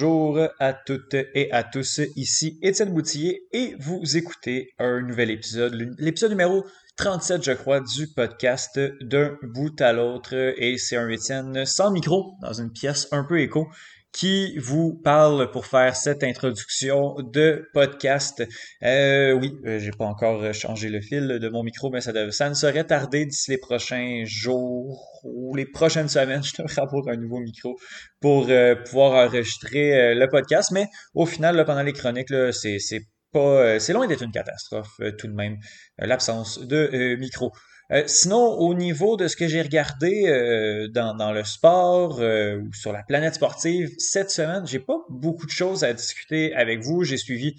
Bonjour 0.00 0.38
à 0.60 0.74
toutes 0.74 1.14
et 1.14 1.50
à 1.50 1.64
tous, 1.64 2.00
ici 2.14 2.56
Étienne 2.62 2.94
Boutillier 2.94 3.48
et 3.52 3.74
vous 3.80 4.00
écoutez 4.16 4.70
un 4.78 5.00
nouvel 5.00 5.28
épisode, 5.28 5.74
l'épisode 5.98 6.30
numéro 6.30 6.64
37 6.98 7.42
je 7.42 7.50
crois 7.50 7.80
du 7.80 8.06
podcast 8.06 8.78
d'un 9.00 9.36
bout 9.42 9.80
à 9.80 9.92
l'autre. 9.92 10.34
Et 10.56 10.78
c'est 10.78 10.96
un 10.96 11.08
Étienne 11.08 11.66
sans 11.66 11.90
micro 11.90 12.34
dans 12.42 12.52
une 12.52 12.70
pièce 12.70 13.08
un 13.10 13.24
peu 13.24 13.40
écho 13.40 13.66
qui 14.12 14.56
vous 14.58 14.94
parle 14.94 15.50
pour 15.50 15.66
faire 15.66 15.94
cette 15.94 16.24
introduction 16.24 17.16
de 17.20 17.68
podcast. 17.74 18.42
Euh, 18.82 19.32
oui, 19.32 19.54
euh, 19.66 19.78
j'ai 19.78 19.90
pas 19.90 20.06
encore 20.06 20.52
changé 20.54 20.88
le 20.88 21.00
fil 21.00 21.26
de 21.26 21.48
mon 21.48 21.62
micro, 21.62 21.90
mais 21.90 22.00
ça, 22.00 22.12
ne 22.12 22.54
serait 22.54 22.84
tardé 22.84 23.26
d'ici 23.26 23.50
les 23.50 23.58
prochains 23.58 24.22
jours 24.24 25.20
ou 25.24 25.54
les 25.54 25.66
prochaines 25.66 26.08
semaines. 26.08 26.42
Je 26.48 26.62
devrais 26.62 26.82
avoir 26.82 27.08
un 27.08 27.16
nouveau 27.16 27.40
micro 27.40 27.76
pour 28.20 28.46
euh, 28.48 28.74
pouvoir 28.74 29.26
enregistrer 29.26 29.94
euh, 29.94 30.14
le 30.14 30.26
podcast. 30.28 30.70
Mais 30.72 30.86
au 31.14 31.26
final, 31.26 31.56
là, 31.56 31.64
pendant 31.64 31.82
les 31.82 31.92
chroniques, 31.92 32.32
c'est 32.52 33.00
pas, 33.30 33.78
c'est 33.78 33.92
loin 33.92 34.06
d'être 34.06 34.22
une 34.22 34.32
catastrophe 34.32 35.00
tout 35.18 35.26
de 35.26 35.34
même, 35.34 35.58
l'absence 35.98 36.58
de 36.60 37.14
micro. 37.16 37.52
Euh, 37.90 38.02
sinon, 38.06 38.58
au 38.58 38.74
niveau 38.74 39.16
de 39.16 39.28
ce 39.28 39.36
que 39.36 39.48
j'ai 39.48 39.62
regardé 39.62 40.26
euh, 40.26 40.88
dans, 40.88 41.14
dans, 41.14 41.32
le 41.32 41.42
sport 41.42 42.20
euh, 42.20 42.58
ou 42.58 42.72
sur 42.74 42.92
la 42.92 43.02
planète 43.02 43.34
sportive 43.34 43.90
cette 43.96 44.30
semaine, 44.30 44.66
j'ai 44.66 44.78
pas 44.78 44.98
beaucoup 45.08 45.46
de 45.46 45.50
choses 45.50 45.84
à 45.84 45.94
discuter 45.94 46.54
avec 46.54 46.82
vous. 46.82 47.04
J'ai 47.04 47.16
suivi 47.16 47.54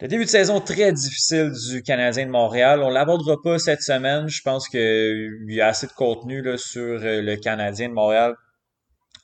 le 0.00 0.08
début 0.08 0.24
de 0.24 0.30
saison 0.30 0.60
très 0.60 0.90
difficile 0.92 1.52
du 1.70 1.82
Canadien 1.82 2.24
de 2.24 2.30
Montréal. 2.30 2.82
On 2.82 2.88
l'abordera 2.88 3.36
pas 3.42 3.58
cette 3.58 3.82
semaine. 3.82 4.28
Je 4.28 4.40
pense 4.42 4.68
qu'il 4.68 5.46
y 5.48 5.60
a 5.60 5.66
assez 5.66 5.86
de 5.86 5.92
contenu 5.92 6.40
là, 6.40 6.56
sur 6.56 6.98
le 6.98 7.36
Canadien 7.36 7.90
de 7.90 7.94
Montréal 7.94 8.34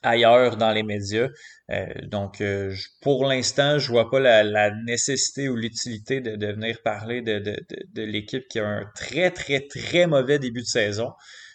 ailleurs 0.03 0.57
dans 0.57 0.71
les 0.71 0.83
médias. 0.83 1.27
Euh, 1.71 1.85
donc, 2.03 2.41
euh, 2.41 2.73
pour 3.01 3.25
l'instant, 3.25 3.79
je 3.79 3.89
vois 3.89 4.09
pas 4.09 4.19
la, 4.19 4.71
nécessité 4.85 5.49
ou 5.49 5.55
l'utilité 5.55 6.21
de, 6.21 6.35
de, 6.35 6.47
venir 6.47 6.77
parler 6.83 7.21
de, 7.21 7.39
de, 7.39 7.55
de 7.93 8.01
l'équipe 8.01 8.47
qui 8.49 8.59
a 8.59 8.67
un 8.67 8.85
très, 8.95 9.31
très, 9.31 9.61
très 9.61 10.07
mauvais 10.07 10.39
début 10.39 10.61
de 10.61 10.67
saison. 10.67 11.11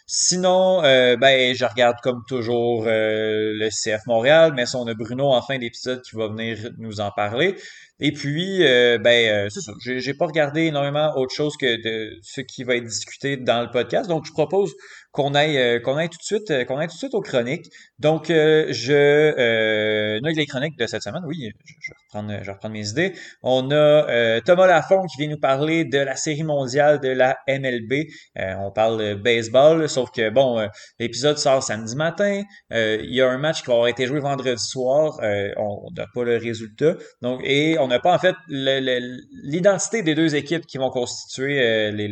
Sinon, 0.09 0.83
euh, 0.85 1.17
ben, 1.17 1.53
je 1.53 1.65
regarde 1.65 1.97
comme 2.01 2.23
toujours 2.29 2.85
le 2.85 3.69
CF 3.69 4.05
Montréal, 4.07 4.53
mais 4.55 4.63
on 4.73 4.87
a 4.87 4.93
Bruno 4.93 5.33
en 5.33 5.41
fin 5.41 5.59
d'épisode 5.59 6.01
qui 6.01 6.15
va 6.15 6.29
venir 6.29 6.57
nous 6.77 7.01
en 7.01 7.11
parler. 7.11 7.57
Et 7.99 8.13
puis, 8.13 8.59
ben, 8.59 9.49
c'est 9.49 9.59
ça. 9.59 9.73
J'ai 9.83 10.13
pas 10.13 10.27
regardé 10.27 10.61
énormément 10.61 11.11
autre 11.17 11.35
chose 11.35 11.57
que 11.57 11.81
de 11.83 12.17
ce 12.21 12.39
qui 12.39 12.63
va 12.63 12.77
être 12.77 12.85
discuté 12.85 13.35
dans 13.35 13.61
le 13.61 13.69
podcast. 13.69 14.07
Donc, 14.07 14.25
je 14.25 14.31
propose 14.31 14.73
qu'on 15.17 15.33
aille 15.33 15.57
euh, 15.57 15.79
qu'on 15.79 15.97
aille 15.97 16.09
tout 16.09 16.19
de 16.19 16.23
suite 16.23 16.51
euh, 16.51 16.63
qu'on 16.63 16.77
aille 16.77 16.87
tout 16.87 16.93
de 16.93 16.99
suite 16.99 17.15
aux 17.15 17.21
chroniques. 17.21 17.71
Donc 17.97 18.29
euh, 18.29 18.67
je 18.69 18.93
euh, 18.93 20.19
les 20.21 20.45
chroniques 20.45 20.77
de 20.77 20.85
cette 20.85 21.01
semaine. 21.01 21.23
Oui, 21.25 21.51
je, 21.65 21.89
vais 21.89 21.97
reprendre 22.05 22.31
je 22.43 22.51
vais 22.51 22.69
mes 22.69 22.89
idées. 22.89 23.13
On 23.41 23.71
a 23.71 24.39
Thomas 24.41 24.67
Lafont 24.67 25.03
qui 25.07 25.17
vient 25.17 25.29
nous 25.29 25.39
parler 25.39 25.85
de 25.85 25.97
la 25.97 26.15
série 26.15 26.43
mondiale 26.43 26.99
de 26.99 27.09
la 27.09 27.39
MLB. 27.47 28.05
on 28.35 28.71
parle 28.71 29.15
baseball, 29.15 29.89
sauf 29.89 30.11
que 30.11 30.29
bon, 30.29 30.67
l'épisode 30.99 31.37
sort 31.39 31.63
samedi 31.63 31.95
matin. 31.95 32.43
il 32.71 33.15
y 33.15 33.21
a 33.21 33.29
un 33.29 33.37
match 33.39 33.63
qui 33.63 33.71
avoir 33.71 33.87
été 33.87 34.05
joué 34.05 34.19
vendredi 34.19 34.61
soir. 34.61 35.19
on 35.57 35.89
n'a 35.95 36.05
pas 36.13 36.23
le 36.23 36.37
résultat. 36.37 36.95
Donc 37.21 37.41
et 37.43 37.79
on 37.79 37.87
n'a 37.87 37.99
pas 37.99 38.13
en 38.13 38.19
fait 38.19 38.35
l'identité 38.49 40.03
des 40.03 40.13
deux 40.13 40.35
équipes 40.35 40.67
qui 40.67 40.77
vont 40.77 40.91
constituer 40.91 41.91
les 41.91 42.07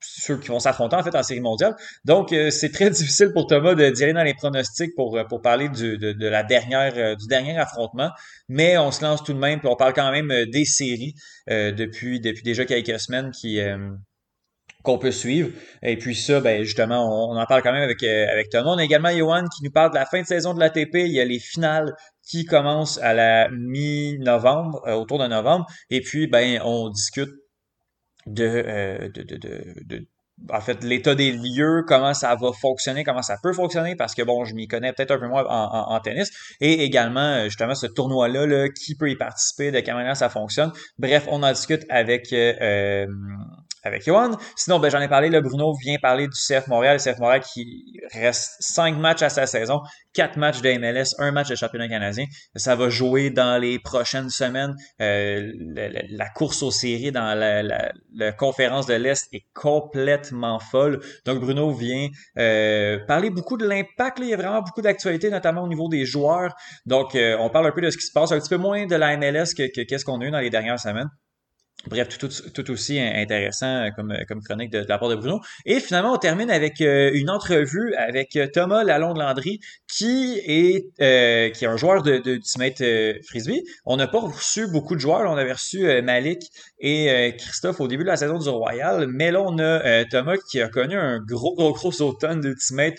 ceux 0.00 0.38
qui 0.38 0.48
vont 0.48 0.60
s'affronter 0.60 0.96
en 0.96 1.02
fait 1.02 1.14
en 1.14 1.22
série 1.22 1.40
mondiale. 1.40 1.74
Donc 2.04 2.32
euh, 2.32 2.50
c'est 2.50 2.70
très 2.70 2.90
difficile 2.90 3.30
pour 3.32 3.46
Thomas 3.46 3.74
de 3.74 3.90
d'y 3.90 4.12
dans 4.12 4.22
les 4.22 4.34
pronostics 4.34 4.94
pour 4.96 5.16
euh, 5.16 5.24
pour 5.24 5.42
parler 5.42 5.68
du, 5.68 5.98
de, 5.98 6.28
la 6.28 6.42
dernière 6.42 6.92
euh, 6.96 7.14
du 7.14 7.26
dernier 7.26 7.56
affrontement, 7.58 8.10
mais 8.48 8.78
on 8.78 8.90
se 8.90 9.02
lance 9.02 9.22
tout 9.22 9.32
de 9.32 9.38
même 9.38 9.60
puis 9.60 9.68
on 9.68 9.76
parle 9.76 9.92
quand 9.92 10.10
même 10.10 10.32
des 10.50 10.64
séries 10.64 11.14
depuis 11.48 12.20
depuis 12.20 12.42
déjà 12.42 12.64
quelques 12.64 12.98
semaines 13.00 13.30
qui 13.30 13.60
qu'on 14.82 14.98
peut 14.98 15.10
suivre. 15.10 15.50
Et 15.82 15.96
puis 15.98 16.14
ça, 16.14 16.40
ben 16.40 16.62
justement, 16.62 17.30
on, 17.30 17.36
en 17.36 17.44
parle 17.44 17.62
quand 17.62 17.72
même 17.72 17.82
avec, 17.82 18.02
avec 18.02 18.48
Thomas. 18.48 18.70
On 18.70 18.78
a 18.78 18.84
également 18.84 19.10
Johan 19.10 19.44
qui 19.44 19.62
nous 19.62 19.70
parle 19.70 19.90
de 19.90 19.96
la 19.96 20.06
fin 20.06 20.22
de 20.22 20.26
saison 20.26 20.54
de 20.54 20.60
l'ATP. 20.60 20.94
Il 20.94 21.12
y 21.12 21.20
a 21.20 21.24
les 21.24 21.38
finales 21.38 21.94
qui 22.26 22.46
commencent 22.46 22.98
à 22.98 23.12
la 23.12 23.50
mi-novembre, 23.50 24.80
autour 24.86 25.18
de 25.18 25.26
novembre. 25.26 25.66
Et 25.90 26.00
puis, 26.00 26.28
ben, 26.28 26.60
on 26.64 26.88
discute 26.88 27.30
euh, 28.38 29.08
de, 29.08 29.22
de, 29.22 29.36
de, 29.36 29.74
de, 29.84 30.06
en 30.50 30.60
fait, 30.60 30.82
l'état 30.84 31.14
des 31.14 31.32
lieux, 31.32 31.84
comment 31.86 32.14
ça 32.14 32.34
va 32.34 32.52
fonctionner, 32.52 33.04
comment 33.04 33.22
ça 33.22 33.36
peut 33.42 33.52
fonctionner, 33.52 33.94
parce 33.96 34.14
que 34.14 34.22
bon, 34.22 34.44
je 34.44 34.54
m'y 34.54 34.66
connais 34.66 34.92
peut-être 34.92 35.10
un 35.10 35.18
peu 35.18 35.28
moins 35.28 35.44
en, 35.44 35.92
en, 35.94 36.00
tennis, 36.00 36.30
et 36.60 36.84
également 36.84 37.20
euh, 37.20 37.44
justement 37.44 37.74
ce 37.74 37.86
tournoi-là, 37.86 38.46
là, 38.46 38.68
qui 38.68 38.94
peut 38.94 39.10
y 39.10 39.16
participer, 39.16 39.70
de 39.70 39.80
quelle 39.80 39.94
manière 39.94 40.16
ça 40.16 40.28
fonctionne. 40.28 40.72
Bref, 40.98 41.26
on 41.30 41.42
en 41.42 41.52
discute 41.52 41.84
avec 41.90 42.32
euh, 42.32 43.06
avec 43.82 44.04
Johan. 44.04 44.36
Sinon, 44.56 44.78
ben, 44.78 44.90
j'en 44.90 45.00
ai 45.00 45.08
parlé, 45.08 45.28
le 45.28 45.40
Bruno 45.40 45.72
vient 45.74 45.96
parler 45.98 46.26
du 46.26 46.38
CF 46.38 46.68
Montréal. 46.68 46.98
Le 46.98 47.12
CF 47.12 47.18
Montréal 47.18 47.40
qui 47.40 47.98
reste 48.12 48.56
cinq 48.60 48.96
matchs 48.96 49.22
à 49.22 49.28
sa 49.28 49.46
saison, 49.46 49.80
quatre 50.12 50.36
matchs 50.36 50.60
de 50.60 50.70
MLS, 50.78 51.14
un 51.18 51.32
match 51.32 51.48
de 51.48 51.54
championnat 51.54 51.88
canadien. 51.88 52.24
Ça 52.56 52.74
va 52.76 52.88
jouer 52.88 53.30
dans 53.30 53.60
les 53.60 53.78
prochaines 53.78 54.30
semaines. 54.30 54.74
Euh, 55.00 55.52
la, 56.10 56.28
course 56.28 56.62
aux 56.62 56.70
séries 56.70 57.12
dans 57.12 57.34
la, 57.34 57.62
la, 57.62 58.32
conférence 58.32 58.86
de 58.86 58.94
l'Est 58.94 59.28
est 59.32 59.44
complètement 59.54 60.58
folle. 60.58 61.00
Donc, 61.26 61.40
Bruno 61.40 61.72
vient 61.72 62.08
euh, 62.38 62.98
parler 63.06 63.30
beaucoup 63.30 63.56
de 63.56 63.66
l'impact. 63.66 64.18
Il 64.20 64.28
y 64.28 64.34
a 64.34 64.36
vraiment 64.36 64.62
beaucoup 64.62 64.82
d'actualités, 64.82 65.30
notamment 65.30 65.62
au 65.62 65.68
niveau 65.68 65.88
des 65.88 66.04
joueurs. 66.04 66.54
Donc, 66.86 67.14
euh, 67.14 67.36
on 67.38 67.50
parle 67.50 67.66
un 67.66 67.72
peu 67.72 67.80
de 67.80 67.90
ce 67.90 67.96
qui 67.96 68.04
se 68.04 68.12
passe, 68.12 68.32
un 68.32 68.38
petit 68.38 68.48
peu 68.48 68.56
moins 68.56 68.86
de 68.86 68.96
la 68.96 69.16
MLS 69.16 69.54
que 69.56 69.82
qu'est-ce 69.84 70.04
qu'on 70.04 70.20
a 70.20 70.24
eu 70.24 70.30
dans 70.30 70.38
les 70.38 70.50
dernières 70.50 70.80
semaines. 70.80 71.08
Bref, 71.86 72.18
tout, 72.18 72.70
aussi 72.70 73.00
intéressant 73.00 73.88
comme, 73.96 74.14
comme 74.28 74.42
chronique 74.42 74.70
de, 74.70 74.84
la 74.86 74.98
part 74.98 75.08
de 75.08 75.14
Bruno. 75.14 75.40
Et 75.64 75.80
finalement, 75.80 76.12
on 76.12 76.18
termine 76.18 76.50
avec 76.50 76.82
euh, 76.82 77.10
une 77.14 77.30
entrevue 77.30 77.94
avec 77.94 78.36
euh, 78.36 78.48
Thomas 78.52 78.84
Lalonde-Landry, 78.84 79.60
qui 79.90 80.38
est 80.44 80.84
euh, 81.00 81.48
qui 81.48 81.64
est 81.64 81.68
un 81.68 81.78
joueur 81.78 82.02
de, 82.02 82.18
de 82.18 83.22
Frisbee. 83.26 83.64
On 83.86 83.96
n'a 83.96 84.08
pas 84.08 84.20
reçu 84.20 84.66
beaucoup 84.70 84.94
de 84.94 85.00
joueurs. 85.00 85.22
On 85.30 85.38
avait 85.38 85.54
reçu 85.54 86.02
Malik 86.02 86.42
et 86.80 87.34
Christophe 87.38 87.80
au 87.80 87.88
début 87.88 88.04
de 88.04 88.08
la 88.08 88.16
saison 88.16 88.38
du 88.38 88.48
Royal. 88.48 89.06
Mais 89.08 89.30
là, 89.30 89.40
on 89.42 89.58
a 89.58 90.04
Thomas 90.04 90.36
qui 90.50 90.60
a 90.60 90.68
connu 90.68 90.96
un 90.96 91.18
gros, 91.18 91.54
gros, 91.54 91.72
gros 91.72 92.02
automne 92.02 92.40
d'Ultimate. 92.40 92.94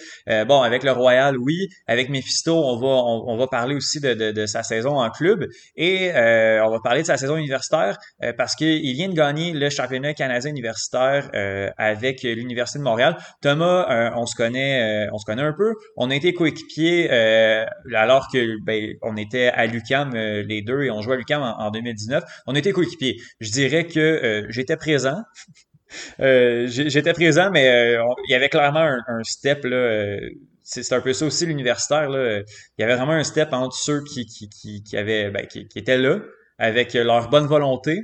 bon, 0.47 0.61
avec 0.61 0.83
le 0.83 0.91
Royal, 0.91 1.37
oui. 1.37 1.69
Avec 1.87 2.09
Mephisto, 2.09 2.55
on 2.55 2.77
va, 2.77 2.87
on, 2.87 3.37
va 3.37 3.47
parler 3.47 3.75
aussi 3.75 3.99
de, 3.99 4.13
de, 4.13 4.31
de, 4.31 4.45
sa 4.45 4.63
saison 4.63 4.97
en 4.97 5.09
club. 5.11 5.45
Et 5.75 6.11
on 6.13 6.69
va 6.69 6.79
parler 6.83 7.01
de 7.01 7.07
sa 7.07 7.17
saison 7.17 7.37
universitaire 7.37 7.97
parce 8.37 8.55
que 8.55 8.70
il 8.75 8.93
vient 8.93 9.09
de 9.09 9.13
gagner 9.13 9.53
le 9.53 9.69
championnat 9.69 10.13
canadien 10.13 10.51
universitaire 10.51 11.29
euh, 11.33 11.69
avec 11.77 12.23
l'Université 12.23 12.79
de 12.79 12.83
Montréal. 12.83 13.17
Thomas, 13.41 13.89
euh, 13.89 14.11
on 14.15 14.25
se 14.25 14.35
connaît, 14.35 15.07
euh, 15.07 15.09
on 15.13 15.17
se 15.17 15.25
connaît 15.25 15.41
un 15.41 15.53
peu. 15.53 15.73
On 15.97 16.09
a 16.09 16.15
été 16.15 16.33
coéquipiers 16.33 17.09
alors 17.93 18.27
que 18.31 18.63
ben, 18.63 18.93
on 19.01 19.17
était 19.17 19.47
à 19.47 19.65
l'UCAM 19.65 20.13
les 20.13 20.61
deux 20.61 20.83
et 20.83 20.91
on 20.91 21.01
jouait 21.01 21.15
à 21.15 21.17
l'UCAM 21.17 21.41
en, 21.41 21.71
2019. 21.71 22.23
On 22.47 22.55
était 22.55 22.71
coéquipiers. 22.71 23.17
Je 23.39 23.51
dirais 23.51 23.85
que 23.85 24.45
j'étais 24.49 24.77
présent. 24.77 25.21
j'étais 26.19 27.13
présent, 27.13 27.49
mais 27.51 27.95
il 28.27 28.31
y 28.31 28.35
avait 28.35 28.49
clairement 28.49 28.97
un, 29.07 29.23
step 29.23 29.65
là 29.65 30.19
c'est 30.63 30.93
un 30.93 31.01
peu 31.01 31.11
ça 31.11 31.25
aussi 31.25 31.45
l'universitaire. 31.45 32.07
Il 32.09 32.45
y 32.81 32.83
avait 32.83 32.95
vraiment 32.95 33.11
un 33.11 33.23
step 33.23 33.49
entre 33.51 33.75
ceux 33.75 34.03
qui, 34.03 34.25
ben, 34.93 35.47
étaient 35.75 35.97
là 35.97 36.19
avec 36.61 36.93
leur 36.93 37.29
bonne 37.29 37.47
volonté, 37.47 37.99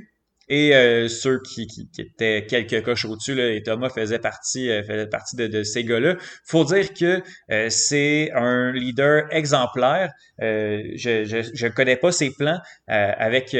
et 0.48 0.74
euh, 0.74 1.08
ceux 1.08 1.40
qui, 1.40 1.66
qui, 1.66 1.88
étaient 1.98 2.46
quelques 2.48 2.82
coches 2.82 3.04
au-dessus, 3.04 3.34
là, 3.34 3.50
et 3.50 3.62
Thomas 3.62 3.90
faisait 3.90 4.18
partie, 4.18 4.70
euh, 4.70 4.82
faisait 4.82 5.06
partie 5.06 5.36
de, 5.36 5.46
de 5.46 5.62
ces 5.62 5.84
gars-là. 5.84 6.16
faut 6.44 6.64
dire 6.64 6.92
que 6.94 7.22
euh, 7.50 7.68
c'est 7.70 8.30
un 8.34 8.72
leader 8.72 9.24
exemplaire. 9.30 10.12
je, 10.40 10.96
je, 10.96 11.50
je 11.52 11.66
connais 11.68 11.96
pas 11.96 12.12
ses 12.12 12.30
plans 12.30 12.60
avec 12.86 13.56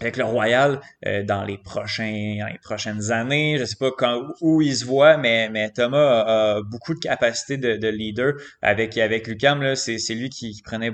avec 0.00 0.16
le 0.16 0.24
Royal 0.24 0.80
dans 1.24 1.44
les 1.44 1.58
prochains 1.58 2.46
les 2.50 2.58
prochaines 2.62 3.12
années. 3.12 3.56
Je 3.58 3.64
sais 3.64 3.76
pas 3.78 3.90
quand 3.96 4.32
où 4.40 4.62
il 4.62 4.74
se 4.74 4.84
voit, 4.84 5.16
mais, 5.16 5.48
mais 5.50 5.70
Thomas 5.70 6.22
a, 6.22 6.62
beaucoup 6.62 6.94
de 6.94 7.00
capacité 7.00 7.56
de, 7.56 7.76
de 7.76 7.88
leader 7.88 8.34
avec 8.62 8.96
avec 8.98 9.26
Lucam. 9.26 9.74
C'est, 9.74 9.98
c'est 9.98 10.14
lui 10.14 10.30
qui, 10.30 10.52
qui 10.52 10.62
prenait 10.62 10.92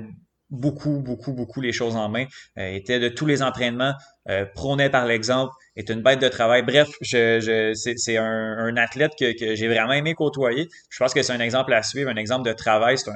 beaucoup, 0.50 1.00
beaucoup, 1.00 1.32
beaucoup 1.32 1.60
les 1.60 1.72
choses 1.72 1.96
en 1.96 2.08
main. 2.08 2.26
Euh, 2.58 2.72
était 2.72 2.98
de 2.98 3.08
tous 3.08 3.26
les 3.26 3.42
entraînements 3.42 3.94
prônait 4.54 4.90
par 4.90 5.06
l'exemple, 5.06 5.54
est 5.74 5.88
une 5.88 6.02
bête 6.02 6.20
de 6.20 6.28
travail. 6.28 6.62
Bref, 6.62 6.86
je, 7.00 7.40
je, 7.40 7.72
c'est 7.74 8.18
un, 8.18 8.24
un, 8.58 8.76
athlète 8.76 9.12
que, 9.18 9.32
que 9.32 9.54
j'ai 9.54 9.68
vraiment 9.68 9.94
aimé 9.94 10.12
côtoyer. 10.12 10.68
Je 10.90 10.98
pense 10.98 11.14
que 11.14 11.22
c'est 11.22 11.32
un 11.32 11.40
exemple 11.40 11.72
à 11.72 11.82
suivre, 11.82 12.10
un 12.10 12.16
exemple 12.16 12.46
de 12.46 12.52
travail. 12.52 12.98
C'est 12.98 13.08
un, 13.08 13.14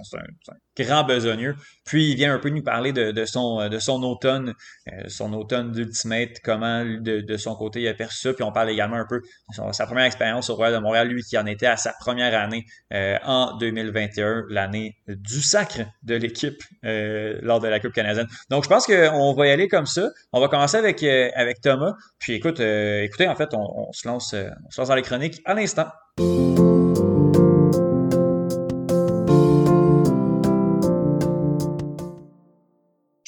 grand 0.76 1.04
besogneux. 1.04 1.54
Puis 1.84 2.10
il 2.10 2.16
vient 2.16 2.34
un 2.34 2.38
peu 2.38 2.48
nous 2.48 2.62
parler 2.62 2.92
de, 2.92 3.24
son, 3.24 4.02
automne, 4.02 4.54
euh, 4.92 5.02
son 5.08 5.32
automne 5.32 5.72
d'Ultimate, 5.72 6.38
comment 6.42 6.84
de, 6.84 7.36
son 7.36 7.56
côté 7.56 7.82
il 7.82 7.88
a 7.88 7.94
perçu 7.94 8.18
ça. 8.18 8.32
Puis 8.32 8.44
on 8.44 8.52
parle 8.52 8.70
également 8.70 8.96
un 8.96 9.06
peu 9.06 9.20
de 9.20 9.72
sa 9.72 9.86
première 9.86 10.04
expérience 10.04 10.48
au 10.50 10.54
Royal 10.54 10.74
de 10.74 10.78
Montréal, 10.78 11.08
lui 11.08 11.22
qui 11.22 11.36
en 11.36 11.46
était 11.46 11.66
à 11.66 11.76
sa 11.76 11.92
première 11.98 12.38
année 12.38 12.64
euh, 12.92 13.18
en 13.24 13.56
2021, 13.56 14.44
l'année 14.48 14.96
du 15.08 15.42
sacre 15.42 15.80
de 16.02 16.14
l'équipe 16.14 16.62
euh, 16.84 17.38
lors 17.42 17.60
de 17.60 17.68
la 17.68 17.80
Coupe 17.80 17.92
canadienne. 17.92 18.28
Donc 18.48 18.64
je 18.64 18.68
pense 18.68 18.86
qu'on 18.86 19.34
va 19.34 19.46
y 19.46 19.50
aller 19.50 19.68
comme 19.68 19.86
ça. 19.86 20.08
On 20.32 20.40
va 20.40 20.48
commencer 20.48 20.76
avec, 20.76 21.60
Thomas. 21.60 21.94
Puis 22.18 22.34
écoute, 22.34 22.60
écoutez, 22.60 23.28
en 23.28 23.34
fait, 23.34 23.52
on, 23.54 23.88
on 23.88 23.92
se 23.92 24.06
lance, 24.06 24.34
on 24.34 24.70
se 24.70 24.80
lance 24.80 24.88
dans 24.88 24.94
les 24.94 25.02
chroniques 25.02 25.42
à 25.44 25.54
l'instant. 25.54 25.88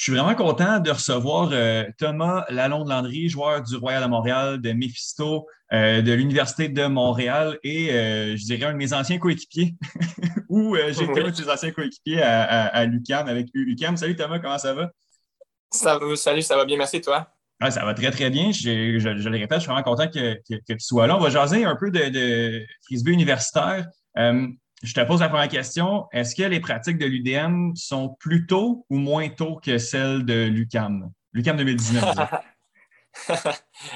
Suis 0.04 0.12
vraiment 0.12 0.34
content 0.34 0.80
de 0.80 0.90
recevoir 0.90 1.48
euh, 1.52 1.84
Thomas 1.98 2.44
Lalonde-Landry, 2.50 3.28
joueur 3.28 3.62
du 3.62 3.76
Royal 3.76 4.02
de 4.02 4.08
Montréal, 4.08 4.60
de 4.60 4.72
Mephisto, 4.72 5.46
euh, 5.72 6.02
de 6.02 6.12
l'Université 6.12 6.68
de 6.68 6.86
Montréal 6.86 7.58
et 7.62 7.90
euh, 7.90 8.36
je 8.36 8.44
dirais 8.44 8.66
un 8.66 8.72
de 8.72 8.76
mes 8.76 8.92
anciens 8.92 9.18
coéquipiers, 9.18 9.74
ou 10.48 10.76
j'ai 10.76 11.04
été 11.04 11.20
un 11.22 11.30
de 11.30 11.34
ses 11.34 11.48
anciens 11.48 11.70
coéquipiers 11.70 12.22
à, 12.22 12.42
à, 12.42 12.66
à 12.66 12.84
l'UCAM 12.84 13.28
avec 13.28 13.48
UCAM. 13.54 13.96
Salut 13.96 14.14
Thomas, 14.14 14.38
comment 14.38 14.58
ça 14.58 14.74
va? 14.74 14.90
Ça 15.70 15.98
va, 15.98 16.16
salut, 16.16 16.42
ça 16.42 16.56
va 16.56 16.66
bien, 16.66 16.76
merci 16.76 17.00
toi? 17.00 17.30
Ah, 17.60 17.70
ça 17.70 17.84
va 17.84 17.94
très, 17.94 18.10
très 18.10 18.28
bien. 18.28 18.52
Je, 18.52 18.98
je, 18.98 19.16
je, 19.16 19.28
le 19.28 19.38
répète, 19.38 19.58
je 19.58 19.62
suis 19.62 19.68
vraiment 19.68 19.82
content 19.82 20.06
que, 20.08 20.34
que, 20.34 20.56
que, 20.56 20.72
tu 20.74 20.80
sois 20.80 21.06
là. 21.06 21.16
On 21.16 21.20
va 21.20 21.30
jaser 21.30 21.64
un 21.64 21.76
peu 21.76 21.90
de, 21.90 22.10
de 22.10 22.62
frisbee 22.84 23.12
universitaire. 23.12 23.86
Euh, 24.18 24.48
je 24.82 24.94
te 24.94 25.00
pose 25.00 25.20
la 25.20 25.28
première 25.28 25.48
question. 25.48 26.06
Est-ce 26.12 26.34
que 26.34 26.42
les 26.42 26.60
pratiques 26.60 26.98
de 26.98 27.06
l'UDM 27.06 27.74
sont 27.74 28.16
plus 28.20 28.46
tôt 28.46 28.86
ou 28.90 28.98
moins 28.98 29.28
tôt 29.28 29.56
que 29.56 29.78
celles 29.78 30.24
de 30.24 30.44
l'UCAM? 30.44 31.10
L'UCAM 31.32 31.56
2019. 31.56 32.04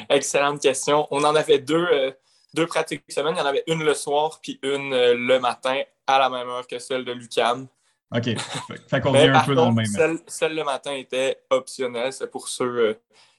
Excellente 0.08 0.60
question. 0.60 1.06
On 1.10 1.24
en 1.24 1.34
avait 1.34 1.58
deux, 1.58 1.86
euh, 1.92 2.12
deux 2.54 2.66
pratiques 2.66 3.02
semaine. 3.08 3.34
Il 3.36 3.38
y 3.38 3.42
en 3.42 3.46
avait 3.46 3.64
une 3.66 3.82
le 3.82 3.94
soir 3.94 4.40
puis 4.42 4.58
une 4.62 4.92
euh, 4.92 5.14
le 5.14 5.38
matin 5.38 5.82
à 6.06 6.18
la 6.18 6.30
même 6.30 6.48
heure 6.48 6.66
que 6.66 6.78
celle 6.78 7.04
de 7.04 7.12
l'UCAM. 7.12 7.68
OK. 8.14 8.24
Fait 8.88 9.00
qu'on 9.00 9.12
vient 9.12 9.34
un 9.34 9.40
peu 9.40 9.54
contre, 9.54 9.56
dans 9.56 9.68
le 9.68 9.74
même. 9.74 9.86
Celle, 9.86 10.18
celle, 10.26 10.54
le 10.54 10.64
matin 10.64 10.92
était 10.92 11.42
optionnelle. 11.50 12.12
C'est 12.12 12.30
pour 12.30 12.48
ceux 12.48 12.64
euh, 12.64 12.94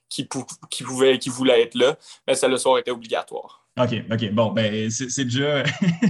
qui, 0.08 0.24
pou 0.24 0.46
qui, 0.70 0.84
pouvaient, 0.84 1.18
qui 1.18 1.30
voulaient 1.30 1.62
être 1.62 1.74
là. 1.74 1.96
Mais 2.26 2.34
celle 2.34 2.52
le 2.52 2.58
soir 2.58 2.78
était 2.78 2.90
obligatoire. 2.90 3.59
OK, 3.78 4.04
OK. 4.10 4.32
Bon, 4.32 4.52
ben 4.52 4.90
c'est 4.90 5.24
déjà, 5.24 5.62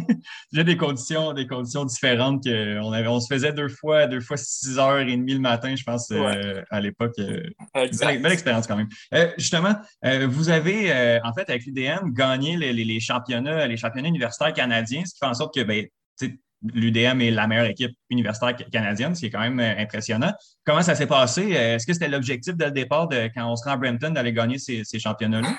déjà 0.52 0.64
des 0.64 0.76
conditions, 0.76 1.32
des 1.34 1.46
conditions 1.46 1.84
différentes 1.84 2.42
qu'on 2.42 2.92
avait. 2.92 3.06
On 3.06 3.20
se 3.20 3.32
faisait 3.32 3.52
deux 3.52 3.68
fois, 3.68 4.06
deux 4.06 4.20
fois 4.20 4.36
six 4.38 4.78
heures 4.78 4.98
et 4.98 5.16
demie 5.16 5.34
le 5.34 5.40
matin, 5.40 5.74
je 5.76 5.84
pense, 5.84 6.08
ouais. 6.10 6.18
euh, 6.18 6.62
à 6.70 6.80
l'époque. 6.80 7.12
Euh, 7.18 7.42
belle, 7.74 8.22
belle, 8.22 8.32
expérience 8.32 8.66
quand 8.66 8.76
même. 8.76 8.88
Euh, 9.14 9.30
justement, 9.36 9.74
euh, 10.04 10.26
vous 10.28 10.48
avez, 10.48 10.90
en 11.22 11.32
fait, 11.34 11.48
avec 11.50 11.66
l'UDM, 11.66 12.12
gagné 12.12 12.56
les, 12.56 12.72
les, 12.72 12.84
les, 12.84 13.00
championnats, 13.00 13.66
les 13.66 13.76
championnats 13.76 14.08
universitaires 14.08 14.54
canadiens, 14.54 15.04
ce 15.04 15.12
qui 15.12 15.18
fait 15.18 15.26
en 15.26 15.34
sorte 15.34 15.54
que 15.54 15.62
ben, 15.62 15.86
l'UDM 16.62 17.20
est 17.20 17.30
la 17.30 17.46
meilleure 17.46 17.66
équipe 17.66 17.92
universitaire 18.08 18.56
canadienne, 18.70 19.14
ce 19.14 19.20
qui 19.20 19.26
est 19.26 19.30
quand 19.30 19.40
même 19.40 19.60
impressionnant. 19.60 20.32
Comment 20.64 20.82
ça 20.82 20.94
s'est 20.94 21.06
passé? 21.06 21.50
Est-ce 21.50 21.86
que 21.86 21.92
c'était 21.92 22.08
l'objectif 22.08 22.56
dès 22.56 22.66
le 22.66 22.72
départ, 22.72 23.06
de, 23.06 23.30
quand 23.34 23.50
on 23.50 23.56
se 23.56 23.64
rend 23.64 23.72
à 23.72 23.76
Brampton, 23.76 24.10
d'aller 24.10 24.32
gagner 24.32 24.58
ces, 24.58 24.82
ces 24.84 24.98
championnats-là? 24.98 25.56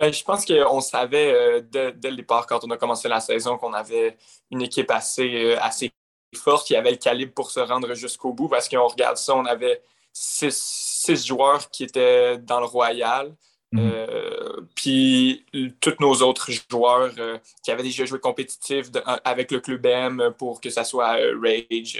Ben, 0.00 0.10
je 0.14 0.24
pense 0.24 0.46
qu'on 0.46 0.80
savait 0.80 1.30
euh, 1.34 1.60
dès, 1.60 1.92
dès, 1.92 2.10
le 2.10 2.16
départ, 2.16 2.46
quand 2.46 2.64
on 2.64 2.70
a 2.70 2.78
commencé 2.78 3.06
la 3.06 3.20
saison, 3.20 3.58
qu'on 3.58 3.74
avait 3.74 4.16
une 4.50 4.62
équipe 4.62 4.90
assez, 4.90 5.44
euh, 5.44 5.60
assez 5.60 5.92
forte, 6.34 6.66
qui 6.66 6.74
avait 6.74 6.92
le 6.92 6.96
calibre 6.96 7.34
pour 7.34 7.50
se 7.50 7.60
rendre 7.60 7.92
jusqu'au 7.92 8.32
bout, 8.32 8.48
parce 8.48 8.66
qu'on 8.66 8.88
regarde 8.88 9.18
ça, 9.18 9.36
on 9.36 9.44
avait 9.44 9.82
six, 10.10 10.56
six, 10.56 11.26
joueurs 11.26 11.68
qui 11.70 11.84
étaient 11.84 12.38
dans 12.38 12.60
le 12.60 12.66
Royal. 12.66 13.34
Mm 13.72 13.78
-hmm. 13.78 13.92
euh, 13.92 14.60
puis 14.74 15.44
tous 15.80 15.96
nos 16.00 16.14
autres 16.22 16.50
joueurs 16.70 17.12
euh, 17.18 17.38
qui 17.62 17.70
avaient 17.70 17.84
déjà 17.84 18.04
joué 18.04 18.18
compétitif 18.18 18.90
de, 18.90 19.00
avec 19.24 19.52
le 19.52 19.60
club 19.60 19.86
M 19.86 20.34
pour 20.38 20.60
que 20.60 20.70
ce 20.70 20.82
soit 20.84 21.12
Rage, 21.44 21.94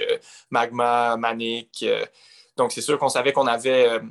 Magma, 0.49 1.15
Manic. 1.17 1.85
donc 2.57 2.71
c'est 2.73 2.85
sûr 2.87 2.97
qu'on 2.99 3.13
savait 3.17 3.33
qu'on 3.33 3.47
avait 3.47 4.01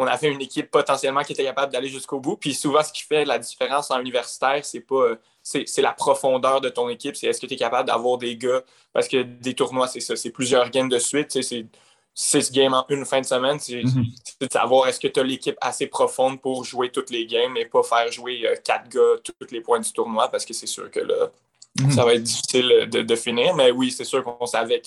on 0.00 0.06
avait 0.06 0.28
une 0.32 0.40
équipe 0.40 0.70
potentiellement 0.70 1.22
qui 1.22 1.34
était 1.34 1.44
capable 1.44 1.70
d'aller 1.70 1.88
jusqu'au 1.88 2.20
bout. 2.20 2.36
Puis 2.36 2.54
souvent, 2.54 2.82
ce 2.82 2.90
qui 2.90 3.02
fait 3.02 3.26
la 3.26 3.38
différence 3.38 3.90
en 3.90 4.00
universitaire, 4.00 4.64
c'est 4.64 4.80
pas 4.80 5.16
c'est 5.42 5.82
la 5.82 5.92
profondeur 5.92 6.62
de 6.62 6.70
ton 6.70 6.88
équipe. 6.88 7.16
C'est 7.16 7.26
est-ce 7.26 7.38
que 7.40 7.46
tu 7.46 7.52
es 7.54 7.56
capable 7.58 7.86
d'avoir 7.86 8.16
des 8.16 8.34
gars. 8.36 8.62
Parce 8.94 9.08
que 9.08 9.22
des 9.22 9.54
tournois, 9.54 9.88
c'est 9.88 10.00
ça. 10.00 10.16
C'est 10.16 10.30
plusieurs 10.30 10.70
games 10.70 10.88
de 10.88 10.98
suite. 10.98 11.30
C'est 11.42 11.66
six 12.14 12.50
games 12.50 12.72
en 12.72 12.86
une 12.88 13.04
fin 13.04 13.20
de 13.20 13.26
semaine. 13.26 13.58
C'est 13.58 13.82
mm 13.82 13.88
-hmm. 13.88 14.46
de 14.46 14.48
savoir 14.50 14.88
est-ce 14.88 15.00
que 15.00 15.08
tu 15.08 15.20
as 15.20 15.22
l'équipe 15.22 15.58
assez 15.60 15.86
profonde 15.86 16.40
pour 16.40 16.64
jouer 16.64 16.88
toutes 16.90 17.10
les 17.10 17.26
games 17.26 17.54
et 17.58 17.66
pas 17.66 17.82
faire 17.82 18.10
jouer 18.10 18.34
quatre 18.64 18.88
gars 18.96 19.14
tous 19.22 19.52
les 19.56 19.60
points 19.60 19.80
du 19.86 19.92
tournoi 19.92 20.24
parce 20.32 20.44
que 20.46 20.54
c'est 20.54 20.72
sûr 20.76 20.90
que 20.94 21.00
là, 21.10 21.20
mm 21.26 21.84
-hmm. 21.84 21.94
ça 21.96 22.02
va 22.06 22.10
être 22.16 22.26
difficile 22.32 22.68
de, 22.94 23.00
de 23.12 23.16
finir. 23.26 23.48
Mais 23.58 23.68
oui, 23.78 23.86
c'est 23.96 24.08
sûr 24.12 24.20
qu'on 24.24 24.46
savait 24.56 24.80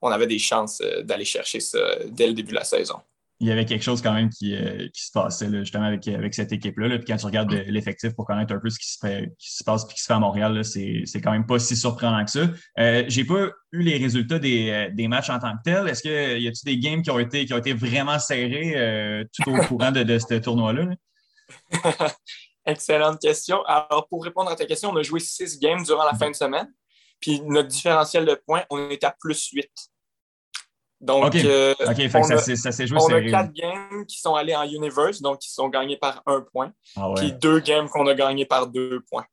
qu'on 0.00 0.10
avait 0.16 0.30
des 0.34 0.42
chances 0.50 0.76
d'aller 1.08 1.28
chercher 1.36 1.60
ça 1.70 1.82
dès 2.18 2.26
le 2.30 2.34
début 2.38 2.54
de 2.56 2.60
la 2.64 2.68
saison 2.76 3.00
il 3.40 3.48
y 3.48 3.52
avait 3.52 3.64
quelque 3.64 3.82
chose 3.82 4.02
quand 4.02 4.12
même 4.12 4.28
qui, 4.28 4.54
euh, 4.54 4.86
qui 4.92 5.06
se 5.06 5.10
passait 5.12 5.48
là, 5.48 5.60
justement 5.60 5.84
avec, 5.84 6.06
avec 6.06 6.34
cette 6.34 6.52
équipe-là. 6.52 6.88
Là. 6.88 6.98
Puis 6.98 7.06
quand 7.06 7.16
tu 7.16 7.24
regardes 7.24 7.50
l'effectif 7.50 8.14
pour 8.14 8.26
connaître 8.26 8.54
un 8.54 8.58
peu 8.58 8.68
ce 8.68 8.78
qui 8.78 8.90
se, 8.90 8.98
fait, 9.00 9.32
qui 9.38 9.50
se 9.54 9.64
passe 9.64 9.84
et 9.84 9.94
qui 9.94 10.00
se 10.00 10.06
fait 10.06 10.12
à 10.12 10.18
Montréal, 10.18 10.62
c'est 10.62 11.20
quand 11.22 11.32
même 11.32 11.46
pas 11.46 11.58
si 11.58 11.74
surprenant 11.74 12.22
que 12.22 12.30
ça. 12.30 12.50
Euh, 12.78 13.04
J'ai 13.08 13.24
pas 13.24 13.48
eu 13.72 13.82
les 13.82 13.96
résultats 13.96 14.38
des, 14.38 14.90
des 14.92 15.08
matchs 15.08 15.30
en 15.30 15.38
tant 15.38 15.56
que 15.56 15.62
tels. 15.64 15.88
Est-ce 15.88 16.02
qu'il 16.02 16.42
y 16.42 16.48
a-t-il 16.48 16.64
des 16.64 16.78
games 16.78 17.02
qui 17.02 17.10
ont 17.10 17.18
été, 17.18 17.46
qui 17.46 17.54
ont 17.54 17.58
été 17.58 17.72
vraiment 17.72 18.18
serrés 18.18 18.74
euh, 18.76 19.24
tout 19.32 19.50
au 19.50 19.56
courant 19.62 19.90
de, 19.90 20.02
de 20.02 20.18
ce 20.18 20.34
tournoi-là? 20.34 20.84
Là? 20.84 22.08
Excellente 22.66 23.20
question. 23.20 23.64
Alors, 23.64 24.06
pour 24.10 24.22
répondre 24.22 24.50
à 24.50 24.56
ta 24.56 24.66
question, 24.66 24.90
on 24.90 24.96
a 24.96 25.02
joué 25.02 25.18
six 25.18 25.58
games 25.58 25.82
durant 25.82 26.04
la 26.04 26.14
fin 26.14 26.28
de 26.28 26.36
semaine. 26.36 26.70
Puis 27.20 27.40
notre 27.42 27.68
différentiel 27.68 28.26
de 28.26 28.34
points, 28.34 28.64
on 28.68 28.90
est 28.90 29.02
à 29.02 29.14
plus 29.18 29.48
8. 29.52 29.66
Donc, 31.00 31.26
OK, 31.26 31.36
euh, 31.36 31.74
okay 31.88 32.08
fait 32.10 32.22
ça, 32.22 32.34
a, 32.34 32.38
ça 32.38 32.72
s'est 32.72 32.86
joué 32.86 32.98
On 33.00 33.06
sérieux. 33.06 33.34
a 33.34 33.42
quatre 33.44 33.52
games 33.54 34.04
qui 34.06 34.20
sont 34.20 34.34
allés 34.34 34.54
en 34.54 34.64
Universe, 34.64 35.22
donc 35.22 35.38
qui 35.38 35.50
sont 35.50 35.68
gagnés 35.68 35.96
par 35.96 36.22
un 36.26 36.42
point. 36.42 36.72
Ah 36.94 37.08
ouais. 37.08 37.14
Puis 37.16 37.32
deux 37.32 37.60
games 37.60 37.88
qu'on 37.88 38.06
a 38.06 38.14
gagnés 38.14 38.44
par 38.44 38.66
deux 38.66 39.00
points. 39.10 39.24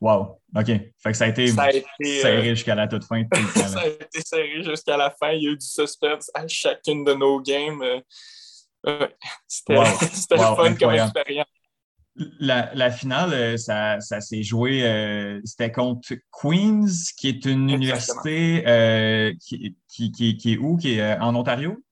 Wow, 0.00 0.40
OK. 0.56 0.66
Fait 0.66 0.92
que 1.04 1.12
ça 1.12 1.24
a 1.24 1.28
été, 1.28 1.48
ça 1.48 1.64
a 1.64 1.70
été 1.70 1.84
serré 2.20 2.50
euh... 2.50 2.54
jusqu'à 2.54 2.74
la 2.74 2.86
toute 2.86 3.04
fin. 3.04 3.24
ça 3.54 3.80
a 3.80 3.86
été 3.86 4.20
serré 4.24 4.62
jusqu'à 4.62 4.96
la 4.96 5.10
fin. 5.10 5.32
Il 5.32 5.42
y 5.42 5.48
a 5.48 5.50
eu 5.50 5.56
du 5.56 5.66
suspense 5.66 6.30
à 6.32 6.46
chacune 6.46 7.04
de 7.04 7.12
nos 7.12 7.40
games. 7.40 7.82
Euh, 7.82 9.08
C'était 9.46 9.76
wow. 9.76 9.84
wow, 10.30 10.56
fun 10.56 10.74
comme 10.74 10.92
expérience. 10.92 11.48
La, 12.38 12.70
la, 12.74 12.90
finale, 12.90 13.58
ça, 13.58 13.98
ça 14.00 14.20
s'est 14.20 14.42
joué, 14.42 14.84
euh, 14.84 15.40
c'était 15.44 15.72
contre 15.72 16.14
Queens, 16.30 16.86
qui 17.16 17.28
est 17.28 17.44
une 17.46 17.70
Exactement. 17.70 17.76
université 17.76 18.64
euh, 18.66 19.32
qui, 19.40 19.76
qui, 19.88 20.12
qui, 20.12 20.36
qui, 20.36 20.52
est 20.52 20.58
où? 20.58 20.76
Qui 20.76 20.98
est 20.98 21.16
en 21.18 21.34
Ontario? 21.34 21.82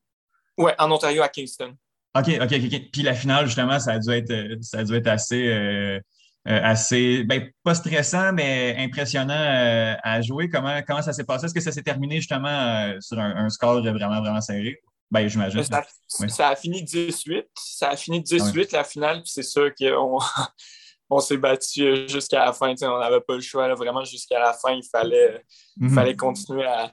Oui, 0.58 0.72
en 0.78 0.90
Ontario, 0.90 1.22
à 1.22 1.28
Kingston. 1.28 1.74
OK, 2.14 2.28
OK, 2.42 2.52
OK. 2.52 2.90
Puis 2.92 3.02
la 3.02 3.14
finale, 3.14 3.46
justement, 3.46 3.78
ça 3.78 3.92
a 3.92 3.98
dû 3.98 4.10
être, 4.10 4.58
ça 4.62 4.80
a 4.80 4.84
dû 4.84 4.94
être 4.94 5.06
assez, 5.06 5.48
euh, 5.48 6.00
assez 6.44 7.24
ben, 7.24 7.48
pas 7.64 7.74
stressant, 7.74 8.32
mais 8.32 8.76
impressionnant 8.78 9.98
à 10.02 10.20
jouer. 10.20 10.50
Comment, 10.50 10.82
comment 10.86 11.02
ça 11.02 11.12
s'est 11.12 11.24
passé? 11.24 11.46
Est-ce 11.46 11.54
que 11.54 11.60
ça 11.60 11.72
s'est 11.72 11.82
terminé 11.82 12.16
justement 12.16 12.92
sur 13.00 13.18
un, 13.18 13.44
un 13.44 13.48
score 13.48 13.82
vraiment, 13.82 14.20
vraiment 14.20 14.40
serré? 14.40 14.80
Ben, 15.10 15.26
j'imagine. 15.26 15.62
Ça, 15.64 15.84
oui. 16.20 16.30
ça, 16.30 16.48
a 16.48 16.56
fini 16.56 16.82
18. 16.82 17.46
Ça 17.54 17.90
a 17.90 17.96
fini 17.96 18.22
18 18.22 18.54
oui. 18.54 18.66
la 18.72 18.84
finale, 18.84 19.22
puis 19.22 19.30
c'est 19.32 19.42
sûr 19.42 19.72
qu'on 19.74 20.18
on, 21.10 21.20
s'est 21.20 21.38
battu 21.38 22.08
jusqu'à 22.08 22.44
la 22.44 22.52
fin. 22.52 22.74
on 22.82 22.98
n'avait 22.98 23.20
pas 23.20 23.34
le 23.34 23.40
choix. 23.40 23.68
Là, 23.68 23.74
vraiment, 23.74 24.04
jusqu'à 24.04 24.38
la 24.38 24.52
fin, 24.52 24.72
il 24.72 24.86
fallait, 24.90 25.42
mm 25.76 25.86
-hmm. 25.86 25.94
fallait 25.94 26.16
continuer 26.16 26.66
à 26.66 26.92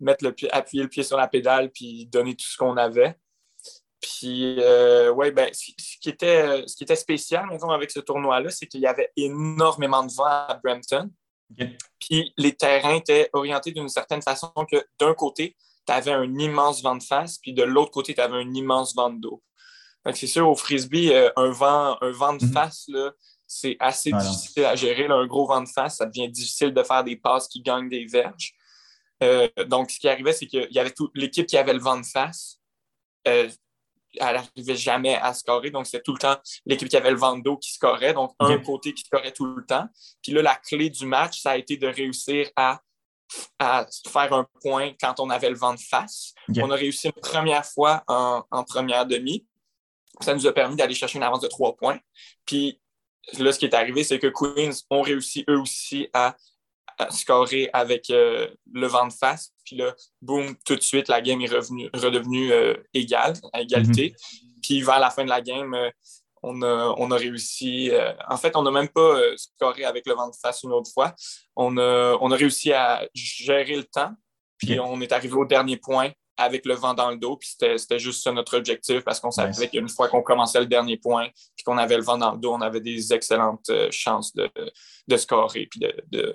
mettre 0.00 0.24
le 0.24 0.32
pied, 0.32 0.50
appuyer 0.52 0.82
le 0.82 0.88
pied 0.88 1.02
sur 1.02 1.16
la 1.16 1.28
pédale 1.28 1.70
puis 1.70 2.06
donner 2.06 2.34
tout 2.34 2.46
ce 2.46 2.56
qu'on 2.56 2.76
avait. 2.76 3.16
Puis, 4.00 4.60
euh, 4.60 5.10
ouais, 5.12 5.30
ben, 5.32 5.48
ce, 5.52 5.72
qui 6.00 6.08
était, 6.08 6.66
ce 6.66 6.76
qui 6.76 6.84
était 6.84 6.96
spécial, 6.96 7.46
avec 7.70 7.90
ce 7.90 8.00
tournoi-là, 8.00 8.50
c'est 8.50 8.66
qu'il 8.66 8.80
y 8.80 8.86
avait 8.86 9.10
énormément 9.16 10.04
de 10.04 10.12
vent 10.12 10.24
à 10.24 10.60
Brampton. 10.62 11.10
Okay. 11.52 11.76
Puis, 11.98 12.32
les 12.36 12.54
terrains 12.54 12.96
étaient 12.96 13.28
orientés 13.32 13.72
d'une 13.72 13.88
certaine 13.88 14.22
façon 14.22 14.52
que 14.70 14.84
d'un 14.98 15.14
côté, 15.14 15.56
tu 15.86 15.92
avais 15.92 16.12
un 16.12 16.38
immense 16.38 16.82
vent 16.82 16.96
de 16.96 17.02
face, 17.02 17.38
puis 17.38 17.52
de 17.52 17.62
l'autre 17.62 17.90
côté, 17.90 18.14
tu 18.14 18.20
avais 18.20 18.36
un 18.36 18.52
immense 18.54 18.94
vent 18.94 19.10
de 19.10 19.20
dos. 19.20 19.42
c'est 20.14 20.26
sûr, 20.26 20.48
au 20.48 20.56
frisbee, 20.56 21.12
euh, 21.12 21.30
un, 21.36 21.50
vent, 21.50 21.96
un 22.00 22.10
vent 22.10 22.34
de 22.34 22.44
-hmm. 22.44 22.52
face, 22.52 22.88
c'est 23.46 23.76
assez 23.78 24.10
difficile 24.12 24.64
à 24.64 24.74
gérer. 24.74 25.08
Là, 25.08 25.14
un 25.16 25.26
gros 25.26 25.46
vent 25.46 25.62
de 25.62 25.68
face, 25.68 25.96
ça 25.98 26.06
devient 26.06 26.28
difficile 26.28 26.72
de 26.72 26.82
faire 26.82 27.04
des 27.04 27.16
passes 27.16 27.48
qui 27.48 27.62
gagnent 27.62 27.88
des 27.88 28.06
verges. 28.06 28.54
Euh, 29.22 29.48
donc, 29.66 29.90
ce 29.90 29.98
qui 29.98 30.08
arrivait, 30.08 30.32
c'est 30.32 30.46
qu'il 30.46 30.68
y 30.70 30.78
avait 30.78 30.90
toute 30.90 31.12
l'équipe 31.14 31.46
qui 31.46 31.56
avait 31.56 31.72
le 31.72 31.80
vent 31.80 31.98
de 31.98 32.06
face. 32.06 32.60
Euh, 33.28 33.48
elle 34.18 34.34
n'arrivait 34.34 34.76
jamais 34.76 35.16
à 35.16 35.34
scorer. 35.34 35.70
Donc, 35.70 35.86
c'était 35.86 36.02
tout 36.02 36.12
le 36.12 36.18
temps 36.18 36.36
l'équipe 36.64 36.88
qui 36.88 36.96
avait 36.96 37.10
le 37.10 37.16
vent 37.16 37.36
d'eau 37.36 37.56
qui 37.56 37.72
scorait. 37.72 38.14
Donc, 38.14 38.32
un 38.40 38.58
côté 38.58 38.94
qui 38.94 39.04
scorait 39.04 39.32
tout 39.32 39.46
le 39.46 39.64
temps. 39.64 39.86
Puis 40.22 40.32
là, 40.32 40.42
la 40.42 40.56
clé 40.56 40.90
du 40.90 41.06
match, 41.06 41.40
ça 41.40 41.52
a 41.52 41.56
été 41.56 41.76
de 41.76 41.86
réussir 41.86 42.48
à, 42.56 42.80
à 43.58 43.86
faire 44.08 44.32
un 44.32 44.46
point 44.62 44.92
quand 45.00 45.20
on 45.20 45.30
avait 45.30 45.50
le 45.50 45.56
vent 45.56 45.74
de 45.74 45.80
face. 45.80 46.32
On 46.58 46.70
a 46.70 46.74
réussi 46.74 47.08
une 47.08 47.20
première 47.20 47.64
fois 47.64 48.02
en, 48.06 48.44
en, 48.50 48.64
première 48.64 49.06
demi. 49.06 49.46
Ça 50.20 50.34
nous 50.34 50.46
a 50.46 50.52
permis 50.52 50.76
d'aller 50.76 50.94
chercher 50.94 51.18
une 51.18 51.24
avance 51.24 51.40
de 51.40 51.48
trois 51.48 51.76
points. 51.76 51.98
Puis 52.44 52.80
là, 53.38 53.52
ce 53.52 53.58
qui 53.58 53.66
est 53.66 53.74
arrivé, 53.74 54.04
c'est 54.04 54.18
que 54.18 54.28
Queens 54.28 54.82
ont 54.90 55.02
réussi 55.02 55.44
eux 55.48 55.58
aussi 55.58 56.08
à 56.12 56.36
scorer 57.10 57.68
avec 57.72 58.10
euh, 58.10 58.48
le 58.72 58.86
vent 58.86 59.06
de 59.06 59.12
face. 59.12 59.52
Puis 59.64 59.76
là, 59.76 59.94
boum, 60.22 60.56
tout 60.64 60.76
de 60.76 60.80
suite, 60.80 61.08
la 61.08 61.20
game 61.20 61.40
est 61.40 61.52
revenue, 61.52 61.90
redevenue 61.92 62.52
euh, 62.52 62.74
égale, 62.94 63.34
à 63.52 63.60
égalité. 63.60 64.10
Mhm. 64.10 64.60
Puis 64.62 64.82
vers 64.82 64.98
la 64.98 65.10
fin 65.10 65.24
de 65.24 65.28
la 65.28 65.40
game, 65.40 65.74
euh, 65.74 65.90
on, 66.46 66.62
a, 66.62 66.94
on 66.96 67.10
a 67.10 67.16
réussi. 67.16 67.90
en 68.28 68.36
fait, 68.36 68.56
on 68.56 68.62
n'a 68.62 68.70
même 68.70 68.88
pas 68.88 69.18
scoré 69.36 69.84
avec 69.84 70.06
le 70.06 70.14
vent 70.14 70.28
de 70.28 70.36
face 70.40 70.62
une 70.62 70.72
autre 70.72 70.90
fois. 70.92 71.14
On 71.56 71.76
a, 71.76 72.16
on 72.20 72.30
a 72.30 72.36
réussi 72.36 72.72
à 72.72 73.06
gérer 73.14 73.76
le 73.76 73.84
temps. 73.84 74.12
Puis 74.58 74.80
on 74.80 75.00
est 75.00 75.12
arrivé 75.12 75.34
au 75.34 75.44
dernier 75.44 75.76
point 75.76 76.10
avec 76.38 76.64
le 76.66 76.74
vent 76.74 76.94
dans 76.94 77.10
le 77.10 77.16
dos. 77.16 77.36
Puis 77.36 77.56
c'était 77.58 77.98
juste 77.98 78.22
ça 78.22 78.32
notre 78.32 78.56
objectif 78.56 79.00
parce 79.00 79.20
qu'on 79.20 79.30
savait 79.30 79.68
qu'une 79.68 79.88
fois 79.88 80.08
qu'on 80.08 80.22
commençait 80.22 80.60
le 80.60 80.66
dernier 80.66 80.96
point 80.96 81.28
puis 81.56 81.64
qu'on 81.64 81.78
avait 81.78 81.96
le 81.96 82.02
vent 82.02 82.18
dans 82.18 82.32
le 82.32 82.38
dos, 82.38 82.54
on 82.54 82.60
avait 82.60 82.80
des 82.80 83.12
excellentes 83.12 83.70
chances 83.90 84.34
de, 84.34 84.48
de 85.08 85.16
scorer 85.16 85.66
puis 85.70 85.80
de, 85.80 86.32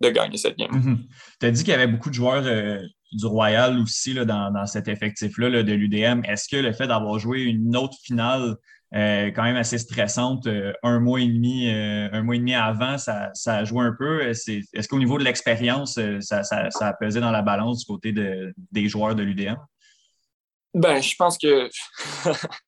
de 0.00 0.10
gagner 0.10 0.38
cette 0.38 0.56
game. 0.56 0.70
Mhm. 0.72 0.98
Tu 1.40 1.46
as 1.46 1.50
dit 1.50 1.62
qu'il 1.62 1.72
y 1.72 1.74
avait 1.74 1.86
beaucoup 1.86 2.08
de 2.08 2.14
joueurs 2.14 2.44
euh, 2.44 2.80
du 3.12 3.26
Royal 3.26 3.78
aussi 3.78 4.14
là, 4.14 4.24
dans, 4.24 4.66
cet 4.66 4.88
effectif-là 4.88 5.62
de 5.62 5.72
l'UDM. 5.72 6.22
Est-ce 6.24 6.48
que 6.48 6.56
le 6.56 6.72
fait 6.72 6.86
d'avoir 6.86 7.18
joué 7.18 7.42
une 7.42 7.76
autre 7.76 7.96
finale 8.02 8.42
euh, 8.42 8.54
quand 8.92 9.42
même 9.42 9.56
assez 9.56 9.78
stressante 9.78 10.46
euh, 10.46 10.72
un 10.82 11.00
mois 11.00 11.20
et 11.20 11.26
demi, 11.26 11.70
un 11.70 12.22
mois 12.22 12.36
et 12.36 12.38
demi 12.38 12.54
avant, 12.54 12.98
ça, 12.98 13.32
a 13.46 13.64
joué 13.64 13.84
un 13.84 13.94
peu? 13.96 14.22
Est-ce 14.22 14.88
qu'au 14.88 14.98
niveau 14.98 15.18
de 15.18 15.24
l'expérience, 15.24 15.98
ça, 16.20 16.42
a 16.80 16.92
pesé 16.94 17.20
dans 17.20 17.30
la 17.30 17.42
balance 17.42 17.80
du 17.80 17.86
côté 17.86 18.12
des 18.12 18.88
joueurs 18.88 19.14
de 19.14 19.22
l'UDM? 19.22 19.56
Ben, 20.72 21.02
je 21.02 21.16
pense 21.16 21.36
que 21.36 21.68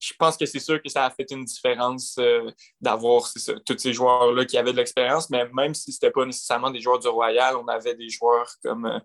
je 0.00 0.14
pense 0.18 0.36
que 0.36 0.46
c'est 0.46 0.58
sûr 0.58 0.82
que 0.82 0.88
ça 0.88 1.04
a 1.04 1.10
fait 1.10 1.30
une 1.30 1.44
différence 1.44 2.16
euh, 2.18 2.50
d'avoir 2.80 3.30
tous 3.66 3.78
ces 3.78 3.92
joueurs-là 3.92 4.46
qui 4.46 4.56
avaient 4.56 4.72
de 4.72 4.78
l'expérience, 4.78 5.28
mais 5.28 5.46
même 5.52 5.74
si 5.74 5.92
ce 5.92 5.98
n'était 5.98 6.10
pas 6.10 6.24
nécessairement 6.24 6.70
des 6.70 6.80
joueurs 6.80 6.98
du 6.98 7.08
Royal, 7.08 7.54
on 7.56 7.68
avait 7.68 7.94
des 7.94 8.08
joueurs 8.08 8.50
comme, 8.64 8.86
euh, 8.86 8.98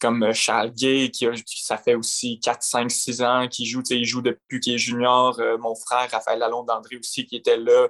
comme 0.00 0.22
euh, 0.22 0.32
Charles 0.32 0.72
Gay, 0.72 1.10
qui, 1.10 1.26
ça 1.46 1.76
fait 1.76 1.94
aussi 1.94 2.40
4, 2.40 2.62
5, 2.62 2.90
6 2.90 3.22
ans 3.22 3.48
qu'il 3.48 3.66
joue, 3.66 3.82
il 3.90 4.04
joue 4.04 4.22
depuis 4.22 4.60
qu'il 4.60 4.74
est 4.74 4.78
junior. 4.78 5.40
mon 5.60 5.74
frère, 5.74 6.08
Raphaël 6.10 6.38
Lalonde-André 6.38 6.96
aussi, 6.96 7.26
qui 7.26 7.36
était 7.36 7.56
là. 7.56 7.88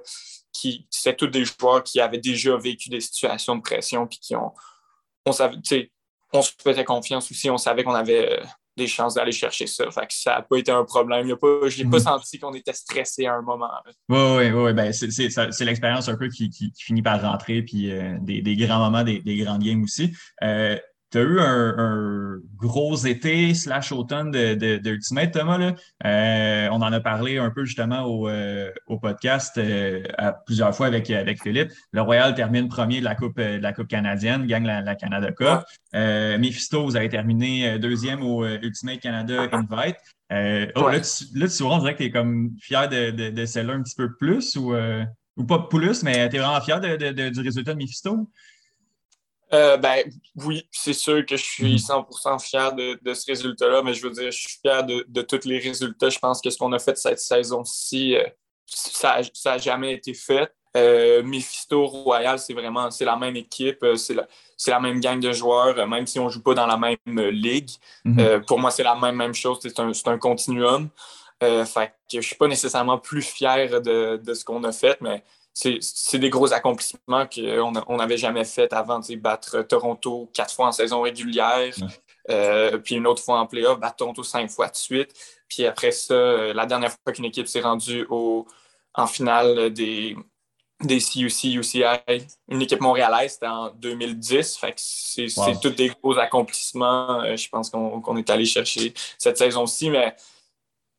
Qui, 0.51 0.87
c'est 0.89 1.15
tous 1.15 1.27
des 1.27 1.45
joueurs 1.45 1.83
qui 1.83 2.01
avaient 2.01 2.17
déjà 2.17 2.57
vécu 2.57 2.89
des 2.89 2.99
situations 2.99 3.55
de 3.55 3.61
pression, 3.61 4.07
puis 4.07 4.19
qui 4.19 4.35
ont. 4.35 4.51
On 5.25 5.31
savait, 5.31 5.57
on 6.33 6.41
se 6.41 6.51
faisait 6.61 6.85
confiance 6.85 7.29
aussi, 7.31 7.49
on 7.49 7.57
savait 7.57 7.83
qu'on 7.83 7.93
avait 7.93 8.41
des 8.79 8.87
chances 8.87 9.13
d'aller 9.13 9.31
chercher 9.31 9.67
ça. 9.67 9.89
Fait 9.91 10.07
que 10.07 10.13
ça 10.13 10.35
n'a 10.35 10.41
pas 10.41 10.57
été 10.57 10.71
un 10.71 10.83
problème. 10.83 11.27
je 11.27 11.33
n'ai 11.83 11.89
pas 11.89 11.97
mhm. 11.97 12.03
senti 12.03 12.39
qu'on 12.39 12.53
était 12.53 12.73
stressé 12.73 13.27
à 13.27 13.35
un 13.35 13.41
moment. 13.41 13.69
Oui, 14.07 14.17
oui, 14.37 14.49
oui. 14.49 14.73
Ben, 14.73 14.91
c'est 14.91 15.65
l'expérience 15.65 16.09
un 16.09 16.15
peu 16.15 16.29
qui, 16.29 16.49
finit 16.77 17.03
par 17.03 17.21
rentrer, 17.21 17.61
puis 17.61 17.91
euh, 17.91 18.17
des, 18.21 18.55
grands 18.55 18.79
moments, 18.79 19.03
des, 19.03 19.19
des 19.19 19.37
grandes 19.37 19.61
games 19.61 19.83
aussi. 19.83 20.15
Euh, 20.43 20.77
tu 21.11 21.17
as 21.17 21.21
eu 21.21 21.39
un, 21.39 22.37
gros 22.55 22.95
été 22.95 23.53
slash 23.53 23.91
automne 23.91 24.31
de, 24.31 24.53
de, 24.53 25.25
Thomas. 25.31 25.57
Là. 25.57 25.75
Euh, 26.05 26.69
on 26.71 26.81
en 26.81 26.91
a 26.91 26.99
parlé 26.99 27.37
un 27.37 27.49
peu 27.49 27.65
justement 27.65 28.03
au, 28.03 28.29
euh, 28.29 28.69
podcast 29.01 29.57
euh, 29.57 30.03
plusieurs 30.45 30.75
fois 30.75 30.87
avec, 30.87 31.09
avec 31.09 31.41
Philippe. 31.41 31.71
Le 31.91 32.01
Royal 32.01 32.35
termine 32.35 32.67
premier 32.67 32.99
de 32.99 33.05
la 33.05 33.15
Coupe, 33.15 33.39
de 33.39 33.61
la 33.61 33.73
coupe 33.73 33.87
canadienne, 33.87 34.45
gagne 34.45 34.65
la, 34.65 34.95
Canada 34.95 35.31
Cup. 35.31 35.63
Mephisto, 35.93 36.83
vous 36.83 36.95
avez 36.95 37.09
terminé 37.09 37.79
deuxième 37.79 38.21
au 38.21 38.45
Ultimate 38.45 38.99
Canada 38.99 39.47
Invite. 39.51 39.97
oh, 40.75 40.89
là, 40.89 40.99
tu, 40.99 41.39
là, 41.39 41.47
tu 41.47 41.63
on 41.63 41.79
dirait 41.79 41.93
que 41.93 41.99
tu 41.99 42.05
es 42.05 42.11
comme 42.11 42.51
fier 42.61 42.87
de, 42.89 43.11
de, 43.11 43.29
de 43.29 43.45
celle-là 43.45 43.73
un 43.73 43.81
petit 43.81 43.95
peu 43.95 44.15
plus 44.15 44.55
ou, 44.57 44.75
ou 45.37 45.43
pas 45.45 45.67
plus, 45.69 46.03
mais 46.03 46.29
tu 46.29 46.35
es 46.35 46.39
vraiment 46.39 46.61
fier 46.61 46.79
du 46.79 47.41
résultat 47.41 47.73
de 47.73 47.79
Mephisto? 47.79 48.29
Euh, 49.53 49.77
ben 49.77 50.03
oui, 50.35 50.67
c'est 50.71 50.93
sûr 50.93 51.25
que 51.25 51.35
je 51.35 51.43
suis 51.43 51.77
100% 51.77 52.33
mhm. 52.33 52.39
fier 52.39 52.73
de, 52.73 53.13
ce 53.13 53.25
résultat-là, 53.25 53.81
mais 53.83 53.93
je 53.93 54.03
veux 54.03 54.11
dire, 54.11 54.31
je 54.31 54.37
suis 54.37 54.59
fier 54.61 54.83
de, 54.83 55.21
tous 55.21 55.45
les 55.45 55.59
résultats. 55.59 56.09
Je 56.09 56.19
pense 56.19 56.41
que 56.41 56.49
ce 56.49 56.57
qu'on 56.57 56.71
a 56.73 56.79
fait 56.79 56.97
cette 56.97 57.19
saison-ci, 57.19 58.15
euh, 58.15 58.23
ça 58.65 59.21
n'a 59.45 59.57
jamais 59.57 59.93
été 59.93 60.13
fait. 60.13 60.51
Euh, 60.77 61.23
Mephisto 61.23 61.87
Royal, 61.87 62.37
c'est 62.37 62.53
vraiment 62.53 62.91
c'est 62.91 63.05
la 63.05 63.15
même 63.15 63.35
équipe, 63.35 63.83
c'est 63.95 64.13
la, 64.67 64.79
même 64.79 64.99
gang 64.99 65.19
de 65.19 65.31
joueurs, 65.31 65.87
même 65.87 66.05
si 66.05 66.19
on 66.19 66.25
ne 66.25 66.29
joue 66.29 66.43
pas 66.43 66.53
dans 66.53 66.67
la 66.67 66.77
même 66.77 67.29
ligue. 67.31 67.71
Mhm. 68.05 68.43
pour 68.45 68.59
moi, 68.59 68.69
c'est 68.69 68.83
la 68.83 68.95
même, 68.95 69.15
même 69.15 69.33
chose, 69.33 69.57
c'est 69.63 69.79
un, 69.79 69.91
un, 70.05 70.17
continuum. 70.19 70.89
fait 71.41 71.87
que 71.87 72.13
je 72.13 72.17
ne 72.17 72.21
suis 72.21 72.35
pas 72.35 72.47
nécessairement 72.47 72.99
plus 72.99 73.23
fier 73.23 73.81
de, 73.81 74.21
de 74.23 74.33
ce 74.35 74.45
qu'on 74.45 74.63
a 74.63 74.71
fait, 74.71 75.01
mais 75.01 75.23
c'est 75.59 76.19
des 76.19 76.29
gros 76.29 76.53
accomplissements 76.53 77.25
qu'on 77.27 77.97
n'avait 77.97 78.17
jamais 78.17 78.45
fait 78.45 78.71
avant, 78.71 79.01
battre 79.17 79.61
Toronto 79.63 80.29
quatre 80.33 80.53
fois 80.53 80.67
en 80.67 80.71
saison 80.71 81.01
régulière, 81.01 81.73
euh, 82.29 82.77
puis 82.77 82.95
une 82.95 83.07
autre 83.07 83.21
fois 83.21 83.39
en 83.39 83.47
playoff, 83.47 83.79
battre 83.79 83.97
Toronto 83.97 84.23
cinq 84.23 84.49
fois 84.49 84.69
de 84.69 84.75
suite. 84.75 85.13
Puis 85.47 85.65
après 85.65 85.91
ça, 85.91 86.13
euh, 86.13 86.53
la 86.53 86.65
dernière 86.65 86.91
fois 86.91 87.13
qu'une 87.13 87.25
équipe 87.25 87.47
s'est 87.47 87.61
rendue 87.61 88.07
en 88.09 89.07
finale 89.07 89.71
des, 89.73 90.15
des 90.81 90.99
CUC, 90.99 91.55
UCI, 91.55 91.83
une 92.47 92.61
équipe 92.61 92.79
montréalaise, 92.79 93.33
c'était 93.33 93.47
en 93.47 93.69
2010. 93.71 94.57
Fait 94.57 94.71
que 94.71 94.77
c'est 94.77 95.59
tous 95.61 95.71
des 95.71 95.89
gros 95.89 96.17
accomplissements, 96.17 97.21
euh, 97.21 97.35
je 97.35 97.49
pense 97.49 97.69
qu'on 97.69 98.17
est 98.17 98.29
allé 98.29 98.45
chercher 98.45 98.93
cette 99.17 99.37
saison-ci, 99.37 99.89
mais 99.89 100.15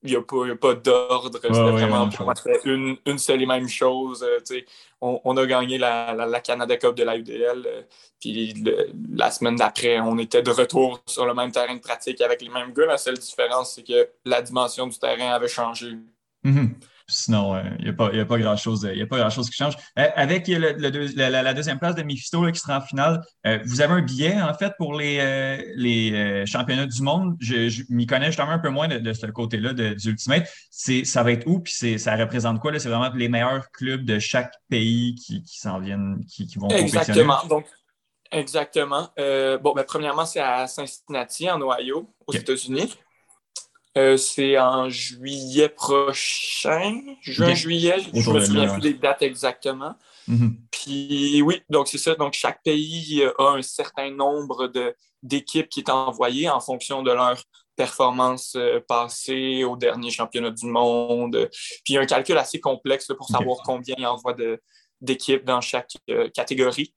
il 0.02 0.10
n'y 0.10 0.16
a 0.16 0.22
pas, 0.22 0.56
pas 0.56 0.74
d'ordre. 0.74 1.38
C'était 1.42 1.48
vraiment 1.48 2.08
pour 2.08 2.32
une, 2.64 2.96
une, 3.04 3.18
seule 3.18 3.42
et 3.42 3.46
même 3.46 3.68
chose. 3.68 4.22
Euh, 4.22 4.60
on, 5.00 5.20
on, 5.24 5.36
a 5.36 5.46
gagné 5.46 5.76
la, 5.76 6.14
la, 6.14 6.40
Canada 6.40 6.76
Cup 6.76 6.94
de 6.94 7.02
la 7.02 7.16
UDL. 7.16 7.64
Euh, 7.66 7.82
puis 8.18 8.54
la 9.12 9.30
semaine 9.30 9.56
d'après, 9.56 10.00
on 10.00 10.18
était 10.18 10.42
de 10.42 10.50
retour 10.50 11.02
sur 11.06 11.26
le 11.26 11.34
même 11.34 11.52
terrain 11.52 11.74
de 11.74 11.80
pratique 11.80 12.20
avec 12.22 12.40
les 12.40 12.48
mêmes 12.48 12.72
gars. 12.72 12.86
La 12.86 12.98
seule 12.98 13.18
différence, 13.18 13.74
c'est 13.74 13.82
que 13.82 14.08
la 14.24 14.40
dimension 14.40 14.86
du 14.86 14.98
terrain 14.98 15.32
avait 15.32 15.48
changé. 15.48 15.98
Mm-hmm. 16.44 16.70
Sinon, 17.10 17.56
il 17.56 17.88
euh, 17.88 18.12
n'y 18.12 18.20
a, 18.20 18.24
pas, 18.24 18.38
grand-chose 18.38 18.82
grand 18.84 19.30
qui 19.30 19.52
change. 19.52 19.74
Euh, 19.98 20.08
avec 20.14 20.46
la, 20.48 21.52
deuxième 21.54 21.78
place 21.78 21.94
de 21.94 22.02
Mephisto 22.02 22.50
qui 22.50 22.58
sera 22.58 22.78
en 22.78 22.80
finale, 22.80 23.20
euh, 23.46 23.58
vous 23.64 23.80
avez 23.80 23.94
un 23.94 24.02
billet, 24.02 24.40
en 24.40 24.54
fait, 24.54 24.72
pour 24.78 24.94
les, 24.94 25.72
les 25.76 26.44
championnats 26.46 26.86
du 26.86 27.02
monde. 27.02 27.36
Je, 27.40 27.82
m'y 27.90 28.06
connais 28.06 28.26
justement 28.26 28.50
un 28.50 28.58
peu 28.58 28.70
moins 28.70 28.88
de, 28.88 29.12
ce 29.12 29.26
côté-là 29.26 29.72
du 29.72 30.10
Ultimate. 30.10 30.48
Ça 30.70 31.22
va 31.22 31.32
être 31.32 31.46
où? 31.46 31.60
Puis 31.60 31.98
ça 31.98 32.16
représente 32.16 32.60
quoi? 32.60 32.78
C'est 32.78 32.88
vraiment 32.88 33.10
les 33.14 33.28
meilleurs 33.28 33.70
clubs 33.72 34.04
de 34.04 34.18
chaque 34.18 34.54
pays 34.68 35.14
qui, 35.14 35.42
s'en 35.46 35.80
viennent, 35.80 36.24
qui, 36.26 36.48
vont 36.56 36.68
Exactement. 36.68 37.38
Donc, 37.48 37.66
exactement. 38.30 39.08
bon, 39.16 39.72
ben, 39.74 39.84
premièrement, 39.86 40.24
c'est 40.24 40.40
à 40.40 40.66
Cincinnati, 40.66 41.50
en 41.50 41.60
Ohio, 41.60 42.08
aux 42.26 42.32
États-Unis. 42.32 42.96
Euh, 43.98 44.16
c'est 44.16 44.56
en 44.56 44.88
juillet 44.88 45.68
prochain, 45.68 47.00
juin-juillet, 47.22 47.96
je 48.14 48.30
me 48.30 48.40
souviens 48.40 48.72
plus 48.72 48.82
des 48.82 48.94
dates 48.94 49.22
exactement. 49.22 49.96
Mm-hmm. 50.28 50.54
Puis 50.70 51.42
oui, 51.42 51.60
donc 51.68 51.88
c'est 51.88 51.98
ça. 51.98 52.14
Donc 52.14 52.34
chaque 52.34 52.62
pays 52.62 53.24
a 53.38 53.48
un 53.48 53.62
certain 53.62 54.12
nombre 54.12 54.70
d'équipes 55.22 55.68
qui 55.68 55.80
est 55.80 55.90
envoyées 55.90 56.48
en 56.48 56.60
fonction 56.60 57.02
de 57.02 57.10
leur 57.10 57.42
performance 57.74 58.54
euh, 58.56 58.78
passée 58.86 59.64
au 59.64 59.76
dernier 59.76 60.10
championnat 60.10 60.50
du 60.50 60.66
monde. 60.66 61.48
Puis 61.50 61.80
il 61.88 61.94
y 61.94 61.98
a 61.98 62.00
un 62.00 62.06
calcul 62.06 62.38
assez 62.38 62.60
complexe 62.60 63.08
pour 63.16 63.28
savoir 63.28 63.58
combien 63.64 63.96
il 63.98 64.06
envoie 64.06 64.36
d'équipes 65.00 65.44
dans 65.44 65.60
chaque 65.60 65.96
euh, 66.10 66.28
catégorie. 66.28 66.94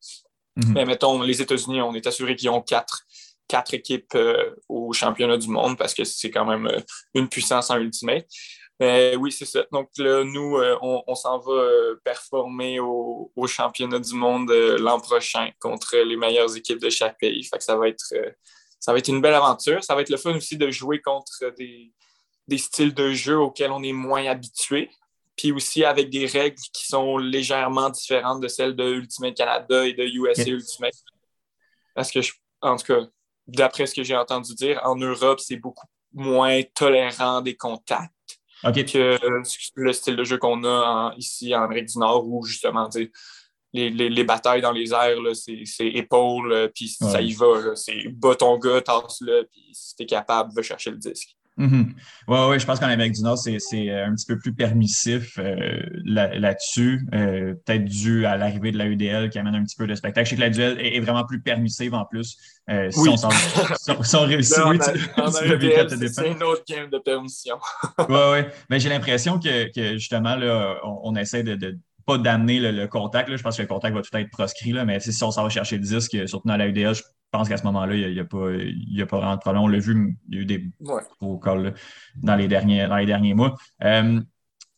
Mm-hmm. 0.57 0.73
Mais 0.73 0.85
mettons, 0.85 1.21
les 1.23 1.41
États-Unis, 1.41 1.81
on 1.81 1.95
est 1.95 2.05
assuré 2.05 2.35
qu'ils 2.35 2.49
ont 2.49 2.61
quatre 2.61 3.02
quatre 3.47 3.73
équipes 3.73 4.15
euh, 4.15 4.55
au 4.69 4.93
championnat 4.93 5.37
du 5.37 5.47
monde 5.47 5.77
parce 5.77 5.93
que 5.93 6.03
c'est 6.03 6.31
quand 6.31 6.45
même 6.45 6.67
euh, 6.67 6.79
une 7.13 7.27
puissance 7.29 7.69
en 7.69 7.77
ultimate. 7.77 8.25
Mais 8.79 9.15
oui, 9.15 9.31
c'est 9.31 9.45
ça. 9.45 9.63
Donc 9.71 9.89
là, 9.97 10.23
nous, 10.23 10.57
euh, 10.57 10.77
on, 10.81 11.15
s'en 11.15 11.37
va 11.37 11.61
performer 12.03 12.79
au, 12.79 13.31
championnat 13.47 13.99
du 13.99 14.15
monde 14.15 14.51
l'an 14.51 14.99
prochain 14.99 15.49
contre 15.59 15.95
les 15.97 16.17
meilleures 16.17 16.57
équipes 16.57 16.81
de 16.81 16.89
chaque 16.89 17.19
pays. 17.19 17.43
Fait 17.43 17.57
que 17.57 17.63
ça 17.63 17.77
va 17.77 17.87
être 17.87 18.13
ça 18.79 18.91
va 18.91 18.97
être 18.97 19.07
une 19.07 19.21
belle 19.21 19.35
aventure. 19.35 19.83
Ça 19.83 19.95
va 19.95 20.01
être 20.01 20.09
le 20.09 20.17
fun 20.17 20.35
aussi 20.35 20.57
de 20.57 20.69
jouer 20.71 20.99
contre 20.99 21.53
des, 21.55 21.93
des 22.47 22.57
styles 22.57 22.93
de 22.93 23.11
jeu 23.11 23.37
auxquels 23.37 23.71
on 23.71 23.83
est 23.83 23.93
moins 23.93 24.25
habitué. 24.25 24.89
Puis 25.37 25.51
aussi 25.51 25.85
avec 25.85 26.09
des 26.09 26.25
règles 26.25 26.61
qui 26.73 26.87
sont 26.87 27.17
légèrement 27.17 27.89
différentes 27.89 28.41
de 28.41 28.47
celles 28.47 28.75
de 28.75 28.83
Ultimate 28.83 29.35
Canada 29.35 29.85
et 29.85 29.93
de 29.93 30.03
USA 30.03 30.49
Ultimate. 30.49 30.95
Parce 31.95 32.11
que, 32.11 32.21
je, 32.21 32.33
en 32.61 32.75
tout 32.75 32.85
cas, 32.85 33.07
d'après 33.47 33.85
ce 33.85 33.95
que 33.95 34.03
j'ai 34.03 34.15
entendu 34.15 34.53
dire, 34.55 34.79
en 34.83 34.95
Europe, 34.95 35.39
c'est 35.39 35.57
beaucoup 35.57 35.87
moins 36.13 36.61
tolérant 36.75 37.41
des 37.41 37.55
contacts 37.55 38.11
que 38.71 39.17
le 39.75 39.93
style 39.93 40.15
de 40.15 40.23
jeu 40.23 40.37
qu'on 40.37 40.63
a 40.63 41.13
ici 41.17 41.53
en 41.55 41.63
Amérique 41.63 41.87
du 41.87 41.99
Nord, 41.99 42.25
où 42.27 42.43
justement, 42.43 42.89
les, 43.73 43.89
les, 43.89 44.23
batailles 44.23 44.61
dans 44.61 44.71
les 44.71 44.93
airs, 44.93 45.17
c'est 45.33 45.87
épaule, 45.87 46.51
euh, 46.51 46.67
puis 46.73 46.87
ça 46.87 47.21
y 47.21 47.33
va. 47.33 47.75
C'est 47.75 48.07
bas 48.09 48.35
ton 48.35 48.57
gars, 48.57 48.81
tasse-le, 48.81 49.47
puis 49.51 49.69
si 49.73 49.95
t'es 49.95 50.05
capable, 50.05 50.53
va 50.55 50.61
chercher 50.61 50.91
le 50.91 50.97
disque. 50.97 51.35
Oui, 51.57 51.67
oui, 52.27 52.59
je 52.59 52.65
pense 52.65 52.79
qu'en 52.79 52.87
Amérique 52.87 53.13
du 53.13 53.21
Nord, 53.21 53.37
c'est 53.37 53.55
euh, 53.55 54.07
un 54.07 54.15
petit 54.15 54.25
peu 54.25 54.39
plus 54.39 54.53
permissif 54.53 55.37
euh, 55.37 55.79
là-dessus, 56.03 57.05
peut-être 57.11 57.85
dû 57.85 58.25
à 58.25 58.37
l'arrivée 58.37 58.71
de 58.71 58.77
la 58.77 58.85
UDL 58.85 59.29
qui 59.29 59.37
amène 59.37 59.55
un 59.55 59.63
petit 59.63 59.75
peu 59.75 59.85
de 59.85 59.93
spectacle. 59.93 60.25
Je 60.25 60.29
sais 60.31 60.35
que 60.35 60.41
la 60.41 60.49
duel 60.49 60.79
est, 60.79 60.99
vraiment 60.99 61.25
plus 61.25 61.41
permissive 61.41 61.93
en 61.93 62.05
plus. 62.05 62.37
Si, 62.91 63.09
on 63.09 64.03
si, 64.03 64.15
réussit, 64.17 64.57
oui, 64.67 64.77
C'est 66.11 66.31
une 66.31 66.43
autre 66.43 66.63
game 66.67 66.89
de 66.89 66.97
permission. 66.97 67.57
oui, 67.97 68.05
oui. 68.31 68.39
Mais 68.69 68.79
j'ai 68.79 68.89
l'impression 68.89 69.39
que, 69.39 69.69
justement, 69.97 70.35
là, 70.35 70.79
on, 70.83 71.15
essaie 71.15 71.43
de 71.43 71.77
pas 72.05 72.17
d'amener 72.17 72.59
le, 72.59 72.87
contact. 72.87 73.29
Là. 73.29 73.37
Je 73.37 73.43
pense 73.43 73.57
que 73.57 73.61
le 73.61 73.67
contact 73.67 73.95
va 73.95 74.01
tout 74.01 74.15
être 74.17 74.29
proscrit, 74.29 74.71
là, 74.71 74.85
mais 74.85 74.99
si 74.99 75.23
on 75.23 75.31
s'en 75.31 75.43
va 75.43 75.49
chercher 75.49 75.77
le 75.77 75.83
disque, 75.83 76.27
surtout 76.27 76.47
dans 76.47 76.57
la 76.57 76.67
UDL, 76.67 76.95
je 76.95 77.03
pense 77.31 77.49
qu'à 77.49 77.57
ce 77.57 77.63
moment-là, 77.63 77.95
il 77.95 78.13
n'y 78.13 78.19
a, 78.19 78.25
pas, 78.25 78.51
y 78.51 79.01
a 79.01 79.05
pas 79.05 79.17
vraiment 79.17 79.35
de 79.35 79.39
problème. 79.39 79.63
On 79.63 79.67
l'a 79.67 79.79
vu, 79.79 80.17
il 80.29 80.35
y 80.35 80.37
a 80.37 80.41
eu 80.41 80.45
des 80.45 80.69
gros 81.19 81.37
calls 81.39 81.73
dans, 82.15 82.35
les 82.35 82.47
derniers, 82.47 82.87
dans 82.87 82.97
les 82.97 83.05
derniers 83.05 83.33
mois. 83.33 83.55
Euh, 83.83 84.19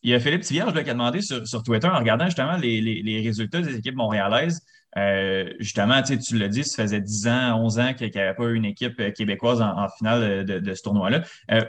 il 0.02 0.10
y 0.10 0.14
a 0.14 0.20
Philippe 0.20 0.42
Tivierge 0.42 0.72
qui 0.72 0.90
a 0.90 0.92
demandé 0.92 1.20
sur, 1.20 1.46
sur, 1.46 1.62
Twitter, 1.62 1.88
en 1.88 1.98
regardant 1.98 2.26
justement 2.26 2.56
les, 2.56 2.80
les, 2.80 3.02
les 3.02 3.20
résultats 3.22 3.60
des 3.60 3.76
équipes 3.76 3.96
montréalaises, 3.96 4.64
euh, 4.96 5.52
justement, 5.58 6.02
tu 6.02 6.38
l'as 6.38 6.48
dit, 6.48 6.64
ça 6.64 6.82
faisait 6.82 7.00
10 7.00 7.28
ans, 7.28 7.60
11 7.62 7.78
ans 7.78 7.94
qu'il 7.94 8.10
n'y 8.10 8.20
avait 8.20 8.34
pas 8.34 8.44
eu 8.44 8.54
une 8.54 8.64
équipe 8.64 9.12
québécoise 9.12 9.60
en, 9.60 9.88
finale 9.98 10.44
de, 10.44 10.58
de 10.58 10.74
ce 10.74 10.82
tournoi-là. 10.82 11.22
Euh, 11.50 11.60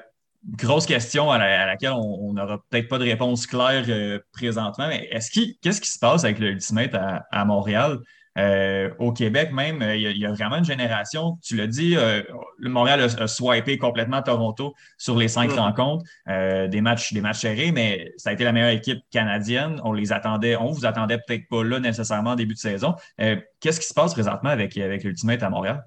grosse 0.46 0.86
question 0.86 1.32
à, 1.32 1.38
laquelle 1.38 1.92
on 1.92 2.34
n'aura 2.34 2.64
peut-être 2.70 2.88
pas 2.88 2.98
de 2.98 3.04
réponse 3.04 3.48
claire 3.48 3.86
euh, 3.90 4.20
présentement, 4.32 4.88
mais 4.88 5.08
est-ce 5.12 5.32
qu'est-ce 5.62 5.82
qui 5.82 5.90
se 5.90 6.00
passe 6.00 6.24
avec 6.24 6.40
le 6.40 6.50
Ultimate 6.50 6.96
à, 6.96 7.46
Montréal? 7.46 8.00
Euh, 8.38 8.90
au 9.00 9.12
Québec 9.12 9.52
même, 9.52 9.82
euh, 9.82 9.96
il 9.96 10.18
y, 10.18 10.26
a, 10.26 10.32
vraiment 10.32 10.58
une 10.58 10.66
génération, 10.66 11.38
tu 11.44 11.56
l'as 11.56 11.68
dit, 11.68 11.96
le 11.96 12.70
Montréal 12.70 13.02
a, 13.02 13.28
swipé 13.28 13.78
complètement 13.78 14.22
Toronto 14.22 14.74
sur 14.98 15.18
les 15.18 15.28
cinq 15.28 15.52
mm. 15.52 15.60
rencontres, 15.60 16.06
des 16.28 16.82
matchs 16.82 17.14
des 17.14 17.22
matchs 17.22 17.40
serrés, 17.40 17.72
mais 17.72 18.12
ça 18.18 18.30
a 18.30 18.34
été 18.34 18.44
la 18.44 18.52
meilleure 18.52 18.70
équipe 18.70 19.00
canadienne. 19.12 19.82
On 19.84 19.94
les 19.94 20.12
attendait, 20.12 20.56
on 20.56 20.72
vous 20.72 20.86
attendait 20.86 21.18
peut-être 21.18 21.48
pas 21.50 21.64
là 21.64 21.80
nécessairement 21.80 22.32
en 22.32 22.36
début 22.36 22.54
de 22.54 22.60
saison. 22.60 22.96
Qu'est-ce 23.18 23.80
qui 23.80 23.88
se 23.88 23.94
passe 23.94 24.14
présentement 24.14 24.50
avec, 24.50 24.78
avec 24.78 25.04
l'Ultimate 25.04 25.44
à 25.44 25.50
Montréal? 25.50 25.84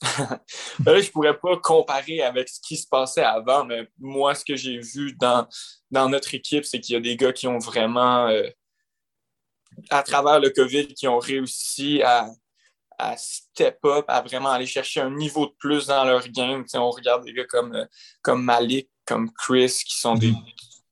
là, 0.86 1.00
je 1.00 1.10
pourrais 1.10 1.36
pas 1.36 1.56
comparer 1.56 2.22
avec 2.22 2.48
ce 2.48 2.60
qui 2.60 2.76
se 2.76 2.86
passait 2.86 3.24
avant, 3.24 3.64
mais 3.64 3.88
moi, 3.98 4.34
ce 4.34 4.44
que 4.44 4.54
j'ai 4.54 4.78
vu 4.78 5.14
dans, 5.20 5.46
dans 5.90 6.08
notre 6.08 6.34
équipe, 6.34 6.64
c'est 6.64 6.78
qu'il 6.78 6.94
y 6.94 6.96
a 6.96 7.00
des 7.00 7.16
gars 7.16 7.32
qui 7.32 7.48
ont 7.48 7.58
vraiment, 7.58 8.28
euh, 8.28 8.44
à 9.90 10.02
travers 10.02 10.40
le 10.40 10.50
COVID, 10.50 10.88
qui 10.88 11.08
ont 11.08 11.18
réussi 11.18 12.02
à, 12.02 12.28
à 12.98 13.16
step 13.16 13.78
up, 13.84 14.04
à 14.08 14.22
vraiment 14.22 14.50
aller 14.50 14.66
chercher 14.66 15.00
un 15.00 15.10
niveau 15.10 15.46
de 15.46 15.54
plus 15.58 15.86
dans 15.86 16.04
leur 16.04 16.26
game. 16.28 16.64
on 16.74 16.90
regarde 16.90 17.24
des 17.24 17.32
gars 17.32 17.44
comme, 17.44 17.74
euh, 17.74 17.84
comme 18.22 18.44
Malik, 18.44 18.90
comme 19.06 19.30
Chris, 19.32 19.82
qui 19.86 19.98
sont 19.98 20.14
des, 20.14 20.34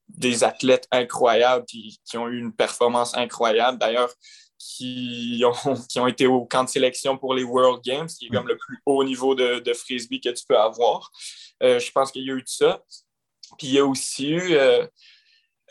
des 0.09 0.45
athlètes 0.45 0.87
incroyables, 0.91 1.65
qui, 1.67 1.99
qui 2.05 2.17
ont 2.17 2.29
eu 2.29 2.39
une 2.39 2.55
performance 2.55 3.17
incroyable. 3.17 3.79
D'ailleurs, 3.79 4.13
qui 4.59 5.43
ont, 5.45 5.75
qui 5.89 6.01
ont 6.01 6.07
été 6.07 6.27
au 6.27 6.45
camp 6.45 6.65
de 6.65 6.69
sélection 6.69 7.19
pour 7.19 7.35
les 7.35 7.43
World 7.43 7.83
Games, 7.85 8.07
qui 8.07 8.27
est 8.27 8.31
comme 8.31 8.49
le 8.49 8.57
plus 8.57 8.79
haut 8.87 9.05
niveau 9.05 9.35
de, 9.35 9.59
de 9.61 9.73
frisbee 9.75 10.21
que 10.21 10.31
tu 10.31 10.45
peux 10.49 10.59
avoir. 10.59 11.11
Euh, 11.63 11.79
je 11.79 11.91
pense 11.93 12.13
qu'il 12.13 12.25
y 12.25 12.31
a 12.31 12.35
eu 12.35 12.43
de 12.43 12.49
ça. 12.49 12.83
Puis 13.59 13.69
il 13.69 13.73
y 13.75 13.79
a 13.79 13.85
aussi 13.87 14.31
eu, 14.31 14.55
euh, 14.55 14.87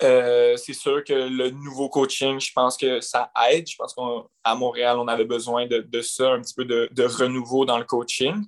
euh, 0.04 0.58
c'est 0.58 0.74
sûr 0.74 1.04
que 1.04 1.14
le 1.14 1.52
nouveau 1.52 1.90
coaching, 1.90 2.40
je 2.40 2.52
pense 2.54 2.78
que 2.78 3.00
ça 3.00 3.32
aide. 3.50 3.68
Je 3.68 3.76
pense 3.78 3.94
qu'à 3.94 4.56
Montréal, 4.56 4.98
on 5.00 5.08
avait 5.08 5.26
besoin 5.26 5.68
de, 5.68 5.80
de 5.80 6.02
ça, 6.02 6.32
un 6.32 6.42
petit 6.42 6.54
peu 6.54 6.66
de, 6.66 6.90
de, 6.92 7.04
renouveau 7.04 7.66
dans 7.66 7.78
le 7.78 7.86
coaching. 7.86 8.46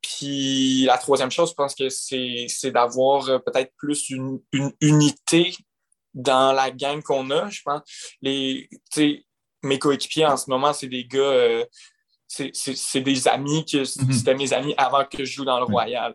Puis 0.00 0.84
la 0.84 0.98
troisième 0.98 1.30
chose, 1.30 1.50
je 1.50 1.54
pense 1.54 1.74
que 1.74 1.88
c'est 1.88 2.70
d'avoir 2.72 3.24
peut-être 3.44 3.72
plus 3.76 4.10
une, 4.10 4.40
une, 4.52 4.72
unité 4.80 5.54
dans 6.14 6.52
la 6.52 6.70
gang 6.70 7.00
qu'on 7.02 7.30
a. 7.30 7.48
Je 7.48 7.60
pense 7.64 7.82
les, 8.20 8.68
mes 9.62 9.78
coéquipiers 9.78 10.26
en 10.26 10.36
ce 10.36 10.50
moment, 10.50 10.72
c'est 10.72 10.88
des 10.88 11.04
gars, 11.04 11.20
euh, 11.20 11.64
c'est 12.26 13.00
des 13.00 13.28
amis 13.28 13.64
que 13.64 13.78
mhm. 13.78 14.12
c'était 14.12 14.34
mes 14.34 14.52
amis 14.52 14.74
avant 14.76 15.04
que 15.04 15.24
je 15.24 15.32
joue 15.32 15.44
dans 15.44 15.58
le 15.58 15.64
Royal. 15.64 16.14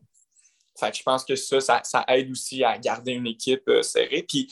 Fait 0.80 0.96
je 0.96 1.04
pense 1.04 1.26
que 1.26 1.36
ça, 1.36 1.82
ça, 1.84 2.06
aide 2.08 2.32
aussi 2.32 2.64
à 2.64 2.78
garder 2.78 3.14
une 3.14 3.28
équipe 3.28 3.68
euh, 3.68 3.82
serrée, 3.82 4.26
puis 4.28 4.52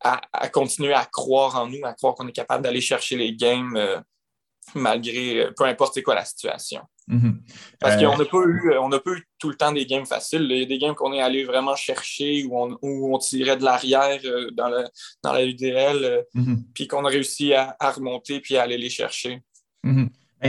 à, 0.00 0.48
continuer 0.48 0.92
à 0.92 1.04
croire 1.04 1.56
en 1.56 1.66
nous, 1.66 1.84
à 1.84 1.92
croire 1.92 2.14
qu'on 2.14 2.28
est 2.28 2.32
capable 2.32 2.62
d'aller 2.62 2.80
chercher 2.80 3.16
les 3.16 3.34
games 3.34 3.76
euh, 3.76 3.98
malgré 4.74 5.50
peu 5.56 5.64
importe 5.64 5.94
c'est 5.94 6.02
quoi 6.02 6.14
la 6.14 6.24
situation. 6.24 6.82
Mhm. 7.08 7.40
Parce 7.78 7.96
qu'on 7.96 8.18
n'a 8.18 8.24
pas, 8.24 8.38
eu, 8.38 8.76
on 8.78 8.90
pas 8.90 9.10
eu 9.12 9.24
tout 9.38 9.48
le 9.48 9.56
temps 9.56 9.70
des 9.70 9.86
games 9.86 10.06
faciles. 10.06 10.46
Il 10.50 10.58
y 10.58 10.62
a 10.62 10.66
des 10.66 10.78
games 10.78 10.94
qu'on 10.94 11.12
est 11.12 11.20
allé 11.20 11.44
vraiment 11.44 11.76
chercher 11.76 12.44
où 12.44 12.58
on, 12.60 12.76
où 12.82 13.14
on 13.14 13.18
tirait 13.18 13.56
de 13.56 13.64
l'arrière 13.64 14.20
euh, 14.24 14.50
dans, 14.50 14.68
le, 14.68 14.84
dans 15.22 15.32
la 15.32 15.44
UDL, 15.44 16.04
euh, 16.04 16.22
mhm. 16.34 16.64
puis 16.74 16.88
qu'on 16.88 17.04
a 17.04 17.08
réussi 17.08 17.54
à, 17.54 17.76
remonter 17.80 18.40
puis 18.40 18.56
à 18.56 18.62
aller 18.62 18.78
les 18.78 18.90
chercher. 18.90 19.40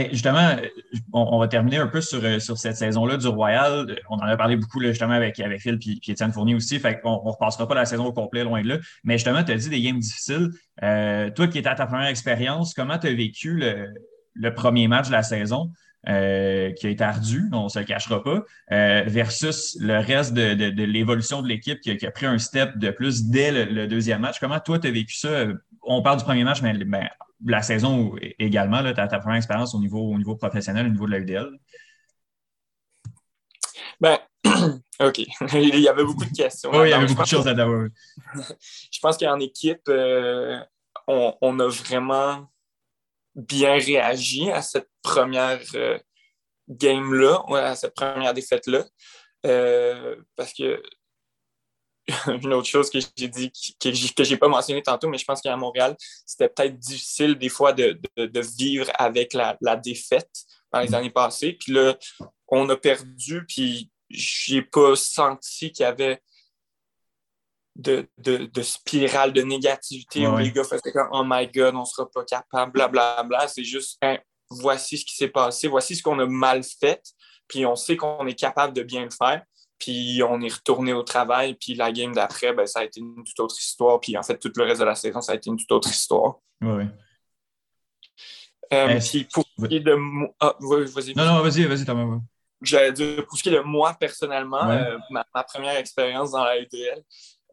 Mhm. 0.04 0.10
justement, 0.12 0.56
on, 1.12 1.38
va 1.38 1.48
terminer 1.48 1.78
un 1.78 1.86
peu 1.86 2.00
sur, 2.00 2.24
euh, 2.24 2.38
sur 2.38 2.58
cette 2.58 2.76
saison-là 2.76 3.16
du 3.16 3.28
Royal. 3.28 3.98
On 4.10 4.16
en 4.16 4.22
a 4.22 4.36
parlé 4.36 4.56
beaucoup 4.56 4.80
justement 4.80 5.14
avec, 5.14 5.38
avec 5.40 5.60
Phil 5.60 5.78
et 5.86 6.10
Étienne 6.10 6.32
Fournier 6.32 6.54
aussi. 6.54 6.78
Fait 6.78 7.00
on 7.04 7.24
ne 7.24 7.30
repassera 7.30 7.66
pas 7.66 7.74
la 7.74 7.84
saison 7.84 8.06
au 8.06 8.12
complet, 8.12 8.44
loin 8.44 8.62
de 8.62 8.68
là. 8.68 8.78
Mais 9.04 9.14
justement, 9.14 9.42
tu 9.44 9.52
as 9.52 9.56
dit 9.56 9.68
des 9.68 9.80
games 9.80 9.98
difficiles. 9.98 10.50
toi 10.80 11.48
qui 11.48 11.58
étais 11.58 11.68
à 11.68 11.74
ta 11.74 11.86
première 11.86 12.08
expérience, 12.08 12.74
comment 12.74 12.98
tu 12.98 13.06
as 13.06 13.14
vécu 13.14 13.54
le, 13.54 13.88
le 14.34 14.54
premier 14.54 14.88
match 14.88 15.08
de 15.08 15.12
la 15.12 15.22
saison? 15.22 15.70
Euh, 16.08 16.72
qui 16.72 16.86
a 16.86 16.90
été 16.90 17.02
ardu, 17.02 17.50
on 17.52 17.64
ne 17.64 17.68
se 17.68 17.80
le 17.80 17.84
cachera 17.84 18.22
pas, 18.22 18.44
euh, 18.70 19.02
versus 19.08 19.76
le 19.80 19.98
reste 19.98 20.32
de, 20.32 20.84
l'évolution 20.84 21.42
de 21.42 21.48
l'équipe 21.48 21.80
qui, 21.80 22.06
a 22.06 22.10
pris 22.12 22.24
un 22.24 22.38
step 22.38 22.78
de 22.78 22.90
plus 22.90 23.24
dès 23.24 23.66
le, 23.66 23.88
deuxième 23.88 24.20
match? 24.20 24.38
Comment 24.38 24.60
toi, 24.60 24.78
tu 24.78 24.86
as 24.86 24.90
vécu 24.92 25.16
ça? 25.16 25.48
On 25.90 26.02
parle 26.02 26.18
du 26.18 26.24
premier 26.24 26.44
match, 26.44 26.60
mais 26.62 26.74
ben, 26.74 27.08
la 27.44 27.62
saison 27.62 28.14
également, 28.38 28.82
tu 28.82 29.00
as 29.00 29.08
ta 29.08 29.18
première 29.18 29.38
expérience 29.38 29.74
au 29.74 29.80
niveau, 29.80 30.12
au 30.12 30.18
niveau 30.18 30.36
professionnel, 30.36 30.86
au 30.86 30.90
niveau 30.90 31.06
de 31.06 31.12
la 31.12 31.18
UDL. 31.18 31.58
Ben, 34.00 34.18
OK. 35.00 35.18
il 35.54 35.80
y 35.80 35.88
avait 35.88 36.04
beaucoup 36.04 36.24
de 36.24 36.36
questions. 36.36 36.70
Oui, 36.72 36.88
il 36.88 36.90
y 36.90 36.92
avait 36.92 37.06
beaucoup 37.06 37.22
de 37.22 37.26
choses 37.26 37.48
à 37.48 37.54
dire. 37.54 37.66
Je 38.92 38.98
pense 39.00 39.16
qu'en 39.16 39.38
équipe, 39.40 39.88
euh, 39.88 40.58
on, 41.06 41.58
a 41.60 41.68
vraiment 41.68 42.46
bien 43.34 43.78
réagi 43.78 44.50
à 44.50 44.62
cette 44.62 44.90
première 45.02 45.60
euh, 45.74 45.98
game-là, 46.68 47.42
à 47.50 47.76
cette 47.76 47.94
première 47.94 48.34
défaite-là. 48.34 48.84
Euh, 49.46 50.16
parce 50.36 50.52
que 50.52 50.82
une 52.26 52.52
autre 52.54 52.68
chose 52.68 52.90
que 52.90 52.98
j'ai 53.16 53.28
dit, 53.28 53.52
que, 53.80 53.92
je 53.92 54.30
n'ai 54.30 54.36
pas 54.36 54.48
mentionné 54.48 54.82
tantôt, 54.82 55.08
mais 55.08 55.18
je 55.18 55.24
pense 55.24 55.40
qu'à 55.40 55.56
Montréal, 55.56 55.96
c'était 56.24 56.48
peut-être 56.48 56.78
difficile 56.78 57.36
des 57.36 57.48
fois 57.48 57.72
de, 57.72 57.98
vivre 58.56 58.90
avec 58.94 59.34
la, 59.34 59.56
défaite 59.76 60.30
dans 60.72 60.80
les 60.80 60.94
années 60.94 61.10
passées. 61.10 61.52
Puis 61.52 61.72
là, 61.72 61.96
on 62.48 62.68
a 62.70 62.76
perdu, 62.76 63.44
puis 63.46 63.90
j'ai 64.08 64.62
pas 64.62 64.96
senti 64.96 65.70
qu'il 65.70 65.84
y 65.84 65.86
avait 65.86 66.20
de, 67.76 68.08
de, 68.18 68.62
spirale 68.62 69.32
de 69.32 69.42
négativité 69.42 70.26
où 70.26 70.36
les 70.38 70.50
gars 70.50 70.64
faisaient 70.64 70.92
comme 70.92 71.08
Oh 71.12 71.22
my 71.24 71.46
god, 71.46 71.74
on 71.76 71.84
sera 71.84 72.10
pas 72.10 72.24
capable, 72.24 72.72
blablabla. 72.72 73.22
Bla, 73.22 73.38
bla. 73.38 73.48
C'est 73.48 73.64
juste 73.64 73.98
hein, 74.02 74.18
voici 74.50 74.98
ce 74.98 75.04
qui 75.04 75.14
s'est 75.14 75.28
passé, 75.28 75.68
voici 75.68 75.94
ce 75.94 76.02
qu'on 76.02 76.18
a 76.18 76.26
mal 76.26 76.62
fait, 76.62 77.02
puis 77.46 77.66
on 77.66 77.76
sait 77.76 77.96
qu'on 77.96 78.26
est 78.26 78.38
capable 78.38 78.72
de 78.72 78.82
bien 78.82 79.04
le 79.04 79.10
faire. 79.10 79.42
Puis 79.78 80.22
on 80.28 80.40
est 80.40 80.52
retourné 80.52 80.92
au 80.92 81.02
travail, 81.02 81.54
puis 81.54 81.74
la 81.74 81.92
game 81.92 82.12
d'après, 82.12 82.52
ben, 82.52 82.66
ça 82.66 82.80
a 82.80 82.84
été 82.84 83.00
une 83.00 83.22
toute 83.24 83.38
autre 83.40 83.56
histoire. 83.58 84.00
Puis 84.00 84.16
en 84.16 84.22
fait, 84.22 84.38
tout 84.38 84.52
le 84.56 84.64
reste 84.64 84.80
de 84.80 84.86
la 84.86 84.94
saison, 84.94 85.20
ça 85.20 85.32
a 85.32 85.34
été 85.36 85.50
une 85.50 85.56
toute 85.56 85.70
autre 85.70 85.88
histoire. 85.88 86.36
Oui. 86.60 86.84
Euh, 88.72 89.00
puis 89.00 89.26
pour 89.32 89.44
ce 89.58 89.66
qui 89.66 89.76
est 89.76 89.80
de 89.80 89.94
moi. 89.94 90.28
Ah, 90.40 90.54
vas-y. 90.60 91.14
Non, 91.14 91.24
non, 91.24 91.42
vas-y, 91.42 91.64
vas-y, 91.64 91.84
Thomas. 91.84 92.20
J'allais 92.60 92.92
dire, 92.92 93.24
pour 93.26 93.38
ce 93.38 93.42
qui 93.42 93.48
est 93.48 93.52
de 93.52 93.60
moi 93.60 93.94
personnellement, 93.94 94.68
euh, 94.68 94.98
ma, 95.10 95.24
première 95.44 95.76
expérience 95.76 96.32
dans 96.32 96.44
la 96.44 96.58
EDL, 96.58 97.02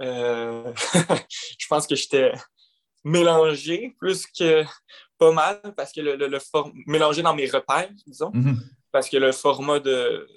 euh, 0.01 0.73
je 1.59 1.67
pense 1.67 1.85
que 1.85 1.95
j'étais 1.95 2.33
mélangé 3.03 3.95
plus 3.99 4.25
que 4.25 4.63
pas 5.17 5.31
mal 5.31 5.61
parce 5.77 5.91
que 5.93 6.01
le, 6.01 6.15
le, 6.15 6.39
mélangé 6.88 7.21
dans 7.21 7.35
mes 7.35 7.47
repères, 7.47 7.89
disons, 8.07 8.31
mhm. 8.33 8.59
parce 8.91 9.07
que 9.07 9.17
le 9.17 9.31
format 9.31 9.79
de 9.79 10.27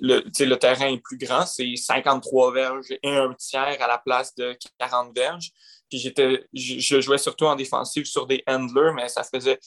le, 0.00 0.22
le 0.38 0.56
terrain 0.56 0.88
est 0.88 1.02
plus 1.02 1.18
grand, 1.18 1.46
c'est 1.46 1.74
53 1.76 2.52
verges 2.52 2.92
et 3.02 3.16
un 3.16 3.34
tiers 3.34 3.76
à 3.80 3.86
la 3.86 3.98
place 3.98 4.34
de 4.34 4.56
40 4.78 5.14
verges. 5.14 5.50
Puis 5.88 5.98
j'étais, 5.98 6.46
je, 6.52 7.00
jouais 7.00 7.18
surtout 7.18 7.46
en 7.46 7.56
défensive 7.56 8.04
sur 8.04 8.26
des 8.26 8.44
handlers, 8.46 8.92
mais 8.94 9.08
ça 9.08 9.24
faisait 9.24 9.58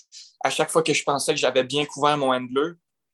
à 0.44 0.50
chaque 0.50 0.70
fois 0.70 0.82
que 0.82 0.94
je 0.94 1.04
pensais 1.04 1.34
que 1.34 1.40
j'avais 1.40 1.66
bien 1.66 1.86
couvert 1.86 2.18
mon 2.18 2.34
handler, 2.34 2.74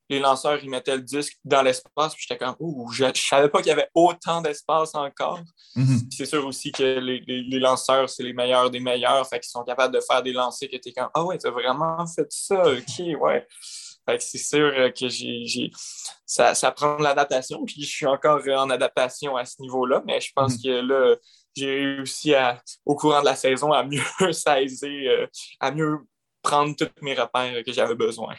les 0.09 0.19
lanceurs, 0.19 0.59
ils 0.63 0.69
mettaient 0.69 0.95
le 0.95 1.03
disque 1.03 1.37
dans 1.43 1.61
l'espace, 1.61 2.15
puis 2.15 2.25
j'étais 2.27 2.43
comme, 2.43 2.55
ouh, 2.59 2.91
je, 2.91 3.05
ne 3.05 3.11
savais 3.13 3.47
pas 3.47 3.59
qu'il 3.59 3.69
y 3.69 3.71
avait 3.71 3.89
autant 3.93 4.41
d'espace 4.41 4.95
encore. 4.95 5.39
Mm-hmm. 5.75 6.07
C'est 6.09 6.25
sûr 6.25 6.45
aussi 6.45 6.71
que 6.71 6.83
les, 6.99 7.59
lanceurs, 7.59 8.09
c'est 8.09 8.23
les 8.23 8.33
meilleurs 8.33 8.71
des 8.71 8.79
meilleurs, 8.79 9.27
fait 9.27 9.39
qu'ils 9.39 9.51
sont 9.51 9.63
capables 9.63 9.93
de 9.93 10.01
faire 10.01 10.23
des 10.23 10.33
lancers 10.33 10.67
que 10.69 10.77
tu 10.77 10.89
es 10.89 10.93
comme, 10.93 11.09
ah 11.13 11.23
ouais, 11.23 11.37
tu 11.37 11.47
as 11.47 11.51
vraiment 11.51 12.05
fait 12.07 12.27
ça, 12.29 12.63
ok, 12.63 13.21
ouais. 13.21 13.47
Fait 14.07 14.17
que 14.17 14.23
c'est 14.23 14.37
sûr 14.37 14.71
que 14.93 15.07
j'ai, 15.07 15.71
ça, 16.25 16.55
ça 16.55 16.71
prend 16.71 16.97
de 16.97 17.03
l'adaptation, 17.03 17.63
puis 17.65 17.81
je 17.81 17.87
suis 17.87 18.05
encore 18.05 18.41
en 18.47 18.69
adaptation 18.69 19.35
à 19.35 19.45
ce 19.45 19.61
niveau-là, 19.61 20.01
mais 20.05 20.19
je 20.19 20.31
pense 20.33 20.55
mm-hmm. 20.55 20.63
que 20.63 20.87
là, 20.87 21.15
j'ai 21.55 21.75
réussi 21.75 22.33
à, 22.33 22.61
au 22.85 22.95
courant 22.95 23.21
de 23.21 23.25
la 23.25 23.35
saison 23.35 23.71
à 23.71 23.83
mieux 23.83 24.01
saisir, 24.31 25.11
euh, 25.11 25.27
à 25.59 25.71
mieux 25.71 25.99
prendre 26.41 26.75
tous 26.75 26.89
mes 27.01 27.13
repères 27.13 27.63
que 27.63 27.71
j'avais 27.71 27.95
besoin. 27.95 28.35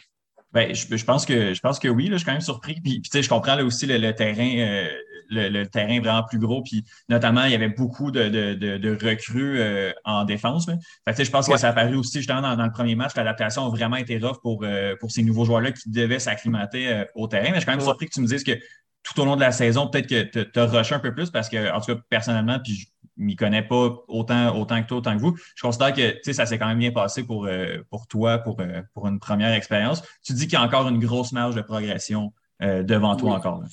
Ben, 0.53 0.75
je, 0.75 1.05
pense 1.05 1.25
que 1.25 1.53
je 1.53 1.59
pense 1.61 1.79
que 1.79 1.87
oui, 1.87 2.07
là, 2.07 2.13
je 2.13 2.17
suis 2.17 2.25
quand 2.25 2.33
même 2.33 2.41
surpris. 2.41 2.81
Puis, 2.81 3.01
je 3.13 3.29
comprends 3.29 3.55
là, 3.55 3.63
aussi 3.63 3.85
le, 3.85 4.11
terrain, 4.11 4.57
euh, 4.57 4.89
le, 5.29 5.63
terrain 5.65 5.99
vraiment 5.99 6.23
plus 6.23 6.39
gros. 6.39 6.61
Puis 6.61 6.83
notamment, 7.07 7.45
il 7.45 7.51
y 7.51 7.55
avait 7.55 7.69
beaucoup 7.69 8.11
de, 8.11 9.05
recrues 9.05 9.59
euh, 9.59 9.91
en 10.03 10.25
défense. 10.25 10.65
Fait 11.07 11.23
je 11.23 11.31
pense 11.31 11.47
que 11.47 11.57
ça 11.57 11.69
a 11.69 11.73
paru 11.73 11.95
aussi 11.95 12.17
justement 12.17 12.41
dans, 12.41 12.65
le 12.65 12.71
premier 12.71 12.95
match. 12.95 13.15
L'adaptation 13.15 13.65
a 13.65 13.69
vraiment 13.69 13.95
été 13.95 14.17
rough 14.17 14.41
pour, 14.41 14.65
pour 14.99 15.11
ces 15.11 15.23
nouveaux 15.23 15.45
joueurs-là 15.45 15.71
qui 15.71 15.89
devaient 15.89 16.19
s'acclimater 16.19 17.03
au 17.15 17.27
terrain. 17.27 17.49
Mais 17.49 17.55
je 17.55 17.59
suis 17.59 17.65
quand 17.65 17.71
même 17.71 17.81
surpris 17.81 18.07
que 18.07 18.13
tu 18.13 18.21
me 18.21 18.27
dises 18.27 18.43
que 18.43 18.57
tout 19.03 19.19
au 19.19 19.25
long 19.25 19.35
de 19.35 19.41
la 19.41 19.51
saison, 19.51 19.87
peut-être 19.87 20.07
que 20.07 20.43
tu 20.43 20.59
as 20.59 20.65
rushé 20.65 20.95
un 20.95 20.99
peu 20.99 21.13
plus 21.13 21.31
parce 21.31 21.49
que, 21.49 21.71
en 21.73 21.79
tout 21.79 21.95
cas, 21.95 22.01
personnellement, 22.09 22.59
puis 22.63 22.73
je 22.75 22.87
m'y 23.21 23.35
connais 23.35 23.61
pas 23.63 24.03
autant, 24.07 24.57
autant 24.57 24.81
que 24.81 24.87
toi, 24.87 24.97
autant 24.97 25.15
que 25.15 25.21
vous. 25.21 25.37
Je 25.55 25.61
considère 25.61 25.93
que 25.93 26.33
ça 26.33 26.45
s'est 26.45 26.57
quand 26.57 26.67
même 26.67 26.79
bien 26.79 26.91
passé 26.91 27.23
pour, 27.23 27.45
euh, 27.45 27.77
pour 27.89 28.07
toi, 28.07 28.39
pour, 28.39 28.59
euh, 28.59 28.81
pour 28.93 29.07
une 29.07 29.19
première 29.19 29.53
expérience. 29.53 30.01
Tu 30.23 30.33
dis 30.33 30.47
qu'il 30.47 30.53
y 30.53 30.61
a 30.61 30.63
encore 30.63 30.87
une 30.87 30.99
grosse 30.99 31.31
marge 31.31 31.55
de 31.55 31.61
progression 31.61 32.33
euh, 32.61 32.83
devant 32.83 33.15
toi 33.15 33.33
encore. 33.33 33.63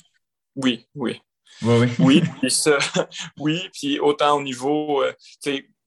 Oui, 0.55 0.87
oui. 0.95 1.21
Oui, 1.63 1.75
oui. 1.79 1.87
oui, 1.99 2.23
puis 2.41 2.51
ça, 2.51 2.77
oui, 3.39 3.69
puis 3.73 3.99
autant 3.99 4.37
au 4.37 4.41
niveau, 4.43 5.03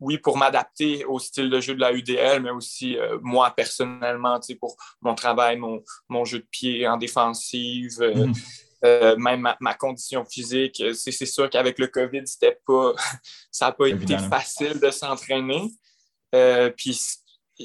oui, 0.01 0.19
pour 0.19 0.37
m'adapter 0.37 1.05
au 1.05 1.21
style 1.21 1.49
de 1.49 1.61
jeu 1.61 1.75
de 1.75 1.81
la 1.81 1.93
UDL, 1.93 2.43
mais 2.43 2.51
aussi 2.51 2.97
moi 3.23 3.53
personnellement, 3.55 4.41
pour 4.59 4.77
mon 5.01 5.15
travail, 5.15 5.57
mon, 5.57 5.81
mon, 6.09 6.25
jeu 6.25 6.41
de 6.41 6.47
pied 6.51 6.87
en 6.89 6.97
défensive. 6.97 8.01
Mm-hmm. 8.01 8.63
Euh, 8.85 9.17
même 9.17 9.49
ma, 9.61 9.75
condition 9.75 10.25
physique. 10.25 10.81
Euh, 10.81 10.93
c'est 10.93 11.27
sûr 11.27 11.49
qu'avec 11.49 11.79
le 11.79 11.87
COVID, 11.87 12.23
c'était 12.27 12.59
pas, 12.67 12.93
ça 13.51 13.67
n'a 13.67 13.73
pas 13.73 13.89
été 13.89 14.19
facile 14.19 14.81
de 14.81 14.91
s'entraîner. 14.91 15.71
Euh, 16.35 16.71
puis 16.77 16.99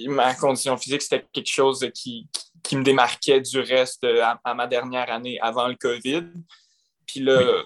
ma 0.05 0.35
condition 0.35 0.77
physique, 0.77 1.01
c'était 1.01 1.25
quelque 1.33 1.49
chose 1.49 1.87
qui, 1.93 2.29
me 2.73 2.83
démarquait 2.83 3.41
du 3.41 3.59
reste 3.59 4.05
à, 4.43 4.53
ma 4.53 4.67
dernière 4.67 5.09
année 5.09 5.39
avant 5.41 5.67
le 5.67 5.75
COVID. 5.75 6.25
Puis 7.07 7.21
là, 7.21 7.63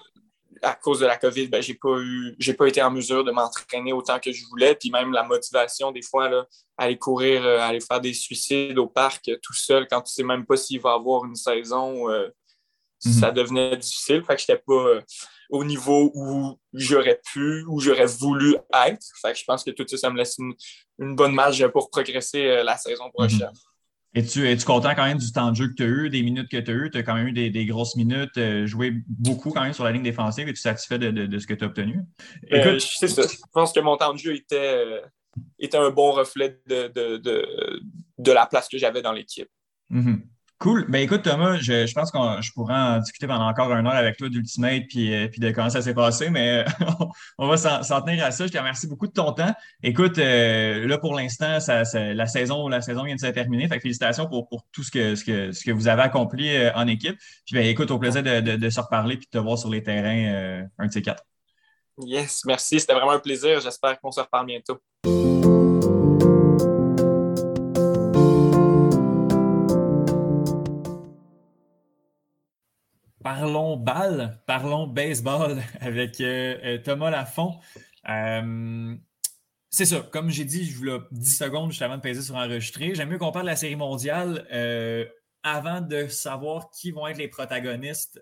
à 0.62 0.74
cause 0.74 1.00
de 1.00 1.06
la 1.06 1.18
COVID, 1.18 1.48
ben, 1.48 1.60
j'ai 1.60 1.74
pas 1.74 1.98
eu, 1.98 2.36
j'ai 2.38 2.54
pas 2.54 2.68
été 2.68 2.80
en 2.80 2.90
mesure 2.90 3.24
de 3.24 3.32
m'entraîner 3.32 3.92
autant 3.92 4.18
que 4.18 4.32
je 4.32 4.46
voulais. 4.46 4.76
Puis 4.76 4.90
même 4.90 5.12
la 5.12 5.24
motivation, 5.24 5.90
des 5.90 6.02
fois, 6.02 6.30
là, 6.30 6.46
aller 6.78 6.96
courir, 6.96 7.44
aller 7.44 7.80
faire 7.80 8.00
des 8.00 8.14
suicides 8.14 8.78
au 8.78 8.86
parc 8.86 9.28
tout 9.42 9.54
seul 9.54 9.86
quand 9.90 10.00
tu 10.00 10.12
sais 10.12 10.22
même 10.22 10.46
pas 10.46 10.56
s'il 10.56 10.80
va 10.80 10.92
y 10.92 10.94
avoir 10.94 11.24
une 11.24 11.34
saison 11.34 12.08
ça 13.10 13.28
mhm. 13.28 13.34
devenait 13.34 13.76
difficile. 13.76 14.22
Fait 14.24 14.34
que 14.34 14.40
j'étais 14.40 14.62
pas 14.64 14.72
euh, 14.72 15.00
au 15.50 15.64
niveau 15.64 16.10
où 16.14 16.58
j'aurais 16.72 17.20
pu, 17.32 17.64
où 17.68 17.80
j'aurais 17.80 18.06
voulu 18.06 18.56
être. 18.86 19.06
Fait 19.20 19.32
que 19.32 19.38
je 19.38 19.44
pense 19.44 19.64
que 19.64 19.70
tout 19.70 19.86
ça, 19.88 19.96
ça 19.96 20.10
me 20.10 20.16
laisse 20.16 20.36
une, 20.38 20.54
bonne 21.14 21.34
marge 21.34 21.66
pour 21.68 21.90
progresser 21.90 22.46
euh, 22.46 22.62
la 22.62 22.76
saison 22.76 23.06
mhm. 23.06 23.12
prochaine. 23.12 23.52
Es-tu 24.14 24.46
es 24.46 24.56
content 24.58 24.94
quand 24.94 25.06
même 25.06 25.16
du 25.16 25.32
temps 25.32 25.50
de 25.50 25.56
jeu 25.56 25.68
que 25.68 25.74
tu 25.74 25.82
as 25.82 25.86
eu, 25.86 26.10
des 26.10 26.22
minutes 26.22 26.50
que 26.50 26.58
tu 26.58 26.70
as 26.70 26.74
eu? 26.74 26.90
Tu 26.90 26.98
as 26.98 27.02
quand 27.02 27.14
même 27.14 27.28
eu 27.28 27.32
des, 27.32 27.66
grosses 27.66 27.96
minutes, 27.96 28.36
euh, 28.36 28.66
joué 28.66 28.92
beaucoup 29.08 29.50
quand 29.50 29.62
même 29.62 29.72
sur 29.72 29.84
la 29.84 29.92
ligne 29.92 30.02
défensive. 30.02 30.46
Es-tu 30.48 30.60
satisfait 30.60 30.98
de, 30.98 31.38
ce 31.38 31.46
que 31.46 31.54
tu 31.54 31.64
as 31.64 31.66
obtenu? 31.66 32.02
Écoute, 32.48 32.80
c'est 32.80 33.08
ça. 33.08 33.22
Je 33.22 33.36
pense 33.52 33.72
que 33.72 33.80
mon 33.80 33.96
temps 33.96 34.12
de 34.12 34.18
jeu 34.18 34.34
était, 34.34 35.02
était 35.58 35.78
un 35.78 35.88
bon 35.88 36.12
reflet 36.12 36.60
de, 36.66 36.88
de, 36.88 38.32
la 38.32 38.44
place 38.44 38.68
que 38.68 38.76
j'avais 38.76 39.00
dans 39.00 39.12
l'équipe. 39.12 39.48
Mhm. 39.88 40.22
Cool. 40.62 40.86
Ben 40.88 41.02
écoute, 41.02 41.22
Thomas, 41.22 41.58
je, 41.58 41.92
pense 41.92 42.12
que 42.12 42.18
je 42.40 42.52
pourrais 42.52 42.76
en 42.76 42.98
discuter 43.00 43.26
pendant 43.26 43.48
encore 43.48 43.72
une 43.72 43.84
heure 43.84 43.96
avec 43.96 44.16
toi 44.16 44.28
d'Ultimate 44.28 44.84
puis, 44.88 45.12
euh, 45.12 45.26
puis 45.26 45.40
de 45.40 45.50
comment 45.50 45.70
ça 45.70 45.82
s'est 45.82 45.92
passé, 45.92 46.30
mais 46.30 46.64
on 47.38 47.48
va 47.48 47.56
s'en 47.56 48.00
tenir 48.00 48.24
à 48.24 48.30
ça. 48.30 48.46
Je 48.46 48.52
te 48.52 48.58
remercie 48.58 48.86
beaucoup 48.86 49.08
de 49.08 49.12
ton 49.12 49.32
temps. 49.32 49.52
Écoute, 49.82 50.18
euh, 50.18 50.86
là 50.86 50.98
pour 50.98 51.16
l'instant, 51.16 51.58
la 51.68 52.26
saison 52.26 52.68
la 52.68 52.80
saison 52.80 53.02
vient 53.02 53.16
de 53.16 53.20
se 53.20 53.26
terminer. 53.26 53.66
Fait 53.66 53.80
félicitations 53.80 54.28
pour, 54.28 54.46
tout 54.70 54.84
ce 54.84 54.92
que, 54.92 55.16
ce, 55.16 55.24
que, 55.24 55.50
ce 55.50 55.64
que 55.64 55.72
vous 55.72 55.88
avez 55.88 56.02
accompli 56.02 56.54
euh, 56.54 56.70
en 56.76 56.86
équipe. 56.86 57.18
Puis 57.44 57.56
ben 57.56 57.66
écoute, 57.66 57.90
au 57.90 57.98
plaisir 57.98 58.22
de, 58.22 58.70
se 58.70 58.80
reparler 58.80 59.16
puis 59.16 59.26
de 59.32 59.36
te 59.36 59.42
voir 59.42 59.58
sur 59.58 59.68
les 59.68 59.82
terrains 59.82 60.68
un 60.78 60.86
de 60.86 60.92
ces 60.92 61.02
quatre. 61.02 61.24
Yes, 61.98 62.44
merci. 62.46 62.78
C'était 62.78 62.94
vraiment 62.94 63.10
un 63.10 63.18
plaisir. 63.18 63.58
J'espère 63.58 63.98
qu'on 63.98 64.12
se 64.12 64.20
reparle 64.20 64.46
bientôt. 64.46 64.78
Parlons 73.34 73.78
balle, 73.78 74.38
parlons 74.46 74.86
baseball 74.86 75.62
avec 75.80 76.20
euh, 76.20 76.58
euh, 76.64 76.78
Thomas 76.78 77.08
Lafont. 77.08 77.60
Euh, 78.06 78.94
c'est 79.70 79.86
ça, 79.86 80.00
comme 80.12 80.28
j'ai 80.28 80.44
dit, 80.44 80.66
je 80.66 80.76
voulais 80.76 80.98
10 81.12 81.38
secondes 81.38 81.70
juste 81.70 81.80
avant 81.80 81.96
de 81.96 82.02
peser 82.02 82.20
sur 82.20 82.36
enregistrer. 82.36 82.94
J'aime 82.94 83.08
mieux 83.08 83.16
qu'on 83.16 83.32
parle 83.32 83.46
de 83.46 83.50
la 83.50 83.56
série 83.56 83.74
mondiale 83.74 84.46
avant 85.42 85.80
de 85.80 86.08
savoir 86.08 86.68
qui 86.68 86.90
vont 86.90 87.06
être 87.06 87.16
les 87.16 87.28
protagonistes 87.28 88.20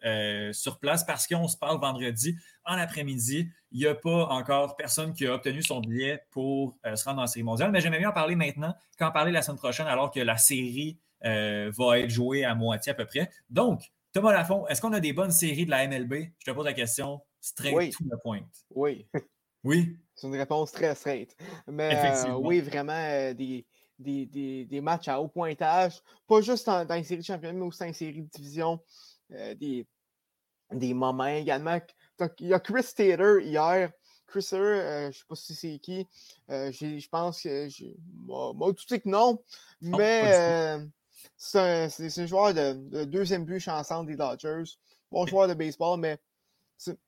sur 0.53 0.79
place 0.79 1.03
parce 1.03 1.27
qu'on 1.27 1.49
se 1.49 1.57
parle 1.57 1.81
vendredi 1.81 2.37
en 2.65 2.79
après-midi. 2.79 3.51
Il 3.73 3.81
n'y 3.81 3.87
a 3.87 3.97
pas 3.97 4.27
encore 4.27 4.77
personne 4.77 5.13
qui 5.13 5.27
a 5.27 5.35
obtenu 5.35 5.61
son 5.61 5.81
billet 5.81 6.23
pour 6.31 6.79
se 6.85 7.05
rendre 7.05 7.21
la 7.21 7.27
série 7.27 7.43
mondiale, 7.43 7.73
mais 7.73 7.81
j'aimerais 7.81 7.99
bien 7.99 8.11
en 8.11 8.15
parler 8.15 8.37
maintenant 8.37 8.77
qu'en 8.97 9.11
parler 9.11 9.33
la 9.33 9.43
semaine 9.43 9.59
prochaine 9.59 9.89
alors 9.89 10.13
que 10.13 10.21
la 10.21 10.37
série 10.37 11.01
va 11.21 11.99
être 11.99 12.11
jouée 12.11 12.45
à 12.45 12.55
moitié 12.55 12.93
à 12.93 12.95
peu 12.95 13.07
près. 13.07 13.29
Donc, 13.51 13.91
Thomas 14.13 14.33
Lafont, 14.33 14.67
est-ce 14.67 14.81
qu'on 14.81 14.93
a 14.93 15.01
des 15.01 15.13
bonnes 15.13 15.31
séries 15.31 15.67
de 15.67 15.71
la 15.71 15.87
MLB? 15.87 16.15
Je 16.39 16.45
te 16.45 16.51
pose 16.51 16.65
la 16.65 16.73
question 16.73 17.21
straight 17.41 17.93
to 17.93 18.05
the 18.05 18.21
point. 18.23 18.47
Oui. 18.71 19.07
Oui? 19.63 19.95
C'est 20.15 20.27
une 20.27 20.37
réponse 20.37 20.73
très 20.73 20.95
straight. 20.95 21.37
Mais 21.67 21.95
euh, 21.95 22.33
oui, 22.37 22.63
vraiment 22.63 22.93
euh, 22.95 23.35
des, 23.35 23.67
des, 23.99 24.81
matchs 24.81 25.09
à 25.09 25.21
haut 25.21 25.29
pointage, 25.29 26.01
pas 26.27 26.41
juste 26.41 26.65
dans, 26.65 26.87
dans 26.87 26.95
les 26.95 27.05
séries 27.05 27.21
de 27.21 27.27
championnat, 27.27 27.53
mais 27.53 27.67
aussi 27.67 27.81
dans 27.81 27.85
les 27.85 27.93
séries 27.93 28.23
de 28.23 28.31
division. 28.31 28.81
Euh, 29.33 29.55
des, 29.55 29.87
des 30.73 30.95
moments 30.95 31.27
également. 31.27 31.79
il 32.39 32.47
y 32.47 32.55
a 32.55 32.61
Chris 32.61 32.87
Taylor 32.97 33.41
hier. 33.41 33.93
Chris 34.27 34.47
Taylor, 34.49 35.03
je 35.03 35.07
ne 35.09 35.13
sais 35.13 35.25
pas 35.29 35.35
si 35.35 35.55
c'est 35.55 35.79
qui. 35.79 36.09
je 36.49 37.09
pense 37.11 37.43
que. 37.43 37.69
Moi, 38.25 38.73
tout 38.73 38.87
sais 38.89 39.01
que 39.01 39.11
non. 39.11 39.45
Mais. 39.83 40.81
C'est 41.43 42.19
un, 42.19 42.27
joueur 42.27 42.53
de, 42.53 43.05
deuxième 43.05 43.47
but 43.47 43.61
chansante 43.61 44.07
des 44.07 44.15
Dodgers. 44.15 44.75
Bon 45.11 45.27
joueur 45.27 45.49
de 45.49 45.55
baseball, 45.55 45.99
mais 45.99 46.19
c'est 46.77 46.99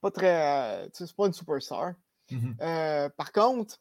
pas 0.00 0.10
très. 0.10 0.86
Euh, 0.86 0.88
c'est 0.94 1.14
pas 1.14 1.26
une 1.26 1.34
superstar. 1.34 1.92
Mm-hmm. 2.30 2.54
Euh, 2.62 3.10
par 3.10 3.32
contre, 3.32 3.78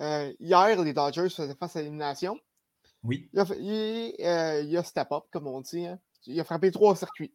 euh, 0.00 0.32
hier, 0.38 0.80
les 0.80 0.92
Dodgers 0.92 1.28
faisaient 1.30 1.56
face 1.56 1.74
à 1.74 1.80
l'élimination. 1.80 2.38
Oui. 3.02 3.28
Il 3.32 3.40
a, 3.40 4.62
il, 4.62 4.76
a 4.76 4.84
step 4.84 5.08
up, 5.10 5.24
comme 5.32 5.48
on 5.48 5.60
dit. 5.62 5.84
Hein. 5.84 5.98
Il 6.26 6.38
a 6.38 6.44
frappé 6.44 6.70
trois 6.70 6.94
circuits. 6.94 7.34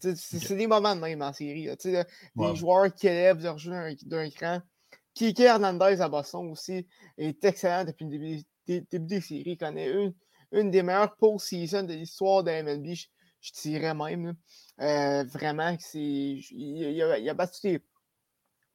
C'est 0.00 0.56
des 0.56 0.66
moments 0.66 0.96
de 0.96 1.00
même 1.00 1.22
en 1.22 1.32
série. 1.32 1.68
Des 1.84 2.56
joueurs 2.56 2.92
qui 2.92 3.06
élèvent 3.06 3.44
leur 3.44 3.58
jeu 3.58 3.94
d'un 4.02 4.28
cran. 4.28 4.60
Kiki 5.14 5.44
Hernandez 5.44 6.00
à 6.00 6.08
Boston 6.08 6.50
aussi 6.50 6.84
est 7.16 7.44
excellent 7.44 7.84
depuis 7.84 8.06
le 8.06 8.10
début, 8.10 8.42
début 8.66 9.06
des 9.06 9.20
séries. 9.20 9.52
Il 9.52 9.56
connaît 9.56 9.88
une, 9.88 10.12
une 10.52 10.70
des 10.70 10.82
meilleures 10.82 11.16
post-season 11.16 11.82
de 11.84 11.94
l'histoire 11.94 12.42
de 12.42 12.50
MLB, 12.50 12.94
je, 13.40 13.52
dirais 13.62 13.94
même. 13.94 14.34
Euh, 14.80 15.24
vraiment, 15.24 15.76
c'est, 15.78 15.98
il, 15.98 17.02
a, 17.02 17.34
battu 17.34 17.82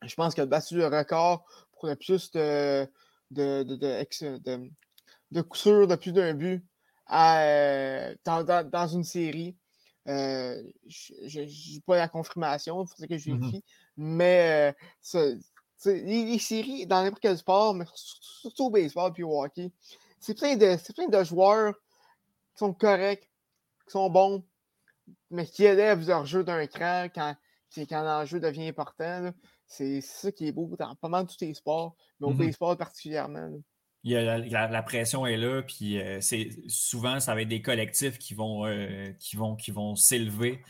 je 0.01 0.15
pense 0.15 0.33
qu'il 0.33 0.43
a 0.43 0.45
battu 0.45 0.75
le 0.75 0.87
record 0.87 1.45
pour 1.71 1.87
le 1.87 1.95
plus 1.95 2.31
de, 2.31 2.87
de, 3.31 3.63
de, 3.63 3.75
de, 3.75 4.71
de, 5.31 5.41
coups 5.41 5.59
sûrs 5.61 5.87
de 5.87 5.95
plus 5.95 6.11
d'un 6.11 6.33
but 6.33 6.65
euh, 7.11 8.13
dans, 8.25 8.87
une 8.87 9.03
série. 9.03 9.55
Euh, 10.09 10.61
je 10.87 11.39
n'ai 11.39 11.81
pas 11.85 11.95
la 11.95 12.09
confirmation, 12.09 12.83
il 12.83 12.87
faudrait 12.87 13.07
que 13.07 13.17
je 13.17 13.29
mm-hmm. 13.29 13.39
vérifie. 13.39 13.63
Mais 13.95 14.75
les, 15.85 16.39
séries, 16.39 16.85
dans 16.85 17.03
n'importe 17.03 17.21
quel 17.21 17.37
sport, 17.37 17.73
mais 17.73 17.85
surtout 17.93 18.65
au 18.65 18.69
baseball 18.69 19.13
et 19.17 19.23
au 19.23 19.43
hockey, 19.43 19.71
c'est 20.23 20.35
plein, 20.35 20.55
de, 20.55 20.93
plein 20.93 21.07
de 21.07 21.23
joueurs 21.23 21.73
qui 21.73 22.59
sont 22.59 22.73
corrects, 22.73 23.29
qui 23.85 23.91
sont 23.91 24.09
bons, 24.09 24.43
mais 25.29 25.45
qui 25.45 25.65
élèvent 25.65 26.07
leur 26.07 26.25
jeu 26.25 26.43
d'un 26.43 26.65
cran 26.65 27.07
quand, 27.13 27.35
quand 27.75 28.03
l'enjeu 28.03 28.39
devient 28.39 28.69
important. 28.69 29.33
C'est 29.67 29.99
ça 30.01 30.31
qui 30.31 30.47
est 30.47 30.51
beau 30.51 30.73
dans 30.79 30.95
pas 30.95 31.09
mal 31.09 31.27
tous 31.27 31.37
les 31.41 31.53
sports, 31.53 31.95
mais 32.19 32.27
au 32.27 32.31
mm-hmm. 32.31 32.37
baseball 32.37 32.77
particulièrement. 32.77 33.51
la, 34.03 34.83
pression 34.83 35.25
est 35.25 35.37
là, 35.37 35.61
puis 35.61 35.99
c'est 36.21 36.49
souvent, 36.67 37.19
ça 37.19 37.35
va 37.35 37.41
être 37.41 37.49
des 37.49 37.61
collectifs 37.61 38.17
qui 38.17 38.33
vont, 38.33 38.63
qui 39.19 39.35
vont, 39.35 39.55
qui 39.57 39.71
vont 39.71 39.95
s'élever. 39.95 40.63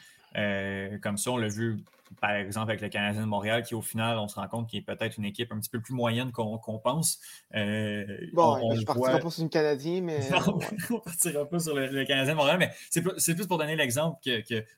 comme 1.02 1.18
ça, 1.18 1.32
on 1.32 1.38
l'a 1.38 1.48
vu 1.48 1.78
par 2.20 2.32
exemple, 2.32 2.70
avec 2.70 2.82
le 2.82 2.90
Canadien 2.90 3.22
de 3.22 3.28
Montréal, 3.28 3.64
qui 3.64 3.76
au 3.76 3.82
final, 3.82 4.18
on 4.18 4.28
se 4.28 4.36
rend 4.36 4.48
compte 4.48 4.70
qu'il 4.70 4.80
est 4.80 4.84
peut-être 4.84 5.18
une 5.18 5.26
équipe 5.26 5.52
un 5.52 5.60
petit 5.60 5.70
peu 5.70 5.82
plus 5.82 5.94
moyenne 5.94 6.32
qu'on 6.32 6.80
pense. 6.80 7.20
Euh, 7.56 8.06
bon, 8.34 8.60
on, 8.62 8.76
je 8.76 8.82
ne 8.82 8.86
partirai 8.86 9.20
pas 9.20 9.30
sur 9.30 9.44
le 9.44 9.50
Canadien, 9.50 10.02
mais. 10.02 10.20
Non, 10.30 10.38
on 10.48 10.94
ne 10.96 11.00
partira 11.00 11.50
pas 11.50 11.60
sur 11.60 11.76
le, 11.76 12.06
Canadien 12.06 12.34
de 12.34 12.38
Montréal, 12.38 12.58
mais 12.60 12.72
c'est 12.90 13.02
plus, 13.36 13.48
pour 13.48 13.58
donner 13.58 13.76
l'exemple 13.76 14.20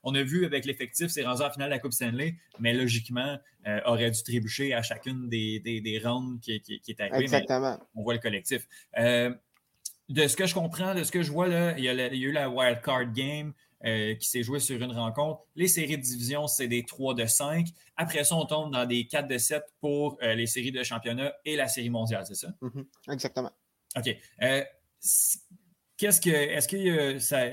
qu'on 0.01 0.15
a 0.15 0.23
vu 0.23 0.45
avec 0.45 0.65
l'effectif, 0.65 1.07
c'est 1.07 1.25
rendu 1.25 1.41
la 1.41 1.51
finale 1.51 1.69
de 1.69 1.75
la 1.75 1.79
Coupe 1.79 1.93
Stanley, 1.93 2.35
mais 2.59 2.73
logiquement, 2.73 3.37
euh, 3.67 3.79
aurait 3.85 4.11
dû 4.11 4.21
trébucher 4.21 4.73
à 4.73 4.83
chacune 4.83 5.27
des, 5.27 5.59
des, 5.59 6.01
rounds 6.03 6.39
qui, 6.39 6.81
est 6.87 6.99
arrivé. 6.99 7.23
Exactement. 7.23 7.79
On 7.95 8.03
voit 8.03 8.13
le 8.13 8.19
collectif. 8.19 8.67
Euh, 8.97 9.33
de 10.09 10.27
ce 10.27 10.35
que 10.35 10.45
je 10.45 10.53
comprends, 10.53 10.93
de 10.93 11.03
ce 11.03 11.11
que 11.11 11.23
je 11.23 11.31
vois, 11.31 11.47
là, 11.47 11.75
il, 11.77 11.83
y 11.83 11.89
a, 11.89 11.93
il 11.93 12.19
y 12.19 12.25
a 12.25 12.27
eu 12.27 12.31
la 12.31 12.49
wild 12.49 12.81
card 12.81 13.11
game. 13.11 13.53
Euh, 13.85 14.15
qui 14.15 14.27
s'est 14.27 14.41
joué 14.41 14.59
sur 14.59 14.81
une 14.81 14.91
rencontre. 14.91 15.41
Les 15.55 15.67
séries 15.67 15.97
de 15.97 16.01
division, 16.01 16.47
c'est 16.47 16.67
des 16.67 16.85
3 16.85 17.13
de 17.13 17.27
5. 17.27 17.67
Après 17.95 18.23
ça, 18.23 18.35
on 18.35 18.45
tombe 18.45 18.73
dans 18.73 18.87
des 18.87 19.05
4 19.05 19.27
de 19.27 19.37
7 19.37 19.63
pour 19.79 20.17
euh, 20.23 20.33
les 20.33 20.47
séries 20.47 20.71
de 20.71 20.81
championnat 20.81 21.31
et 21.45 21.55
la 21.55 21.67
série 21.67 21.91
mondiale, 21.91 22.23
c'est 22.25 22.33
ça? 22.33 22.47
Mm-hmm. 22.63 23.13
Exactement. 23.13 23.51
OK. 23.95 24.07
Euh, 24.41 24.63
qu'est-ce 25.97 26.19
que. 26.19 26.31
Est-ce 26.31 26.67
que 26.67 27.19
ça. 27.19 27.49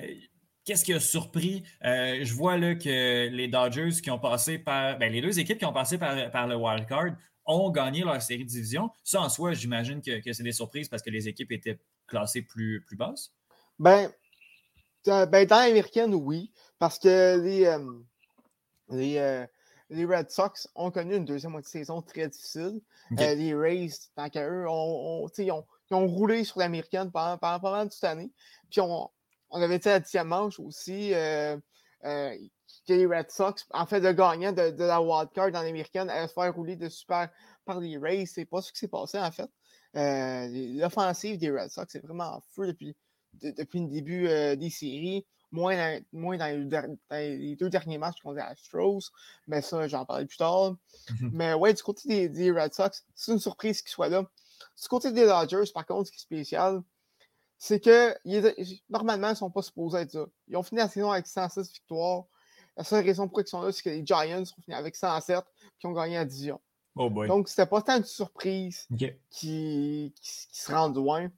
Qu'est-ce 0.65 0.85
qui 0.85 0.95
a 0.95 1.01
surpris? 1.01 1.65
je 1.83 2.33
vois 2.33 2.57
là 2.57 2.77
que 2.77 3.29
les 3.29 3.49
Dodgers 3.49 4.01
qui 4.03 4.11
ont 4.11 4.19
passé 4.19 4.59
par. 4.59 4.99
Ben, 4.99 5.13
les 5.13 5.21
deux 5.21 5.39
équipes 5.39 5.59
qui 5.59 5.67
ont 5.67 5.73
passé 5.73 5.99
par, 5.99 6.31
par 6.31 6.47
le 6.47 6.57
wild 6.57 6.87
card 6.87 7.15
ont 7.45 7.71
gagné 7.71 8.05
leur 8.05 8.23
série 8.23 8.45
de 8.45 8.49
division. 8.49 8.91
Ça, 9.05 9.21
en 9.21 9.29
soi, 9.29 9.53
j'imagine 9.53 10.01
que, 10.01 10.23
que 10.23 10.33
c'est 10.33 10.45
des 10.45 10.53
surprises 10.53 10.89
parce 10.89 11.03
que 11.03 11.11
les 11.11 11.29
équipes 11.29 11.53
étaient 11.53 11.79
classées 12.07 12.43
plus, 12.43 12.83
plus 12.87 12.97
basses. 12.97 13.35
Ben, 13.79 14.11
ben, 15.07 15.47
dans 15.47 15.57
l'américaine, 15.57 16.15
oui, 16.15 16.53
parce 16.79 16.99
que 16.99 17.41
les, 17.41 17.67
euh, 17.67 17.79
les, 18.91 19.19
euh, 19.19 19.47
les, 19.91 20.05
Red 20.05 20.31
Sox 20.31 20.69
ont 20.75 20.91
connu 20.91 21.17
une 21.17 21.25
deuxième 21.25 21.53
moitié 21.53 21.81
de 21.81 21.85
saison 21.85 22.03
très 22.03 22.29
difficile. 22.29 22.81
Euh, 23.19 23.35
les 23.35 23.55
Rays, 23.55 23.91
tant 24.17 24.29
qu'à 24.29 24.49
eux, 24.49 24.67
ont, 24.69 25.27
ont, 25.27 25.65
ont, 25.91 26.07
roulé 26.07 26.45
sur 26.45 26.59
l'américaine 26.59 27.11
pendant, 27.11 27.39
pendant, 27.39 27.61
pendant, 27.61 27.89
toute 27.89 28.01
l'année. 28.03 28.31
Puis 28.71 28.81
on, 28.81 29.11
on 29.51 29.63
avait 29.63 29.87
à 29.87 29.91
la 29.91 30.01
dixième 30.01 30.29
manche 30.29 30.59
aussi 30.61 31.11
que 31.13 32.93
les 32.93 33.07
Red 33.07 33.31
Sox, 33.31 33.67
en 33.73 33.87
fait, 33.87 34.01
de 34.01 34.11
gagnant 34.13 34.53
de, 34.53 34.71
de 34.71 34.85
la 34.85 35.01
wildcard 35.01 35.51
dans 35.53 35.63
l'américaine, 35.63 36.11
allaient 36.11 36.27
se 36.27 36.33
faire 36.33 36.55
rouler 36.55 36.77
de 36.77 36.89
super 36.89 37.29
par 37.65 37.81
les 37.81 37.99
Rays. 37.99 38.27
C'est 38.27 38.45
pas 38.45 38.63
ce 38.63 38.73
qui 38.73 38.79
s'est 38.79 38.89
passé, 38.89 39.19
en 39.19 39.31
fait. 39.31 39.51
L'offensive 39.95 41.39
des 41.39 41.51
Red 41.51 41.71
Sox 41.71 41.95
est 41.95 42.01
vraiment 42.01 42.41
fou 42.55 42.67
depuis 42.67 42.97
depuis 43.41 43.81
le 43.81 43.89
début 43.89 44.29
euh, 44.29 44.57
des 44.57 44.71
séries, 44.71 45.27
moins 45.51 45.77
dans, 45.77 46.03
moins 46.13 46.37
dans, 46.37 46.71
les, 47.11 47.57
deux 47.57 47.71
derniers 47.71 47.99
matchs 47.99 48.21
contre 48.23 48.37
les 48.37 48.43
Astros, 48.43 49.11
mais 49.47 49.63
ça, 49.63 49.87
j'en 49.89 50.05
parlerai 50.05 50.27
plus 50.27 50.37
tard. 50.37 50.77
Mhm. 51.11 51.31
Mais 51.33 51.55
ouais, 51.55 51.75
du 51.75 51.83
côté 51.83 52.29
des, 52.29 52.51
Red 52.51 52.75
Sox, 52.75 53.05
c'est 53.15 53.33
une 53.33 53.39
surprise 53.39 53.83
qu'ils 53.83 53.91
soient 53.91 54.09
là. 54.09 54.23
Du 54.81 54.89
côté 54.89 55.13
des 55.13 55.27
Dodgers, 55.27 55.71
par 55.75 55.87
contre, 55.87 56.07
ce 56.07 56.13
qui 56.13 56.19
est 56.19 56.21
spécial, 56.21 56.83
c'est 57.59 57.81
que 57.81 58.17
normalement, 58.91 59.29
ils 59.29 59.33
ne 59.33 59.37
sont 59.37 59.51
pas 59.51 59.63
supposés 59.63 59.99
être 59.99 60.15
là. 60.15 60.27
Ils 60.49 60.57
ont 60.57 60.63
fini 60.63 60.81
la 60.81 60.89
saison 60.89 61.11
avec 61.11 61.27
106 61.27 61.73
victoires. 61.73 62.25
La 62.77 62.85
seule 62.85 63.05
raison 63.05 63.29
pour 63.29 63.41
ils 63.41 63.47
sont 63.47 63.61
là, 63.61 63.71
c'est 63.71 63.83
que 63.83 63.91
les 63.91 64.05
Giants 64.05 64.43
ont 64.43 64.63
fini 64.63 64.75
avec 64.75 64.97
107 64.97 65.45
qui 65.79 65.87
ont 65.87 65.93
gagné 65.93 66.17
la 66.17 66.25
division. 66.25 66.61
Oh 66.97 67.09
boy. 67.09 67.29
Donc, 67.29 67.49
c'était 67.49 67.67
pas 67.67 67.83
tant 67.83 67.99
une 67.99 68.05
surprise 68.05 68.87
qui, 69.31 70.13
se 70.21 70.73
rend 70.73 70.89
loin 70.89 71.31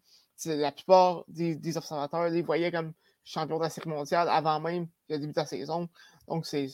la 0.46 0.72
plupart 0.72 1.24
des, 1.28 1.76
observateurs 1.76 2.28
les 2.28 2.42
voyaient 2.42 2.72
comme 2.72 2.92
champions 3.24 3.58
de 3.58 3.62
la 3.62 3.70
série 3.70 3.88
mondiale 3.88 4.28
avant 4.28 4.60
même 4.60 4.88
le 5.08 5.18
début 5.18 5.32
de 5.32 5.38
la 5.38 5.46
saison. 5.46 5.88
Donc, 6.28 6.46
c'est 6.46 6.68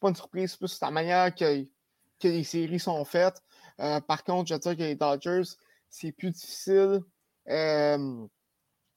pas 0.00 0.08
une 0.08 0.16
surprise, 0.16 0.52
c'est 0.52 0.58
plus 0.58 0.80
la 0.80 0.90
manière 0.90 1.34
que, 1.34 1.64
que 2.18 2.28
les 2.28 2.44
séries 2.44 2.80
sont 2.80 3.04
faites. 3.04 3.42
Euh, 3.80 4.00
par 4.00 4.24
contre, 4.24 4.48
je 4.48 4.54
veux 4.54 4.60
dire 4.60 4.76
que 4.76 4.82
les 4.82 4.94
Dodgers, 4.94 5.42
c'est 5.88 6.12
plus 6.12 6.30
difficile. 6.30 7.00
Euh, 7.48 8.26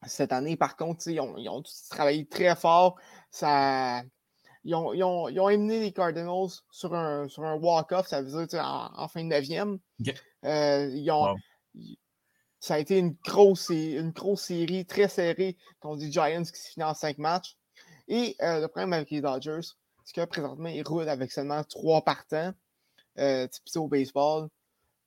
cette 0.05 0.33
année, 0.33 0.57
par 0.57 0.75
contre, 0.75 1.07
ils 1.07 1.19
ont, 1.19 1.37
ils 1.37 1.49
ont, 1.49 1.63
travaillé 1.89 2.25
très 2.25 2.55
fort. 2.55 2.99
Ça, 3.31 4.03
ils, 4.63 4.75
ont, 4.75 4.93
ils, 4.93 5.03
ont, 5.03 5.29
ils 5.29 5.39
ont 5.39 5.49
émené 5.49 5.79
les 5.79 5.91
Cardinals 5.91 6.49
sur 6.71 6.93
un, 6.93 7.27
sur 7.27 7.43
un 7.43 7.55
walk-off, 7.55 8.07
ça 8.07 8.21
veut 8.21 8.47
dire 8.47 8.91
en, 8.95 9.07
fin 9.07 9.23
de 9.23 9.29
neuvième. 9.29 9.79
Euh, 10.45 10.89
ils 10.93 11.09
ont, 11.09 11.35
ça 12.63 12.75
a 12.75 12.79
été 12.79 12.97
une 12.97 13.17
grosse, 13.25 13.69
une 13.69 14.11
grosse 14.11 14.43
série 14.43 14.85
très 14.85 15.09
serrée 15.09 15.57
contre 15.81 15.99
les 15.99 16.09
Giants 16.09 16.43
qui 16.43 16.57
se 16.61 16.69
finit 16.69 16.85
en 16.85 16.93
cinq 16.93 17.17
matchs. 17.17 17.57
Et 18.07 18.37
euh, 18.41 18.61
le 18.61 18.69
problème 18.69 18.93
avec 18.93 19.11
les 19.11 19.19
Dodgers, 19.19 19.67
c'est 20.05 20.15
que 20.15 20.23
présentement, 20.23 20.69
ils 20.69 20.81
roulent 20.81 21.09
avec 21.09 21.29
seulement 21.33 21.61
trois 21.65 22.05
partants. 22.05 22.53
Euh, 23.19 23.47
au 23.75 23.87
baseball. 23.89 24.47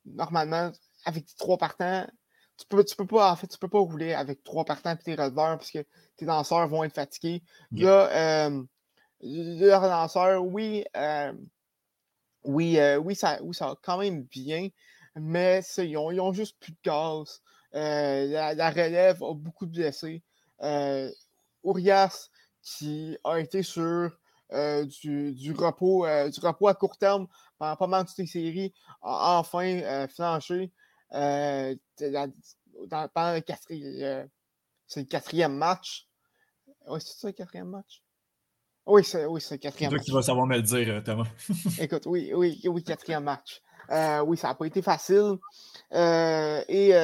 Normalement, 0.04 0.70
avec 1.06 1.24
trois 1.38 1.56
partants, 1.56 2.06
tu 2.58 2.66
peux, 2.68 2.84
tu 2.84 2.94
peux 2.94 3.06
pas, 3.06 3.32
en 3.32 3.36
fait, 3.36 3.46
tu 3.46 3.58
peux 3.58 3.68
pas 3.68 3.78
rouler 3.78 4.12
avec 4.12 4.44
trois 4.44 4.66
partants 4.66 4.92
et 4.92 4.98
tes 4.98 5.14
releveurs 5.14 5.56
parce 5.56 5.70
que 5.70 5.84
tes 6.16 6.26
danseurs 6.26 6.68
vont 6.68 6.84
être 6.84 6.94
fatigués. 6.94 7.42
Là, 7.72 8.50
euh, 8.50 8.62
leurs 9.22 9.82
lanceurs, 9.82 10.44
oui, 10.44 10.84
euh, 10.94 11.32
oui, 12.44 12.78
euh, 12.78 12.98
oui, 12.98 13.16
ça, 13.16 13.38
oui, 13.42 13.54
ça 13.54 13.68
va 13.68 13.76
quand 13.82 13.96
même 13.96 14.24
bien, 14.24 14.68
mais 15.16 15.62
ils 15.78 15.96
ont, 15.96 16.10
ils 16.10 16.20
ont, 16.20 16.32
juste 16.32 16.58
plus 16.60 16.72
de 16.72 16.78
gaz. 16.84 17.40
Euh, 17.74 18.54
la, 18.54 18.70
relève 18.70 19.22
a 19.22 19.34
beaucoup 19.34 19.66
de 19.66 19.72
blessés. 19.72 20.22
Euh, 20.62 21.10
Urias, 21.64 22.28
qui 22.62 23.16
a 23.24 23.38
été 23.38 23.62
sur 23.62 24.10
euh, 24.52 24.84
du, 24.84 25.52
repos, 25.56 26.06
du 26.30 26.40
repos 26.40 26.68
à 26.68 26.74
court 26.74 26.98
terme 26.98 27.26
pendant 27.58 27.76
pas 27.76 27.86
mal 27.86 28.04
de 28.04 28.08
toutes 28.08 28.18
les 28.18 28.26
séries, 28.26 28.72
a 29.02 29.38
enfin 29.38 30.06
flanché 30.08 30.72
pendant 31.10 31.74
le 33.34 33.40
quatrième, 33.40 34.28
c'est 34.86 35.00
le 35.00 35.06
quatrième 35.06 35.54
match. 35.54 36.06
Oui, 36.88 37.00
c'est 37.00 37.18
ça 37.18 37.28
le 37.28 37.32
quatrième 37.32 37.68
match? 37.68 38.02
Oui, 38.86 39.04
c'est 39.04 39.26
oui, 39.26 39.40
le 39.50 39.56
quatrième 39.56 39.90
match. 39.90 40.00
C'est 40.00 40.04
toi 40.04 40.04
qui 40.04 40.12
vas 40.12 40.22
savoir 40.22 40.46
me 40.46 40.56
le 40.56 40.62
dire, 40.62 41.02
Thomas. 41.02 41.26
Écoute, 41.80 42.06
oui, 42.06 42.32
oui, 42.34 42.60
oui, 42.64 42.84
quatrième 42.84 43.24
match. 43.24 43.60
Oui, 44.26 44.36
ça 44.36 44.48
n'a 44.48 44.54
pas 44.54 44.66
été 44.66 44.82
facile. 44.82 45.36
et 45.92 46.94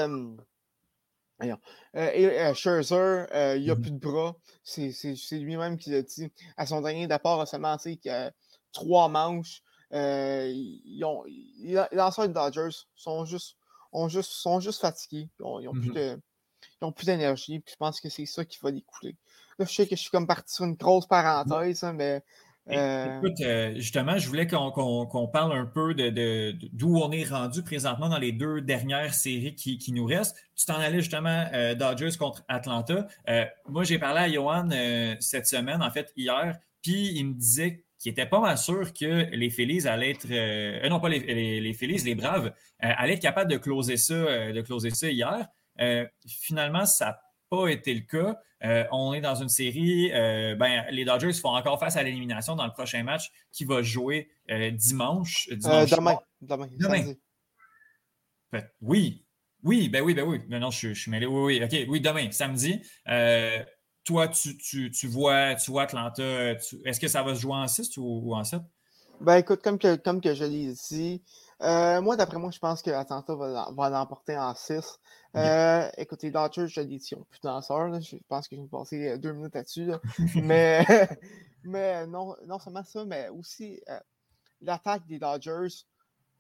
euh, 1.97 2.11
et 2.13 2.27
euh, 2.27 2.55
Scherzer, 2.55 3.27
euh, 3.35 3.57
il 3.57 3.65
n'y 3.65 3.71
a 3.71 3.75
mmh 3.75 3.81
plus 3.81 3.91
de 3.91 3.99
bras. 3.99 4.37
C'est 4.65 5.15
lui-même 5.33 5.77
qui 5.77 5.91
l'a 5.91 6.03
dit. 6.03 6.33
À 6.57 6.67
son 6.67 6.81
dernier 6.81 7.07
départ, 7.07 7.41
a 7.41 7.47
seulement 7.47 7.77
trois 8.73 9.09
manches. 9.09 9.63
ils 9.93 11.03
ont, 11.05 11.25
les 11.25 11.75
lanceurs 11.93 12.29
de 12.29 12.33
Dodgers 12.33 12.77
sont 12.95 13.25
juste, 13.25 13.57
ont 13.93 14.09
juste, 14.09 14.31
sont 14.31 14.61
juste 14.61 14.81
fatigués. 14.81 15.29
Ils 15.41 15.45
n'ont 15.45 15.75
mmh 15.75 16.93
plus 16.93 17.07
d'énergie. 17.07 17.63
Je 17.67 17.77
pense 17.77 18.01
que 18.01 18.09
c'est 18.09 18.27
ça 18.27 18.45
qui 18.45 18.59
va 18.63 18.71
les 18.71 18.83
couler. 18.83 19.17
Là, 19.59 19.67
je 19.67 19.75
sais 19.75 19.87
que 19.87 19.97
je 19.97 20.01
suis 20.01 20.11
comme 20.11 20.27
parti 20.27 20.55
sur 20.55 20.65
une 20.65 20.75
grosse 20.75 21.07
parenthèse, 21.07 21.85
hein, 21.85 21.93
mais 21.93 22.23
euh, 22.71 23.19
écoute, 23.19 23.41
euh, 23.41 23.75
justement, 23.77 24.19
je 24.19 24.29
voulais 24.29 24.47
qu'on 24.47 25.29
parle 25.33 25.53
un 25.53 25.67
peu 25.67 25.95
de, 25.95 26.55
d'où 26.73 26.97
on 26.97 27.11
est 27.11 27.25
rendu 27.25 27.63
présentement 27.63 28.09
dans 28.09 28.19
les 28.19 28.33
deux 28.33 28.61
dernières 28.61 29.15
séries 29.15 29.55
qui, 29.55 29.93
nous 29.93 30.05
restent. 30.05 30.37
Tu 30.57 30.67
t'en 30.67 30.79
allais 30.79 31.01
justement 31.01 31.47
euh, 31.53 31.75
Dodgers 31.75 32.17
contre 32.19 32.45
Atlanta. 32.49 33.07
moi, 33.69 33.85
j'ai 33.85 33.99
parlé 33.99 34.21
à 34.21 34.31
Johan 34.31 34.69
cette 35.21 35.47
semaine, 35.47 35.83
en 35.83 35.91
fait, 35.91 36.13
hier, 36.17 36.59
puis 36.83 37.13
il 37.15 37.27
me 37.29 37.35
disait 37.35 37.85
qu'il 37.99 38.13
était 38.13 38.27
pas 38.27 38.41
mal 38.41 38.59
sûr 38.59 38.93
que 38.93 39.31
les 39.35 39.51
Phillies 39.51 39.87
allaient 39.87 40.11
être. 40.11 40.89
non, 40.89 41.01
pas 41.01 41.09
les, 41.09 41.21
les, 41.21 41.61
les 41.61 42.15
Braves, 42.15 42.53
allaient 42.79 43.15
être 43.15 43.23
capables 43.23 43.51
de 43.51 43.59
closer 43.59 43.97
ça, 43.97 44.53
de 44.53 44.61
closer 44.61 44.91
ça 44.91 45.11
hier. 45.11 45.49
finalement, 46.27 46.87
ça 46.87 47.21
pas 47.53 47.69
été 47.69 47.93
le 47.93 48.01
cas. 48.01 48.41
Euh, 48.65 48.85
on 48.93 49.13
est 49.13 49.21
dans 49.21 49.35
une 49.35 49.49
série, 49.49 50.13
euh, 50.13 50.55
ben, 50.55 50.85
les 50.91 51.05
Dodgers 51.05 51.33
font 51.33 51.51
encore 51.51 51.81
face 51.81 51.97
à 51.97 52.03
l'élimination 52.03 52.55
dans 52.55 52.65
le 52.65 52.73
prochain 52.73 53.03
match 53.03 53.31
qui 53.51 53.65
va 53.65 53.83
jouer 53.83 54.31
euh, 54.51 54.71
dimanche. 54.71 55.49
demain. 55.51 56.19
Demain. 56.41 56.69
demain. 56.79 57.15
oui. 58.81 59.25
Oui, 59.65 59.89
ben 59.89 60.03
oui, 60.03 60.15
ben 60.15 60.25
oui. 60.25 60.41
Non, 60.49 60.59
non, 60.59 60.71
je, 60.71 60.93
suis 60.93 61.11
mêlé. 61.11 61.27
Oui, 61.27 61.59
oui, 61.59 61.65
OK. 61.65 61.89
Oui, 61.89 62.01
demain, 62.01 62.31
samedi. 62.33 62.83
toi, 64.05 64.29
tu, 64.29 65.07
vois, 65.07 65.55
tu 65.55 65.71
vois 65.71 65.83
Atlanta. 65.83 66.53
Est-ce 66.85 66.99
que 66.99 67.09
ça 67.09 67.23
va 67.23 67.35
se 67.35 67.41
jouer 67.41 67.55
en 67.55 67.69
6 67.69 67.97
ou, 67.97 68.35
en 68.35 68.43
7? 68.43 68.61
Ben 69.21 69.37
écoute, 69.37 69.63
comme 69.63 69.79
que, 69.79 69.95
comme 69.95 70.21
que 70.21 70.35
je 70.35 70.45
l'ai 70.45 70.73
dit, 70.73 71.23
moi, 71.63 72.17
d'après 72.17 72.39
moi, 72.39 72.51
je 72.51 72.59
pense 72.59 72.83
que 72.83 72.91
Atlanta 72.91 73.35
va, 73.35 73.69
va 73.73 73.91
l'emporter 73.91 74.37
en 74.37 74.55
6. 74.55 74.99
Euh, 75.35 75.89
écoutez, 75.97 76.31
Dodgers, 76.31 76.67
je 76.67 76.81
l'ai 76.81 76.87
dit, 76.87 76.97
ils 76.97 77.17
plus 77.25 77.41
de 77.41 77.49
danseurs. 77.49 78.01
Je 78.01 78.17
pense 78.29 78.49
que 78.49 78.57
je 78.57 78.61
vais 78.61 78.69
passer 78.69 79.09
euh, 79.09 79.19
deux 79.19 79.33
minutes 79.33 79.55
là-dessus. 79.55 79.91
mais 80.43 80.85
mais 81.65 82.07
non, 82.07 82.35
non 82.47 82.59
seulement 82.59 82.85
ça, 82.85 83.05
mais 83.05 83.29
aussi 83.31 83.81
euh, 83.89 83.99
l'attaque 84.61 85.07
des 85.07 85.19
Dodgers 85.19 85.87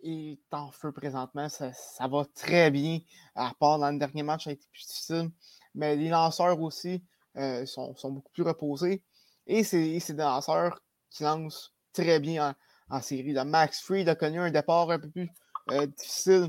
est 0.03 0.41
en 0.53 0.71
feu 0.71 0.93
présentement. 0.93 1.49
Ça, 1.49 1.73
va 2.01 2.25
très 2.35 2.71
bien, 2.71 3.01
à 3.35 3.53
part 3.59 3.79
dans 3.79 3.91
le 3.91 3.99
dernier 3.99 4.23
match, 4.23 4.45
ça 4.45 4.51
a 4.51 4.53
été 4.53 4.67
plus 4.71 4.87
difficile. 4.87 5.31
Mais 5.75 5.97
les 5.97 6.11
lanceurs 6.11 6.61
aussi 6.61 7.03
euh, 7.37 7.65
sont, 7.65 7.95
beaucoup 8.11 8.33
plus 8.33 8.43
reposés. 8.43 9.03
Et 9.47 9.65
c'est 9.65 10.13
des 10.13 10.23
lanceurs 10.23 10.81
qui 11.11 11.23
lancent 11.23 11.75
très 11.93 12.21
bien 12.21 12.51
en, 12.51 12.55
série. 13.01 13.33
Max 13.45 13.81
Freed 13.81 14.09
a 14.09 14.15
connu 14.15 14.39
un 14.41 14.51
départ 14.51 14.91
un 14.91 14.99
peu 14.99 15.11
plus 15.11 15.31
euh, 15.71 15.87
difficile 15.87 16.49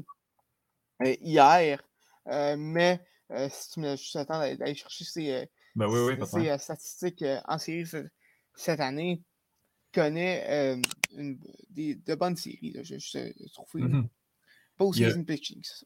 euh, 1.04 1.16
hier. 1.22 1.82
mais 2.58 3.00
si 3.50 3.70
tu 3.72 3.80
me 3.80 3.96
juste 3.96 4.18
d'aller 4.18 4.76
chercher 4.76 5.06
ses, 5.06 5.50
ben 5.76 6.58
statistiques 6.58 7.26
en 7.46 7.58
série 7.58 7.86
cette 8.56 8.80
année, 8.80 9.24
connaît 9.94 10.80
des, 11.70 11.96
de 11.96 12.16
bonnes 12.16 12.36
séries. 12.38 12.76
Je, 12.84 12.98
je, 12.98 13.54
trouve. 13.54 13.82
Mm 13.82 14.08
-hmm. 14.78 15.26
pitching, 15.26 15.64
c'est 15.64 15.86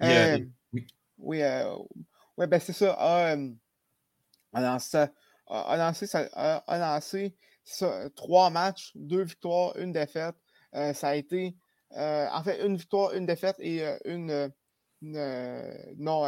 ça. 0.00 0.38
oui. 0.72 0.86
Oui, 1.18 1.40
ouais, 2.36 2.46
ben 2.46 2.60
c'est 2.60 2.72
ça. 2.72 2.92
A, 2.92 3.36
lancé, 4.54 5.06
a, 5.48 5.76
lancé, 5.76 6.06
a, 6.14 6.78
lancé 6.78 7.36
ça, 7.68 8.08
trois 8.16 8.50
matchs, 8.50 8.92
deux 8.94 9.22
victoires, 9.22 9.76
une 9.76 9.92
défaite. 9.92 10.34
ça 10.72 11.08
a 11.08 11.14
été, 11.14 11.54
en 11.90 12.42
fait, 12.42 12.64
une 12.66 12.76
victoire, 12.76 13.12
une 13.12 13.26
défaite 13.26 13.56
et 13.58 13.82
une, 14.04 14.50
non, 15.02 16.22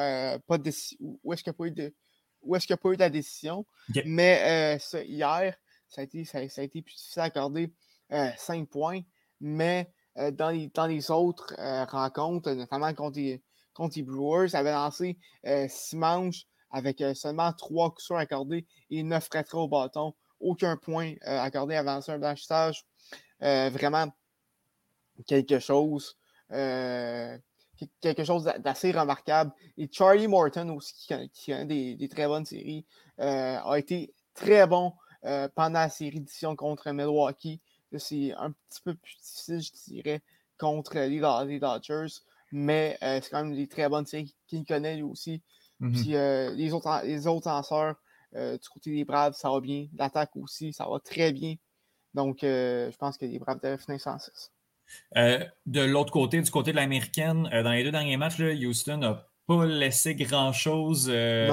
pas 0.47 0.59
de 0.59 0.63
décision. 0.63 1.19
Où 1.23 1.33
est-ce 1.33 1.43
qu'il 1.43 1.51
n'y 1.51 1.57
a 1.57 1.59
pas 1.59 1.67
eu 1.67 1.71
de 1.71 1.95
où 2.43 2.57
est-ce 2.57 2.67
qu'il 2.67 2.75
n'y 2.75 2.79
a 2.79 2.83
pas 2.83 2.91
eu 2.91 2.97
de 2.97 3.01
la 3.01 3.11
décision? 3.11 3.67
Mais 4.07 4.79
ça, 4.81 5.03
hier, 5.03 5.55
ça 5.89 6.01
a, 6.01 6.05
été, 6.05 6.25
ça, 6.25 6.39
a 6.39 6.43
été 6.43 6.83
plus 6.83 6.95
difficile 6.95 7.21
à 7.21 7.25
accorder 7.25 7.73
5 8.11 8.69
points. 8.69 9.01
Mais 9.41 9.91
dans, 10.33 10.51
les, 10.51 10.69
dans 10.69 10.87
les 10.87 11.11
autres 11.11 11.55
rencontres, 11.91 12.53
notamment 12.53 12.93
contre 12.95 13.19
les, 13.19 13.43
contre 13.73 13.97
les 13.97 14.03
Brewers, 14.03 14.55
avait 14.55 14.73
lancé 14.73 15.19
6 15.45 15.97
manches 15.97 16.47
avec 16.71 17.03
seulement 17.15 17.53
3 17.53 17.91
coups 17.91 18.11
accordés 18.13 18.67
et 18.91 19.03
9 19.03 19.25
retraits 19.25 19.55
au 19.55 19.69
bâton. 19.69 20.15
Aucun 20.41 20.77
point 20.77 21.15
accordé 21.23 21.77
avant 21.77 22.01
un 22.07 22.19
blanchissage. 22.19 22.85
vraiment 23.41 24.13
quelque 25.27 25.59
chose 25.59 26.17
quelque 28.03 28.25
chose 28.25 28.45
d'assez 28.59 28.93
remarquable. 28.93 29.53
Et 29.79 29.89
Charlie 29.91 30.29
Morton 30.29 30.69
aussi, 30.71 31.09
qui, 31.33 31.53
a 31.53 31.65
des, 31.65 31.95
des, 31.95 32.09
très 32.09 32.27
bonnes 32.27 32.45
séries, 32.45 32.85
a 33.19 33.75
été 33.79 34.13
très 34.35 34.67
bon 34.67 34.93
euh, 35.27 35.49
pendant 35.55 35.81
la 35.81 35.91
série 35.91 36.21
d'édition 36.21 36.57
contre 36.57 36.91
Milwaukee. 36.93 37.61
C'est 37.99 38.33
un 38.33 38.53
petit 38.53 38.81
peu 38.83 38.95
plus 38.95 39.17
difficile, 39.17 39.61
je 39.61 39.93
dirais, 39.93 40.23
contre 40.59 40.95
les, 40.99 41.59
Dodgers. 41.61 42.21
Mais 42.53 42.97
euh, 43.03 43.21
c'est 43.23 43.31
quand 43.31 43.45
même 43.45 43.55
des 43.55 43.69
très 43.69 43.89
bonnes 43.89 44.07
séries 44.07 44.35
qu'il 44.47 44.65
connaît 44.65 44.97
lui 44.97 45.03
aussi. 45.03 45.43
Mm-hmm. 45.81 46.03
Puis 46.03 46.17
euh, 46.17 46.51
les, 46.55 46.73
autres, 46.73 47.03
les 47.05 47.27
autres 47.27 47.49
lanceurs, 47.49 47.97
du 48.33 48.69
côté 48.73 48.93
des 48.93 49.05
Braves, 49.05 49.35
ça 49.35 49.51
va 49.51 49.61
bien. 49.61 49.87
L'attaque 49.97 50.37
aussi, 50.37 50.73
ça 50.73 50.87
va 50.89 51.01
très 51.01 51.33
bien. 51.33 51.55
Donc, 52.15 52.39
je 52.43 52.97
pense 52.97 53.17
que 53.19 53.25
les 53.25 53.39
Braves 53.39 53.61
devraient 53.61 53.79
finir 53.79 54.01
106. 54.01 54.53
de 55.67 55.81
l'autre 55.81 56.13
côté, 56.13 56.41
du 56.41 56.51
côté 56.51 56.73
de 56.73 56.77
l'américaine, 56.77 57.49
dans 57.51 57.73
les 57.73 57.85
deux 57.85 57.93
derniers 57.93 58.17
matchs, 58.17 58.41
Houston 58.41 59.03
a 59.03 59.31
pas 59.51 59.67
laissé 59.67 60.15
grand-chose 60.15 61.11
euh, 61.13 61.51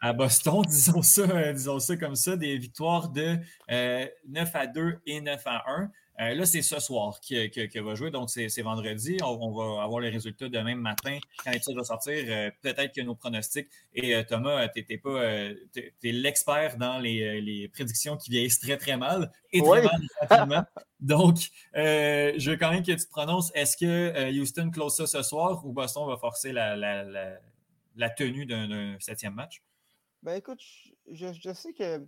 à, 0.00 0.12
Boston, 0.14 0.62
disons 0.66 1.02
ça, 1.02 1.22
euh, 1.22 1.52
disons 1.52 1.78
ça 1.78 1.96
comme 1.98 2.14
ça, 2.14 2.36
des 2.36 2.56
victoires 2.56 3.10
de 3.10 3.36
9 3.36 3.40
euh, 3.70 4.06
à 4.54 4.66
2 4.66 5.00
et 5.04 5.20
9 5.20 5.42
à 5.44 5.62
1. 5.66 5.90
Là, 6.18 6.46
c'est 6.46 6.62
ce 6.62 6.80
soir 6.80 7.20
qu'il 7.20 7.82
va 7.82 7.94
jouer, 7.94 8.10
donc 8.10 8.30
c'est 8.30 8.62
vendredi. 8.62 9.16
On, 9.22 9.52
va 9.52 9.82
avoir 9.82 10.00
les 10.00 10.10
résultats 10.10 10.48
demain 10.48 10.74
matin 10.76 11.18
quand 11.44 11.50
l'épisode 11.50 11.76
va 11.76 11.84
sortir. 11.84 12.52
Peut-être 12.62 12.94
que 12.94 13.00
nos 13.00 13.14
pronostics. 13.14 13.68
Et 13.94 14.24
Thomas, 14.24 14.68
tu 14.68 14.84
es, 14.88 16.12
l'expert 16.12 16.76
dans 16.76 16.98
les, 16.98 17.68
prédictions 17.72 18.16
qui 18.16 18.30
vieillissent 18.30 18.60
très 18.60 18.76
très 18.76 18.96
mal 18.96 19.32
et 19.52 19.60
très 19.60 19.82
mal 19.82 20.00
rapidement. 20.20 20.64
Donc, 21.04 21.50
euh, 21.76 22.32
je 22.38 22.50
veux 22.50 22.56
quand 22.56 22.70
même 22.70 22.82
que 22.82 22.92
tu 22.92 22.96
te 22.96 23.10
prononces. 23.10 23.52
Est-ce 23.54 23.76
que 23.76 23.84
euh, 23.84 24.30
Houston 24.30 24.70
close 24.70 24.96
ça 24.96 25.06
ce 25.06 25.22
soir 25.22 25.64
ou 25.66 25.72
Boston 25.72 26.06
va 26.06 26.16
forcer 26.16 26.50
la, 26.50 26.76
la, 26.76 28.10
tenue 28.10 28.46
d'un 28.46 28.96
septième 29.00 29.34
match? 29.34 29.62
Ben 30.22 30.36
écoute, 30.36 30.62
je, 31.12 31.52
sais 31.52 31.74
que 31.74 32.06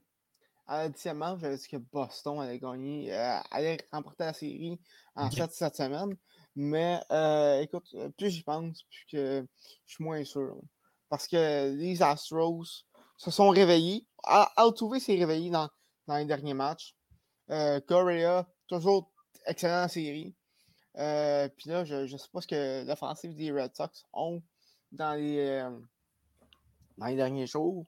à 0.66 0.82
la 0.82 0.88
dixième 0.88 1.18
match, 1.18 1.38
j'avais 1.40 1.56
dit 1.56 1.68
que 1.68 1.76
Boston 1.76 2.40
allait 2.40 2.58
gagner, 2.58 3.12
euh, 3.12 3.38
allait 3.50 3.78
remporter 3.92 4.24
la 4.24 4.32
série 4.32 4.80
en 5.14 5.30
fait 5.30 5.50
cette 5.52 5.76
semaine. 5.76 6.16
Mais 6.54 7.00
écoute, 7.62 7.94
plus 8.16 8.30
j'y 8.30 8.42
pense, 8.42 8.82
plus 8.84 9.06
que 9.10 9.46
je 9.86 9.94
suis 9.94 10.04
moins 10.04 10.24
sûr. 10.24 10.56
Parce 11.08 11.28
que 11.28 11.74
les 11.74 12.02
Astros 12.02 12.84
se 13.16 13.30
sont 13.30 13.50
réveillés. 13.50 14.06
Altuve 14.24 14.98
s'est 14.98 15.16
réveillé 15.16 15.50
dans, 15.50 15.68
dans 16.06 16.16
les 16.16 16.24
derniers 16.24 16.54
matchs. 16.54 16.96
Correa 17.86 18.46
toujours 18.66 19.12
excellent 19.46 19.88
série. 19.88 20.34
Euh, 20.98 21.48
puis 21.56 21.68
là, 21.70 21.84
je 21.84 22.10
ne 22.10 22.18
sais 22.18 22.28
pas 22.32 22.40
ce 22.40 22.46
que 22.46 22.86
l'offensive 22.86 23.34
des 23.34 23.52
Red 23.52 23.74
Sox 23.74 24.04
ont 24.12 24.42
dans 24.92 25.14
les, 25.14 25.38
euh, 25.38 25.78
dans 26.96 27.06
les 27.06 27.16
derniers 27.16 27.46
jours. 27.46 27.86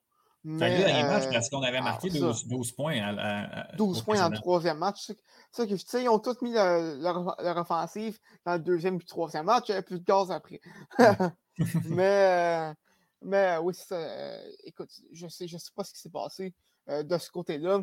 Mais, 0.51 0.79
dernier 0.79 1.03
match 1.03 1.27
euh, 1.27 1.33
parce 1.33 1.51
qu'on 1.51 1.63
avait 1.63 1.83
marqué 1.83 2.09
12, 2.09 2.49
12, 2.49 2.73
points. 2.73 3.01
À, 3.03 3.77
12 3.77 4.03
points 4.03 4.29
le 4.31 4.37
troisième 4.37 4.79
match. 4.79 5.13
Ça 5.53 5.67
que, 5.67 5.77
sais, 5.77 6.05
ils 6.05 6.09
ont 6.09 6.19
tous 6.19 6.41
mis 6.41 6.53
leur, 6.53 7.37
leur, 7.39 7.57
offensive 7.59 8.19
dans 8.47 8.55
le 8.55 8.59
deuxième 8.59 8.95
et 8.95 8.99
le 8.99 9.05
troisième 9.05 9.45
match. 9.45 9.65
Il 9.69 9.73
n'y 9.73 9.77
avait 9.77 9.85
plus 9.85 10.01
de 10.01 10.05
gaz 10.05 10.31
après. 10.31 10.61
mais, 11.85 12.73
mais 13.21 13.59
oui, 13.59 13.75
ça, 13.75 14.41
écoute, 14.65 14.91
je 15.13 15.27
ne 15.27 15.31
sais, 15.31 15.47
je 15.47 15.59
sais 15.59 15.73
pas 15.77 15.85
ce 15.85 15.93
qui 15.93 16.01
s'est 16.01 16.09
passé 16.09 16.55
de 16.89 17.19
ce 17.19 17.31
côté-là. 17.31 17.83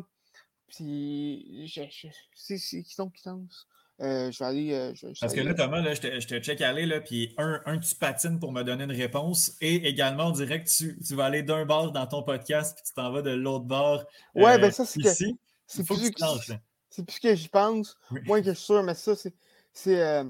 Puis, 0.66 1.68
je, 1.68 1.82
je, 1.88 2.08
c'est 2.34 2.82
qui 2.82 2.94
sont 2.94 3.10
qui 3.10 3.22
euh, 4.00 4.30
je 4.30 4.38
vais 4.38 4.44
aller. 4.44 4.72
Euh, 4.74 4.92
Parce 5.20 5.32
que 5.32 5.40
là, 5.40 5.54
Thomas, 5.54 5.80
là, 5.80 5.94
je, 5.94 6.00
te, 6.00 6.20
je 6.20 6.26
te 6.26 6.38
check 6.40 6.60
aller, 6.60 6.86
là, 6.86 7.00
puis 7.00 7.34
un, 7.38 7.60
un, 7.66 7.78
tu 7.78 7.94
patines 7.94 8.38
pour 8.38 8.52
me 8.52 8.62
donner 8.62 8.84
une 8.84 8.92
réponse, 8.92 9.52
et 9.60 9.88
également, 9.88 10.26
on 10.26 10.32
dirait 10.32 10.62
que 10.62 10.68
tu, 10.68 10.98
tu 10.98 11.14
vas 11.14 11.26
aller 11.26 11.42
d'un 11.42 11.64
bord 11.64 11.92
dans 11.92 12.06
ton 12.06 12.22
podcast, 12.22 12.76
puis 12.76 12.84
tu 12.86 12.94
t'en 12.94 13.10
vas 13.10 13.22
de 13.22 13.30
l'autre 13.30 13.64
bord. 13.64 14.04
Ouais, 14.34 14.58
ben 14.58 14.70
ça, 14.70 14.84
c'est 14.84 15.00
ici. 15.00 15.38
C'est 15.66 15.84
plus, 15.84 16.10
que, 16.10 16.22
c'est 16.90 17.04
plus 17.04 17.18
que 17.18 17.34
j'y 17.34 17.48
pense, 17.48 17.96
moins 18.24 18.40
que 18.40 18.46
je 18.46 18.52
suis 18.52 18.66
sûr, 18.66 18.82
mais 18.84 18.94
ça, 18.94 19.14
c'est, 19.16 20.00
euh, 20.00 20.24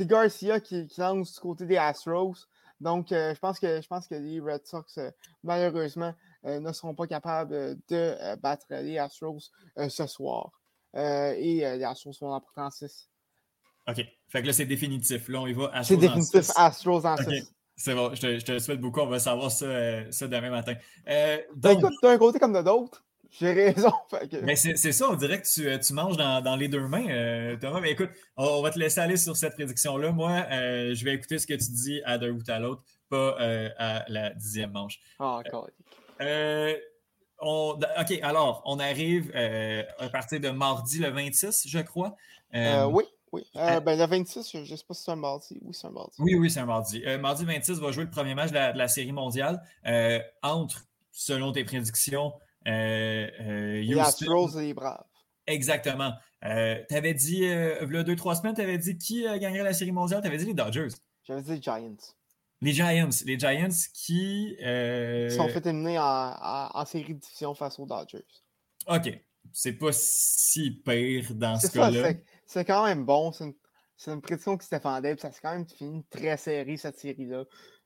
Garcia 0.00 0.58
qui, 0.60 0.86
qui, 0.86 1.00
lance 1.00 1.34
du 1.34 1.40
côté 1.40 1.66
des 1.66 1.76
Astros. 1.76 2.34
Donc, 2.80 3.08
je, 3.10 3.38
pense 3.38 3.60
que, 3.60 3.80
je 3.80 3.86
pense 3.86 4.08
que 4.08 4.14
les 4.14 4.40
Red 4.40 4.66
Sox, 4.66 4.98
malheureusement, 5.44 6.14
euh, 6.46 6.58
ne 6.58 6.72
seront 6.72 6.94
pas 6.94 7.06
capables 7.06 7.76
de 7.88 8.16
euh, 8.18 8.36
battre 8.36 8.64
les 8.70 8.96
Astros 8.98 9.50
euh, 9.78 9.90
ce 9.90 10.06
soir. 10.06 10.50
et 10.94 11.60
les 11.60 11.84
Astros 11.84 12.14
vont 12.20 12.32
en 12.32 12.70
6. 12.70 13.09
OK. 13.90 14.04
Fait 14.28 14.42
que 14.42 14.46
là, 14.46 14.52
c'est 14.52 14.66
définitif. 14.66 15.28
Là, 15.28 15.40
on 15.40 15.46
y 15.46 15.52
va 15.52 15.72
C'est 15.82 15.96
définitif, 15.96 16.50
Astros 16.56 17.04
en 17.04 17.16
6. 17.16 17.52
C'est 17.76 17.94
bon, 17.94 18.14
je 18.14 18.20
te, 18.20 18.38
je 18.38 18.44
te, 18.44 18.52
le 18.52 18.58
souhaite 18.58 18.80
beaucoup. 18.80 19.00
On 19.00 19.06
va 19.06 19.18
savoir 19.18 19.50
ça, 19.50 19.66
ça 20.10 20.28
demain 20.28 20.50
matin. 20.50 20.74
Ben, 21.06 21.40
donc... 21.56 21.78
écoute, 21.78 21.94
d'un 22.02 22.18
côté 22.18 22.38
comme 22.38 22.52
de 22.52 22.58
l'autre. 22.58 23.02
J'ai 23.30 23.52
raison. 23.52 23.92
Mais 24.42 24.56
c'est 24.56 24.92
ça, 24.92 25.08
on 25.08 25.14
dirait 25.14 25.40
que 25.40 25.46
tu, 25.46 25.78
tu 25.78 25.92
manges 25.94 26.16
dans, 26.16 26.42
dans, 26.42 26.56
les 26.56 26.68
deux 26.68 26.86
mains, 26.86 27.56
Thomas. 27.60 27.80
Mais 27.80 27.92
écoute, 27.92 28.10
on, 28.36 28.60
va 28.60 28.70
te 28.70 28.78
laisser 28.78 29.00
aller 29.00 29.16
sur 29.16 29.36
cette 29.36 29.54
prédiction-là. 29.54 30.12
Moi, 30.12 30.44
je 30.50 31.04
vais 31.04 31.14
écouter 31.14 31.38
ce 31.38 31.46
que 31.46 31.54
tu 31.54 31.70
dis 31.70 32.02
à 32.04 32.18
d'un 32.18 32.32
bout 32.32 32.48
à 32.48 32.58
l'autre, 32.58 32.82
pas 33.08 33.36
à 33.78 34.04
la 34.08 34.30
dixième 34.30 34.72
manche. 34.72 34.98
Ah, 35.18 35.40
encore. 35.44 35.68
Euh, 36.20 36.76
OK, 37.40 38.18
alors, 38.22 38.62
on 38.66 38.78
arrive 38.78 39.32
euh, 39.34 39.82
à 39.98 40.08
partir 40.08 40.40
de 40.40 40.50
mardi 40.50 40.98
le 40.98 41.08
26, 41.08 41.66
je 41.66 41.78
crois. 41.78 42.16
Euh, 42.54 43.02
oui, 43.32 43.42
oui. 43.54 43.60
ben, 43.84 43.98
le 43.98 44.06
26, 44.06 44.50
je 44.52 44.58
ne 44.58 44.64
sais 44.64 44.84
pas 44.86 44.94
si 44.94 45.04
c'est 45.04 45.10
un 45.10 45.16
mardi. 45.16 45.58
Oui, 45.62 45.72
c'est 45.72 45.86
un 45.86 45.90
mardi. 45.90 46.16
Oui, 46.18 46.34
oui, 46.34 46.50
c'est 46.50 46.60
un 46.60 46.66
mardi. 46.66 47.02
mardi 47.20 47.44
26 47.44 47.78
va 47.78 47.92
jouer 47.92 48.04
le 48.04 48.10
premier 48.10 48.34
match 48.34 48.50
de 48.50 48.76
la, 48.76 48.88
série 48.88 49.12
mondiale 49.12 49.62
entre, 50.42 50.84
selon 51.12 51.52
tes 51.52 51.64
prédictions, 51.64 52.32
les 52.66 53.96
Astros 53.98 54.58
et 54.58 54.66
les 54.66 54.74
Braves. 54.74 55.04
Exactement. 55.46 56.12
tu 56.42 56.48
avais 56.48 57.14
dit, 57.14 57.42
il 57.42 57.92
y 57.92 57.96
a 57.96 58.02
deux, 58.02 58.16
trois 58.16 58.34
semaines, 58.34 58.54
tu 58.54 58.60
avais 58.62 58.78
dit 58.78 58.98
qui 58.98 59.22
gagnerait 59.22 59.64
la 59.64 59.74
série 59.74 59.92
mondiale? 59.92 60.20
Tu 60.22 60.28
avais 60.28 60.38
dit 60.38 60.46
les 60.46 60.54
Dodgers. 60.54 60.88
J'avais 61.24 61.42
dit 61.42 61.50
les 61.52 61.62
Giants. 61.62 61.96
Les 62.62 62.72
Giants, 62.72 63.08
les 63.24 63.38
Giants 63.38 63.68
qui. 63.94 64.56
Euh... 64.62 65.30
sont 65.30 65.48
fait 65.48 65.64
éliminer 65.66 65.98
en, 65.98 66.84
série 66.84 67.14
de 67.14 67.20
division 67.20 67.54
face 67.54 67.78
aux 67.78 67.86
Dodgers. 67.86 68.24
OK. 68.86 69.20
C'est 69.52 69.72
pas 69.72 69.92
si 69.92 70.70
pire 70.70 71.34
dans 71.34 71.58
ce 71.58 71.68
cas-là. 71.68 72.12
C'est 72.50 72.64
quand 72.64 72.84
même 72.84 73.04
bon. 73.04 73.30
C'est 73.30 73.44
une, 73.44 73.54
une, 74.08 74.20
prédiction 74.20 74.58
qui 74.58 74.66
se 74.66 74.74
défendait. 74.74 75.16
ça 75.16 75.30
s'est 75.30 75.38
quand 75.40 75.52
même 75.52 75.68
fini 75.68 76.04
très 76.10 76.36
serré, 76.36 76.76
cette 76.76 76.98
série-là. 76.98 77.44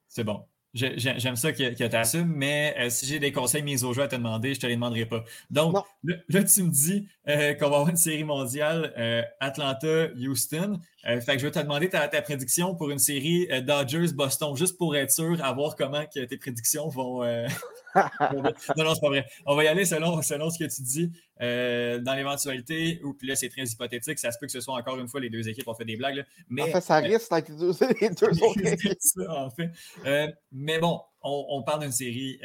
C'est 0.08 0.24
bon. 0.24 0.42
J'aime 0.72 1.36
ça 1.36 1.52
que, 1.52 1.74
que 1.74 1.84
tu 1.86 1.96
assumes, 1.96 2.32
mais 2.34 2.74
euh, 2.78 2.88
si 2.88 3.04
j'ai 3.04 3.18
des 3.18 3.30
conseils 3.30 3.62
mis 3.62 3.84
au 3.84 3.92
jeu 3.92 4.02
à 4.02 4.08
te 4.08 4.16
demander, 4.16 4.54
je 4.54 4.60
te 4.60 4.66
les 4.66 4.74
demanderai 4.74 5.04
pas. 5.04 5.22
Donc, 5.50 5.76
là, 6.02 6.44
tu 6.44 6.62
me 6.62 6.70
dis 6.70 7.06
euh, 7.28 7.52
qu'on 7.54 7.68
va 7.68 7.76
avoir 7.76 7.88
une 7.90 7.96
série 7.96 8.24
mondiale 8.24 8.94
euh, 8.96 9.22
Atlanta-Houston. 9.38 10.80
Fait 11.04 11.34
que 11.34 11.38
je 11.38 11.46
vais 11.46 11.50
te 11.50 11.58
demander 11.58 11.88
ta, 11.88 12.08
prédiction 12.22 12.74
pour 12.74 12.90
une 12.90 12.98
série 12.98 13.48
Dodgers-Boston, 13.62 14.56
juste 14.56 14.78
pour 14.78 14.96
être 14.96 15.10
sûr, 15.10 15.42
à 15.44 15.52
voir 15.52 15.76
comment 15.76 16.04
que 16.06 16.24
tes 16.24 16.36
prédictions 16.36 16.88
vont. 16.88 17.22
non, 17.94 18.42
non, 18.76 18.94
c'est 18.94 19.00
pas 19.00 19.08
vrai. 19.08 19.26
On 19.46 19.54
va 19.54 19.64
y 19.64 19.68
aller 19.68 19.84
selon, 19.84 20.22
selon 20.22 20.50
ce 20.50 20.58
que 20.58 20.64
tu 20.64 20.82
dis. 20.82 21.12
dans 21.38 22.14
l'éventualité, 22.14 23.00
ou 23.04 23.14
puis 23.14 23.28
là, 23.28 23.36
c'est 23.36 23.48
très 23.48 23.64
hypothétique, 23.64 24.18
ça 24.18 24.32
se 24.32 24.38
peut 24.38 24.46
que 24.46 24.52
ce 24.52 24.60
soit 24.60 24.74
encore 24.74 24.98
une 24.98 25.08
fois 25.08 25.20
les 25.20 25.30
deux 25.30 25.48
équipes 25.48 25.68
ont 25.68 25.74
fait 25.74 25.84
des 25.84 25.96
blagues. 25.96 26.24
mais, 26.48 26.62
en 26.62 26.66
fait, 26.66 26.80
ça 26.80 26.96
risque 26.96 27.30
avec 27.32 27.48
les 27.48 27.56
deux, 27.56 27.72
les 28.00 28.10
deux 28.10 28.42
autres 28.42 28.66
équipes. 28.66 28.98
en 29.28 29.50
fait. 29.50 30.34
mais 30.52 30.78
bon, 30.78 31.00
on, 31.22 31.62
parle 31.62 31.80
d'une 31.80 31.92
série 31.92 32.40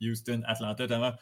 Houston-Atlanta, 0.00 0.86
Thomas. 0.86 1.16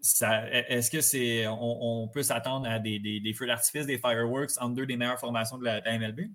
Est-ce 0.00 0.90
que 0.90 1.00
c'est 1.00 1.46
on, 1.48 2.08
peut 2.08 2.22
s'attendre 2.22 2.68
à 2.68 2.78
des, 2.78 2.98
des, 2.98 3.34
feux 3.34 3.46
d'artifice, 3.46 3.86
des 3.86 3.98
fireworks 3.98 4.52
en 4.60 4.68
deux 4.68 4.86
des 4.86 4.96
meilleures 4.96 5.18
formations 5.18 5.58
de 5.58 5.64
la, 5.64 5.98
MLB? 5.98 6.30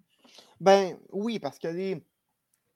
Ben 0.59 0.97
oui, 1.11 1.39
parce 1.39 1.59
que 1.59 1.68
les. 1.68 2.05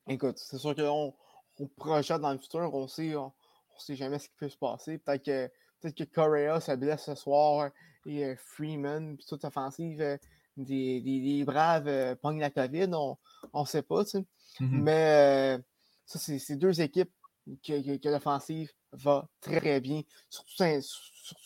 Écoute, 0.08 0.38
c'est 0.38 0.58
sûr 0.58 0.74
qu'on 0.74 1.14
on 1.58 1.66
projette 1.66 2.20
dans 2.20 2.32
le 2.32 2.38
futur, 2.38 2.72
on 2.72 2.88
sait, 2.88 3.14
on, 3.16 3.32
sait 3.76 3.96
jamais 3.96 4.18
ce 4.18 4.28
qui 4.28 4.34
peut 4.38 4.48
se 4.48 4.56
passer. 4.56 4.98
Peut-être 4.98 5.24
que 5.24 5.50
peut-être 5.80 5.96
que 5.96 6.04
Correa 6.04 6.60
se 6.60 6.72
blesse 6.72 7.04
ce 7.04 7.14
soir 7.14 7.70
et 8.06 8.24
euh, 8.24 8.34
Freeman, 8.36 9.16
puis 9.16 9.26
toute 9.26 9.44
offensive 9.44 10.00
euh, 10.00 10.16
des, 10.56 11.00
des, 11.00 11.44
Braves 11.44 11.86
euh, 11.86 12.14
la 12.22 12.50
COVID, 12.50 12.90
on 12.94 13.16
ne 13.54 13.66
sait 13.66 13.82
pas, 13.82 14.04
tu 14.04 14.10
sais. 14.10 14.24
Mm-hmm. 14.60 14.82
Mais 14.82 15.58
ça, 16.06 16.18
c'est 16.18 16.56
deux 16.56 16.80
équipes 16.80 17.12
que, 17.56 18.08
l'offensive 18.08 18.72
va 18.92 19.28
très, 19.40 19.80
bien, 19.80 20.02
surtout, 20.28 20.64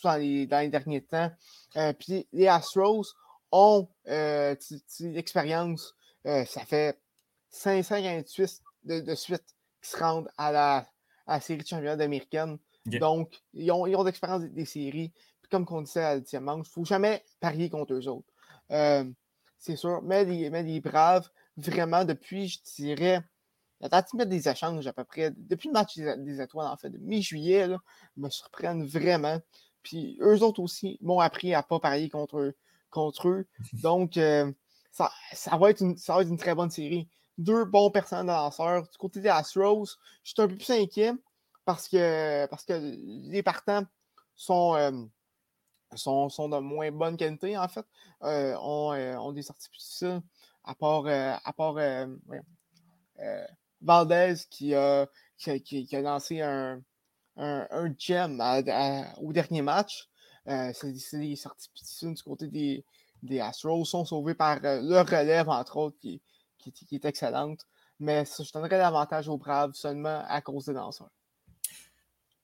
dans, 0.03 0.19
les, 0.19 0.47
derniers 0.47 1.03
temps. 1.03 1.31
Euh, 1.75 1.93
puis 1.93 2.27
les 2.31 2.47
Astros 2.47 3.13
ont 3.51 3.87
euh, 4.07 4.55
l'expérience, 4.99 5.95
euh, 6.25 6.45
ça 6.45 6.65
fait 6.65 6.99
528 7.49 8.61
de, 8.83 8.99
de 9.01 9.15
suite 9.15 9.43
qui 9.81 9.89
se 9.89 9.97
rendent 9.97 10.29
à 10.37 10.51
la, 10.51 11.39
série 11.39 11.61
de 11.61 11.67
championnat 11.67 12.03
américaine. 12.03 12.57
Donc, 12.85 13.41
ils 13.53 13.71
ont, 13.71 13.87
ils 13.87 13.95
ont 13.95 14.03
l'expérience 14.03 14.43
des, 14.43 14.65
séries. 14.65 15.13
Puis 15.41 15.49
comme 15.49 15.65
on 15.69 15.81
disait 15.81 16.03
à 16.03 16.15
la 16.15 16.21
il 16.31 16.39
ne 16.39 16.63
faut 16.63 16.85
jamais 16.85 17.23
parier 17.39 17.69
contre 17.69 17.93
eux 17.93 18.07
autres. 18.07 18.27
c'est 19.57 19.75
sûr. 19.75 20.01
Mais 20.01 20.25
les, 20.25 20.49
mais 20.49 20.63
les 20.63 20.81
Braves, 20.81 21.29
vraiment, 21.57 22.03
depuis, 22.03 22.47
je 22.47 22.61
dirais, 22.75 23.21
la 23.83 23.89
date 23.89 24.15
des 24.15 24.47
échanges 24.47 24.87
à 24.87 24.93
peu 24.93 25.03
près, 25.03 25.31
depuis 25.35 25.67
le 25.67 25.73
match 25.73 25.97
des, 25.97 26.39
étoiles, 26.39 26.67
en 26.67 26.77
fait, 26.77 26.89
de 26.89 26.97
mi-juillet, 26.99 27.67
me 28.15 28.29
surprennent 28.29 28.85
vraiment. 28.85 29.39
Puis 29.83 30.17
eux 30.21 30.41
autres 30.41 30.61
aussi 30.61 30.97
m'ont 31.01 31.19
appris 31.19 31.53
à 31.53 31.57
ne 31.57 31.63
pas 31.63 31.81
parier 31.81 32.09
contre, 32.09 32.55
contre 32.89 33.27
eux. 33.27 33.45
Donc, 33.83 34.15
euh, 34.15 34.49
ça, 34.89 35.11
ça, 35.33 35.57
va 35.57 35.69
être 35.69 35.81
une, 35.81 35.97
ça 35.97 36.15
va 36.15 36.21
être 36.21 36.29
une 36.29 36.37
très 36.37 36.55
bonne 36.55 36.69
série. 36.69 37.09
Deux 37.37 37.65
bons 37.65 37.91
personnes 37.91 38.27
de 38.27 38.31
lanceurs. 38.31 38.83
Du 38.83 38.97
côté 38.97 39.19
des 39.19 39.27
Astros, 39.27 39.97
je 40.23 40.31
suis 40.31 40.41
un 40.41 40.47
peu 40.47 40.55
plus 40.55 40.69
inquiet 40.69 41.11
parce 41.65 41.89
que, 41.89 42.45
parce 42.45 42.63
que 42.63 42.73
les 42.73 43.43
partants 43.43 43.83
sont, 44.33 44.75
euh, 44.75 44.91
sont, 45.95 46.29
sont, 46.29 46.47
de 46.47 46.57
moins 46.59 46.89
bonne 46.89 47.17
qualité, 47.17 47.57
en 47.57 47.67
fait. 47.67 47.85
Euh, 48.21 48.55
ont, 48.61 48.93
ont, 48.93 49.33
des 49.33 49.41
sorties 49.41 49.67
plus 49.67 49.79
difficiles, 49.79 50.21
à 50.63 50.73
part, 50.73 51.05
à 51.07 51.51
part 51.51 51.77
Valdez 53.83 54.35
qui 54.49 54.73
a, 54.73 55.07
qui, 55.37 55.87
a 55.91 56.01
lancé 56.01 56.41
un, 56.41 56.81
un, 57.37 57.93
gem 57.97 58.41
au 59.21 59.33
dernier 59.33 59.61
match. 59.61 60.09
Euh, 60.47 60.71
c'est 60.73 61.19
des 61.19 61.35
sorties 61.35 61.69
du 62.01 62.23
côté 62.23 62.47
des, 62.47 62.85
des 63.21 63.39
Astros. 63.39 63.85
sont 63.85 64.05
sauvés 64.05 64.35
par 64.35 64.59
euh, 64.63 64.81
leur 64.81 65.07
relève, 65.07 65.49
entre 65.49 65.77
autres, 65.77 65.97
qui, 65.99 66.21
qui, 66.57 66.95
est 66.95 67.05
excellente. 67.05 67.61
Mais 67.99 68.25
je 68.25 68.51
donnerais 68.51 68.77
l'avantage 68.77 69.29
aux 69.29 69.37
Braves 69.37 69.73
seulement 69.73 70.23
à 70.27 70.41
cause 70.41 70.65
des 70.65 70.73
lanceurs. 70.73 71.11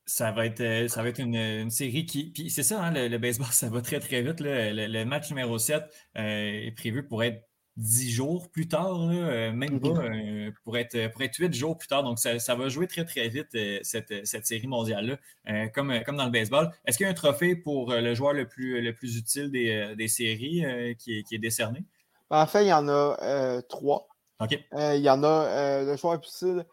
Ça 0.05 0.31
va 0.31 0.45
être, 0.45 0.61
euh, 0.61 0.87
ça 0.87 1.03
va 1.03 1.09
être 1.09 1.19
une, 1.19 1.69
série 1.69 2.05
qui. 2.05 2.31
Puis 2.31 2.49
c'est 2.49 2.63
ça, 2.63 2.81
hein, 2.81 2.91
le, 2.91 3.17
baseball, 3.17 3.47
ça 3.51 3.69
va 3.69 3.81
très 3.81 3.99
très 3.99 4.21
vite. 4.21 4.39
Le, 4.39 5.03
match 5.03 5.29
numéro 5.29 5.57
7 5.57 5.83
est 6.15 6.75
prévu 6.75 7.05
pour 7.05 7.23
être 7.23 7.48
dix 7.77 8.11
jours 8.11 8.49
plus 8.49 8.67
tard, 8.67 9.09
euh, 9.09 9.51
même 9.53 9.79
pas, 9.79 9.87
euh, 9.87 10.51
pour, 10.63 10.77
être, 10.77 11.11
pour 11.11 11.21
être 11.21 11.35
huit 11.37 11.53
jours 11.53 11.77
plus 11.77 11.87
tard. 11.87 12.03
Donc, 12.03 12.19
ça, 12.19 12.55
va 12.55 12.69
jouer 12.69 12.87
très, 12.87 13.05
très 13.05 13.29
vite, 13.29 13.55
euh, 13.55 13.79
cette, 13.83 14.45
série 14.45 14.67
mondiale-là, 14.67 15.67
comme, 15.69 16.03
comme 16.03 16.17
dans 16.17 16.25
le 16.25 16.31
baseball. 16.31 16.71
Est-ce 16.85 16.97
qu'il 16.97 17.05
y 17.05 17.07
a 17.07 17.11
un 17.11 17.15
trophée 17.15 17.55
pour 17.55 17.93
le 17.93 18.13
joueur 18.13 18.33
le 18.33 18.47
plus, 18.47 18.81
le 18.81 18.93
plus 18.93 19.17
utile 19.17 19.49
des, 19.49 20.07
séries 20.07 20.95
qui, 20.97 21.23
est 21.31 21.39
décerné? 21.39 21.83
En 22.29 22.45
fait, 22.45 22.65
il 22.65 22.67
y 22.67 22.73
en 22.73 22.87
a 22.89 23.61
trois. 23.69 24.07
Il 24.41 25.01
y 25.01 25.09
en 25.09 25.23
a 25.23 25.83
le 25.83 25.95
joueur 25.95 26.13
le 26.13 26.19
plus 26.19 26.29
utile 26.29 26.65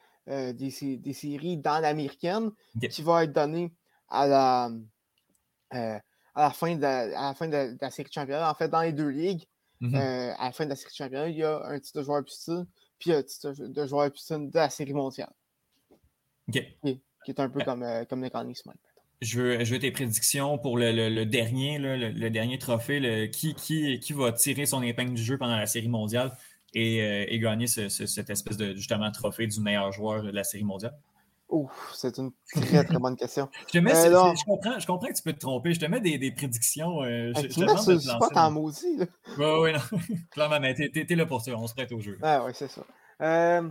des, 0.56 1.12
séries 1.12 1.56
dans 1.56 1.78
l'américaine 1.78 2.50
qui 2.90 3.02
va 3.02 3.24
être 3.24 3.32
donné 3.32 3.72
à 4.08 4.26
la, 4.26 4.70
à 5.70 6.42
la 6.42 6.50
fin, 6.50 6.74
de, 6.74 6.84
à 6.84 7.28
la, 7.28 7.34
fin 7.34 7.48
de, 7.48 7.76
la 7.80 7.90
série 7.90 8.08
de 8.08 8.12
championnat, 8.12 8.50
en 8.50 8.54
fait, 8.54 8.68
dans 8.68 8.82
les 8.82 8.92
deux 8.92 9.08
ligues. 9.08 9.46
Mmh 9.80 9.94
euh, 9.94 10.32
à 10.38 10.46
la 10.46 10.52
fin 10.52 10.64
de 10.64 10.70
la 10.70 10.76
série 10.76 10.90
de 10.90 10.96
championnat, 10.96 11.28
il 11.28 11.36
y 11.36 11.42
a 11.42 11.62
un 11.66 11.78
titre 11.78 11.98
de 11.98 12.04
joueur 12.04 12.24
piscine, 12.24 12.66
puis 12.98 13.12
un 13.12 13.22
titre 13.22 13.52
de 13.58 13.86
joueur 13.86 14.10
piscine 14.10 14.50
de 14.50 14.56
la 14.56 14.70
série 14.70 14.94
mondiale. 14.94 15.32
OK. 16.48 16.62
Qui, 16.82 17.30
est 17.30 17.40
un 17.40 17.48
peu 17.48 17.62
comme, 17.64 17.82
euh, 17.82 18.04
comme 18.04 18.20
mécanisme. 18.20 18.72
Je 19.20 19.40
veux, 19.40 19.64
je 19.64 19.74
veux 19.74 19.80
tes 19.80 19.90
prédictions 19.90 20.58
pour 20.58 20.78
le, 20.78 21.24
dernier, 21.24 21.78
le, 21.78 22.28
dernier 22.30 22.58
trophée. 22.58 23.30
qui, 23.32 23.54
qui, 23.54 23.98
qui 23.98 24.12
va 24.12 24.32
tirer 24.32 24.66
son 24.66 24.82
épingle 24.82 25.14
du 25.14 25.22
jeu 25.22 25.36
pendant 25.36 25.56
la 25.56 25.66
série 25.66 25.88
mondiale 25.88 26.36
et, 26.74 27.02
euh, 27.02 27.38
gagner 27.38 27.66
cette 27.66 28.30
espèce 28.30 28.56
de 28.56 28.74
justement 28.74 29.10
trophée 29.10 29.46
du 29.46 29.60
meilleur 29.60 29.90
joueur 29.92 30.22
de 30.22 30.30
la 30.30 30.44
série 30.44 30.64
mondiale? 30.64 30.94
Ouf, 31.48 31.92
c'est 31.94 32.18
une 32.18 32.32
très 32.52 32.84
très 32.84 32.98
bonne 32.98 33.16
question. 33.16 33.48
je, 33.68 33.72
te 33.72 33.78
mets, 33.78 33.94
euh, 33.94 34.34
je, 34.34 34.44
comprends, 34.44 34.78
je 34.80 34.86
comprends 34.86 35.06
que 35.06 35.14
tu 35.14 35.22
peux 35.22 35.32
te 35.32 35.38
tromper. 35.38 35.74
Je 35.74 35.80
te 35.80 35.86
mets 35.86 36.00
des, 36.00 36.18
des 36.18 36.32
prédictions. 36.32 37.02
Euh, 37.02 37.32
je, 37.36 37.46
tu 37.46 37.60
mets 37.60 37.76
sur 37.76 38.18
pas 38.18 38.46
en 38.46 38.50
maudit. 38.50 38.98
Oui, 39.38 39.44
oui, 39.60 39.72
non. 39.72 39.98
Clairement, 40.32 40.58
mais 40.58 40.74
t'es 40.74 41.06
es, 41.08 41.14
là 41.14 41.24
pour 41.24 41.40
ça. 41.40 41.52
On 41.52 41.66
se 41.68 41.74
prête 41.74 41.92
au 41.92 42.00
jeu. 42.00 42.18
Ah, 42.20 42.44
oui, 42.44 42.50
c'est 42.52 42.68
ça. 42.68 42.84
Euh, 43.22 43.62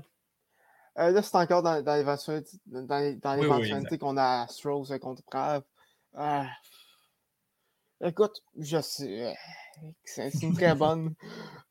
euh, 0.97 1.11
là, 1.11 1.21
c'est 1.21 1.35
encore 1.35 1.63
dans, 1.63 1.81
dans 1.81 1.95
l'éventualité 1.95 2.57
dans, 2.65 2.87
dans 2.87 3.39
oui, 3.39 3.97
qu'on 3.99 4.15
a 4.15 4.43
Astros 4.43 4.85
contre 5.01 5.21
Brave. 5.29 5.63
Ah. 6.13 6.47
Écoute, 8.01 8.41
je 8.57 8.79
sais. 8.79 9.35
C'est 10.05 10.31
une 10.41 10.53
très 10.53 10.75
bonne. 10.75 11.13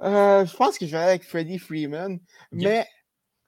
je 0.01 0.57
pense 0.57 0.77
que 0.77 0.85
je 0.87 0.91
vais 0.91 0.99
aller 0.99 1.11
avec 1.11 1.25
Freddie 1.25 1.59
Freeman. 1.59 2.21
Mais 2.53 2.87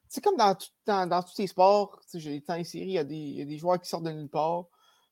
c'est 0.09 0.23
comme 0.23 0.37
dans, 0.37 0.55
dans, 0.85 1.07
dans, 1.07 1.23
tous 1.23 1.37
les 1.37 1.47
sports, 1.47 2.01
dans 2.13 2.55
les 2.55 2.63
séries, 2.63 2.87
il 2.87 2.91
y, 2.91 2.97
a 2.97 3.03
des, 3.03 3.15
il 3.15 3.39
y, 3.39 3.41
a 3.41 3.45
des 3.45 3.57
joueurs 3.57 3.79
qui 3.79 3.89
sortent 3.89 4.03
de 4.03 4.11
nulle 4.11 4.29
part. 4.29 4.65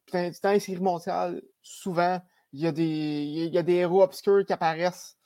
Puis 0.06 0.32
dans, 0.42 0.52
les 0.52 0.60
séries 0.60 0.82
mondiales, 0.82 1.42
souvent, 1.62 2.22
il 2.54 2.62
y 2.62 2.68
a 2.68 2.72
des, 2.72 3.50
y 3.52 3.58
a 3.58 3.64
des 3.64 3.74
héros 3.74 4.04
obscurs 4.04 4.46
qui 4.46 4.54
apparaissent 4.54 5.18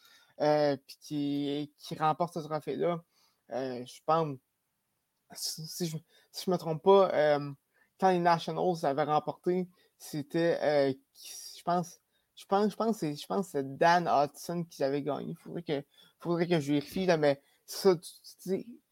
euh, 0.41 0.77
puis 0.87 0.97
qui, 1.01 1.73
qui 1.77 1.95
remportent 1.95 2.33
ce 2.33 2.39
trophée-là. 2.39 3.03
Euh, 3.51 3.83
je 3.85 3.99
pense, 4.05 4.37
si 5.33 5.87
je 5.87 5.95
ne 5.95 6.51
me 6.53 6.57
trompe 6.57 6.83
pas, 6.83 7.11
euh, 7.13 7.51
quand 7.99 8.09
les 8.09 8.19
Nationals 8.19 8.83
avaient 8.83 9.03
remporté, 9.03 9.67
c'était, 9.97 10.57
euh, 10.61 10.93
je 11.57 11.63
pense, 11.63 11.99
je 12.35 12.45
pense, 12.45 12.71
je 12.71 12.75
pense, 12.75 12.99
je 13.01 13.25
pense 13.25 13.45
que 13.47 13.51
c'est 13.51 13.77
Dan 13.77 14.07
Hudson 14.07 14.63
qui 14.63 14.83
avait 14.83 15.01
gagné. 15.01 15.31
Il 15.31 15.35
faudrait 15.35 15.63
que, 15.63 15.83
faudrait 16.19 16.47
que 16.47 16.59
je 16.59 16.73
vérifie, 16.73 17.05
là, 17.05 17.17
mais 17.17 17.41
ça, 17.69 17.95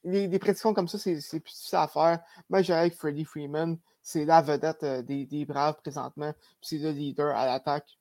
les, 0.03 0.39
prédictions 0.39 0.73
comme 0.73 0.87
ça, 0.87 0.97
c'est 0.99 1.39
plus 1.39 1.51
difficile 1.51 1.77
à 1.77 1.87
faire. 1.87 2.19
Moi, 2.49 2.61
j'ai 2.61 2.73
avec 2.73 2.93
Freddie 2.93 3.25
Freeman. 3.25 3.77
C'est 4.03 4.23
la 4.23 4.41
vedette 4.41 4.83
euh, 4.83 5.01
des, 5.01 5.25
des, 5.25 5.45
Braves 5.45 5.81
présentement. 5.81 6.33
c'est 6.61 6.77
le 6.77 6.91
leader 6.91 7.35
à 7.35 7.45
l'attaque. 7.45 7.97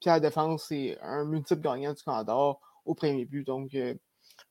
Puis 0.00 0.10
à 0.10 0.14
la 0.14 0.20
défense, 0.20 0.64
c'est 0.68 0.98
un 1.02 1.24
multiple 1.24 1.60
gagnant 1.60 1.92
du 1.92 2.02
Condor 2.02 2.60
au 2.84 2.94
premier 2.94 3.24
but. 3.24 3.44
Donc, 3.44 3.74
euh, 3.74 3.94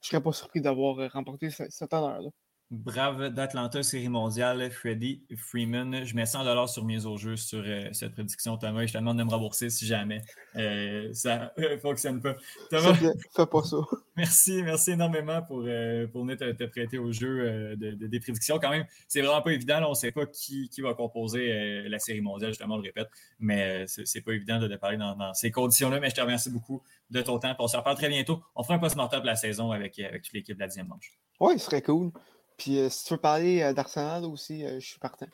je 0.01 0.07
ne 0.07 0.11
serais 0.11 0.21
pas 0.21 0.31
surpris 0.31 0.61
d'avoir 0.61 0.99
euh, 0.99 1.07
remporté 1.07 1.49
cet 1.49 1.93
honneur-là. 1.93 2.29
Brave 2.69 3.29
d'Atlanta, 3.29 3.81
série 3.81 4.09
mondiale, 4.09 4.69
Freddy 4.71 5.23
Freeman. 5.37 6.03
Je 6.03 6.13
mets 6.15 6.25
100 6.25 6.67
sur 6.67 6.83
mise 6.83 7.05
au 7.05 7.15
jeu 7.15 7.37
sur 7.37 7.63
euh, 7.65 7.87
cette 7.93 8.11
prédiction, 8.11 8.57
Thomas. 8.57 8.85
je 8.85 8.91
te 8.91 8.97
demande 8.97 9.17
de 9.17 9.23
me 9.23 9.29
rembourser 9.29 9.69
si 9.69 9.85
jamais 9.85 10.21
euh, 10.57 11.07
ça 11.13 11.53
ne 11.57 11.77
fonctionne 11.81 12.19
pas. 12.19 12.35
Thomas, 12.69 12.93
fais 12.93 13.45
pas 13.45 13.63
ça. 13.63 13.77
Merci, 14.17 14.63
merci 14.63 14.91
énormément 14.91 15.43
pour, 15.43 15.63
euh, 15.65 16.07
pour 16.07 16.25
venir 16.25 16.37
te, 16.37 16.65
prêter 16.65 16.97
au 16.97 17.11
jeu 17.11 17.75
de, 17.77 17.91
des 17.91 18.19
prédictions. 18.19 18.59
Quand 18.59 18.71
même, 18.71 18.85
c'est 19.07 19.21
vraiment 19.21 19.41
pas 19.43 19.53
évident. 19.53 19.83
on 19.85 19.91
ne 19.91 19.95
sait 19.95 20.11
pas 20.11 20.25
qui, 20.25 20.67
qui 20.69 20.81
va 20.81 20.93
composer 20.93 21.87
la 21.87 21.99
série 21.99 22.21
mondiale, 22.21 22.49
justement, 22.49 22.75
on 22.75 22.77
le 22.79 22.83
répète. 22.83 23.07
Mais 23.39 23.85
c'est 23.87 24.21
pas 24.21 24.33
évident 24.33 24.59
de, 24.59 24.75
parler 24.75 24.97
dans, 24.97 25.33
ces 25.35 25.51
conditions-là. 25.51 25.99
Mais 25.99 26.09
je 26.09 26.15
te 26.15 26.21
remercie 26.21 26.49
beaucoup 26.49 26.81
de 27.11 27.21
ton 27.21 27.37
temps. 27.37 27.55
on 27.59 27.67
se 27.67 27.77
reparle 27.77 27.95
très 27.95 28.09
bientôt. 28.09 28.41
On 28.55 28.63
fera 28.63 28.73
un 28.73 28.79
post-mortem 28.79 29.21
de 29.21 29.27
la 29.27 29.35
saison 29.35 29.71
avec, 29.71 29.99
avec 29.99 30.23
toute 30.23 30.33
l'équipe 30.33 30.55
de 30.55 30.61
la 30.61 30.67
10e 30.67 30.87
manche. 30.87 31.13
Oui, 31.39 31.59
ce 31.59 31.65
serait 31.65 31.83
cool. 31.83 32.11
Puis 32.57 32.79
euh, 32.79 32.89
si 32.89 33.05
tu 33.05 33.13
veux 33.13 33.19
parler 33.19 33.61
euh, 33.61 33.73
d'Arsenal 33.73 34.25
aussi, 34.25 34.65
euh, 34.65 34.79
je 34.79 34.87
suis 34.87 34.99
partant. 34.99 35.27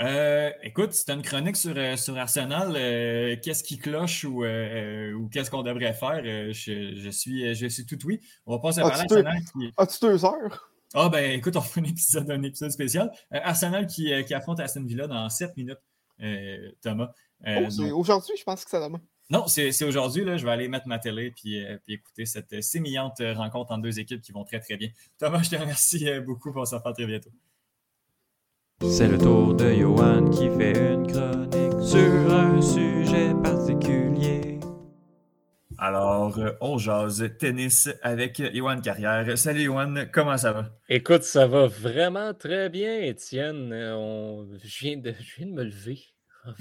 Euh, 0.00 0.50
écoute, 0.62 0.92
c'est 0.94 1.10
une 1.10 1.22
chronique 1.22 1.56
sur, 1.56 1.74
sur 1.98 2.16
Arsenal. 2.16 2.72
Euh, 2.74 3.36
qu'est-ce 3.42 3.62
qui 3.62 3.78
cloche 3.78 4.24
ou, 4.24 4.44
ou 4.44 5.28
qu'est-ce 5.28 5.50
qu'on 5.50 5.62
devrait 5.62 5.92
faire? 5.92 6.24
Je, 6.24 7.10
suis, 7.10 7.54
je 7.54 7.66
suis 7.66 7.84
tout 7.84 7.98
oui. 8.06 8.20
On 8.46 8.52
va 8.52 8.58
passer 8.58 8.80
à 8.80 8.88
parler 8.88 9.02
Arsenal. 9.02 9.38
Qui... 9.52 9.72
As-tu 9.76 9.98
deux 10.00 10.24
heures? 10.24 10.70
Ah, 10.94 11.08
ben 11.08 11.32
écoute, 11.32 11.56
on 11.56 11.60
fait 11.60 11.80
un 11.80 11.84
épisode, 11.84 12.30
un 12.30 12.42
épisode 12.42 12.70
spécial. 12.70 13.12
Arsenal 13.30 13.86
qui, 13.86 14.12
qui, 14.24 14.34
affronte 14.34 14.60
Aston 14.60 14.84
Villa 14.84 15.06
dans 15.06 15.28
7 15.28 15.56
minutes, 15.56 15.80
Thomas. 16.80 17.12
Oh, 17.46 17.96
aujourd'hui, 17.96 18.34
je 18.38 18.44
pense 18.44 18.64
que 18.64 18.70
c'est 18.70 18.80
demain. 18.80 19.00
Non, 19.32 19.46
c'est 19.46 19.82
aujourd'hui. 19.82 20.24
Je 20.36 20.44
vais 20.44 20.50
aller 20.50 20.68
mettre 20.68 20.86
ma 20.86 20.98
télé 20.98 21.30
puis, 21.30 21.64
puis 21.84 21.94
écouter 21.94 22.26
cette 22.26 22.62
sémillante 22.62 23.22
rencontre 23.34 23.72
entre 23.72 23.82
deux 23.82 23.98
équipes 23.98 24.20
qui 24.20 24.30
vont 24.30 24.44
très, 24.44 24.60
très 24.60 24.76
bien. 24.76 24.90
Thomas, 25.18 25.42
je 25.42 25.48
te 25.48 25.56
remercie 25.56 26.06
beaucoup. 26.20 26.52
On 26.54 26.66
se 26.66 26.74
revoit 26.74 26.92
très 26.92 27.06
bientôt. 27.06 27.30
C'est 28.82 29.08
le 29.08 29.16
tour 29.16 29.54
de 29.54 29.72
Johan 29.72 30.28
qui 30.28 30.50
fait 30.50 30.76
une 30.76 31.06
chronique 31.06 31.82
sur 31.82 32.34
un 32.34 32.60
sujet 32.60 33.32
particulier. 33.42 34.60
Alors, 35.78 36.38
euh, 36.38 36.50
on 36.60 36.76
jase 36.76 37.24
tennis 37.38 37.88
avec 38.02 38.42
Johan 38.54 38.82
Carrière. 38.82 39.38
Salut 39.38 39.64
Johan, 39.64 39.94
comment 40.12 40.36
ça 40.36 40.52
va? 40.52 40.78
Écoute, 40.90 41.22
ça 41.22 41.46
va 41.46 41.68
vraiment 41.68 42.34
très 42.34 42.68
bien, 42.68 43.00
Étienne. 43.00 43.72
On... 43.72 44.46
Je, 44.62 44.78
viens 44.80 44.98
de... 44.98 45.14
Je 45.18 45.36
viens 45.36 45.46
de 45.46 45.52
me 45.52 45.64
lever 45.64 46.11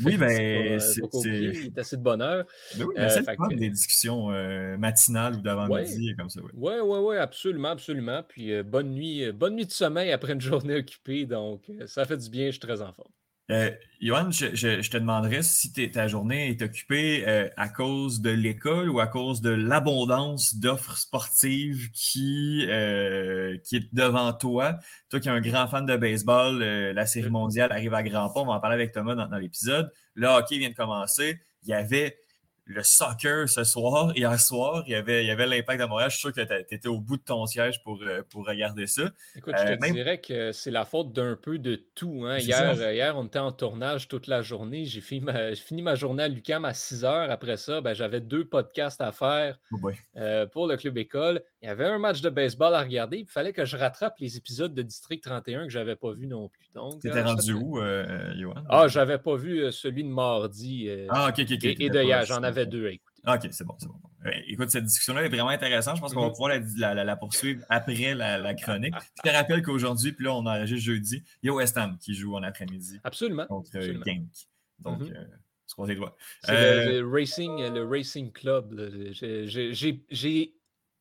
oui, 0.05 0.17
ben, 0.17 0.79
c'est. 0.79 1.79
Assez 1.79 1.97
de 1.97 2.01
bonheur. 2.01 2.45
Ben 2.77 2.85
oui, 2.85 2.93
mais 2.95 3.09
c'est 3.09 3.27
euh, 3.27 3.47
des 3.55 3.69
discussions 3.69 4.31
euh, 4.31 4.77
matinales 4.77 5.35
ou 5.35 5.41
d'avant-midi 5.41 6.15
comme 6.17 6.29
ça. 6.29 6.41
Oui, 6.41 6.51
oui, 6.53 6.79
oui, 6.83 6.99
ouais, 6.99 7.17
absolument, 7.17 7.69
absolument. 7.69 8.23
Puis 8.27 8.53
euh, 8.53 8.63
bonne 8.63 8.91
nuit, 8.91 9.31
bonne 9.31 9.55
nuit 9.55 9.65
de 9.65 9.71
sommeil 9.71 10.11
après 10.11 10.33
une 10.33 10.41
journée 10.41 10.75
occupée. 10.75 11.25
Donc, 11.25 11.71
ça 11.87 12.05
fait 12.05 12.17
du 12.17 12.29
bien, 12.29 12.47
je 12.47 12.51
suis 12.51 12.59
très 12.59 12.81
en 12.81 12.93
forme. 12.93 13.11
Euh, 13.51 13.69
Johan, 13.99 14.31
je, 14.31 14.89
te 14.89 14.97
demanderais 14.97 15.43
si 15.43 15.73
ta 15.91 16.07
journée 16.07 16.49
est 16.49 16.61
occupée 16.61 17.25
euh, 17.27 17.49
à 17.57 17.67
cause 17.67 18.21
de 18.21 18.29
l'école 18.29 18.89
ou 18.89 18.99
à 19.01 19.07
cause 19.07 19.41
de 19.41 19.49
l'abondance 19.49 20.55
d'offres 20.55 20.97
sportives 20.97 21.91
qui, 21.91 22.65
euh, 22.69 23.57
qui 23.63 23.75
est 23.75 23.93
devant 23.93 24.31
toi. 24.31 24.79
Toi 25.09 25.19
qui 25.19 25.27
es 25.27 25.31
un 25.31 25.41
grand 25.41 25.67
fan 25.67 25.85
de 25.85 25.97
baseball, 25.97 26.63
la 26.63 27.05
série 27.05 27.29
mondiale 27.29 27.71
arrive 27.71 27.93
à 27.93 28.03
grands 28.03 28.29
pas. 28.29 28.39
On 28.39 28.45
va 28.45 28.53
en 28.53 28.59
parler 28.61 28.75
avec 28.75 28.93
Thomas 28.93 29.15
dans, 29.15 29.27
dans 29.27 29.37
l'épisode. 29.37 29.91
Le 30.15 30.27
hockey 30.27 30.57
vient 30.57 30.69
de 30.69 30.75
commencer. 30.75 31.41
Il 31.63 31.69
y 31.69 31.73
avait 31.73 32.17
le 32.71 32.83
soccer 32.83 33.47
ce 33.47 33.63
soir, 33.63 34.11
hier 34.15 34.39
soir, 34.39 34.83
il 34.87 34.93
y 34.93 34.95
avait, 34.95 35.23
il 35.23 35.27
y 35.27 35.31
avait 35.31 35.45
l'impact 35.45 35.81
de 35.81 35.85
Montréal. 35.85 36.09
Je 36.09 36.15
suis 36.15 36.21
sûr 36.21 36.33
que 36.33 36.41
tu 36.41 36.75
étais 36.75 36.87
au 36.87 36.99
bout 36.99 37.17
de 37.17 37.23
ton 37.23 37.45
siège 37.45 37.83
pour, 37.83 38.01
euh, 38.01 38.21
pour 38.29 38.45
regarder 38.45 38.87
ça. 38.87 39.03
Écoute, 39.35 39.55
je 39.57 39.63
te 39.63 39.71
euh, 39.71 39.91
dirais 39.91 40.19
que 40.19 40.51
c'est 40.51 40.71
la 40.71 40.85
faute 40.85 41.11
d'un 41.13 41.35
peu 41.35 41.59
de 41.59 41.75
tout. 41.95 42.23
Hein. 42.25 42.39
Hier, 42.39 42.79
euh, 42.79 42.93
hier, 42.93 43.17
on 43.17 43.25
était 43.25 43.39
en 43.39 43.51
tournage 43.51 44.07
toute 44.07 44.27
la 44.27 44.41
journée. 44.41 44.85
J'ai 44.85 45.01
fini 45.01 45.21
ma, 45.25 45.55
fini 45.55 45.81
ma 45.81 45.95
journée 45.95 46.23
à 46.23 46.27
Lucam 46.27 46.65
à 46.65 46.73
6 46.73 47.05
heures. 47.05 47.29
Après 47.29 47.57
ça, 47.57 47.81
ben, 47.81 47.93
j'avais 47.93 48.21
deux 48.21 48.45
podcasts 48.45 49.01
à 49.01 49.11
faire 49.11 49.59
oh 49.71 49.77
pour 50.51 50.67
le 50.67 50.77
Club 50.77 50.97
École. 50.97 51.43
Il 51.61 51.67
y 51.67 51.69
avait 51.69 51.85
un 51.85 51.99
match 51.99 52.21
de 52.21 52.29
baseball 52.29 52.73
à 52.73 52.81
regarder. 52.81 53.19
Il 53.19 53.27
fallait 53.27 53.53
que 53.53 53.65
je 53.65 53.77
rattrape 53.77 54.17
les 54.19 54.35
épisodes 54.35 54.73
de 54.73 54.81
District 54.81 55.21
31 55.21 55.65
que 55.65 55.69
je 55.69 55.77
n'avais 55.77 55.95
pas 55.95 56.11
vus 56.11 56.27
non 56.27 56.49
plus. 56.49 56.71
Tu 57.01 57.07
étais 57.07 57.21
rendu 57.21 57.53
où, 57.53 57.79
Johan? 58.35 58.63
Ah, 58.69 58.87
j'avais 58.87 59.19
pas 59.19 59.35
vu 59.35 59.71
celui 59.71 60.03
de 60.03 60.09
mardi 60.09 60.89
ah, 61.09 61.29
ok, 61.29 61.39
ok, 61.39 61.51
ok. 61.51 61.65
et, 61.65 61.89
de 61.89 62.01
hier. 62.01 62.25
J'en 62.25 62.41
avais 62.41 62.65
deux 62.65 62.87
à 62.87 62.91
écouter. 62.91 63.21
Ah, 63.23 63.35
OK, 63.35 63.47
c'est 63.51 63.63
bon, 63.63 63.75
c'est 63.77 63.87
bon. 63.87 63.95
Écoute, 64.47 64.69
cette 64.69 64.83
discussion-là 64.83 65.23
est 65.23 65.29
vraiment 65.29 65.49
intéressante. 65.49 65.95
Je 65.97 66.01
pense 66.01 66.13
qu'on 66.13 66.21
va 66.21 66.29
pouvoir 66.29 66.51
la, 66.77 67.15
poursuivre 67.15 67.63
après 67.69 68.13
la, 68.13 68.53
chronique. 68.53 68.93
Je 69.23 69.29
te 69.29 69.35
rappelle 69.35 69.63
qu'aujourd'hui, 69.63 70.11
puis 70.13 70.25
là, 70.25 70.33
on 70.33 70.45
a 70.45 70.65
juste 70.65 70.83
jeudi, 70.83 71.23
il 71.41 71.47
y 71.47 71.49
a 71.49 71.53
West 71.53 71.77
Ham 71.77 71.97
qui 71.99 72.13
joue 72.13 72.35
en 72.35 72.43
après-midi. 72.43 72.99
Absolument. 73.03 73.45
Contre 73.47 73.71
euh, 73.75 73.99
Genk. 74.05 74.27
Donc, 74.79 75.01
euh, 75.01 75.85
les 75.87 75.95
doigts. 75.95 76.15
C'est 76.43 76.51
le, 76.85 77.01
euh, 77.01 77.09
Racing, 77.09 77.73
le 77.73 77.87
Racing 77.87 78.31
Club. 78.31 78.75
J'ai 79.11 80.55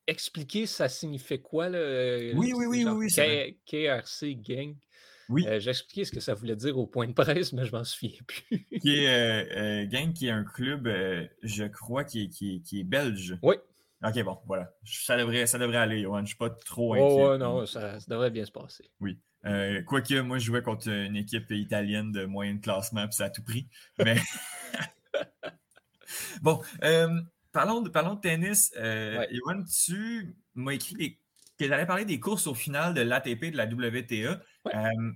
expliqué 0.07 0.67
ça 0.67 0.89
signifiait 0.89 1.41
quoi. 1.41 1.69
Là, 1.69 1.79
oui, 2.35 2.53
oui, 2.55 2.67
oui, 2.67 2.85
oui, 2.85 3.09
oui. 3.17 3.59
KRC 3.67 4.39
Genk. 4.43 4.77
Oui. 5.31 5.47
Euh, 5.47 5.61
J'expliquais 5.61 6.05
ce 6.05 6.11
que 6.11 6.19
ça 6.19 6.35
voulait 6.35 6.57
dire 6.57 6.77
au 6.77 6.87
point 6.87 7.07
de 7.07 7.13
presse, 7.13 7.53
mais 7.53 7.65
je 7.65 7.73
m'en 7.73 7.85
souviens 7.85 8.19
plus. 8.27 8.67
qui 8.81 8.97
est, 8.97 9.09
euh, 9.09 9.85
euh, 9.85 9.87
Gang, 9.87 10.13
qui 10.13 10.27
est 10.27 10.31
un 10.31 10.45
club, 10.45 10.89
je 11.43 11.65
crois, 11.65 12.05
qui 12.05 12.25
est, 12.25 12.29
qui, 12.29 12.63
qui 12.63 12.81
est, 12.81 12.85
belge. 12.85 13.39
Oui. 13.43 13.55
Ok, 14.03 14.23
bon, 14.25 14.39
voilà. 14.47 14.73
Ça 14.85 15.17
devrait, 15.17 15.47
ça 15.47 15.59
devrait 15.59 15.77
aller, 15.77 16.03
Johan. 16.03 16.17
Je 16.17 16.23
ne 16.23 16.27
suis 16.27 16.37
pas 16.37 16.51
trop 16.51 16.95
inquiet. 16.95 17.05
Oh, 17.07 17.37
non, 17.39 17.65
ça, 17.65 17.99
devrait 18.09 18.31
bien 18.31 18.45
se 18.45 18.51
passer. 18.51 18.91
Oui. 18.99 19.19
Quoique, 19.87 20.21
moi, 20.21 20.39
je 20.39 20.47
jouais 20.47 20.63
contre 20.63 20.89
une 20.89 21.17
équipe 21.17 21.51
italienne 21.51 22.11
de 22.11 22.25
moyen 22.25 22.55
de 22.55 22.61
classement, 22.61 23.07
puis 23.07 23.15
ça 23.15 23.27
a 23.27 23.31
tout 23.31 23.45
pris. 23.45 23.69
Mais. 23.99 24.17
bon, 26.43 26.61
parlons, 27.53 27.83
de, 27.83 27.89
parlons 27.89 28.15
de 28.15 28.21
tennis. 28.21 28.73
Johan, 28.77 29.65
tu 29.65 30.35
m'as 30.55 30.73
écrit 30.73 31.19
que 31.61 31.65
tu 31.65 31.73
allais 31.73 31.87
parler 31.87 32.05
des 32.05 32.21
courses 32.21 32.47
au 32.47 32.55
final 32.55 32.95
de 32.95 33.03
l'ATP 33.03 33.51
de 33.53 33.57
la 33.57 33.67
WTA. 33.67 34.41
Euh, 34.75 35.13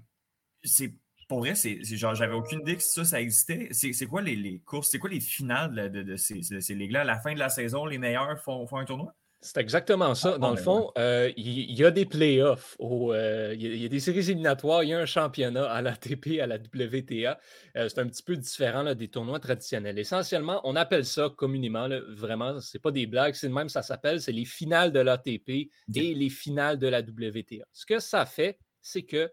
c'est 0.63 0.95
pour 1.29 1.39
vrai, 1.39 1.55
c'est 1.55 1.83
genre 1.83 2.15
j'avais 2.15 2.35
aucune 2.35 2.61
idée 2.61 2.77
que 2.77 2.83
ça, 2.83 3.05
ça 3.05 3.21
existait. 3.21 3.69
C'est 3.73 4.07
quoi 4.07 4.21
les, 4.21 4.61
courses, 4.61 4.91
c'est 4.91 4.99
quoi 4.99 5.11
les 5.11 5.21
finales 5.21 5.91
de, 5.91 6.17
ces, 6.17 6.43
ces 6.43 6.75
ligues-là? 6.75 7.01
À 7.01 7.05
la 7.05 7.19
fin 7.19 7.33
de 7.33 7.39
la 7.39 7.49
saison, 7.49 7.87
les 7.87 7.99
meilleurs 7.99 8.39
font, 8.41 8.67
font 8.67 8.77
un 8.77 8.85
tournoi? 8.85 9.15
C'est 9.45 9.59
exactement 9.59 10.15
ça. 10.15 10.33
Ah, 10.37 10.39
Dans 10.39 10.51
le 10.53 10.57
ben 10.57 10.63
fond, 10.63 10.91
euh, 10.97 11.31
il 11.37 11.79
y, 11.79 11.85
a 11.85 11.91
des 11.91 12.07
playoffs, 12.07 12.79
euh, 12.81 13.55
il 13.55 13.77
y, 13.77 13.85
a 13.85 13.89
des 13.89 14.01
séries 14.01 14.21
éliminatoires, 14.21 14.83
il 14.83 14.89
y 14.89 14.95
a 14.95 14.99
un 14.99 15.05
championnat 15.05 15.71
à 15.71 15.83
l'ATP, 15.83 16.41
à 16.41 16.47
la 16.47 16.57
WTA. 16.57 17.39
c'est 17.75 17.99
un 17.99 18.07
petit 18.07 18.23
peu 18.23 18.37
différent 18.37 18.95
des 18.95 19.09
tournois 19.09 19.39
traditionnels. 19.41 19.99
Essentiellement, 19.99 20.63
on 20.65 20.77
appelle 20.77 21.05
ça 21.05 21.31
communément, 21.37 21.91
vraiment, 22.09 22.59
c'est 22.61 22.79
pas 22.79 22.91
des 22.91 23.07
blagues, 23.07 23.35
c'est 23.35 23.51
même 23.51 23.69
ça 23.69 23.83
s'appelle, 23.83 24.23
c'est 24.23 24.33
les 24.33 24.47
finales 24.47 24.93
de 24.93 25.01
l'ATP 25.01 25.51
et 25.95 26.15
les 26.15 26.31
finales 26.31 26.79
de 26.79 26.89
la 26.89 27.01
WTA. 27.01 27.67
Ce 27.71 27.85
que 27.85 27.99
ça 27.99 28.25
fait, 28.25 28.59
c'est 28.81 29.03
que 29.03 29.31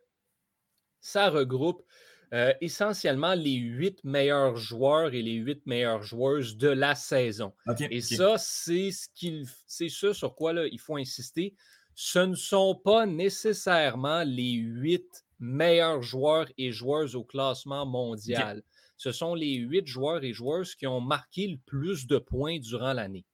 ça 0.99 1.29
regroupe 1.29 1.83
euh, 2.33 2.53
essentiellement 2.61 3.33
les 3.33 3.55
huit 3.55 4.03
meilleurs 4.03 4.55
joueurs 4.55 5.13
et 5.13 5.21
les 5.21 5.33
huit 5.33 5.65
meilleures 5.65 6.03
joueuses 6.03 6.57
de 6.57 6.69
la 6.69 6.95
saison. 6.95 7.53
et 7.89 8.01
ça, 8.01 8.37
c'est 8.37 8.91
ce 8.91 9.07
qu'il, 9.13 9.45
c'est 9.67 9.89
ce 9.89 10.13
sur 10.13 10.35
quoi 10.35 10.53
là, 10.53 10.65
il 10.65 10.79
faut 10.79 10.97
insister. 10.97 11.53
Ce 11.93 12.19
ne 12.19 12.35
sont 12.35 12.75
pas 12.75 13.05
nécessairement 13.05 14.23
les 14.23 14.53
huit 14.53 15.25
meilleurs 15.39 16.01
joueurs 16.01 16.47
et 16.57 16.71
joueuses 16.71 17.15
au 17.15 17.23
classement 17.23 17.85
mondial. 17.85 18.63
Ce 18.95 19.11
sont 19.11 19.35
les 19.35 19.55
huit 19.55 19.87
joueurs 19.87 20.23
et 20.23 20.31
joueuses 20.31 20.75
qui 20.75 20.87
ont 20.87 21.01
marqué 21.01 21.47
le 21.47 21.57
plus 21.57 22.07
de 22.07 22.17
points 22.17 22.59
durant 22.59 22.93
l'année. 22.93 23.25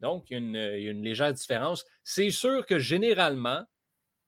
Donc, 0.00 0.26
il 0.30 0.34
y, 0.34 0.58
a 0.88 0.90
une, 0.90 1.04
légère 1.04 1.32
différence. 1.32 1.84
C'est 2.02 2.32
sûr 2.32 2.66
que 2.66 2.80
généralement, 2.80 3.64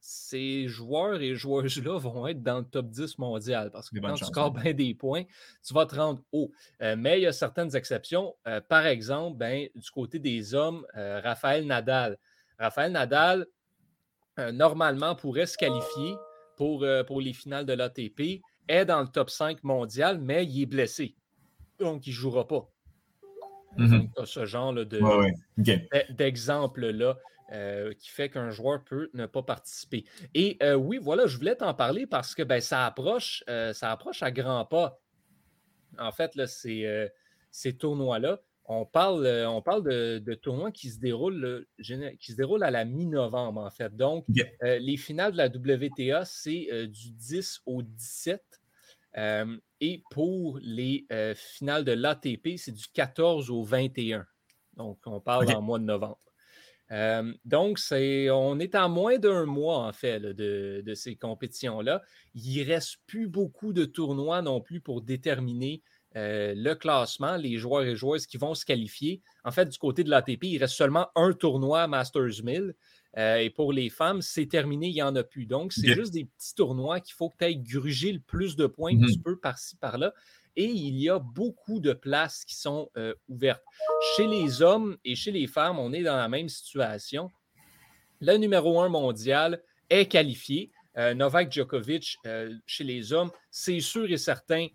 ces 0.06 0.68
joueurs 0.68 1.22
et 1.22 1.34
joueuses-là 1.34 1.98
vont 1.98 2.26
être 2.26 2.42
dans 2.42 2.58
le 2.58 2.64
top 2.66 2.90
10 2.90 3.16
mondial 3.16 3.70
parce 3.70 3.88
que 3.88 3.98
quand 3.98 4.12
tu 4.12 4.26
scores 4.26 4.50
bien 4.50 4.74
des 4.74 4.94
points, 4.94 5.22
tu 5.66 5.72
vas 5.72 5.86
te 5.86 5.96
rendre 5.96 6.22
haut. 6.30 6.52
Euh, 6.82 6.94
mais 6.96 7.18
il 7.18 7.22
y 7.22 7.26
a 7.26 7.32
certaines 7.32 7.74
exceptions. 7.74 8.34
Euh, 8.46 8.60
par 8.60 8.84
exemple, 8.84 9.38
ben, 9.38 9.66
du 9.74 9.90
côté 9.90 10.18
des 10.18 10.54
hommes, 10.54 10.86
euh, 10.94 11.22
Raphaël 11.24 11.66
Nadal. 11.66 12.18
Raphaël 12.58 12.92
Nadal, 12.92 13.46
normalement, 14.52 15.14
pourrait 15.16 15.46
se 15.46 15.56
qualifier 15.56 16.16
pour, 16.56 16.84
pour 17.06 17.20
les 17.20 17.32
finales 17.32 17.64
de 17.64 17.72
l'ATP, 17.72 18.42
est 18.68 18.84
dans 18.84 19.00
le 19.00 19.08
top 19.08 19.30
5 19.30 19.64
mondial, 19.64 20.18
mais 20.20 20.44
il 20.44 20.62
est 20.62 20.66
blessé. 20.66 21.16
Donc, 21.78 22.06
il 22.06 22.10
ne 22.10 22.14
jouera 22.14 22.46
pas. 22.46 22.68
Mm 23.76 24.06
ce 24.24 24.44
genre 24.44 24.72
de, 24.72 25.00
d'exemple-là. 26.12 27.16
Euh, 27.52 27.92
qui 27.92 28.08
fait 28.08 28.30
qu'un 28.30 28.50
joueur 28.50 28.82
peut 28.84 29.10
ne 29.12 29.26
pas 29.26 29.42
participer. 29.42 30.06
Et 30.32 30.56
euh, 30.62 30.74
oui, 30.76 30.98
voilà, 30.98 31.26
je 31.26 31.36
voulais 31.36 31.54
t'en 31.54 31.74
parler 31.74 32.06
parce 32.06 32.34
que 32.34 32.42
ben, 32.42 32.62
ça, 32.62 32.86
approche, 32.86 33.44
euh, 33.50 33.74
ça 33.74 33.92
approche 33.92 34.22
à 34.22 34.30
grands 34.30 34.64
pas. 34.64 34.98
En 35.98 36.10
fait, 36.10 36.34
là, 36.36 36.46
ces, 36.46 37.10
ces 37.50 37.76
tournois-là, 37.76 38.40
on 38.64 38.86
parle, 38.86 39.26
on 39.46 39.60
parle 39.60 39.84
de, 39.84 40.34
tournois 40.34 40.72
qui 40.72 40.88
se, 40.88 40.98
déroulent, 40.98 41.66
qui 41.78 42.32
se 42.32 42.36
déroulent 42.36 42.64
à 42.64 42.70
la 42.70 42.86
mi-novembre, 42.86 43.60
en 43.60 43.70
fait. 43.70 43.94
Donc, 43.94 44.24
les 44.62 44.96
finales 44.96 45.32
de 45.32 45.36
la 45.36 45.46
WTA, 45.48 46.24
c'est 46.24 46.88
du 46.88 47.12
10 47.12 47.60
au 47.66 47.82
17. 47.82 48.42
et 49.80 50.02
pour 50.10 50.58
les 50.62 51.06
finales 51.36 51.84
de 51.84 51.92
l'ATP, 51.92 52.56
c'est 52.56 52.72
du 52.72 52.86
14 52.92 53.50
au 53.50 53.62
21. 53.62 54.26
Donc, 54.76 54.98
on 55.04 55.20
parle 55.20 55.54
en 55.54 55.62
mois 55.62 55.78
de 55.78 55.84
novembre. 55.84 56.18
Euh, 56.90 57.32
donc, 57.44 57.78
c'est, 57.78 58.30
on 58.30 58.58
est 58.58 58.74
à 58.74 58.88
moins 58.88 59.18
d'un 59.18 59.46
mois, 59.46 59.86
en 59.86 59.92
fait, 59.92 60.20
de, 60.20 60.94
ces 60.94 61.16
compétitions-là. 61.16 62.02
Il 62.34 62.58
ne 62.60 62.66
reste 62.66 62.98
plus 63.06 63.26
beaucoup 63.26 63.72
de 63.72 63.84
tournois 63.84 64.42
non 64.42 64.60
plus 64.60 64.80
pour 64.80 65.02
déterminer 65.02 65.82
euh, 66.16 66.54
le 66.56 66.74
classement, 66.74 67.36
les 67.36 67.56
joueurs 67.56 67.84
et 67.84 67.96
joueuses 67.96 68.26
qui 68.26 68.36
vont 68.36 68.54
se 68.54 68.64
qualifier. 68.64 69.22
En 69.44 69.50
fait, 69.50 69.68
du 69.68 69.78
côté 69.78 70.04
de 70.04 70.10
l'ATP, 70.10 70.44
il 70.44 70.58
reste 70.58 70.74
seulement 70.74 71.08
un 71.16 71.32
tournoi 71.32 71.86
Masters 71.88 72.42
1000 72.44 72.74
et 73.16 73.50
pour 73.50 73.72
les 73.72 73.90
femmes, 73.90 74.22
c'est 74.22 74.46
terminé, 74.46 74.88
il 74.88 74.94
n'y 74.94 75.02
en 75.02 75.14
a 75.14 75.22
plus. 75.22 75.46
Donc, 75.46 75.72
c'est 75.72 75.94
juste 75.94 76.12
des 76.12 76.24
petits 76.24 76.52
tournois 76.56 76.98
qu'il 76.98 77.14
faut 77.14 77.30
que 77.30 77.36
tu 77.38 77.44
ailles 77.44 77.60
gruger 77.60 78.10
le 78.10 78.18
plus 78.18 78.56
de 78.56 78.66
points 78.66 78.98
que 78.98 79.06
tu 79.06 79.20
mmh 79.20 79.22
peux 79.22 79.36
par-ci, 79.36 79.76
par-là. 79.76 80.12
Et 80.56 80.66
il 80.66 81.00
y 81.00 81.08
a 81.08 81.18
beaucoup 81.18 81.80
de 81.80 81.92
places 81.92 82.44
qui 82.44 82.54
sont 82.56 82.90
ouvertes. 83.28 83.62
Chez 84.16 84.26
les 84.26 84.62
hommes 84.62 84.96
et 85.04 85.14
chez 85.14 85.32
les 85.32 85.46
femmes, 85.46 85.78
on 85.78 85.92
est 85.92 86.02
dans 86.02 86.16
la 86.16 86.28
même 86.28 86.48
situation. 86.48 87.30
Le 88.20 88.36
numéro 88.36 88.80
un 88.80 88.88
mondial 88.88 89.62
est 89.90 90.06
qualifié. 90.06 90.70
Novak 90.96 91.52
Djokovic, 91.52 92.16
chez 92.66 92.84
les 92.84 93.12
hommes, 93.12 93.32
c'est 93.50 93.80
sûr 93.80 94.10
et 94.10 94.16
certain 94.16 94.68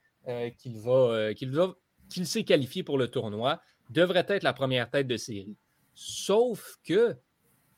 qu'il 0.58 0.78
va, 0.78 1.34
qu'il 1.34 1.52
va 1.52 1.74
qu'il 2.10 2.26
s'est 2.26 2.44
qualifié 2.44 2.84
pour 2.84 2.98
le 2.98 3.08
tournoi, 3.08 3.62
devrait 3.90 4.26
être 4.28 4.44
la 4.44 4.54
première 4.54 4.90
tête 4.90 5.08
de 5.08 5.18
série. 5.18 5.56
Sauf 5.94 6.78
que, 6.84 7.16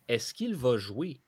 est-ce 0.07 0.33
qu'il 0.33 0.55
va 0.55 0.77
jouer? 0.77 1.21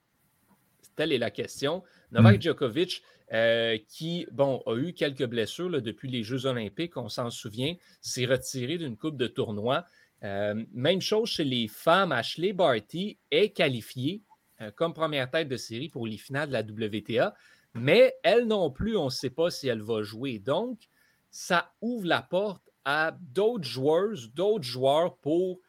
Telle 0.96 1.12
est 1.12 1.18
la 1.18 1.32
question. 1.32 1.84
Novak 2.12 2.38
hmm. 2.38 2.42
Djokovic, 2.42 3.04
euh, 3.32 3.78
qui, 3.88 4.28
bon, 4.32 4.62
a 4.66 4.76
eu 4.76 4.94
quelques 4.94 5.26
blessures 5.26 5.82
depuis 5.82 6.10
les 6.10 6.24
Jeux 6.24 6.46
olympiques, 6.46 6.98
on 6.98 7.10
s'en 7.10 7.30
souvient, 7.30 7.76
s'est 8.02 8.26
retiré 8.26 8.78
d'une 8.78 8.98
coupe 8.98 9.18
de 9.18 9.28
tournoi. 9.28 9.86
Euh, 10.24 10.64
même 10.72 11.02
chose 11.02 11.30
chez 11.30 11.44
les 11.44 11.68
femmes, 11.68 12.12
Ashley 12.12 12.54
Barty 12.54 13.18
est 13.32 13.50
qualifiée 13.50 14.22
euh, 14.62 14.72
comme 14.72 14.94
première 14.94 15.32
tête 15.32 15.48
de 15.48 15.58
série 15.58 15.90
pour 15.90 16.06
les 16.06 16.18
finales 16.18 16.50
de 16.50 16.54
la 16.54 16.62
WTA, 16.62 17.34
mais 17.74 18.14
elle 18.24 18.46
non 18.46 18.70
plus, 18.70 18.96
on 18.98 19.06
ne 19.06 19.10
sait 19.10 19.32
pas 19.32 19.50
si 19.50 19.68
elle 19.68 19.82
va 19.82 20.04
jouer. 20.04 20.38
Donc, 20.38 20.90
ça 21.32 21.74
ouvre 21.82 22.06
la 22.06 22.22
porte 22.22 22.70
à 22.86 23.18
d'autres 23.20 23.68
joueurs, 23.68 24.16
d'autres 24.36 24.66
joueurs 24.66 25.18
pour 25.18 25.60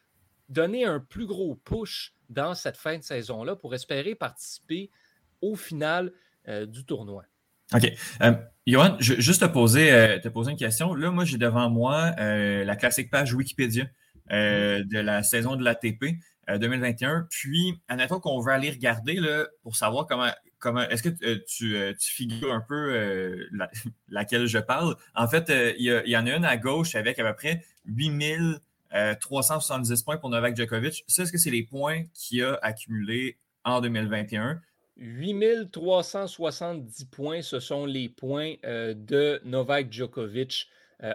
donner 0.50 0.84
un 0.84 1.00
plus 1.00 1.26
gros 1.26 1.54
push 1.54 2.14
dans 2.28 2.54
cette 2.54 2.76
fin 2.76 2.98
de 2.98 3.02
saison-là 3.02 3.56
pour 3.56 3.74
espérer 3.74 4.14
participer 4.14 4.90
au 5.40 5.54
final 5.54 6.12
du 6.46 6.84
tournoi. 6.84 7.24
OK. 7.74 7.92
Euh, 8.22 8.32
Johan, 8.66 8.96
je, 9.00 9.20
juste 9.20 9.42
te 9.42 9.46
poser, 9.46 9.92
euh, 9.92 10.18
te 10.18 10.28
poser 10.28 10.52
une 10.52 10.56
question. 10.56 10.94
Là, 10.94 11.10
moi, 11.10 11.24
j'ai 11.24 11.38
devant 11.38 11.68
moi 11.68 12.12
la 12.16 12.76
classique 12.76 13.10
page 13.10 13.34
Wikipédia 13.34 13.84
mm-hmm. 14.30 14.88
de 14.88 14.98
la 15.00 15.22
saison 15.22 15.56
de 15.56 15.64
l'ATP 15.64 16.04
2021. 16.48 17.26
Puis, 17.30 17.80
admettons 17.88 18.20
qu'on 18.20 18.40
veut 18.40 18.52
aller 18.52 18.70
regarder 18.70 19.14
là, 19.14 19.46
pour 19.62 19.76
savoir 19.76 20.06
comment, 20.06 20.30
est-ce 20.90 21.02
que 21.02 21.08
euh, 21.24 21.40
euh, 21.62 21.94
tu, 21.98 22.12
figures 22.12 22.52
un 22.52 22.60
peu 22.60 22.94
euh, 22.94 23.48
laquelle 24.08 24.46
je 24.46 24.58
parle? 24.58 24.94
En 25.14 25.26
fait, 25.28 25.50
il 25.78 26.04
y, 26.06 26.16
en 26.16 26.26
a 26.26 26.36
une 26.36 26.44
à 26.44 26.56
gauche 26.56 26.94
avec 26.94 27.18
à 27.18 27.24
peu 27.24 27.34
près 27.34 27.64
8370 27.86 30.02
points 30.02 30.16
pour 30.16 30.30
Novak 30.30 30.56
Djokovic. 30.56 31.04
Ça, 31.06 31.22
est-ce 31.22 31.32
que 31.32 31.38
c'est 31.38 31.50
les 31.50 31.64
points 31.64 32.04
qu'il 32.14 32.44
a 32.44 32.58
accumulés 32.62 33.38
en 33.64 33.80
2021? 33.80 34.60
8370 34.96 37.04
points, 37.06 37.42
ce 37.42 37.60
sont 37.60 37.86
les 37.86 38.08
points 38.08 38.54
de 38.62 39.40
Novak 39.44 39.92
Djokovic 39.92 40.68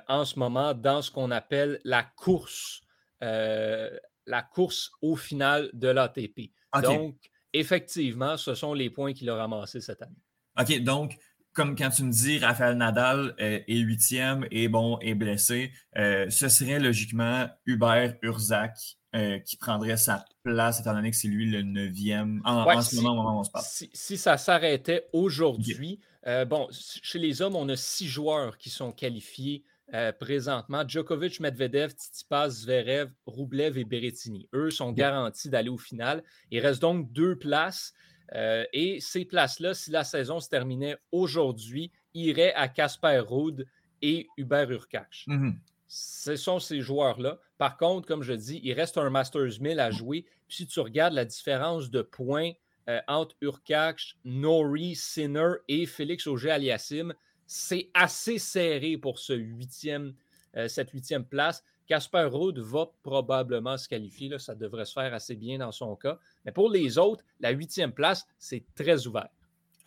en 0.08 0.26
ce 0.26 0.38
moment 0.38 0.74
dans 0.74 1.02
ce 1.02 1.12
qu'on 1.12 1.32
appelle 1.32 1.80
la 1.84 2.04
course, 2.04 2.82
la 3.22 4.42
course 4.54 4.92
au 5.02 5.16
final 5.16 5.70
de 5.74 5.88
l'ATP. 5.88 6.52
Donc, 6.84 7.16
effectivement, 7.54 8.38
ce 8.38 8.54
sont 8.54 8.74
les 8.74 8.90
points 8.90 9.14
qu'il 9.14 9.30
a 9.30 9.36
ramassés 9.36 9.82
cette 9.82 10.02
année. 10.02 10.16
OK, 10.60 10.80
donc, 10.82 11.18
comme 11.54 11.76
quand 11.76 11.90
tu 11.90 12.04
me 12.04 12.12
dis 12.12 12.38
Raphaël 12.38 12.78
Nadal 12.78 13.36
euh, 13.40 13.60
est 13.68 13.78
huitième 13.78 14.46
et 14.52 14.68
bon, 14.68 15.00
est 15.00 15.16
blessé, 15.16 15.72
euh, 15.98 16.30
ce 16.30 16.50
serait 16.50 16.80
logiquement 16.80 17.48
Hubert 17.66 18.16
Urzac 18.22 18.99
euh, 19.16 19.40
qui 19.40 19.58
prendrait 19.58 19.98
sa 19.98 20.26
place, 20.44 20.80
étant 20.80 20.94
donné 20.94 21.12
que 21.12 21.18
c'est 21.18 21.28
lui 21.28 21.50
le 21.50 21.62
neuvième 21.62 22.42
en, 22.46 22.82
ce 22.82 22.96
moment, 22.98 23.38
où 23.38 23.40
on 23.40 23.44
se 23.44 23.52
parle. 23.52 23.66
Si, 23.66 24.18
ça 24.18 24.38
s'arrêtait 24.38 25.08
aujourd'hui, 25.14 26.00
bon, 26.48 26.68
chez 26.72 27.20
les 27.20 27.42
hommes, 27.42 27.56
on 27.56 27.68
a 27.70 27.76
six 27.76 28.08
joueurs 28.08 28.58
qui 28.58 28.70
sont 28.70 28.92
qualifiés 28.92 29.64
euh, 29.96 30.12
présentement. 30.12 30.88
Djokovic, 30.88 31.40
Medvedev, 31.40 31.90
Tsitsipas, 31.90 32.50
Zverev, 32.50 33.10
Rublev 33.26 33.76
et 33.80 33.86
Berrettini. 33.86 34.48
Eux 34.54 34.70
sont 34.70 34.92
garantis 34.92 35.50
d'aller 35.50 35.70
au 35.70 35.80
final. 35.80 36.24
Il 36.52 36.60
reste 36.60 36.80
donc 36.80 37.12
deux 37.12 37.36
places. 37.36 37.94
Euh, 38.36 38.66
et 38.72 39.00
ces 39.00 39.26
places-là, 39.26 39.74
si 39.74 39.90
la 39.90 40.04
saison 40.04 40.40
se 40.40 40.48
terminait 40.48 40.98
aujourd'hui, 41.12 41.92
iraient 42.14 42.54
à 42.54 42.68
Casper 42.68 43.24
Ruud 43.28 43.66
et 44.04 44.28
Hubert 44.38 44.70
Urkach. 44.70 45.26
Mm-hmm. 45.28 45.56
Ce 45.92 46.36
sont 46.36 46.60
ces 46.60 46.82
joueurs-là. 46.82 47.40
Par 47.58 47.76
contre, 47.76 48.08
comme 48.08 48.22
je 48.22 48.34
dis, 48.34 48.62
il 48.64 48.74
reste 48.74 49.00
un 49.00 49.10
Masters 49.10 49.60
1000 49.60 49.80
à 49.80 49.90
jouer. 49.90 50.24
Si 50.48 50.68
tu 50.68 50.80
regardes 50.80 51.16
la 51.16 51.26
différence 51.26 51.90
de 51.90 52.04
points 52.04 52.52
euh, 52.88 53.02
entre 53.08 53.36
Urkach, 53.42 54.16
Nori, 54.24 54.96
Sinner 54.96 55.54
et 55.68 55.88
Félix 55.88 56.28
Auger-Aliassime, 56.28 57.16
c'est 57.48 57.90
assez 57.96 58.38
serré 58.38 58.98
pour 58.98 59.20
euh, 59.32 60.68
cette 60.68 60.92
huitième 60.92 61.26
place. 61.26 61.64
Casper 61.88 62.30
Ruud 62.32 62.60
va 62.60 62.92
probablement 63.02 63.76
se 63.76 63.90
qualifier. 63.90 64.38
Ça 64.38 64.54
devrait 64.54 64.86
se 64.86 64.94
faire 64.94 65.12
assez 65.16 65.36
bien 65.36 65.58
dans 65.58 65.72
son 65.72 65.96
cas. 65.96 66.20
Mais 66.46 66.52
pour 66.52 66.70
les 66.70 67.00
autres, 67.00 67.24
la 67.40 67.50
huitième 67.50 67.94
place, 67.94 68.28
c'est 68.38 68.64
très 68.76 69.08
ouvert. 69.08 69.30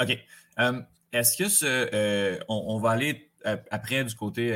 OK. 0.00 0.18
Euh, 0.58 0.82
est-ce 1.12 1.36
que 1.36 2.44
on, 2.48 2.78
va 2.78 2.90
aller 2.90 3.31
après 3.70 4.04
du 4.04 4.14
côté, 4.14 4.50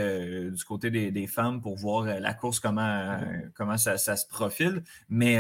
du 0.51 0.65
côté 0.65 0.91
des, 0.91 1.27
femmes 1.27 1.61
pour 1.61 1.77
voir 1.77 2.05
la 2.05 2.35
course, 2.35 2.61
comment, 2.61 2.83
mm-hmm. 2.83 3.51
comment 3.55 3.77
ça, 3.77 3.99
ça, 3.99 4.17
se 4.17 4.27
profile. 4.27 4.83
Mais 5.09 5.37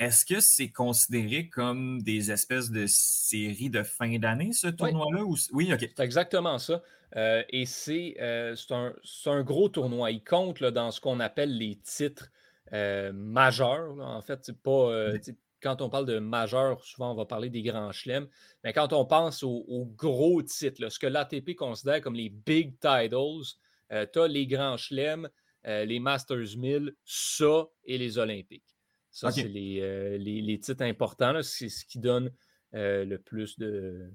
est-ce 0.00 0.24
que 0.24 0.40
c'est 0.40 0.70
considéré 0.70 1.48
comme 1.48 2.00
des 2.00 2.32
espèces 2.32 2.70
de 2.70 2.86
séries 2.88 3.68
de 3.68 3.82
fin 3.82 4.18
d'année, 4.18 4.52
ce 4.52 4.68
tournoi-là? 4.68 5.22
Oui. 5.52 5.72
OK. 5.72 5.80
C'est 5.80 6.00
exactement 6.02 6.58
ça. 6.58 6.82
Euh, 7.16 7.42
et 7.50 7.64
euh, 7.88 8.54
c'est 8.56 9.30
un, 9.30 9.42
gros 9.42 9.68
tournoi. 9.68 10.10
Il 10.10 10.24
compte 10.24 10.62
dans 10.62 10.90
ce 10.90 11.02
qu'on 11.02 11.20
appelle 11.20 11.56
les 11.56 11.76
titres 11.76 12.30
euh, 12.72 13.12
majeurs. 13.12 13.98
En 14.00 14.22
fait, 14.22 14.40
c'est 14.42 14.60
pas. 14.60 15.12
Quand 15.62 15.82
on 15.82 15.90
parle 15.90 16.06
de 16.06 16.18
majeurs, 16.18 16.84
souvent 16.84 17.12
on 17.12 17.14
va 17.14 17.26
parler 17.26 17.50
des 17.50 17.62
grands 17.62 17.92
chelems. 17.92 18.28
Mais 18.64 18.72
quand 18.72 18.92
on 18.92 19.04
pense 19.04 19.42
aux, 19.42 19.92
gros 19.96 20.42
titres, 20.42 20.88
ce 20.88 20.98
que 20.98 21.06
l'ATP 21.06 21.54
considère 21.54 22.00
comme 22.00 22.14
les 22.14 22.30
big 22.30 22.78
titles, 22.80 23.56
tu 23.90 24.18
as 24.20 24.28
les 24.28 24.46
grands 24.46 24.76
chelems, 24.76 25.28
les 25.64 26.00
Masters 26.00 26.56
1000, 26.56 26.94
ça 27.04 27.68
et 27.84 27.98
les 27.98 28.18
Olympiques. 28.18 28.76
Ça, 29.10 29.30
c'est 29.32 29.44
euh, 29.46 30.18
les, 30.18 30.60
titres 30.60 30.84
importants. 30.84 31.42
C'est 31.42 31.68
ce 31.68 31.84
qui 31.84 31.98
donne 31.98 32.32
euh, 32.74 33.04
le 33.04 33.18
plus 33.18 33.58
de. 33.58 34.10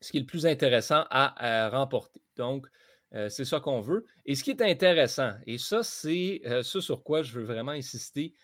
Ce 0.00 0.10
qui 0.10 0.18
est 0.18 0.20
le 0.20 0.26
plus 0.26 0.46
intéressant 0.46 1.04
à, 1.10 1.68
remporter. 1.70 2.20
Donc, 2.36 2.66
euh, 3.14 3.28
c'est 3.28 3.44
ça 3.44 3.60
qu'on 3.60 3.80
veut. 3.80 4.04
Et 4.26 4.34
ce 4.34 4.44
qui 4.44 4.50
est 4.50 4.62
intéressant, 4.62 5.32
et 5.46 5.58
ça, 5.58 5.82
c'est 5.82 6.42
ce 6.62 6.80
sur 6.80 7.02
quoi 7.02 7.22
je 7.22 7.32
veux 7.38 7.44
vraiment 7.44 7.72
insister. 7.72 8.34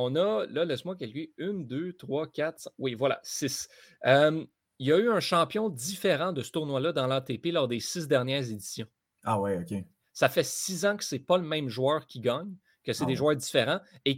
On 0.00 0.16
a, 0.16 0.46
là, 0.46 0.64
laisse-moi 0.64 0.96
calculer, 0.96 1.32
une, 1.38 1.66
deux, 1.66 1.92
trois, 1.92 2.26
quatre, 2.26 2.70
oui, 2.78 2.94
voilà, 2.94 3.20
six. 3.22 3.68
il 4.04 4.46
y 4.78 4.92
a 4.92 4.98
eu 4.98 5.10
un 5.10 5.20
champion 5.20 5.68
différent 5.68 6.32
de 6.32 6.42
ce 6.42 6.50
tournoi-là 6.50 6.92
dans 6.92 7.06
l'ATP 7.06 7.46
lors 7.46 7.68
des 7.68 7.80
six 7.80 8.08
dernières 8.08 8.50
éditions. 8.50 8.86
Ah 9.24 9.38
ouais, 9.38 9.58
OK. 9.58 9.84
Ça 10.12 10.28
fait 10.28 10.44
six 10.44 10.84
ans 10.84 10.96
que 10.96 11.04
ce 11.04 11.14
n'est 11.14 11.20
pas 11.20 11.38
le 11.38 11.44
même 11.44 11.68
joueur 11.68 12.06
qui 12.06 12.20
gagne 12.20 12.54
que 12.84 12.92
c'est 12.92 13.06
des 13.06 13.12
ah 13.12 13.16
joueurs 13.16 13.36
différents 13.36 13.80
et 14.04 14.16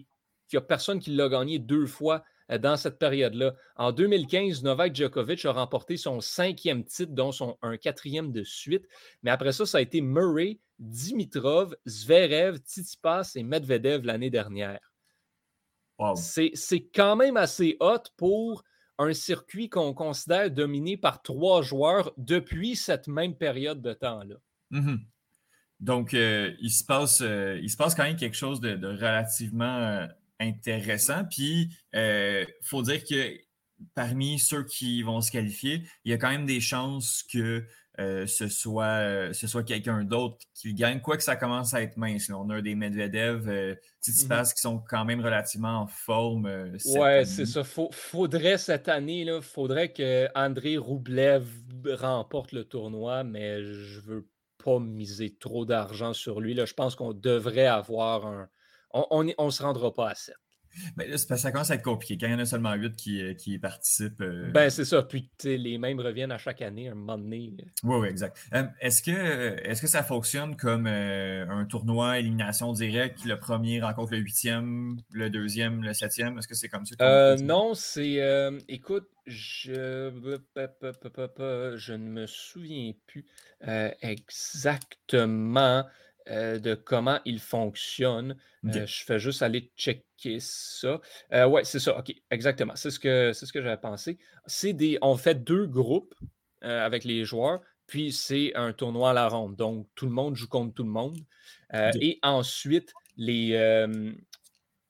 qu'il 0.48 0.58
n'y 0.58 0.58
a 0.58 0.62
personne 0.62 1.00
qui 1.00 1.10
l'a 1.10 1.28
gagné 1.28 1.58
deux 1.58 1.86
fois 1.86 2.22
euh, 2.50 2.58
dans 2.58 2.76
cette 2.76 2.98
période-là. 2.98 3.54
En 3.76 3.92
2015, 3.92 4.62
Novak 4.62 4.94
Djokovic 4.94 5.44
a 5.44 5.52
remporté 5.52 5.96
son 5.96 6.20
cinquième 6.20 6.84
titre, 6.84 7.12
dont 7.12 7.32
son, 7.32 7.56
un 7.62 7.76
quatrième 7.76 8.32
de 8.32 8.44
suite. 8.44 8.86
Mais 9.22 9.30
après 9.30 9.52
ça, 9.52 9.66
ça 9.66 9.78
a 9.78 9.80
été 9.80 10.00
Murray, 10.00 10.60
Dimitrov, 10.78 11.76
Zverev, 11.86 12.58
Tsitsipas 12.58 13.32
et 13.34 13.42
Medvedev 13.42 14.04
l'année 14.04 14.30
dernière. 14.30 14.91
C'est 16.16 16.88
quand 16.94 17.16
même 17.16 17.36
assez 17.36 17.76
hot 17.80 18.04
pour 18.16 18.64
un 18.98 19.12
circuit 19.12 19.68
qu'on 19.68 19.94
considère 19.94 20.50
dominé 20.50 20.96
par 20.96 21.22
trois 21.22 21.62
joueurs 21.62 22.12
depuis 22.16 22.76
cette 22.76 23.08
même 23.08 23.34
période 23.34 23.82
de 23.82 23.92
temps-là. 23.92 24.36
Mm-hmm. 24.70 24.98
Donc, 25.80 26.14
euh, 26.14 26.54
il, 26.60 26.70
se 26.70 26.84
passe, 26.84 27.20
euh, 27.22 27.58
il 27.60 27.68
se 27.68 27.76
passe 27.76 27.94
quand 27.94 28.04
même 28.04 28.16
quelque 28.16 28.36
chose 28.36 28.60
de, 28.60 28.76
relativement 28.86 29.78
euh, 29.78 30.06
intéressant. 30.38 31.24
Puis, 31.24 31.76
il 31.92 32.46
faut 32.62 32.82
dire 32.82 33.02
que 33.04 33.36
parmi 33.94 34.38
ceux 34.38 34.64
qui 34.64 35.02
vont 35.02 35.20
se 35.20 35.32
qualifier, 35.32 35.82
il 36.04 36.12
y 36.12 36.14
a 36.14 36.18
quand 36.18 36.30
même 36.30 36.46
des 36.46 36.60
chances 36.60 37.24
que 37.24 37.66
ce 37.98 38.48
soit, 38.48 39.32
ce 39.32 39.46
soit 39.46 39.62
quelqu'un 39.62 40.04
d'autre 40.04 40.38
qui 40.54 40.74
gagne, 40.74 41.00
quoi 41.00 41.16
que 41.16 41.22
ça 41.22 41.36
commence 41.36 41.74
à 41.74 41.82
être 41.82 41.96
mince. 41.96 42.30
On 42.30 42.48
a 42.50 42.60
des 42.60 42.74
Medvedev, 42.74 43.46
mm 43.48 43.76
qui 44.02 44.60
sont 44.60 44.82
quand 44.88 45.04
même 45.04 45.20
relativement 45.20 45.82
en 45.82 45.86
forme. 45.86 46.46
ouais, 46.96 47.24
c'est 47.24 47.46
ça. 47.46 47.62
faudrait 47.64 48.58
cette 48.58 48.88
année, 48.88 49.20
il 49.20 49.42
faudrait 49.42 49.92
que 49.92 50.26
André 50.34 50.76
Roublev 50.76 51.44
remporte 51.86 52.52
le 52.52 52.64
tournoi, 52.64 53.22
mais 53.24 53.62
je 53.62 54.00
veux 54.00 54.28
pas 54.62 54.78
miser 54.78 55.36
trop 55.36 55.64
d'argent 55.64 56.12
sur 56.12 56.40
lui. 56.40 56.54
Là. 56.54 56.64
Je 56.64 56.74
pense 56.74 56.94
qu'on 56.94 57.12
devrait 57.12 57.66
avoir 57.66 58.26
un. 58.26 58.48
On 58.92 59.24
ne 59.24 59.50
se 59.50 59.62
rendra 59.62 59.92
pas 59.92 60.10
à 60.10 60.14
7. 60.14 60.34
Mais 60.96 61.06
là, 61.06 61.18
ça 61.18 61.52
commence 61.52 61.70
à 61.70 61.74
être 61.74 61.82
compliqué. 61.82 62.16
Quand 62.18 62.26
il 62.26 62.32
y 62.32 62.34
en 62.34 62.38
a 62.38 62.44
seulement 62.44 62.72
8 62.74 62.96
qui, 62.96 63.22
euh, 63.22 63.34
qui 63.34 63.58
participent. 63.58 64.20
Euh, 64.20 64.50
ben, 64.50 64.70
c'est 64.70 64.84
ça. 64.84 65.02
Puis 65.02 65.30
les 65.44 65.78
mêmes 65.78 66.00
reviennent 66.00 66.32
à 66.32 66.38
chaque 66.38 66.62
année, 66.62 66.88
un 66.88 66.94
moment 66.94 67.18
donné. 67.18 67.52
Oui, 67.82 67.96
oui, 67.96 68.08
exact. 68.08 68.38
est-ce, 68.80 69.02
que, 69.02 69.10
est 69.10 69.80
que 69.80 69.86
ça 69.86 70.02
fonctionne 70.02 70.56
comme 70.56 70.86
un 70.86 71.64
tournoi 71.64 72.18
élimination 72.18 72.72
directe? 72.72 73.24
Le 73.24 73.38
premier 73.38 73.80
rencontre 73.80 74.12
le 74.12 74.18
huitième, 74.18 74.96
le 75.10 75.30
deuxième, 75.30 75.82
le 75.82 75.94
septième? 75.94 76.38
Est-ce 76.38 76.48
que 76.48 76.54
c'est 76.54 76.68
comme 76.68 76.86
ça? 76.86 77.36
non, 77.36 77.74
c'est. 77.74 78.20
écoute, 78.68 79.08
je... 79.26 80.10
je 81.76 81.92
ne 81.92 82.08
me 82.08 82.26
souviens 82.26 82.92
plus 83.06 83.26
exactement. 84.02 85.84
Euh, 86.28 86.60
de 86.60 86.74
comment 86.74 87.18
il 87.24 87.40
fonctionne. 87.40 88.36
Euh, 88.64 88.86
je 88.86 89.04
fais 89.04 89.18
juste 89.18 89.42
aller 89.42 89.72
checker 89.76 90.38
ça. 90.38 91.00
Euh, 91.32 91.46
oui, 91.46 91.62
c'est 91.64 91.80
ça. 91.80 91.98
OK, 91.98 92.14
exactement. 92.30 92.76
C'est 92.76 92.90
ce 92.92 93.00
que, 93.00 93.32
c'est 93.32 93.44
ce 93.44 93.52
que 93.52 93.60
j'avais 93.60 93.80
pensé. 93.80 94.18
C'est 94.46 94.72
des, 94.72 94.98
on 95.02 95.16
fait 95.16 95.42
deux 95.42 95.66
groupes 95.66 96.14
avec 96.60 97.02
les 97.02 97.24
joueurs, 97.24 97.60
puis 97.88 98.12
c'est 98.12 98.54
un 98.54 98.72
tournoi 98.72 99.10
à 99.10 99.12
la 99.12 99.26
ronde. 99.26 99.56
Donc, 99.56 99.88
tout 99.96 100.06
le 100.06 100.12
monde 100.12 100.36
joue 100.36 100.46
contre 100.46 100.74
tout 100.74 100.84
le 100.84 100.90
monde. 100.90 101.18
Et 102.00 102.20
ensuite, 102.22 102.92
les, 103.16 103.58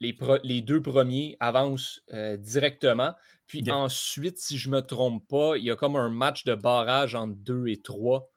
les, 0.00 0.18
les, 0.44 0.60
deux 0.60 0.82
premiers 0.82 1.38
avancent 1.40 2.02
directement. 2.40 3.14
Puis 3.46 3.70
ensuite, 3.70 4.36
si 4.36 4.58
je 4.58 4.68
ne 4.68 4.76
me 4.76 4.80
trompe 4.82 5.26
pas, 5.28 5.56
il 5.56 5.64
y 5.64 5.70
a 5.70 5.76
comme 5.76 5.96
un 5.96 6.10
match 6.10 6.44
de 6.44 6.54
barrage 6.54 7.14
entre 7.14 7.36
deux 7.36 7.68
et 7.68 7.80
trois 7.80 8.30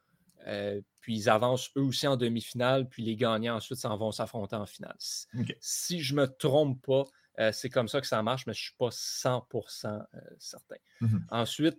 puis 1.06 1.14
ils 1.14 1.28
avancent 1.30 1.70
eux 1.76 1.82
aussi 1.82 2.08
en 2.08 2.16
demi-finale, 2.16 2.88
puis 2.88 3.04
les 3.04 3.14
gagnants 3.14 3.54
ensuite 3.54 3.78
s'en 3.78 3.96
vont 3.96 4.10
s'affronter 4.10 4.56
en 4.56 4.66
finale. 4.66 4.96
Si 5.60 6.00
je 6.00 6.16
ne 6.16 6.22
me 6.22 6.26
trompe 6.26 6.84
pas, 6.84 7.04
euh, 7.38 7.52
c'est 7.52 7.70
comme 7.70 7.86
ça 7.86 8.00
que 8.00 8.08
ça 8.08 8.20
marche, 8.24 8.44
mais 8.48 8.54
je 8.54 8.58
ne 8.58 8.64
suis 8.64 8.74
pas 8.76 8.88
100% 8.88 9.86
euh, 9.86 10.20
certain. 10.40 10.74
Mmh 11.00 11.18
ensuite, 11.30 11.78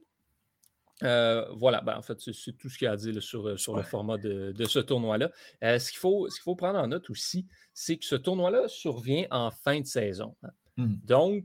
euh, 1.04 1.46
voilà, 1.58 1.82
ben, 1.82 1.98
en 1.98 2.02
fait, 2.02 2.22
c'est 2.22 2.54
tout 2.54 2.70
ce 2.70 2.78
qu'il 2.78 2.86
y 2.86 2.88
a 2.88 2.94
à 2.94 2.96
dire 2.96 3.22
sur, 3.22 3.60
sur 3.60 3.76
le 3.76 3.84
format 3.84 4.18
de, 4.18 4.54
ce 4.66 4.80
tournoi-là. 4.80 5.30
ce 5.62 5.90
qu'il 5.90 6.00
faut, 6.00 6.30
faut, 6.42 6.56
prendre 6.56 6.80
en 6.80 6.88
note 6.88 7.10
aussi, 7.10 7.46
c'est 7.74 7.98
que 7.98 8.06
ce 8.06 8.16
tournoi-là 8.16 8.70
survient 8.70 9.26
en 9.30 9.52
fin 9.52 9.82
de 9.82 9.86
saison. 9.86 10.38
Hein. 10.44 10.52
Mmh. 10.78 10.96
Donc, 11.04 11.44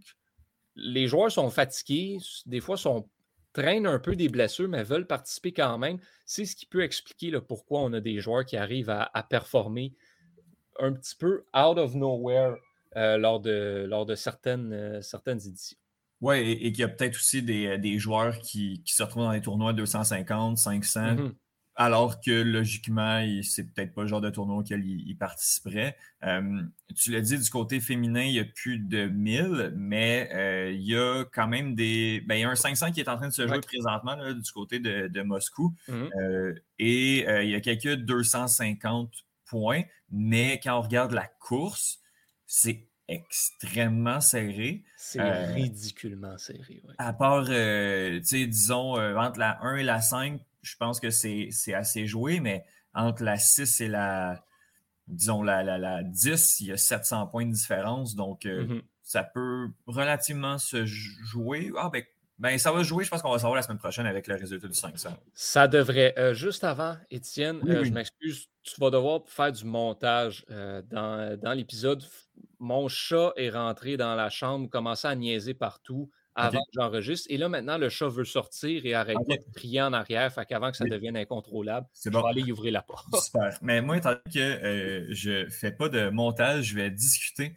les 0.77 1.09
joueurs 1.09 1.33
sont 1.33 1.51
fatigués, 1.51 2.19
des 2.47 2.61
fois 2.61 2.77
sont 2.77 3.09
traînent 3.53 3.87
un 3.87 3.99
peu 3.99 4.17
des 4.17 4.29
blessures, 4.29 4.69
mais 4.69 4.83
veulent 4.83 5.07
participer 5.07 5.53
quand 5.53 5.79
même. 5.79 5.99
C'est 6.25 6.45
ce 6.45 6.57
qui 6.57 6.67
peut 6.67 6.83
expliquer 6.83 7.31
le 7.31 7.41
pourquoi 7.41 7.81
on 7.81 7.93
a 7.93 8.01
des 8.01 8.21
joueurs 8.21 8.45
qui 8.45 8.57
arrivent 8.57 8.91
à, 8.91 9.27
performer 9.29 9.95
un 10.79 10.93
petit 10.93 11.17
peu 11.17 11.45
out 11.55 11.79
of 11.79 11.95
nowhere 11.95 12.57
euh, 12.97 13.19
lors, 13.19 13.41
de, 13.41 13.87
lors 13.89 14.07
de 14.07 14.15
certaines, 14.15 14.73
euh, 14.73 15.03
certaines 15.03 15.41
éditions. 15.47 15.79
Oui, 16.21 16.39
et, 16.39 16.73
qu'il 16.73 16.81
y 16.81 16.85
a 16.85 16.89
peut-être 16.89 17.17
aussi 17.17 17.43
des, 17.43 17.79
des 17.79 17.99
joueurs 17.99 18.39
qui, 18.39 18.83
se 18.87 19.03
retrouvent 19.03 19.25
dans 19.25 19.33
les 19.33 19.41
tournois 19.41 19.73
250, 19.73 20.57
500, 20.57 21.17
alors 21.75 22.21
que 22.21 22.31
logiquement, 22.31 23.27
c'est 23.43 23.73
peut-être 23.73 23.95
pas 23.95 24.03
le 24.03 24.09
genre 24.09 24.21
de 24.21 24.29
tournoi 24.29 24.59
auquel 24.59 24.85
il, 24.85 25.17
participerait. 25.17 25.97
Euh, 26.25 26.63
tu 26.95 27.13
l'as 27.13 27.23
dit, 27.23 27.39
du 27.39 27.51
côté 27.51 27.81
féminin, 27.81 28.23
il 28.23 28.35
y 28.35 28.41
a 28.41 28.45
plus 28.45 28.79
de 28.79 29.07
1000, 29.07 29.73
mais 29.77 30.29
euh, 30.35 30.71
il 30.71 30.83
y 30.83 30.97
a 30.97 31.25
quand 31.33 31.49
même 31.49 31.75
des. 31.75 32.23
Ben, 32.27 32.35
il 32.35 32.41
y 32.43 32.45
a 32.45 32.51
un 32.51 32.55
500 32.55 32.93
qui 32.93 33.01
est 33.01 33.09
en 33.09 33.17
train 33.17 33.29
de 33.29 33.33
se 33.33 33.47
jouer 33.47 33.61
présentement 33.61 34.17
du 34.17 34.53
côté 34.53 34.81
de, 34.81 35.23
Moscou. 35.23 35.75
Mhm. 35.89 36.11
Euh, 36.21 36.55
et 36.79 37.25
il 37.43 37.51
y 37.51 37.55
a 37.55 37.61
quelques 37.61 37.95
250 37.95 39.11
points, 39.47 39.83
mais 40.11 40.61
quand 40.63 40.79
on 40.79 40.83
regarde 40.83 41.13
la 41.13 41.27
course, 41.27 42.01
c'est 42.47 42.87
extrêmement 43.09 44.21
serré. 44.21 44.85
C'est 44.99 45.23
ridiculement 45.23 46.37
serré. 46.37 46.83
À 46.99 47.15
part, 47.15 47.45
disons, 47.45 48.97
entre 49.17 49.39
la 49.39 49.59
1 49.63 49.77
et 49.77 49.85
la 49.85 50.03
5, 50.03 50.41
je 50.63 50.77
pense 50.77 51.01
que 51.01 51.11
c'est 51.11 51.51
assez 51.75 52.07
joué, 52.07 52.41
mais 52.41 52.65
entre 52.95 53.23
la 53.23 53.37
6 53.37 53.81
et 53.81 53.89
la, 53.89 54.45
disons, 55.09 55.43
la, 55.43 55.63
la, 55.63 56.03
10, 56.03 56.61
il 56.61 56.69
y 56.69 56.73
a 56.73 56.77
700 56.77 57.27
points 57.27 57.47
de 57.47 57.53
différence. 57.53 58.15
Donc, 58.15 58.47
euh, 58.47 58.65
mm-hmm. 58.65 58.83
ça 59.03 59.25
peut 59.25 59.69
relativement 59.87 60.59
se 60.59 60.85
jouer. 60.87 61.71
Ah, 61.77 61.91
ben, 61.93 62.05
ben, 62.39 62.59
ça 62.59 62.73
va 62.73 62.83
jouer. 62.83 63.05
Je 63.05 63.11
pense 63.11 63.23
qu'on 63.23 63.33
va 63.33 63.39
savoir 63.39 63.57
la 63.57 63.63
semaine 63.63 63.79
prochaine 63.79 64.07
avec 64.07 64.27
le 64.27 64.37
résultat 64.37 64.69
du 64.69 64.75
500. 64.75 65.11
Ça 65.35 65.69
devrait. 65.69 66.15
Euh, 66.19 66.35
juste 66.35 66.65
avant, 66.65 66.97
Étienne, 67.11 67.61
euh, 67.69 67.85
je 67.85 67.91
m'excuse, 67.91 68.49
tu 68.63 68.81
vas 68.81 68.91
devoir 68.91 69.23
faire 69.27 69.53
du 69.53 69.65
montage 69.65 70.45
dans, 70.49 71.39
dans 71.41 71.53
l'épisode. 71.53 72.05
Mon 72.59 72.89
chat 72.89 73.33
est 73.37 73.51
rentré 73.51 73.97
dans 73.97 74.15
la 74.15 74.31
chambre, 74.31 74.69
commençait 74.69 75.09
à 75.09 75.17
niaiser 75.17 75.55
partout 75.55 76.11
avant 76.35 76.61
que 76.61 76.71
j'enregistre. 76.75 77.27
Et 77.31 77.37
là, 77.37 77.49
maintenant, 77.49 77.79
le 77.79 77.89
chat 77.89 78.09
veut 78.09 78.25
sortir 78.25 78.87
et 78.87 78.95
arrêter 78.95 79.37
de 79.37 79.53
crier 79.55 79.83
en 79.83 79.93
arrière. 79.93 80.33
Fait 80.33 80.47
qu'avant 80.47 80.71
que 80.71 80.77
ça 80.77 80.85
devienne 80.85 81.17
incontrôlable, 81.17 81.87
je 82.05 82.11
vais 82.11 82.19
aller 82.29 82.43
y 82.43 82.53
ouvrir 82.53 82.73
la 82.73 82.83
porte. 82.83 83.07
Super. 83.17 83.59
Mais 83.63 83.81
moi, 83.83 83.97
étant 83.97 84.11
donné 84.11 84.23
que 84.33 84.39
euh, 84.39 85.07
je 85.11 85.45
ne 85.45 85.51
fais 85.51 85.73
pas 85.73 85.89
de 85.89 86.09
montage, 86.09 86.67
je 86.67 86.77
vais 86.77 86.91
discuter 86.91 87.55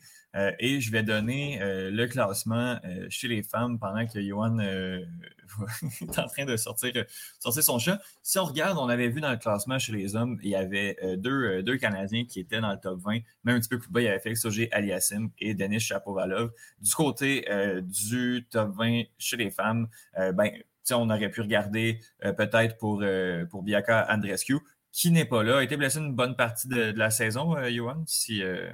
et 0.60 0.82
je 0.82 0.92
vais 0.92 1.04
donner 1.04 1.62
euh, 1.62 1.90
le 1.92 2.08
classement 2.08 2.78
euh, 2.84 3.08
chez 3.10 3.28
les 3.28 3.42
femmes 3.42 3.80
pendant 3.80 4.06
que 4.06 4.22
Johan 4.22 4.60
est 4.60 6.20
en 6.20 6.28
train 6.28 6.46
de 6.46 6.58
sortir, 6.58 6.92
sortir 7.40 7.64
son 7.64 7.80
chat. 7.80 8.02
Si 8.22 8.38
on 8.38 8.46
regarde, 8.46 8.78
on 8.78 8.90
avait 8.90 9.08
vu 9.08 9.22
dans 9.22 9.32
le 9.32 9.38
classement 9.38 9.80
chez 9.80 9.94
les 9.94 10.16
hommes, 10.16 10.38
il 10.44 10.50
y 10.50 10.56
avait 10.56 10.98
deux, 11.18 11.64
deux 11.64 11.78
Canadiens 11.78 12.26
qui 12.26 12.40
étaient 12.40 12.60
dans 12.60 12.72
le 12.72 12.80
top 12.80 13.00
20. 13.02 13.20
Même 13.44 13.56
un 13.56 13.60
petit 13.60 13.70
peu 13.70 13.80
plus 13.80 13.92
bas, 13.92 14.02
il 14.02 14.06
y 14.06 14.08
avait 14.08 14.70
Aliassim 14.72 15.30
et 15.40 15.54
Denis 15.54 15.80
Chapovalov. 15.80 16.52
Du 16.82 16.94
côté 16.94 17.46
du 17.84 18.46
top 18.50 18.76
20 18.76 19.04
chez 19.18 19.38
les 19.38 19.52
femmes, 19.52 19.88
ben, 20.16 20.50
on 20.92 21.10
aurait 21.10 21.30
pu 21.30 21.42
regarder 21.42 22.00
peut-être 22.22 22.78
pour, 22.78 23.04
pour 23.50 23.64
Biaka 23.64 24.08
Andrescu 24.10 24.60
qui 24.96 25.12
n'est 25.12 25.26
pas 25.26 25.44
là, 25.44 25.58
a 25.58 25.64
été 25.64 25.76
blessé 25.76 26.00
une 26.00 26.16
bonne 26.16 26.38
partie 26.38 26.70
de, 26.70 26.94
la 26.96 27.10
saison, 27.10 27.58
euh, 27.58 27.70
Johan. 27.70 28.02
Si, 28.08 28.42
euh, 28.42 28.72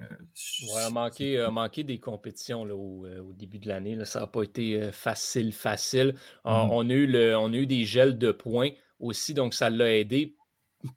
a 0.77 0.89
manqué, 0.91 1.83
des 1.83 1.99
compétitions 1.99 2.63
là, 2.63 2.75
au, 2.75 3.07
euh, 3.07 3.23
début 3.33 3.57
de 3.57 3.67
l'année. 3.67 3.97
Ça 4.05 4.19
n'a 4.19 4.27
pas 4.27 4.43
été 4.43 4.91
facile, 4.91 5.51
facile. 5.51 6.13
Mm-hmm. 6.45 6.69
On, 6.71 6.89
a 6.91 6.93
eu 6.93 7.07
le, 7.07 7.35
on 7.35 7.51
a 7.51 7.55
eu 7.55 7.65
des 7.65 7.85
gels 7.85 8.19
de 8.19 8.31
points 8.31 8.69
aussi, 8.99 9.33
donc 9.33 9.55
ça 9.55 9.71
l'a 9.71 9.97
aidé. 9.97 10.35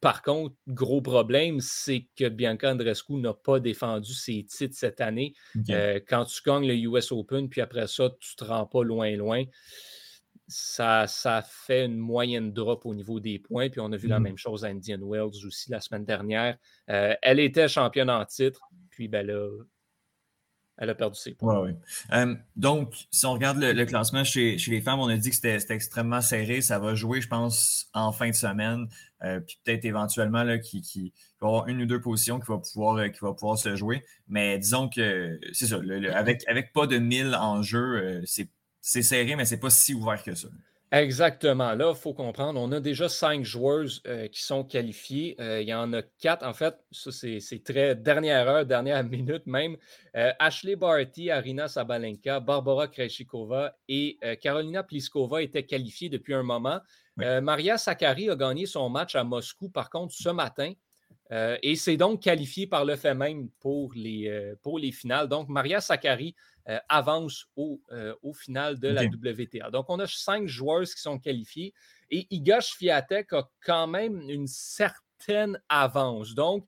Par 0.03 0.21
contre, 0.21 0.55
gros 0.69 1.01
problème, 1.01 1.59
c'est 1.61 2.07
que 2.17 2.29
Bianca 2.29 2.73
Andrescu 2.73 3.15
n'a 3.15 3.33
pas 3.33 3.61
défendu 3.61 4.13
ses 4.13 4.45
titres 4.45 4.77
cette 4.77 5.01
année. 5.01 5.33
quand 6.07 6.27
tu 6.27 6.43
gagnes 6.45 6.67
le 6.67 6.77
US 6.77 7.13
Open, 7.13 7.49
puis 7.49 7.63
après 7.63 7.87
ça, 7.87 8.11
tu 8.21 8.35
ne 8.35 8.45
te 8.45 8.51
rends 8.51 8.67
pas 8.67 8.85
loin, 8.85 9.11
loin 9.17 9.45
ça, 10.47 11.07
ça 11.07 11.43
fait 11.43 11.87
une 11.87 11.97
moyenne 11.97 12.53
drop 12.53 12.85
au 12.87 12.95
niveau 12.95 13.21
des 13.21 13.39
points. 13.39 13.69
Puis 13.69 13.81
on 13.81 13.91
a 13.93 13.97
vu 13.97 14.09
la 14.09 14.21
mmh. 14.21 14.23
même 14.23 14.39
chose 14.39 14.65
à 14.65 14.69
Indian 14.69 14.99
Wells 15.01 15.47
aussi 15.47 15.71
la 15.71 15.81
semaine 15.81 16.05
dernière. 16.05 16.57
Euh, 16.91 17.15
elle 17.23 17.41
était 17.41 17.69
championne 17.69 18.11
en 18.11 18.25
titre, 18.25 18.61
puis 18.91 19.09
ben 19.09 19.27
là, 19.27 19.49
elle 20.77 20.91
a 20.91 20.95
perdu 20.95 21.19
ses 21.19 21.35
points. 21.35 21.73
donc, 22.57 23.07
si 23.11 23.25
on 23.27 23.33
regarde 23.33 23.59
le, 23.59 23.85
classement 23.85 24.25
chez, 24.25 24.57
les 24.57 24.81
femmes, 24.81 24.99
on 24.99 25.09
a 25.09 25.17
dit 25.17 25.31
que 25.31 25.37
c'était 25.37 25.61
extrêmement 25.73 26.21
serré. 26.21 26.61
Ça 26.63 26.81
va 26.81 26.97
jouer, 26.97 27.21
je 27.21 27.29
pense, 27.29 27.89
en 27.95 28.11
fin 28.11 28.29
de 28.29 28.35
semaine. 28.35 28.89
Euh, 29.23 29.39
puis 29.39 29.57
peut-être 29.65 29.85
éventuellement 29.85 30.43
là, 30.43 30.59
qui, 30.59 30.83
qui, 30.83 31.13
va 31.41 31.47
y 31.47 31.51
avoir 31.51 31.69
une 31.69 31.81
ou 31.83 31.87
deux 31.87 32.01
positions 32.01 32.41
qui 32.41 32.47
va 32.49 32.59
pouvoir, 32.59 32.97
euh, 32.97 33.09
qui 33.09 33.21
va 33.21 33.33
pouvoir 33.33 33.57
se 33.57 33.77
jouer. 33.77 34.05
Mais 34.27 34.59
disons 34.59 34.89
que 34.89 35.39
c'est 35.53 35.67
ça. 35.67 35.79
avec, 36.13 36.43
avec 36.49 36.73
pas 36.73 36.89
de 36.89 36.99
1000 36.99 37.37
en 37.37 37.63
jeu, 37.63 38.21
c'est 38.27 38.51
c'est 38.87 39.01
serré, 39.01 39.35
mais 39.35 39.47
c'est 39.47 39.59
pas 39.59 39.71
si 39.71 39.95
ouvert 39.95 40.23
que 40.23 40.35
ça. 40.35 40.49
Exactement. 40.93 41.73
Là, 41.73 41.93
il 41.97 41.99
faut 41.99 42.13
comprendre, 42.13 42.61
on 42.61 42.71
a 42.71 42.81
déjà 42.81 43.09
cinq 43.09 43.43
joueuses 43.43 44.03
euh, 44.07 44.29
qui 44.29 44.43
sont 44.43 44.63
qualifiées. 44.63 45.37
Euh, 45.41 45.63
il 45.63 45.69
y 45.69 45.73
en 45.73 45.95
a 45.95 46.03
quatre. 46.03 46.45
En 46.45 46.53
fait, 46.53 46.77
ça, 46.93 47.11
c'est 47.11 47.65
très 47.65 47.97
dernière 47.97 48.47
heure, 48.47 48.67
dernière 48.67 49.03
minute 49.17 49.47
même. 49.47 49.79
Euh, 50.17 50.33
Ashley 50.39 50.77
Barty, 50.77 51.31
Arina 51.31 51.67
Sabalenka, 51.67 52.41
Barbara 52.41 52.87
Krejcikova 52.87 53.75
et 53.89 54.19
Carolina 54.43 54.83
Pliskova 54.83 55.41
étaient 55.41 55.65
qualifiées 55.65 56.11
depuis 56.11 56.35
un 56.35 56.43
moment. 56.43 56.79
Maria 57.17 57.79
Sakkari 57.79 58.29
a 58.29 58.37
gagné 58.37 58.67
son 58.67 58.91
match 58.91 59.15
à 59.15 59.25
Moscou, 59.25 59.71
par 59.71 59.89
contre, 59.89 60.13
ce 60.13 60.29
matin. 60.29 60.75
Et 61.31 61.75
c'est 61.77 61.97
donc 61.97 62.23
qualifié 62.23 62.67
par 62.67 62.85
le 62.85 62.97
fait 62.97 63.15
même 63.15 63.49
pour 63.61 63.93
les, 63.95 64.55
pour 64.63 64.79
les 64.79 64.93
finales. 64.93 65.29
Donc, 65.29 65.49
Maria 65.49 65.81
Sakkari 65.81 66.35
euh, 66.67 66.79
avance 66.89 67.47
au, 67.57 67.83
euh, 67.93 68.15
au, 68.23 68.33
final 68.33 68.81
de 68.81 68.89
la 68.89 69.05
WTA. 69.05 69.71
Donc, 69.71 69.85
on 69.91 69.99
a 69.99 70.07
cinq 70.07 70.47
joueurs 70.47 70.85
qui 70.85 70.99
sont 70.99 71.19
qualifiés 71.19 71.75
et 72.11 72.27
Iga 72.31 72.63
Swiatek 72.63 73.35
a 73.35 73.51
quand 73.61 73.87
même 73.87 74.31
une 74.31 74.47
certaine 74.47 75.61
avance. 75.69 76.35
Donc, 76.35 76.67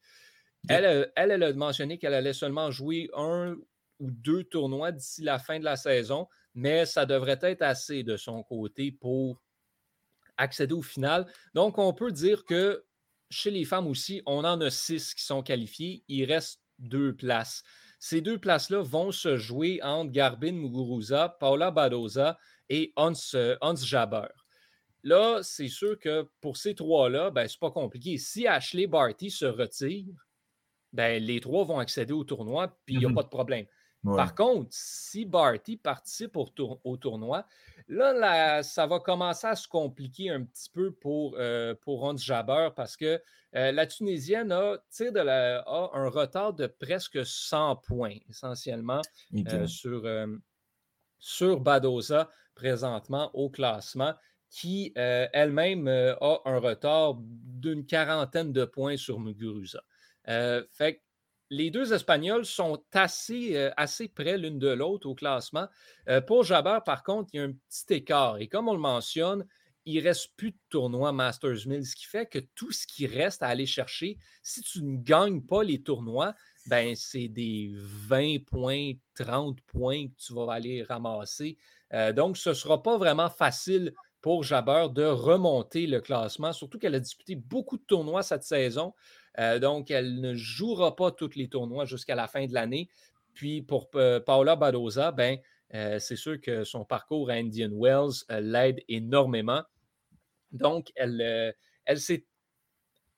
elle, 0.68 1.10
elle, 1.16 1.42
a 1.42 1.52
mentionné 1.54 1.96
qu'elle 1.96 2.12
allait 2.12 2.34
seulement 2.34 2.70
jouer 2.70 3.08
un 3.14 3.56
ou 3.98 4.10
deux 4.10 4.44
tournois 4.44 4.92
d'ici 4.92 5.22
la 5.22 5.38
fin 5.38 5.58
de 5.58 5.64
la 5.64 5.76
saison, 5.76 6.28
mais 6.54 6.84
ça 6.84 7.06
devrait 7.06 7.38
être 7.40 7.62
assez 7.62 8.02
de 8.02 8.18
son 8.18 8.42
côté 8.42 8.92
pour 8.92 9.40
accéder 10.36 10.74
au 10.74 10.82
final. 10.82 11.26
Donc, 11.54 11.78
on 11.78 11.94
peut 11.94 12.12
dire 12.12 12.44
que 12.44 12.84
chez 13.30 13.50
les 13.50 13.64
femmes 13.64 13.86
aussi, 13.86 14.22
on 14.26 14.44
en 14.44 14.60
a 14.60 14.70
six 14.70 15.14
qui 15.14 15.24
sont 15.24 15.42
qualifiés. 15.42 16.04
Il 16.08 16.24
reste 16.24 16.60
deux 16.78 17.14
places 17.14 17.62
ces 17.98 18.20
deux 18.20 18.38
places-là 18.38 18.82
vont 18.82 19.10
se 19.10 19.36
jouer 19.36 19.80
entre 19.82 20.12
Garbin 20.12 20.52
Muguruza, 20.52 21.36
Paula 21.40 21.70
Badoza 21.70 22.38
et 22.68 22.92
Hans, 22.96 23.12
Hans 23.60 23.76
Jabber. 23.76 24.28
Là, 25.02 25.40
c'est 25.42 25.68
sûr 25.68 25.98
que 25.98 26.28
pour 26.40 26.56
ces 26.56 26.74
trois-là, 26.74 27.30
ben, 27.30 27.48
c'est 27.48 27.60
pas 27.60 27.70
compliqué. 27.70 28.18
Si 28.18 28.46
Ashley 28.46 28.86
Barty 28.86 29.30
se 29.30 29.44
retire, 29.44 30.14
ben, 30.92 31.22
les 31.22 31.40
trois 31.40 31.64
vont 31.64 31.78
accéder 31.78 32.12
au 32.12 32.24
tournoi, 32.24 32.76
puis 32.84 32.94
il 32.94 32.98
n'y 32.98 33.06
a 33.06 33.08
mm-hmm. 33.08 33.14
pas 33.14 33.22
de 33.22 33.28
problème. 33.28 33.66
Par 34.14 34.34
contre, 34.34 34.68
si 34.70 35.24
Barty 35.24 35.76
participe 35.76 36.36
au, 36.36 36.96
tournoi, 36.96 37.46
là, 37.88 38.62
ça 38.62 38.86
va 38.86 39.00
commencer 39.00 39.46
à 39.46 39.56
se 39.56 39.66
compliquer 39.66 40.30
un 40.30 40.44
petit 40.44 40.70
peu 40.70 40.92
pour, 40.92 41.34
euh, 41.38 41.74
pour 41.74 42.04
Hans 42.04 42.16
Jabber 42.16 42.68
parce 42.76 42.96
que 42.96 43.20
euh, 43.54 43.72
la 43.72 43.86
Tunisienne 43.86 44.52
a, 44.52 44.76
de 45.00 45.20
la, 45.20 45.64
un 45.66 46.08
retard 46.08 46.52
de 46.52 46.66
presque 46.66 47.24
100 47.24 47.76
points, 47.76 48.16
essentiellement, 48.28 49.00
euh, 49.34 49.66
sur, 49.66 50.02
sur 51.18 51.60
Badoza 51.60 52.30
présentement 52.54 53.30
au 53.34 53.50
classement, 53.50 54.14
qui 54.50 54.92
elle-même 54.94 55.88
a 55.88 56.40
un 56.44 56.58
retard 56.58 57.16
d'une 57.18 57.84
quarantaine 57.84 58.52
de 58.52 58.64
points 58.64 58.96
sur 58.96 59.20
Muguruza. 59.20 59.82
fait 60.70 61.02
les 61.50 61.70
deux 61.70 61.92
Espagnols 61.92 62.44
sont 62.44 62.82
assez, 62.92 63.56
euh, 63.56 63.70
assez 63.76 64.08
près 64.08 64.38
l'une 64.38 64.58
de 64.58 64.68
l'autre 64.68 65.08
au 65.08 65.14
classement. 65.14 65.68
Euh, 66.08 66.20
pour 66.20 66.44
Jabber, 66.44 66.78
par 66.84 67.02
contre, 67.02 67.30
il 67.32 67.36
y 67.36 67.40
a 67.40 67.44
un 67.44 67.52
petit 67.52 67.94
écart. 67.94 68.38
Et 68.38 68.48
comme 68.48 68.68
on 68.68 68.74
le 68.74 68.80
mentionne, 68.80 69.46
il 69.84 69.96
ne 70.02 70.02
reste 70.08 70.36
plus 70.36 70.50
de 70.50 70.58
tournois 70.68 71.12
Masters 71.12 71.66
1000, 71.66 71.86
ce 71.86 71.94
qui 71.94 72.06
fait 72.06 72.26
que 72.26 72.40
tout 72.56 72.72
ce 72.72 72.86
qui 72.86 73.06
reste 73.06 73.42
à 73.42 73.46
aller 73.46 73.66
chercher, 73.66 74.18
si 74.42 74.60
tu 74.62 74.82
ne 74.82 74.96
gagnes 74.98 75.40
pas 75.42 75.62
les 75.62 75.80
tournois, 75.80 76.34
ben 76.66 76.96
c'est 76.96 77.28
des 77.28 77.70
20 77.74 78.44
points, 78.44 78.92
30 79.14 79.60
points 79.62 80.08
que 80.08 80.14
tu 80.18 80.34
vas 80.34 80.52
aller 80.52 80.82
ramasser. 80.82 81.56
Euh, 81.92 82.12
donc, 82.12 82.36
ce 82.36 82.48
ne 82.48 82.54
sera 82.54 82.82
pas 82.82 82.98
vraiment 82.98 83.30
facile 83.30 83.94
pour 84.20 84.42
Jabber 84.42 84.88
de 84.92 85.04
remonter 85.04 85.86
le 85.86 86.00
classement, 86.00 86.52
surtout 86.52 86.80
qu'elle 86.80 86.96
a 86.96 87.00
disputé 87.00 87.36
beaucoup 87.36 87.76
de 87.76 87.84
tournois 87.84 88.24
cette 88.24 88.42
saison. 88.42 88.92
Euh, 89.38 89.58
donc, 89.58 89.90
elle 89.90 90.20
ne 90.20 90.34
jouera 90.34 90.96
pas 90.96 91.10
tous 91.10 91.34
les 91.36 91.48
tournois 91.48 91.84
jusqu'à 91.84 92.14
la 92.14 92.28
fin 92.28 92.46
de 92.46 92.54
l'année. 92.54 92.88
Puis 93.34 93.62
pour 93.62 93.88
euh, 93.94 94.20
Paula 94.20 94.56
Badoza, 94.56 95.12
ben, 95.12 95.38
euh, 95.74 95.98
c'est 95.98 96.16
sûr 96.16 96.40
que 96.40 96.64
son 96.64 96.84
parcours 96.84 97.30
à 97.30 97.34
Indian 97.34 97.70
Wells 97.72 98.24
l'aide 98.28 98.80
énormément. 98.88 99.62
Donc, 100.52 100.90
elle, 100.96 101.54
elle 101.84 102.00
s'est 102.00 102.24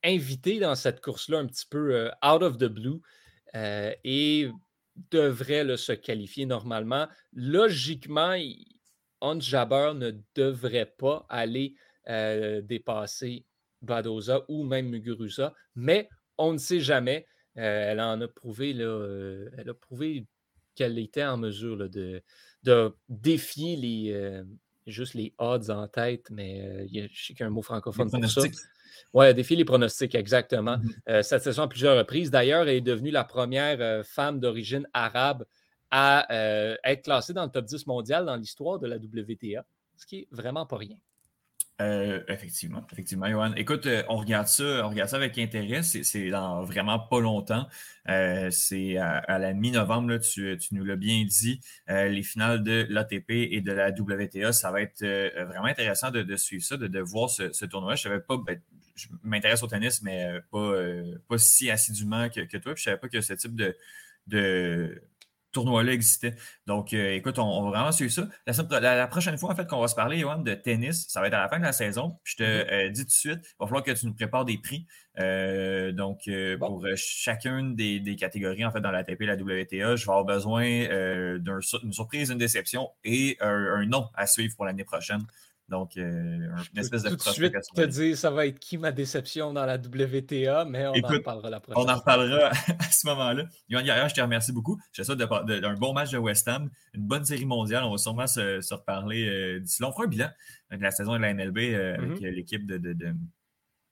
invitée 0.03 0.59
dans 0.59 0.75
cette 0.75 0.99
course-là 1.01 1.39
un 1.39 1.47
petit 1.47 1.67
peu 1.69 2.09
out 2.25 2.41
of 2.41 2.57
the 2.57 2.65
blue 2.65 3.01
et 3.53 4.49
devrait 5.11 5.77
se 5.77 5.93
qualifier 5.93 6.45
normalement. 6.45 7.07
Logiquement, 7.31 8.35
Hans 9.21 9.39
Jabber 9.39 9.93
ne 9.95 10.11
devrait 10.35 10.93
pas 10.97 11.25
aller 11.29 11.75
dépasser 12.63 13.45
Badoza 13.81 14.43
ou 14.47 14.63
même 14.63 14.89
Muguruza, 14.89 15.53
mais 15.75 16.09
on 16.37 16.53
ne 16.53 16.57
sait 16.57 16.79
jamais. 16.79 17.25
Euh, 17.57 17.91
elle 17.91 17.99
en 17.99 18.19
a 18.21 18.27
prouvé, 18.27 18.73
là, 18.73 18.85
euh, 18.85 19.49
elle 19.57 19.69
a 19.69 19.73
prouvé 19.73 20.25
qu'elle 20.75 20.97
était 20.97 21.25
en 21.25 21.37
mesure 21.37 21.89
de, 21.89 22.21
de, 22.63 22.93
défier 23.09 23.75
les, 23.75 24.13
euh, 24.13 24.43
juste 24.87 25.13
les 25.13 25.33
odds 25.37 25.69
en 25.69 25.87
tête, 25.87 26.29
mais 26.31 26.87
je 26.87 27.07
sais 27.13 27.33
qu'il 27.33 27.41
y 27.41 27.43
a 27.43 27.47
un 27.47 27.49
mot 27.49 27.61
francophone 27.61 28.09
pour 28.09 28.25
ça. 28.29 28.41
Oui, 29.13 29.33
défier 29.33 29.55
les 29.55 29.65
pronostics, 29.65 30.15
exactement. 30.15 30.77
Mm-hmm. 30.77 31.23
cette 31.23 31.43
saison 31.43 31.63
à 31.63 31.67
plusieurs 31.67 31.97
reprises. 31.97 32.31
D'ailleurs, 32.31 32.63
elle 32.63 32.75
est 32.75 32.81
devenue 32.81 33.11
la 33.11 33.23
première 33.23 34.05
femme 34.05 34.39
d'origine 34.39 34.87
arabe 34.93 35.45
à 35.91 36.27
être 36.83 37.03
classée 37.03 37.33
dans 37.33 37.43
le 37.43 37.51
top 37.51 37.65
10 37.65 37.87
mondial 37.87 38.25
dans 38.25 38.35
l'histoire 38.35 38.79
de 38.79 38.87
la 38.87 38.97
WTA, 38.97 39.65
ce 39.97 40.05
qui 40.05 40.19
est 40.19 40.27
vraiment 40.31 40.65
pas 40.65 40.77
rien. 40.77 40.97
Euh, 41.81 42.21
effectivement, 42.27 42.85
effectivement, 42.91 43.29
Johan. 43.29 43.53
Écoute, 43.55 43.85
euh, 43.85 44.03
on 44.09 44.17
regarde 44.17 44.47
ça, 44.47 44.85
on 44.85 44.89
regarde 44.89 45.09
ça 45.09 45.15
avec 45.15 45.37
intérêt. 45.37 45.81
C'est 45.81 46.29
dans 46.29 46.63
vraiment 46.63 46.99
pas 46.99 47.21
longtemps. 47.21 47.67
Euh, 48.09 48.49
c'est 48.51 48.97
à, 48.97 49.39
la 49.39 49.53
mi-novembre, 49.53 50.17
tu, 50.17 50.57
tu, 50.57 50.75
nous 50.75 50.83
l'as 50.83 50.97
bien 50.97 51.23
dit. 51.23 51.61
les 51.87 52.23
finales 52.23 52.63
de 52.63 52.85
l'ATP 52.89 53.29
et 53.29 53.61
de 53.61 53.71
la 53.71 53.91
WTA, 53.91 54.51
ça 54.51 54.71
va 54.71 54.81
être 54.81 55.05
vraiment 55.45 55.67
intéressant 55.67 56.11
de, 56.11 56.35
suivre 56.35 56.63
ça, 56.65 56.75
de, 56.75 56.99
voir 56.99 57.29
ce, 57.29 57.65
tournoi. 57.65 57.95
Je 57.95 58.03
savais 58.03 58.19
pas, 58.19 58.35
ben, 58.37 58.59
je 58.95 59.07
m'intéresse 59.23 59.63
au 59.63 59.67
tennis, 59.67 60.01
mais 60.01 60.41
pas, 60.51 60.73
pas 61.29 61.37
si 61.37 61.71
assidûment 61.71 62.27
que, 62.27 62.57
toi. 62.57 62.73
je 62.75 62.83
savais 62.83 62.97
pas 62.97 63.07
que 63.07 63.21
ce 63.21 63.33
type 63.33 63.55
de, 63.55 63.77
de 64.27 65.01
tournoi-là 65.51 65.93
existait. 65.93 66.35
Donc, 66.67 66.93
euh, 66.93 67.13
écoute, 67.13 67.39
on, 67.39 67.63
va 67.63 67.69
vraiment 67.69 67.91
suivre 67.91 68.11
ça. 68.11 68.27
La, 68.79 69.07
prochaine 69.07 69.37
fois, 69.37 69.51
en 69.51 69.55
fait, 69.55 69.67
qu'on 69.67 69.81
va 69.81 69.87
se 69.87 69.95
parler, 69.95 70.19
Johan, 70.19 70.39
de 70.39 70.53
tennis, 70.53 71.07
ça 71.07 71.21
va 71.21 71.27
être 71.27 71.33
à 71.33 71.41
la 71.41 71.49
fin 71.49 71.59
de 71.59 71.63
la 71.63 71.71
saison. 71.71 72.17
je 72.23 72.35
te 72.35 72.43
mm-hmm. 72.43 72.71
euh, 72.71 72.89
dis 72.89 73.01
tout 73.01 73.07
de 73.07 73.11
suite, 73.11 73.39
il 73.43 73.55
va 73.59 73.65
falloir 73.65 73.83
que 73.83 73.91
tu 73.91 74.05
nous 74.05 74.13
prépares 74.13 74.45
des 74.45 74.57
prix. 74.57 74.85
Euh, 75.19 75.91
donc, 75.91 76.29
pour 76.59 76.85
chacune 76.95 77.75
des, 77.75 78.15
catégories, 78.15 78.65
en 78.65 78.71
fait, 78.71 78.81
dans 78.81 78.91
la 78.91 79.03
TP 79.03 79.23
et 79.23 79.25
la 79.25 79.35
WTA, 79.35 79.95
je 79.95 80.05
vais 80.05 80.11
avoir 80.11 80.25
besoin 80.25 80.63
d'une 81.37 81.91
surprise, 81.91 82.29
une 82.29 82.37
déception 82.37 82.89
et 83.03 83.37
un 83.39 83.85
nom 83.85 84.09
à 84.13 84.27
suivre 84.27 84.55
pour 84.55 84.65
l'année 84.65 84.83
prochaine. 84.85 85.21
Donc, 85.69 85.97
euh, 85.97 86.47
une 86.73 86.79
espèce 86.79 87.03
de 87.03 87.09
tout 87.09 87.15
de 87.15 87.21
suite 87.21 87.55
te 87.75 87.81
dire 87.81 88.17
ça 88.17 88.31
va 88.31 88.47
être 88.47 88.59
qui 88.59 88.77
ma 88.77 88.91
déception 88.91 89.53
dans 89.53 89.65
la 89.65 89.75
WTA, 89.75 90.65
mais 90.65 90.87
on 90.87 90.93
en 90.93 91.07
reparlera 91.07 91.49
la 91.49 91.59
prochaine 91.59 91.83
On 91.83 91.89
en 91.89 91.95
reparlera 91.95 92.49
à 92.79 92.91
ce 92.91 93.07
moment-là. 93.07 93.45
Yoann 93.69 94.09
je 94.09 94.13
te 94.13 94.21
remercie 94.21 94.51
beaucoup. 94.51 94.79
J'ai 94.93 95.03
ça 95.03 95.15
d'un 95.15 95.73
bon 95.75 95.93
match 95.93 96.11
de 96.11 96.17
West 96.17 96.47
Ham, 96.47 96.69
une 96.93 97.05
bonne 97.05 97.23
série 97.23 97.45
mondiale. 97.45 97.83
On 97.83 97.91
va 97.91 97.97
sûrement 97.97 98.27
se, 98.27 98.73
reparler 98.73 99.27
euh, 99.27 99.59
d'ici 99.59 99.81
là. 99.81 99.89
On 99.89 99.91
fera 99.91 100.05
un 100.05 100.07
bilan 100.07 100.29
de 100.71 100.81
la 100.81 100.91
saison 100.91 101.13
de 101.13 101.19
la 101.19 101.33
NLB 101.33 101.57
euh, 101.57 101.95
avec 101.95 102.19
mm-hmm. 102.19 102.29
l'équipe 102.29 102.65
de, 102.65 103.13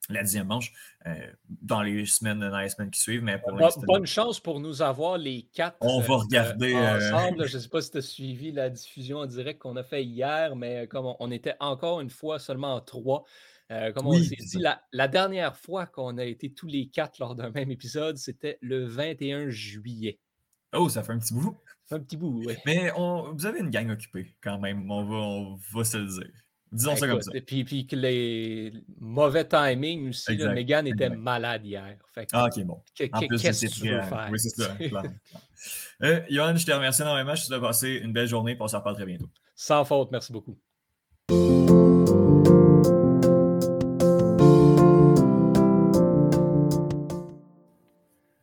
la 0.09 0.23
dixième 0.23 0.47
manche 0.47 0.71
euh, 1.05 1.13
dans, 1.49 1.81
les 1.81 2.05
semaines, 2.05 2.39
dans 2.39 2.59
les 2.59 2.69
semaines 2.69 2.91
qui 2.91 2.99
suivent. 2.99 3.23
Mais 3.23 3.39
pour 3.39 3.53
Bonne 3.85 4.05
chance 4.05 4.39
pour 4.39 4.59
nous 4.59 4.81
avoir 4.81 5.17
les 5.17 5.43
quatre 5.53 5.77
On 5.81 5.99
va 5.99 6.13
euh, 6.13 6.17
regarder, 6.17 6.73
euh, 6.73 6.97
ensemble. 6.97 7.47
Je 7.47 7.57
ne 7.57 7.61
sais 7.63 7.69
pas 7.69 7.81
si 7.81 7.91
tu 7.91 7.97
as 7.97 8.01
suivi 8.01 8.51
la 8.51 8.69
diffusion 8.69 9.19
en 9.19 9.25
direct 9.25 9.61
qu'on 9.61 9.75
a 9.75 9.83
fait 9.83 10.03
hier, 10.03 10.55
mais 10.55 10.87
comme 10.87 11.13
on, 11.19 11.31
était 11.31 11.55
encore 11.59 12.01
une 12.01 12.09
fois 12.09 12.39
seulement 12.39 12.75
en 12.75 12.81
trois. 12.81 13.25
comme 13.69 14.07
on 14.07 14.13
s'est 14.13 14.35
dit, 14.35 14.63
la, 14.91 15.07
dernière 15.07 15.57
fois 15.57 15.85
qu'on 15.85 16.17
a 16.17 16.25
été 16.25 16.53
tous 16.53 16.67
les 16.67 16.87
quatre 16.87 17.19
lors 17.19 17.35
d'un 17.35 17.49
même 17.49 17.71
épisode, 17.71 18.17
c'était 18.17 18.57
le 18.61 18.85
21 18.85 19.49
juillet. 19.49 20.19
Oh, 20.73 20.89
ça 20.89 21.03
fait 21.03 21.13
un 21.13 21.19
petit 21.19 21.33
bout. 21.33 21.57
Ça 21.85 21.95
fait 21.95 22.01
un 22.01 22.05
petit 22.05 22.17
bout, 22.17 22.41
oui. 22.45 22.55
Mais 22.65 22.91
vous 22.91 23.45
avez 23.45 23.59
une 23.59 23.69
gang 23.69 23.89
occupée 23.89 24.35
quand 24.41 24.59
même, 24.59 24.89
on 24.89 25.03
va, 25.03 25.15
on 25.15 25.59
va 25.73 25.83
se 25.83 25.97
le 25.97 26.07
dire. 26.07 26.46
Disons 26.71 26.95
ça 26.95 27.07
comme 27.07 27.21
ça. 27.21 27.31
Et 27.33 27.41
puis, 27.41 27.63
puis 27.63 27.87
que 27.87 27.95
les 27.95 28.73
mauvais 28.99 29.47
timing 29.47 30.09
aussi. 30.09 30.35
Là, 30.35 30.53
Megan 30.53 30.85
était 30.85 31.09
malade 31.09 31.65
hier. 31.65 31.95
ah, 32.33 32.45
ok, 32.45 32.63
bon. 32.65 32.81
Qu'est-ce 32.95 33.65
que 33.65 33.71
tu 33.73 33.89
veux 33.89 34.01
faire? 34.01 34.29
Oui, 34.31 34.39
c'est 34.39 34.49
ça. 34.49 34.75
euh, 36.03 36.21
Johan, 36.29 36.55
je 36.55 36.65
te 36.65 36.71
remercie 36.71 37.01
énormément. 37.01 37.35
Je 37.35 37.41
te 37.41 37.47
souhaite 37.47 37.61
passer 37.61 38.01
une 38.03 38.11
belle 38.11 38.27
journée. 38.27 38.57
On 38.59 38.67
se 38.67 38.75
reparle 38.75 38.95
très 38.95 39.05
bientôt. 39.05 39.29
Sans 39.55 39.85
faute. 39.85 40.11
Merci 40.11 40.33
beaucoup. 40.33 40.57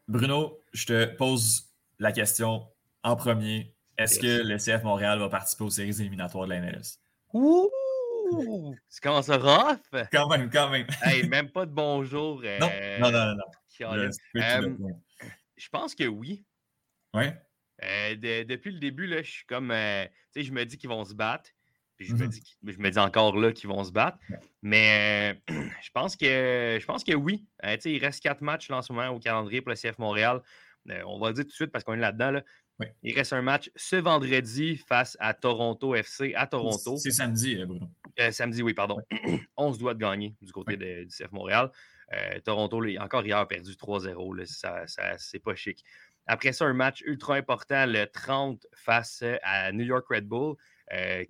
Bruno, 0.08 0.60
je 0.72 0.86
te 0.86 1.04
pose 1.16 1.68
la 1.98 2.12
question 2.12 2.66
en 3.02 3.16
premier. 3.16 3.74
Est-ce 3.98 4.18
que 4.18 4.42
le 4.42 4.56
CF 4.58 4.82
Montréal 4.82 5.18
va 5.18 5.28
participer 5.28 5.64
aux 5.64 5.70
séries 5.70 6.00
éliminatoires 6.00 6.46
de 6.46 6.50
la 6.50 6.60
MLS? 6.60 6.98
Ouh! 7.32 7.68
Tu 8.30 9.00
commences 9.02 9.30
rough? 9.30 10.06
Quand 10.12 10.28
même, 10.28 10.50
quand 10.50 10.70
même. 10.70 10.86
hey, 11.02 11.28
même 11.28 11.50
pas 11.50 11.66
de 11.66 11.72
bonjour. 11.72 12.42
non, 12.42 12.68
euh, 12.72 12.98
non, 12.98 13.10
non, 13.10 13.34
non. 13.34 15.00
je 15.56 15.68
pense 15.68 15.94
que 15.94 16.04
oui. 16.04 16.44
Oui. 17.14 17.24
Euh, 17.82 18.44
depuis 18.44 18.72
le 18.72 18.78
début, 18.78 19.06
là, 19.06 19.22
je 19.22 19.30
suis 19.30 19.46
comme. 19.46 19.70
Euh, 19.70 20.04
tu 20.32 20.40
sais, 20.40 20.42
je 20.42 20.52
me 20.52 20.64
dis 20.64 20.78
qu'ils 20.78 20.90
vont 20.90 21.04
se 21.04 21.14
battre. 21.14 21.50
Puis 21.96 22.08
je, 22.08 22.14
me, 22.14 22.24
mm-hmm. 22.24 22.28
dis, 22.28 22.56
je 22.66 22.78
me 22.78 22.90
dis 22.90 22.98
encore 22.98 23.36
là 23.36 23.52
qu'ils 23.52 23.68
vont 23.68 23.84
se 23.84 23.92
battre. 23.92 24.18
Mais 24.62 25.40
je 25.48 25.90
pense 25.92 26.16
que 26.16 26.78
je 26.80 26.86
pense 26.86 27.04
que 27.04 27.14
oui. 27.14 27.46
sais, 27.62 27.92
il 27.92 27.98
reste 27.98 28.20
quatre 28.20 28.40
matchs 28.40 28.70
en 28.70 28.82
ce 28.82 28.92
moment 28.92 29.10
au 29.10 29.20
calendrier 29.20 29.60
pour 29.60 29.70
le 29.70 29.76
CF 29.76 29.98
Montréal. 29.98 30.42
on 31.06 31.20
va 31.20 31.28
le 31.28 31.34
dire 31.34 31.44
tout 31.44 31.50
de 31.50 31.54
suite 31.54 31.70
parce 31.70 31.84
qu'on 31.84 31.94
est 31.94 31.98
là-dedans. 31.98 32.32
Là. 32.32 32.42
Il 33.02 33.14
reste 33.14 33.32
un 33.32 33.42
match 33.42 33.70
ce 33.76 33.96
vendredi 33.96 34.76
face 34.76 35.16
à 35.20 35.34
Toronto 35.34 35.94
FC 35.94 36.34
à 36.34 36.46
Toronto. 36.46 36.96
C'est 36.96 37.10
samedi, 37.10 37.56
euh, 37.56 37.66
Bruno. 37.66 37.88
Euh, 38.20 38.30
samedi, 38.30 38.62
oui, 38.62 38.74
pardon. 38.74 39.00
On 39.56 39.72
se 39.72 39.78
doit 39.78 39.94
de 39.94 39.98
gagner 39.98 40.34
du 40.40 40.52
côté 40.52 40.76
du 40.76 41.08
CF 41.08 41.32
Montréal. 41.32 41.70
Euh, 42.12 42.38
Toronto, 42.44 42.82
encore 43.00 43.24
hier, 43.24 43.38
a 43.38 43.48
perdu 43.48 43.72
3-0. 43.72 44.44
Ça, 44.46 44.86
ça 44.86 45.18
c'est 45.18 45.40
pas 45.40 45.54
chic. 45.54 45.84
Après 46.26 46.52
ça, 46.52 46.64
un 46.64 46.72
match 46.72 47.02
ultra 47.02 47.36
important 47.36 47.86
le 47.86 48.06
30 48.06 48.66
face 48.74 49.24
à 49.42 49.72
New 49.72 49.84
York 49.84 50.06
Red 50.08 50.26
Bull, 50.26 50.56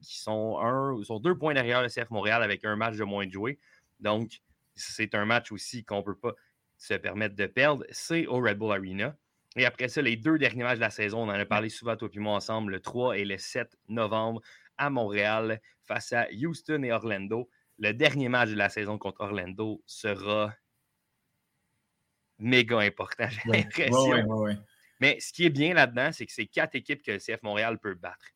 qui 0.00 0.18
sont, 0.18 0.58
un, 0.60 1.02
sont 1.02 1.18
deux 1.18 1.36
points 1.36 1.54
derrière 1.54 1.82
le 1.82 1.88
CF 1.88 2.10
Montréal 2.10 2.42
avec 2.42 2.64
un 2.64 2.76
match 2.76 2.96
de 2.96 3.04
moins 3.04 3.26
de 3.26 3.32
jouer. 3.32 3.58
Donc, 4.00 4.40
c'est 4.76 5.14
un 5.14 5.24
match 5.24 5.52
aussi 5.52 5.84
qu'on 5.84 5.98
ne 5.98 6.02
peut 6.02 6.16
pas 6.16 6.34
se 6.76 6.94
permettre 6.94 7.34
de 7.34 7.46
perdre. 7.46 7.84
C'est 7.90 8.26
au 8.26 8.36
Red 8.36 8.58
Bull 8.58 8.72
Arena. 8.72 9.16
Et 9.56 9.64
après 9.64 9.88
ça, 9.88 10.02
les 10.02 10.16
deux 10.16 10.36
derniers 10.36 10.64
matchs 10.64 10.76
de 10.76 10.80
la 10.80 10.90
saison, 10.90 11.20
on 11.20 11.28
en 11.28 11.30
a 11.30 11.44
parlé 11.44 11.68
souvent, 11.68 11.96
toi 11.96 12.08
et 12.12 12.18
moi, 12.18 12.34
ensemble, 12.34 12.72
le 12.72 12.80
3 12.80 13.18
et 13.18 13.24
le 13.24 13.38
7 13.38 13.76
novembre 13.88 14.40
à 14.78 14.90
Montréal 14.90 15.60
face 15.84 16.12
à 16.12 16.26
Houston 16.32 16.82
et 16.82 16.92
Orlando. 16.92 17.48
Le 17.78 17.92
dernier 17.92 18.28
match 18.28 18.50
de 18.50 18.54
la 18.54 18.68
saison 18.68 18.98
contre 18.98 19.22
Orlando 19.22 19.82
sera 19.86 20.54
méga 22.38 22.78
important, 22.80 23.28
j'ai 23.44 23.50
l'impression. 23.50 24.58
Mais 25.00 25.18
ce 25.20 25.32
qui 25.32 25.44
est 25.44 25.50
bien 25.50 25.74
là-dedans, 25.74 26.10
c'est 26.12 26.26
que 26.26 26.32
c'est 26.32 26.46
quatre 26.46 26.74
équipes 26.76 27.02
que 27.02 27.12
le 27.12 27.18
CF 27.18 27.42
Montréal 27.42 27.78
peut 27.78 27.94
battre. 27.94 28.26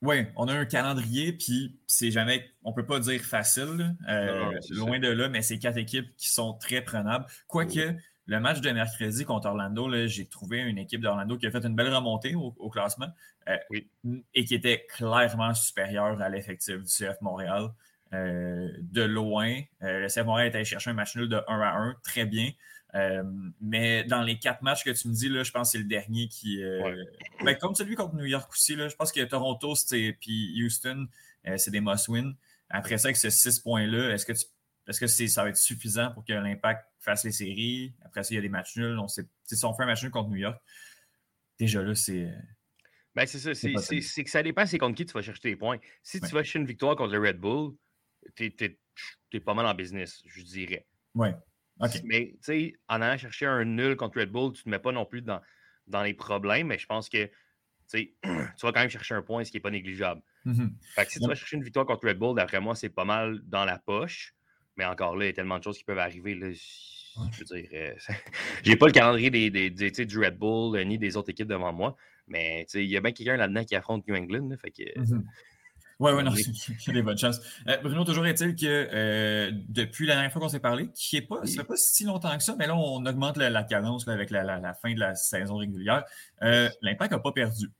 Oui, 0.00 0.26
on 0.34 0.48
a 0.48 0.52
un 0.52 0.64
calendrier, 0.64 1.32
puis 1.32 1.80
c'est 1.86 2.10
jamais, 2.10 2.50
on 2.64 2.72
peut 2.72 2.84
pas 2.84 2.98
dire 2.98 3.20
facile, 3.22 3.94
euh, 4.08 4.50
loin 4.70 4.98
de 4.98 5.08
là, 5.08 5.28
mais 5.28 5.42
c'est 5.42 5.60
quatre 5.60 5.78
équipes 5.78 6.16
qui 6.16 6.28
sont 6.28 6.54
très 6.54 6.82
prenables. 6.82 7.24
Quoique, 7.46 7.94
le 8.26 8.40
match 8.40 8.60
de 8.60 8.70
mercredi 8.70 9.24
contre 9.24 9.48
Orlando, 9.48 9.90
j'ai 10.06 10.26
trouvé 10.26 10.58
une 10.60 10.78
équipe 10.78 11.00
d'Orlando 11.00 11.36
qui 11.36 11.46
a 11.46 11.50
fait 11.50 11.64
une 11.64 11.74
belle 11.74 11.92
remontée 11.92 12.34
au, 12.34 12.70
classement 12.70 13.08
euh, 13.48 13.56
et 14.34 14.44
qui 14.44 14.54
était 14.54 14.86
clairement 14.88 15.54
supérieure 15.54 16.20
à 16.20 16.28
l'effectif 16.28 16.76
du 16.76 16.86
CF 16.86 17.20
Montréal. 17.20 17.70
Euh, 18.14 18.68
de 18.80 19.02
loin, 19.02 19.60
le 19.80 20.06
CF 20.06 20.24
Montréal 20.24 20.48
était 20.48 20.56
allé 20.56 20.64
chercher 20.64 20.90
un 20.90 20.94
match 20.94 21.16
nul 21.16 21.28
de 21.28 21.42
1 21.48 21.60
à 21.60 21.74
1, 21.74 21.96
très 22.04 22.26
bien. 22.26 22.52
Euh, 22.94 23.22
mais 23.60 24.04
dans 24.04 24.22
les 24.22 24.38
quatre 24.38 24.62
matchs 24.62 24.84
que 24.84 24.90
tu 24.90 25.08
me 25.08 25.14
dis, 25.14 25.28
là, 25.28 25.42
je 25.42 25.50
pense 25.50 25.68
que 25.68 25.72
c'est 25.72 25.82
le 25.82 25.88
dernier 25.88 26.28
qui. 26.28 26.62
Euh, 26.62 27.04
ben, 27.44 27.56
comme 27.56 27.74
celui 27.74 27.94
contre 27.94 28.14
New 28.14 28.26
York 28.26 28.50
aussi, 28.52 28.76
là, 28.76 28.88
je 28.88 28.96
pense 28.96 29.12
que 29.12 29.22
Toronto 29.22 29.74
puis 30.20 30.62
Houston, 30.62 31.06
euh, 31.46 31.56
c'est 31.56 31.70
des 31.70 31.80
must-win. 31.80 32.34
Après 32.68 32.98
ça, 32.98 33.08
avec 33.08 33.16
ces 33.16 33.30
six 33.30 33.58
points-là, 33.60 34.10
est-ce 34.12 34.26
que, 34.26 34.32
est-ce 34.88 35.00
que 35.00 35.06
ça 35.06 35.42
va 35.44 35.50
être 35.50 35.56
suffisant 35.56 36.12
pour 36.12 36.24
que 36.24 36.32
l'impact 36.32 36.86
fasse 36.98 37.24
les 37.24 37.32
séries? 37.32 37.94
Après 38.04 38.22
ça, 38.22 38.32
il 38.32 38.36
y 38.36 38.38
a 38.38 38.42
des 38.42 38.48
matchs 38.48 38.76
nuls. 38.76 38.98
On 38.98 39.08
sait, 39.08 39.26
si 39.44 39.64
on 39.64 39.72
fait 39.74 39.84
un 39.84 39.86
match 39.86 40.02
nul 40.02 40.10
contre 40.10 40.30
New 40.30 40.36
York, 40.36 40.60
déjà 41.58 41.82
là, 41.82 41.94
c'est. 41.94 42.32
Ben, 43.14 43.26
c'est 43.26 43.38
ça. 43.38 43.54
C'est, 43.54 44.24
que 44.24 44.30
ça 44.30 44.42
dépend 44.42 44.64
c'est 44.66 44.78
contre 44.78 44.96
qui 44.96 45.06
tu 45.06 45.12
vas 45.12 45.22
chercher 45.22 45.40
tes 45.40 45.56
points. 45.56 45.78
Si 46.02 46.20
tu 46.20 46.28
vas 46.28 46.42
chercher 46.42 46.60
une 46.60 46.66
victoire 46.66 46.96
contre 46.96 47.12
le 47.12 47.20
Red 47.20 47.38
Bull, 47.38 47.74
tu 48.34 48.52
es, 49.32 49.40
pas 49.40 49.54
mal 49.54 49.66
en 49.66 49.74
business, 49.74 50.22
je 50.26 50.42
dirais. 50.42 50.86
Oui. 51.14 51.28
Mais 52.04 52.32
tu 52.34 52.38
sais, 52.42 52.74
en 52.88 53.02
allant 53.02 53.18
chercher 53.18 53.46
un 53.46 53.64
nul 53.64 53.96
contre 53.96 54.20
Red 54.20 54.30
Bull, 54.30 54.52
tu 54.52 54.60
ne 54.60 54.64
te 54.64 54.68
mets 54.70 54.78
pas 54.78 54.92
non 54.92 55.04
plus 55.04 55.22
dans, 55.22 55.40
dans 55.86 56.02
les 56.02 56.14
problèmes, 56.14 56.68
mais 56.68 56.78
je 56.78 56.86
pense 56.86 57.08
que 57.08 57.30
tu 57.90 58.14
vas 58.24 58.72
quand 58.72 58.80
même 58.80 58.88
chercher 58.88 59.14
un 59.14 59.22
point, 59.22 59.44
ce 59.44 59.50
qui 59.50 59.56
n'est 59.58 59.62
pas 59.62 59.70
négligeable. 59.70 60.22
Mm-hmm. 60.46 60.70
Fait 60.94 61.06
que 61.06 61.12
si 61.12 61.20
tu 61.20 61.26
vas 61.26 61.34
chercher 61.34 61.56
une 61.56 61.64
victoire 61.64 61.86
contre 61.86 62.08
Red 62.08 62.18
Bull, 62.18 62.34
d'après 62.34 62.60
moi, 62.60 62.74
c'est 62.74 62.88
pas 62.88 63.04
mal 63.04 63.40
dans 63.44 63.64
la 63.64 63.78
poche. 63.78 64.34
Mais 64.76 64.84
encore 64.84 65.16
là, 65.16 65.24
il 65.24 65.28
y 65.28 65.30
a 65.30 65.34
tellement 65.34 65.58
de 65.58 65.64
choses 65.64 65.78
qui 65.78 65.84
peuvent 65.84 65.98
arriver. 65.98 66.34
Là, 66.34 66.48
je 66.50 67.38
veux 67.38 67.60
dire, 67.60 67.68
euh, 67.74 67.94
j'ai 68.62 68.76
pas 68.76 68.86
le 68.86 68.92
calendrier 68.92 69.30
des, 69.30 69.50
des, 69.50 70.06
du 70.06 70.18
Red 70.18 70.38
Bull 70.38 70.76
euh, 70.76 70.84
ni 70.84 70.98
des 70.98 71.16
autres 71.16 71.30
équipes 71.30 71.48
devant 71.48 71.72
moi. 71.72 71.96
Mais 72.28 72.66
il 72.74 72.84
y 72.84 72.96
a 72.96 73.00
bien 73.00 73.12
quelqu'un 73.12 73.36
là-dedans 73.36 73.64
qui 73.64 73.74
affronte 73.74 74.06
New 74.06 74.14
England. 74.14 74.48
fait 74.60 74.70
que, 74.70 74.98
mm-hmm. 74.98 75.22
Oui, 76.02 76.10
oui, 76.16 76.24
non, 76.24 76.32
il 76.34 76.86
y 76.86 76.90
a 76.90 76.92
des 76.92 77.02
bonnes 77.02 77.16
chances. 77.16 77.40
Euh, 77.68 77.76
Bruno, 77.76 78.04
toujours 78.04 78.26
est-il 78.26 78.56
que 78.56 78.66
euh, 78.66 79.52
depuis 79.68 80.04
la 80.04 80.14
dernière 80.14 80.32
fois 80.32 80.42
qu'on 80.42 80.48
s'est 80.48 80.58
parlé, 80.58 80.88
qui 80.92 81.16
est 81.16 81.22
pas, 81.22 81.46
ça 81.46 81.62
fait 81.62 81.64
pas 81.64 81.76
si 81.76 82.04
longtemps 82.04 82.36
que 82.36 82.42
ça, 82.42 82.56
mais 82.58 82.66
là, 82.66 82.74
on 82.74 83.06
augmente 83.06 83.36
la, 83.36 83.62
cadence 83.62 84.08
avec 84.08 84.30
la, 84.30 84.74
fin 84.74 84.92
de 84.94 84.98
la 84.98 85.14
saison 85.14 85.58
régulière. 85.58 86.04
Euh, 86.42 86.68
L'Impact 86.80 87.12
n'a 87.12 87.20
pas 87.20 87.30
perdu. 87.30 87.70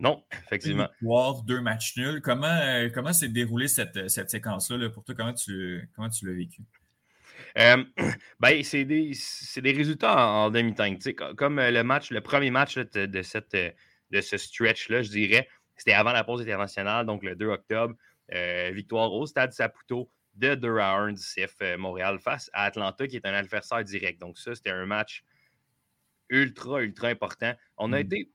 Non, 0.00 0.24
effectivement. 0.46 0.88
Une 1.02 1.46
deux 1.46 1.60
matchs 1.60 1.96
nuls. 1.96 2.20
Comment, 2.22 2.88
comment 2.94 3.12
s'est 3.12 3.28
déroulée 3.28 3.68
cette, 3.68 4.08
cette 4.08 4.30
séquence-là 4.30 4.90
pour 4.90 5.04
toi? 5.04 5.14
Comment 5.14 5.34
tu, 5.34 5.88
comment 5.94 6.08
tu 6.08 6.26
l'as 6.26 6.34
vécu? 6.34 6.62
ben, 7.56 8.62
c'est 8.62 8.84
des, 8.84 9.12
des, 9.56 9.72
résultats 9.72 10.16
en, 10.16 10.50
demi-temps. 10.50 10.94
Comme 11.36 11.60
le 11.60 11.82
match, 11.82 12.10
le 12.10 12.20
premier 12.20 12.50
match 12.50 12.78
de, 12.78 13.22
cette, 13.22 13.56
de 14.10 14.20
ce 14.20 14.36
stretch-là, 14.36 15.02
je 15.02 15.10
dirais, 15.10 15.48
c'était 15.76 15.92
avant 15.92 16.12
la 16.12 16.24
pause 16.24 16.40
internationale, 16.42 17.06
donc 17.06 17.24
le 17.24 17.34
2 17.34 17.46
octobre. 17.46 17.94
Euh, 18.34 18.70
victoire 18.74 19.12
au 19.12 19.24
Stade 19.26 19.52
Saputo 19.52 20.10
de 20.34 20.54
2 20.54 20.78
à 20.78 20.92
1 20.92 21.12
du 21.12 21.22
CF 21.22 21.54
euh, 21.62 21.78
Montréal 21.78 22.18
face 22.18 22.50
à 22.52 22.64
Atlanta, 22.64 23.06
qui 23.06 23.16
est 23.16 23.26
un 23.26 23.32
adversaire 23.32 23.82
direct. 23.84 24.20
Donc, 24.20 24.38
ça, 24.38 24.54
c'était 24.54 24.70
un 24.70 24.84
match 24.84 25.24
ultra, 26.28 26.82
ultra 26.82 27.08
important. 27.08 27.54
On 27.78 27.92
a, 27.92 27.96
mm. 27.96 28.06
été, 28.06 28.30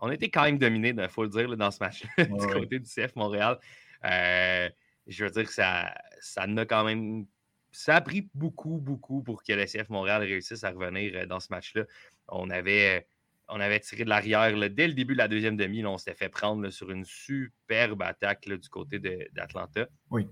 on 0.00 0.08
a 0.08 0.14
été 0.14 0.30
quand 0.30 0.44
même 0.44 0.58
dominé, 0.58 0.94
il 0.96 1.08
faut 1.08 1.24
le 1.24 1.28
dire, 1.28 1.56
dans 1.56 1.70
ce 1.70 1.78
match-là, 1.80 2.24
du 2.24 2.46
côté 2.46 2.78
du 2.78 2.88
CF 2.88 3.14
Montréal. 3.16 3.58
Euh, 4.04 4.68
je 5.06 5.24
veux 5.24 5.30
dire 5.30 5.44
que 5.44 5.52
ça, 5.52 5.94
ça 6.20 6.42
a 6.42 6.64
quand 6.64 6.84
même. 6.84 7.26
Ça 7.70 7.96
a 7.96 8.00
pris 8.00 8.28
beaucoup, 8.34 8.78
beaucoup 8.78 9.22
pour 9.22 9.42
que 9.42 9.52
le 9.52 9.66
CF 9.66 9.90
Montréal 9.90 10.22
réussisse 10.22 10.64
à 10.64 10.70
revenir 10.70 11.26
dans 11.26 11.38
ce 11.38 11.48
match-là. 11.50 11.84
On 12.28 12.48
avait 12.50 13.06
on 13.48 13.60
avait 13.60 13.80
tiré 13.80 14.04
de 14.04 14.08
l'arrière 14.08 14.52
dès 14.70 14.88
le 14.88 14.94
début 14.94 15.14
de 15.14 15.18
la 15.18 15.28
deuxième 15.28 15.56
demi. 15.56 15.84
on 15.84 15.98
s'était 15.98 16.16
fait 16.16 16.28
prendre 16.28 16.68
sur 16.70 16.90
une 16.90 17.04
superbe 17.04 18.02
attaque 18.02 18.46
du 18.46 18.68
côté 18.68 18.98
d'Atlanta. 19.32 19.88
Oui. 20.10 20.26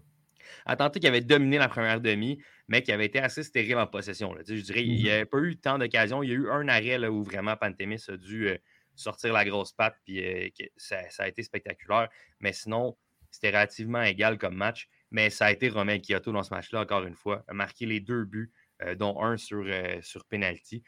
Atlanta 0.65 1.01
qui 1.01 1.07
avait 1.07 1.23
dominé 1.23 1.59
la 1.59 1.69
première 1.69 2.01
demi, 2.01 2.41
mais 2.69 2.83
qui 2.83 2.93
avait 2.93 3.07
été 3.07 3.19
assez 3.19 3.43
stérile 3.43 3.79
en 3.79 3.87
possession. 3.87 4.35
Je 4.47 4.55
dirais, 4.55 4.85
il 4.85 4.95
n'y 4.95 5.05
mm-hmm. 5.05 5.13
avait 5.13 5.25
pas 5.25 5.39
eu 5.39 5.57
tant 5.57 5.79
d'occasions. 5.79 6.23
Il 6.23 6.29
y 6.29 6.33
a 6.33 6.37
eu 6.37 6.51
un 6.51 6.69
arrêt 6.69 7.05
où 7.09 7.23
vraiment 7.23 7.57
Pantémis 7.57 8.05
a 8.09 8.17
dû 8.17 8.49
euh, 8.49 8.57
sortir 8.97 9.33
la 9.33 9.45
grosse 9.45 9.73
patte, 9.73 9.97
puis 10.05 10.25
euh, 10.25 10.49
ça, 10.77 10.99
a 11.19 11.29
été 11.29 11.43
spectaculaire. 11.43 12.09
Mais 12.41 12.53
sinon, 12.53 12.97
c'était 13.31 13.49
relativement 13.49 14.03
égal 14.03 14.39
comme 14.39 14.57
match. 14.57 14.89
Mais 15.11 15.31
ça 15.31 15.47
a 15.47 15.53
été 15.53 15.69
Romain 15.69 15.99
Kyoto 16.01 16.33
dans 16.33 16.43
ce 16.43 16.53
match-là, 16.53 16.81
encore 16.81 17.05
une 17.05 17.15
fois, 17.15 17.45
a 17.47 17.55
marqué 17.55 17.87
les 17.87 18.01
deux 18.01 18.25
buts, 18.25 18.53
euh, 18.83 18.97
dont 18.97 19.23
un 19.23 19.37
sur, 19.37 19.65
sur 20.03 20.25
penalty. 20.25 20.83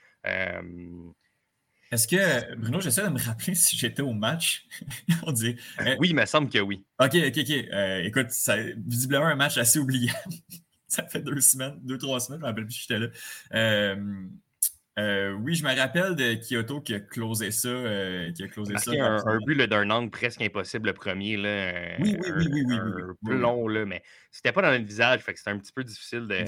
Est-ce 1.90 2.06
que, 2.06 2.54
Bruno, 2.56 2.80
j'essaie 2.80 3.02
de 3.02 3.08
me 3.08 3.18
rappeler 3.18 3.54
si 3.54 3.76
j'étais 3.76 4.02
au 4.02 4.12
match? 4.12 4.66
On 5.22 5.32
dit. 5.32 5.56
Euh, 5.80 5.96
oui, 5.98 6.10
il 6.10 6.14
me 6.14 6.26
semble 6.26 6.50
que 6.50 6.58
oui. 6.58 6.84
OK, 6.98 7.14
OK, 7.14 7.38
OK. 7.38 7.50
Euh, 7.50 8.02
écoute, 8.04 8.26
c'est 8.30 8.74
visiblement 8.86 9.26
un 9.26 9.36
match 9.36 9.56
assez 9.56 9.78
oublié. 9.78 10.10
ça 10.86 11.06
fait 11.06 11.22
deux 11.22 11.40
semaines, 11.40 11.78
deux, 11.82 11.96
trois 11.96 12.20
semaines, 12.20 12.40
je 12.40 12.42
me 12.42 12.48
rappelle 12.48 12.66
plus 12.66 12.74
si 12.74 12.86
j'étais 12.88 12.98
là. 12.98 13.96
Euh, 14.98 15.32
oui, 15.32 15.54
je 15.54 15.64
me 15.64 15.76
rappelle 15.76 16.16
de 16.16 16.34
Kyoto 16.34 16.80
qui 16.80 16.94
a 16.94 17.00
closé 17.00 17.50
ça. 17.50 17.68
qui 18.34 18.42
a 18.42 18.48
closé 18.48 18.76
ça 18.78 18.90
un, 18.90 19.26
un, 19.26 19.38
but 19.46 19.56
d'un 19.56 19.88
angle 19.90 20.10
presque 20.10 20.42
impossible 20.42 20.88
le 20.88 20.94
premier. 20.94 21.36
Là, 21.36 21.96
oui, 22.00 22.16
oui, 22.20 22.30
oui, 22.36 22.46
oui, 22.52 22.64
oui, 22.66 23.32
un 23.32 23.34
long, 23.34 23.68
là, 23.68 23.86
mais 23.86 24.02
c'était 24.30 24.52
pas 24.52 24.62
dans 24.62 24.72
le 24.72 24.78
visage, 24.78 25.20
fait 25.20 25.32
que 25.32 25.38
c'était 25.38 25.52
un 25.52 25.58
petit 25.58 25.72
peu 25.72 25.84
difficile 25.84 26.26
de 26.26 26.44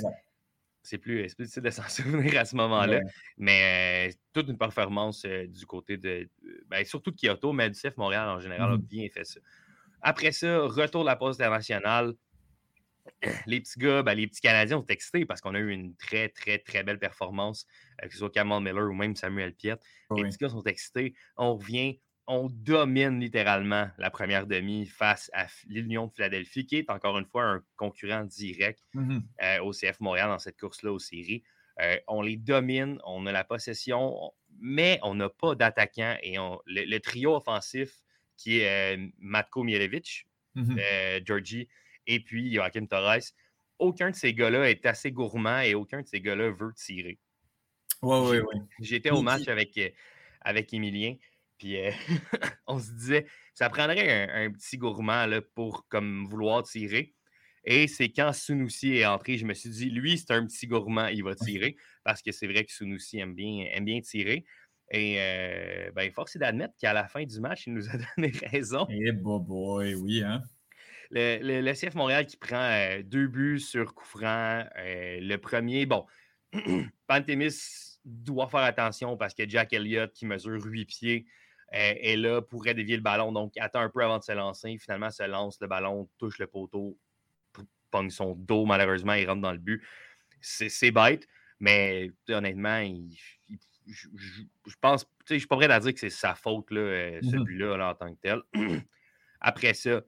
c'est 0.83 0.99
plus, 0.99 1.27
difficile 1.39 1.63
de 1.63 1.71
s'en 1.71 1.83
souvenir 1.89 2.39
à 2.39 2.45
ce 2.45 2.57
moment-là. 2.57 3.01
Mais 3.37 4.11
toute 4.33 4.49
une 4.49 4.59
performance 4.59 5.25
du 5.25 5.67
côté 5.67 5.97
de. 5.97 6.29
Ben, 6.69 6.85
surtout 6.85 7.11
de 7.11 7.17
Kyoto, 7.17 7.53
mais 7.53 7.71
du 7.71 7.79
CF 7.79 7.97
Montréal 7.97 8.29
en 8.29 8.41
général 8.41 8.73
a 8.73 8.77
mmh 8.77 8.83
bien 8.83 9.09
fait 9.13 9.25
ça. 9.25 9.41
Après 10.03 10.33
ça, 10.33 10.61
retour 10.61 11.03
de 11.03 11.07
la 11.07 11.17
poste 11.17 11.41
internationale. 11.41 12.15
Les 13.47 13.61
petits 13.61 13.79
gars, 13.79 14.03
ben, 14.03 14.14
les 14.14 14.27
petits 14.27 14.41
Canadiens 14.41 14.79
ont 14.79 14.87
excités 14.87 15.27
parce 15.27 15.41
qu'on 15.41 15.55
a 15.55 15.59
eu 15.59 15.71
une 15.71 15.95
très, 15.97 16.31
très, 16.31 16.59
très 16.59 16.83
belle 16.83 16.99
performance, 16.99 17.66
que 18.03 18.11
ce 18.11 18.18
soit 18.18 18.31
Kamal 18.31 18.62
Miller 18.62 18.89
ou 18.89 18.95
même 18.95 19.14
Samuel 19.14 19.55
Piet. 19.55 19.77
les 20.16 20.23
petits 20.23 20.39
gars 20.39 20.49
sont 20.49 20.62
excités. 20.62 21.14
On 21.37 21.57
revient 21.57 22.01
on 22.33 22.49
domine 22.49 23.18
littéralement 23.18 23.91
la 23.99 24.09
première 24.09 24.47
demi 24.47 24.87
face 24.87 25.33
à 25.35 25.49
l'Union 25.66 26.07
de 26.07 26.12
Philadelphie, 26.12 26.64
qui 26.64 26.77
est 26.77 26.89
encore 26.89 27.18
une 27.18 27.27
fois 27.27 27.43
un 27.43 27.64
concurrent 27.77 28.25
direct 28.25 28.81
mmh 28.95 29.18
euh, 29.43 29.62
au 29.62 29.73
CF 29.73 29.99
Montréal 29.99 30.29
dans 30.29 30.39
cette 30.39 30.57
course-là 30.57 30.93
aux 30.93 31.01
séries. 31.01 31.43
Euh, 31.81 31.97
on 32.07 32.23
les 32.23 32.37
domine, 32.37 33.01
on 33.05 33.27
a 33.27 33.33
la 33.33 33.43
possession, 33.43 34.33
mais 34.61 35.01
on 35.03 35.16
n'a 35.16 35.29
pas 35.29 35.57
d'attaquant. 35.57 36.16
Et 36.23 36.37
le, 36.66 36.99
trio 36.99 37.35
offensif 37.35 38.01
qui 38.37 38.61
est 38.61 38.97
euh, 38.97 39.09
Matko 39.18 39.64
Mielewicz, 39.64 40.25
mmh 40.55 40.79
Georgie, 41.27 41.68
et 42.11 42.21
puis 42.21 42.53
Joachim 42.53 42.87
Torres, 42.87 43.33
aucun 43.79 44.11
de 44.11 44.17
ces 44.17 44.35
gars-là 44.35 44.69
est 44.69 44.85
assez 44.85 45.13
gourmand 45.13 45.61
et 45.61 45.75
aucun 45.75 46.03
de 46.03 46.07
ces 46.07 46.21
gars-là 46.21 46.51
veut 46.51 46.73
tirer. 46.75 47.19
Oui, 48.03 48.19
oui, 48.31 48.39
oui. 48.39 48.61
J'étais 48.81 49.11
au 49.11 49.23
match 49.23 49.47
avec, 49.47 49.79
avec 50.41 50.75
Emilien. 50.75 51.15
Puis 51.57 51.79
euh, 51.79 51.91
on 52.67 52.81
se 52.81 52.91
disait, 52.93 53.27
ça 53.55 53.71
prendrait 53.71 54.29
un, 54.29 54.51
petit 54.51 54.77
gourmand 54.77 55.27
là, 55.27 55.41
pour 55.55 55.87
comme 55.89 56.27
vouloir 56.27 56.65
tirer. 56.65 57.15
Et 57.65 57.87
c'est 57.87 58.09
quand 58.09 58.33
Sunusi 58.33 58.97
est 58.97 59.07
entré, 59.07 59.37
je 59.37 59.45
me 59.45 59.55
suis 59.55 59.71
dit, 59.71 59.91
lui, 59.91 60.19
c'est 60.19 60.33
un 60.33 60.47
petit 60.47 60.67
gourmand, 60.67 61.09
il 61.09 61.23
va 61.23 61.35
tirer. 61.35 61.77
Parce 62.03 62.23
que 62.23 62.33
c'est 62.33 62.47
vrai 62.47 62.65
que 62.65 62.73
Sunusi 62.73 63.19
aime 63.19 63.35
bien, 63.35 63.67
aime 63.71 63.85
bien 63.85 64.01
tirer. 64.01 64.45
Et 64.91 65.21
euh, 65.21 65.93
ben, 65.95 66.11
force 66.11 66.35
est 66.35 66.41
d'admettre 66.41 66.75
qu'à 66.81 66.93
la 66.93 67.07
fin 67.07 67.23
du 67.23 67.39
match, 67.39 67.67
il 67.67 67.75
nous 67.75 67.89
a 67.89 67.93
donné 68.17 68.33
raison. 68.47 68.87
Eh 68.91 69.13
boy, 69.13 69.95
oui, 69.95 70.23
hein? 70.23 70.43
Le, 71.11 71.61
le, 71.63 71.73
CF 71.75 71.95
Montréal 71.95 72.25
qui 72.27 72.37
prend 72.37 72.57
euh, 72.71 73.03
deux 73.03 73.27
buts 73.27 73.59
sur 73.59 73.95
coup 73.95 74.05
franc. 74.05 74.65
le 74.77 75.37
premier, 75.37 75.87
bon, 75.87 76.07
Pantémis 77.07 77.99
doit 78.05 78.49
faire 78.49 78.61
attention 78.61 79.17
parce 79.17 79.35
que 79.35 79.49
Jack 79.49 79.73
Elliott, 79.73 80.13
qui 80.13 80.25
mesure 80.27 80.65
8 80.65 80.85
pieds, 80.87 81.27
est 81.73 82.17
là, 82.17 82.43
pourrait 82.43 82.75
dévier 82.75 82.97
le 82.97 83.03
ballon. 83.03 83.33
Donc, 83.33 83.53
attend 83.59 83.81
un 83.81 83.89
peu 83.89 84.03
avant 84.03 84.19
de 84.19 84.25
se 84.25 84.33
lancer. 84.33 84.77
Finalement, 84.79 85.11
se 85.11 85.23
lance, 85.23 85.59
le 85.61 85.67
ballon 85.69 86.09
touche 86.19 86.39
le 86.39 86.47
poteau, 86.47 86.97
pogne 87.91 88.11
son 88.11 88.35
dos, 88.35 88.65
malheureusement, 88.65 89.15
il 89.15 89.29
rentre 89.29 89.43
dans 89.43 89.53
le 89.53 89.59
but. 89.59 89.83
C'est 90.41 90.91
bête, 90.91 91.27
mais 91.61 92.11
honnêtement, 92.29 92.79
il, 92.79 93.17
je, 93.87 94.09
je 94.67 94.75
pense, 94.81 95.07
je 95.29 95.35
suis 95.37 95.47
pas 95.47 95.57
prêt 95.57 95.71
à 95.71 95.81
dire 95.81 95.93
que 95.93 96.01
c'est 96.01 96.11
sa 96.11 96.35
faute, 96.35 96.71
là, 96.71 96.81
euh, 96.81 97.21
ce 97.23 97.37
Mhm. 97.37 97.45
but-là, 97.45 97.77
là, 97.77 97.91
en 97.91 97.95
tant 97.95 98.15
que 98.15 98.21
tel. 98.21 98.41
Après 99.41 99.75
ça, 99.75 100.03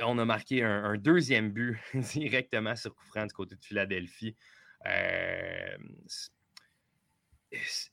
on 0.00 0.18
a 0.18 0.24
marqué 0.24 0.62
un, 0.62 0.84
un 0.84 0.96
deuxième 0.96 1.50
but 1.50 1.78
directement 1.94 2.76
sur 2.76 2.94
coup 2.94 3.04
franc 3.06 3.26
du 3.26 3.32
côté 3.32 3.56
de 3.56 3.64
Philadelphie. 3.64 4.36
Euh, 4.86 5.76
c'est- 7.52 7.90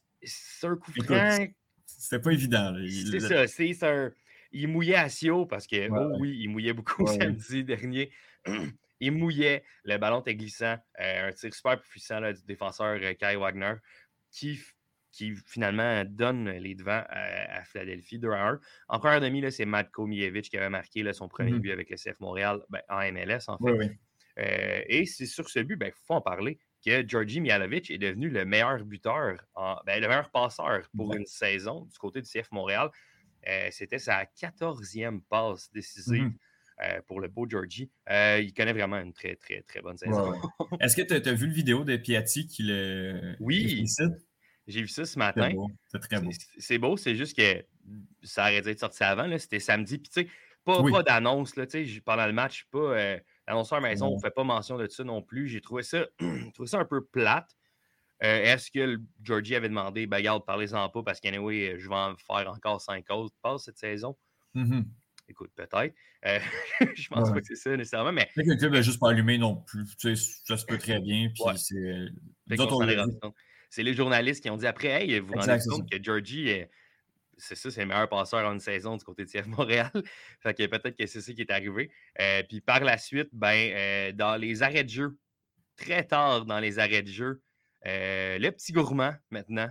un 0.63 0.75
coup 0.75 0.91
franc. 0.91 1.47
C'était 1.85 2.21
pas 2.21 2.31
évident. 2.31 2.73
C'est 2.89 3.19
ça, 3.19 3.47
c'est 3.47 3.83
un. 3.83 4.11
Il 4.51 4.69
mouillait 4.69 4.95
à 4.95 5.09
Sio 5.09 5.45
parce 5.45 5.67
que, 5.67 5.89
Ouais, 5.89 5.99
oh 5.99 6.17
oui, 6.19 6.37
il 6.39 6.49
mouillait 6.49 6.73
beaucoup 6.73 7.03
Ouais, 7.03 7.17
samedi 7.19 7.63
dernier. 7.63 8.11
il 8.99 9.11
mouillait, 9.11 9.63
le 9.83 9.97
ballon 9.97 10.21
était 10.21 10.35
glissant. 10.35 10.77
euh, 10.99 11.29
un 11.29 11.31
tir 11.33 11.53
super 11.53 11.79
puissant 11.81 12.19
là, 12.21 12.33
du 12.33 12.43
défenseur 12.45 12.97
euh, 13.01 13.13
Kai 13.13 13.35
Wagner 13.35 13.73
qui, 14.31 14.59
qui 15.17 15.33
finalement 15.47 16.03
donne 16.05 16.47
les 16.49 16.75
devants 16.75 17.03
à, 17.09 17.57
à 17.59 17.63
Philadelphie 17.63 18.19
2 18.19 18.29
à 18.31 18.49
1. 18.49 18.59
En 18.89 18.99
première 18.99 19.19
demi, 19.19 19.43
c'est 19.51 19.65
Matko 19.65 20.05
Mijevic 20.05 20.49
qui 20.49 20.57
avait 20.57 20.69
marqué 20.69 21.01
là, 21.01 21.11
son 21.11 21.27
premier 21.27 21.53
Mhm. 21.53 21.59
but 21.59 21.71
avec 21.71 21.89
le 21.89 21.97
CF 21.97 22.19
Montréal 22.19 22.59
ben, 22.69 22.81
en 22.87 23.01
MLS, 23.11 23.45
en 23.47 23.57
fait. 23.57 23.63
Oui, 23.63 23.71
oui. 23.79 23.89
Euh, 24.39 24.81
et 24.87 25.07
c'est 25.07 25.25
sur 25.25 25.49
ce 25.49 25.59
but, 25.59 25.79
il 25.83 25.91
faut 26.05 26.13
en 26.13 26.21
parler, 26.21 26.59
que 26.85 27.03
Georgi 27.07 27.41
Mihalovic 27.41 27.89
est 27.89 27.97
devenu 27.97 28.29
le 28.29 28.45
meilleur 28.45 28.85
buteur, 28.85 29.43
en- 29.55 29.77
ben, 29.87 29.99
le 29.99 30.07
meilleur 30.07 30.29
passeur 30.29 30.87
pour 30.95 31.11
une 31.15 31.25
saison 31.25 31.85
du 31.85 31.97
côté 31.97 32.21
du 32.21 32.27
CF 32.29 32.51
Montréal. 32.51 32.89
Euh, 33.47 33.69
C'était 33.71 33.97
sa 33.99 34.23
14e 34.25 35.21
passe 35.23 35.71
décisive 35.71 36.25
Mhm. 36.25 36.33
euh, 36.83 37.01
pour 37.07 37.21
le 37.21 37.27
beau 37.27 37.47
Georgie. 37.49 37.89
Il 38.07 38.53
connaît 38.55 38.73
vraiment 38.73 38.99
une 38.99 39.13
très, 39.13 39.35
très, 39.35 39.63
très 39.63 39.81
bonne 39.81 39.97
saison. 39.97 40.29
Ouais. 40.31 40.37
Est-ce 40.79 40.95
que 40.95 41.01
tu 41.01 41.13
as, 41.15 41.33
vu 41.33 41.47
le 41.47 41.53
vidéo 41.53 41.83
de 41.83 41.97
Piatti 41.97 42.45
qui 42.45 42.61
le 42.61 43.35
Oui. 43.39 43.87
J'ai 44.67 44.81
vu 44.81 44.87
ça 44.87 45.05
ce 45.05 45.17
matin. 45.17 45.49
C'est 45.87 45.99
très 45.99 46.19
beau. 46.19 46.29
C'est- 46.31 46.47
C'est 46.59 46.77
beau, 46.77 46.97
c'est 46.97 47.15
juste 47.15 47.37
que 47.37 47.65
ça 48.23 48.43
aurait 48.43 48.61
dû 48.61 48.69
être 48.69 48.79
sorti 48.79 49.03
avant. 49.03 49.29
C'était 49.37 49.59
samedi. 49.59 49.97
Puis, 49.97 50.09
tu 50.09 50.21
sais, 50.23 50.29
pas, 50.65 50.81
Oui. 50.81 50.91
pas 50.91 51.03
d'annonce. 51.03 51.53
Pendant 52.05 52.25
le 52.27 52.33
match, 52.33 52.65
pas. 52.71 52.79
euh, 52.79 53.19
L'annonceur 53.47 53.79
maison 53.79 54.07
ne 54.07 54.11
Non. 54.15 54.19
fait 54.19 54.31
pas 54.31 54.43
mention 54.43 54.77
de 54.77 54.85
ça 54.89 55.05
non 55.05 55.21
plus. 55.21 55.47
J'ai 55.47 55.61
trouvé 55.61 55.81
ça, 55.81 56.05
trouvé 56.53 56.67
ça 56.67 56.79
un 56.79 56.85
peu 56.85 57.05
plate. 57.05 57.49
Euh, 58.23 58.43
Est-ce 58.43 58.69
que 58.71 58.99
Georgie 59.23 59.55
avait 59.55 59.69
demandé, 59.69 60.05
ben, 60.05 60.17
regarde, 60.17 60.43
parlez-en 60.45 60.89
pas 60.89 61.01
parce 61.03 61.21
qu'anyway, 61.21 61.69
euh, 61.75 61.77
je 61.77 61.87
vais 61.87 61.95
en 61.95 62.15
faire 62.17 62.51
encore 62.51 62.81
cinq 62.81 63.05
autres 63.09 63.35
passes 63.41 63.63
cette 63.63 63.77
saison? 63.77 64.17
Mhm. 64.53 64.85
Écoute, 65.29 65.51
peut-être. 65.55 65.93
Euh, 66.25 66.39
je 66.97 67.07
pense 67.07 67.29
Ouais. 67.29 67.35
pas 67.35 67.39
que 67.41 67.47
c'est 67.47 67.55
ça 67.55 67.77
nécessairement, 67.77 68.11
mais 68.11 68.27
Peut-être 68.35 68.47
que 68.47 68.51
le 68.53 68.57
club 68.57 68.73
n'a 68.73 68.81
juste 68.81 68.99
pas 68.99 69.11
allumé 69.11 69.37
non 69.37 69.55
plus. 69.55 69.85
Tu 69.97 70.15
sais, 70.15 70.35
ça 70.45 70.57
se 70.57 70.65
peut 70.65 70.77
très 70.97 70.99
bien. 70.99 71.29
Puis 71.33 71.43
Ouais. 71.43 71.55
c'est. 71.55 72.07
C'est 73.69 73.83
les 73.83 73.93
journalistes 73.93 74.41
qui 74.43 74.49
ont 74.49 74.57
dit 74.57 74.67
après, 74.67 74.87
hey, 74.89 75.19
vous 75.19 75.27
vous 75.27 75.33
rendez 75.33 75.57
compte 75.69 75.89
que 75.89 76.01
Georgie, 76.01 76.63
c'est 77.37 77.55
ça, 77.55 77.69
c'est 77.69 77.81
le 77.81 77.87
meilleur 77.87 78.09
passeur 78.09 78.47
en 78.47 78.53
une 78.53 78.59
saison 78.59 78.95
du 78.97 79.03
côté 79.03 79.25
de 79.25 79.29
CF 79.29 79.45
Montréal. 79.47 79.91
fait 80.39 80.53
que 80.53 80.65
peut-être 80.67 80.95
que 80.97 81.05
c'est 81.05 81.21
ça 81.21 81.33
qui 81.33 81.41
est 81.41 81.51
arrivé. 81.51 81.91
Euh, 82.19 82.43
puis 82.47 82.61
par 82.61 82.79
la 82.83 82.97
suite, 82.97 83.29
ben, 83.33 83.71
euh, 83.75 84.11
dans 84.13 84.35
les 84.37 84.63
arrêts 84.63 84.83
de 84.83 84.89
jeu, 84.89 85.17
très 85.75 86.03
tard 86.03 86.45
dans 86.45 86.59
les 86.59 86.79
arrêts 86.79 87.03
de 87.03 87.09
jeu, 87.11 87.41
euh, 87.85 88.39
le 88.39 88.49
petit 88.51 88.71
gourmand 88.71 89.13
maintenant. 89.29 89.69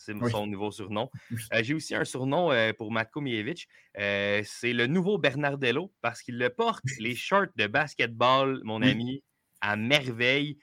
C'est 0.00 0.12
Oui. 0.14 0.30
son 0.30 0.46
nouveau 0.46 0.70
surnom. 0.70 1.10
Oui. 1.32 1.38
Euh, 1.52 1.62
J'ai 1.64 1.74
aussi 1.74 1.94
un 1.96 2.04
surnom 2.04 2.52
euh, 2.52 2.72
pour 2.72 2.92
Matko 2.92 3.20
Mievic. 3.20 3.66
Euh, 3.98 4.42
c'est 4.44 4.72
le 4.72 4.86
nouveau 4.86 5.18
Bernardello 5.18 5.92
parce 6.00 6.22
qu'il 6.22 6.38
le 6.38 6.50
porte 6.50 6.84
les 7.00 7.16
shorts 7.16 7.48
de 7.56 7.66
basketball, 7.66 8.60
mon 8.62 8.80
Oui. 8.80 8.90
ami, 8.92 9.24
à 9.60 9.74
merveille. 9.74 10.56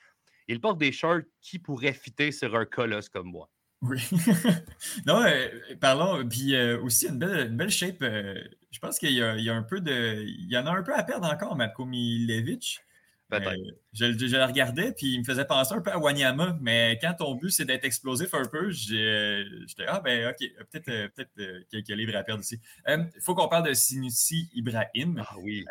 Il 0.48 0.60
porte 0.62 0.78
des 0.78 0.92
shorts 0.92 1.22
qui 1.42 1.60
pourraient 1.60 1.94
fitter 1.94 2.32
sur 2.32 2.56
un 2.56 2.66
colosse 2.66 3.10
comme 3.10 3.28
moi. 3.28 3.50
Oui. 3.82 4.00
non, 5.06 5.22
euh, 5.24 5.48
parlons. 5.80 6.28
Puis 6.28 6.56
euh, 6.56 6.82
aussi, 6.82 7.08
une 7.08 7.20
belle, 7.20 7.48
une 7.48 7.58
belle 7.58 7.70
shape. 7.70 8.02
euh, 8.02 8.42
je 8.72 8.80
pense 8.80 8.98
qu'il 9.00 9.12
y, 9.12 9.16
y 9.16 9.50
a 9.50 9.56
un 9.56 9.64
peu 9.64 9.82
de. 9.82 10.24
Il 10.26 10.50
y 10.50 10.58
en 10.58 10.66
a 10.66 10.72
un 10.72 10.84
peu 10.84 10.94
à 10.96 11.04
perdre 11.04 11.28
encore, 11.32 11.56
Matko 11.56 11.86
Milevich. 11.86 12.82
Peut-être. 13.30 13.52
Euh, 13.54 13.72
je, 13.94 14.06
je 14.18 14.36
le 14.36 14.44
regardais, 14.46 14.92
puis 14.92 15.14
il 15.14 15.20
me 15.20 15.24
faisait 15.24 15.46
penser 15.46 15.74
un 15.74 15.82
peu 15.82 15.92
à 15.92 15.98
Wanyama, 15.98 16.58
mais 16.62 17.00
quand 17.02 17.16
ton 17.16 17.34
but, 17.36 17.50
c'est 17.50 17.66
d'être 17.66 17.84
explosif 17.84 18.34
un 18.34 18.46
peu, 18.46 18.70
j'étais 18.70 19.86
Ah, 19.88 20.00
ben, 20.00 20.30
OK, 20.30 20.48
peut-être 20.70 20.90
euh, 20.90 21.08
euh, 21.40 21.62
quelques 21.72 21.90
livres 21.90 22.16
à 22.16 22.24
perdre 22.24 22.44
ici. 22.44 22.60
Il 22.88 23.10
faut 23.22 23.34
qu'on 23.34 23.48
parle 23.48 23.68
de 23.68 23.74
Sinusi 23.74 24.50
Ibrahim, 24.54 25.24
Ah 25.28 25.36
oui. 25.40 25.66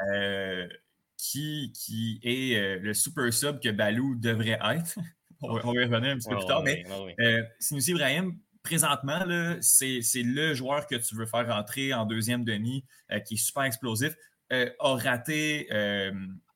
Qui, 1.31 1.73
qui 1.75 2.21
est 2.23 2.57
euh, 2.57 2.79
le 2.81 2.93
super 2.95 3.33
sub 3.33 3.61
que 3.61 3.71
Balou 3.71 4.15
devrait 4.17 4.59
être. 4.63 4.99
on, 5.43 5.55
va, 5.55 5.61
on 5.67 5.73
va 5.73 5.81
y 5.81 5.85
revenir 5.85 6.11
un 6.13 6.19
petit 6.19 6.29
peu 6.29 6.37
plus 6.37 6.47
tard, 6.47 6.63
mais 6.63 6.85
Ouais, 6.87 6.97
ouais, 6.97 7.15
ouais. 7.19 7.41
euh, 7.71 7.79
Ibrahim, 7.89 8.39
présentement, 8.63 9.25
là, 9.25 9.57
c'est 9.61 10.03
c'est 10.03 10.23
le 10.23 10.55
joueur 10.55 10.87
que 10.87 10.97
tu 10.97 11.15
veux 11.15 11.27
faire 11.27 11.47
rentrer 11.49 11.95
en 11.95 12.05
deuxième 12.07 12.45
demi, 12.45 12.85
euh, 13.11 13.21
qui 13.21 13.35
est 13.35 13.39
super 13.39 13.63
explosif. 13.65 14.15
euh, 14.53 14.69
a 14.79 14.97
raté 14.97 15.69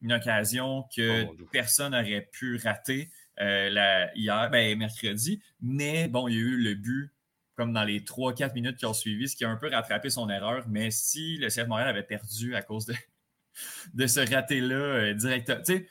une 0.03 0.13
occasion 0.13 0.85
que 0.95 1.25
Oh, 1.25 1.35
personne 1.51 1.93
n'aurait 1.93 2.29
pu 2.31 2.61
rater 2.63 3.11
la- 3.39 4.15
hier, 4.15 4.51
ben, 4.51 4.77
mercredi. 4.79 5.41
Mais 5.61 6.07
bon, 6.09 6.29
il 6.29 6.35
y 6.35 6.37
a 6.37 6.41
eu 6.41 6.57
le 6.63 6.75
but 6.75 7.11
comme 7.57 7.73
dans 7.73 7.83
les 7.85 8.05
3-4 8.05 8.55
minutes 8.55 8.77
qui 8.77 8.87
ont 8.87 8.93
suivi, 8.95 9.29
ce 9.29 9.35
qui 9.35 9.45
a 9.45 9.49
un 9.51 9.57
peu 9.57 9.69
rattrapé 9.69 10.11
son 10.11 10.29
erreur. 10.31 10.65
Mais 10.69 10.91
si 10.93 11.39
le 11.39 11.49
CF 11.49 11.67
Montréal 11.67 11.89
avait 11.89 12.05
perdu 12.05 12.55
à 12.55 12.63
cause 12.63 12.87
de, 12.87 12.95
de 13.95 14.07
ce 14.07 14.21
raté-là 14.21 14.75
euh, 14.75 15.15
direct, 15.15 15.53
tu 15.65 15.75
sais, 15.75 15.89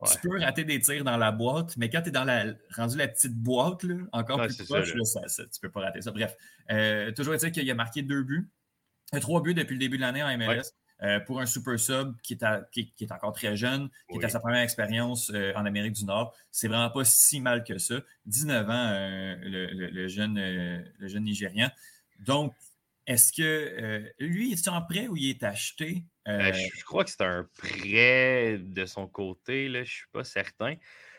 Ouais. 0.00 0.08
tu 0.12 0.28
peux 0.28 0.38
rater 0.38 0.62
des 0.62 0.78
tirs 0.78 1.02
dans 1.02 1.16
la 1.16 1.32
boîte, 1.32 1.76
mais 1.76 1.90
quand 1.90 2.02
tu 2.02 2.10
es 2.10 2.12
dans 2.12 2.22
la, 2.22 2.44
rendu 2.76 2.96
la 2.96 3.08
petite 3.08 3.34
boîte, 3.34 3.82
là, 3.82 3.96
encore 4.12 4.38
Ouais, 4.38 4.46
plus 4.46 4.64
proche, 4.64 4.92
ça, 4.92 4.94
là, 4.96 5.04
ça- 5.04 5.26
ça- 5.26 5.42
tu 5.44 5.58
peux 5.60 5.70
pas 5.72 5.80
rater 5.80 6.00
ça. 6.02 6.12
Bref, 6.12 6.36
euh, 6.70 7.10
toujours 7.10 7.34
est-il 7.34 7.50
qu'il 7.50 7.68
a 7.68 7.74
marqué 7.74 8.02
deux 8.02 8.22
buts, 8.22 8.48
euh, 9.14 9.18
trois 9.18 9.42
buts 9.42 9.54
depuis 9.54 9.72
le 9.74 9.80
début 9.80 9.96
de 9.96 10.02
l'année 10.02 10.22
en 10.22 10.28
MLS. 10.28 10.72
euh, 11.04 11.20
pour 11.20 11.40
un 11.40 11.46
super 11.46 11.78
sub 11.78 12.20
qui 12.24 12.32
est, 12.34 12.42
à- 12.42 12.66
qui, 12.72 12.90
qui 12.92 13.04
est 13.04 13.12
encore 13.12 13.32
très 13.32 13.56
jeune, 13.56 13.88
qui 14.10 14.16
est 14.16 14.22
à 14.24 14.26
Oui. 14.26 14.30
sa 14.32 14.40
première 14.40 14.62
expérience 14.62 15.30
euh, 15.32 15.52
en 15.54 15.64
Amérique 15.64 15.92
du 15.92 16.04
Nord, 16.04 16.34
c'est 16.50 16.66
vraiment 16.66 16.90
pas 16.90 17.04
si 17.04 17.40
mal 17.40 17.62
que 17.62 17.78
ça. 17.78 18.00
19 18.26 18.68
ans, 18.68 18.72
euh, 18.92 19.36
le, 19.42 19.66
le- 19.74 19.90
le 19.90 20.08
jeune, 20.08 20.34
le 20.36 21.06
jeune 21.08 21.22
Nigérian. 21.22 21.70
Donc, 22.18 22.52
est-ce 23.08 23.32
que 23.32 23.42
euh, 23.42 24.08
lui, 24.20 24.52
est-il 24.52 24.70
en 24.70 24.82
prêt 24.82 25.08
ou 25.08 25.16
il 25.16 25.30
est 25.30 25.42
acheté? 25.42 26.04
Euh, 26.28 26.52
Euh, 26.52 26.52
je, 26.52 26.84
crois 26.84 27.04
que 27.04 27.10
c'est 27.10 27.22
un 27.22 27.48
prêt 27.56 28.58
de 28.58 28.86
son 28.86 29.08
côté, 29.08 29.68
là, 29.68 29.78
je 29.78 29.80
ne 29.80 29.84
suis 29.86 30.06
pas 30.12 30.24
certain. 30.24 30.74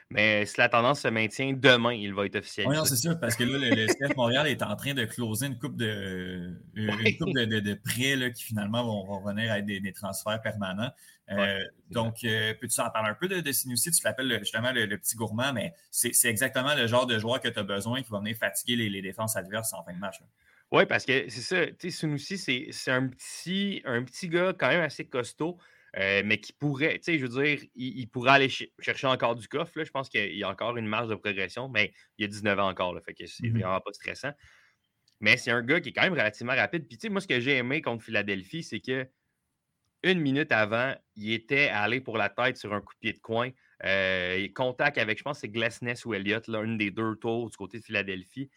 Mais 0.09 0.45
si 0.45 0.57
la 0.59 0.69
tendance 0.69 1.01
se 1.01 1.07
maintient, 1.07 1.53
demain, 1.53 1.93
il 1.93 2.13
va 2.13 2.25
être 2.25 2.37
Oui, 2.65 2.75
officialisé. 2.75 2.75
non, 2.75 2.83
c'est 2.83 2.97
sûr, 2.97 3.17
parce 3.21 3.37
que 3.37 3.43
là, 3.43 3.57
le, 3.57 3.71
le 3.71 3.87
CF 3.87 4.15
Montréal 4.17 4.45
est 4.47 4.61
en 4.61 4.75
train 4.75 4.93
de 4.93 5.05
closer 5.05 5.45
une 5.47 5.57
coupe 5.57 5.77
de, 5.77 6.61
une 6.75 7.15
coupe 7.17 7.31
de, 7.33 7.45
de- 7.45 7.61
de 7.61 7.73
prêts 7.73 8.17
là, 8.17 8.29
qui 8.31 8.43
finalement 8.43 8.83
vont, 8.83 9.05
vont 9.05 9.21
venir 9.25 9.49
à 9.51 9.59
être 9.59 9.65
des, 9.65 9.79
des 9.79 9.93
transferts 9.93 10.41
permanents. 10.41 10.91
Euh, 11.31 11.35
Ouais, 11.37 11.63
donc, 11.89 12.23
euh, 12.25 12.53
peux-tu 12.59 12.81
en 12.81 12.89
parler 12.89 13.09
un 13.11 13.13
peu 13.15 13.29
de, 13.29 13.39
de 13.39 13.51
Sinussi? 13.53 13.91
Tu 13.91 14.03
l'appelles 14.03 14.27
le- 14.27 14.39
justement 14.39 14.73
le, 14.73 14.85
le 14.85 14.97
petit 14.97 15.15
gourmand, 15.15 15.53
mais 15.53 15.73
c'est 15.89 16.13
c'est 16.13 16.27
exactement 16.29 16.75
le 16.75 16.85
genre 16.85 17.05
de 17.07 17.17
joueur 17.17 17.39
que 17.39 17.47
tu 17.47 17.59
as 17.59 17.63
besoin 17.63 18.01
qui 18.03 18.09
va 18.11 18.19
venir 18.19 18.35
fatiguer 18.35 18.75
les, 18.75 18.89
les 18.89 19.01
défenses 19.01 19.37
adverses 19.37 19.71
en 19.73 19.83
fin 19.83 19.93
de 19.93 19.99
match. 19.99 20.19
là. 20.19 20.27
Oui, 20.71 20.85
parce 20.85 21.05
que 21.05 21.27
c'est 21.29 21.41
ça, 21.41 21.65
tu 21.67 21.75
sais, 21.79 21.91
Sunusi, 21.91 22.37
c'est 22.71 22.91
un 22.91 23.07
petit, 23.07 23.81
un 23.85 24.03
petit 24.03 24.29
gars 24.29 24.53
quand 24.57 24.67
même 24.67 24.81
assez 24.81 25.07
costaud, 25.07 25.57
euh, 25.97 26.21
mais 26.23 26.39
qui 26.39 26.53
pourrait, 26.53 26.99
tu 26.99 27.05
sais, 27.05 27.17
je 27.17 27.25
veux 27.25 27.43
dire, 27.43 27.67
il, 27.73 27.97
il 27.99 28.07
pourrait 28.07 28.31
aller 28.31 28.49
ch- 28.49 28.69
chercher 28.79 29.07
encore 29.07 29.35
du 29.35 29.47
coffre. 29.47 29.71
là. 29.79 29.83
Je 29.83 29.89
pense 29.91 30.09
qu'il 30.09 30.35
y 30.37 30.43
a 30.43 30.49
encore 30.49 30.77
une 30.77 30.85
marge 30.87 31.07
de 31.09 31.15
progression, 31.15 31.69
mais 31.69 31.91
il 32.19 32.25
a 32.25 32.27
19 32.27 32.59
ans 32.59 32.69
encore, 32.69 32.93
là, 32.93 33.01
fait 33.01 33.15
que 33.15 33.25
c'est 33.25 33.49
Mhm. 33.49 33.59
vraiment 33.59 33.81
pas 33.81 33.91
stressant. 33.93 34.31
Mais 35.21 35.37
c'est 35.37 35.51
un 35.51 35.63
gars 35.63 35.81
qui 35.81 35.89
est 35.89 35.93
quand 35.93 36.03
même 36.03 36.13
relativement 36.13 36.55
rapide. 36.55 36.87
Puis, 36.87 36.97
tu 36.97 37.03
sais, 37.07 37.09
moi, 37.09 37.21
ce 37.21 37.27
que 37.27 37.39
j'ai 37.41 37.57
aimé 37.57 37.81
contre 37.81 38.03
Philadelphie, 38.03 38.63
c'est 38.63 38.81
que 38.81 39.09
une 40.03 40.19
minute 40.21 40.51
avant, 40.53 40.95
il 41.15 41.33
était 41.33 41.67
allé 41.67 41.99
pour 41.99 42.17
la 42.17 42.29
tête 42.29 42.57
sur 42.57 42.73
un 42.73 42.79
coup 42.81 42.93
de 42.93 42.99
pied 42.99 43.13
de 43.13 43.19
coin. 43.19 43.49
Euh, 43.83 44.47
contact 44.55 44.97
avec, 44.97 45.17
je 45.17 45.23
pense, 45.23 45.39
c'est 45.39 45.49
Glessness 45.49 46.05
ou 46.05 46.13
Elliott, 46.13 46.47
là, 46.47 46.61
une 46.63 46.77
des 46.77 46.89
deux 46.91 47.15
tours 47.17 47.49
du 47.49 47.57
côté 47.57 47.79
de 47.79 47.83
Philadelphie. 47.83 48.49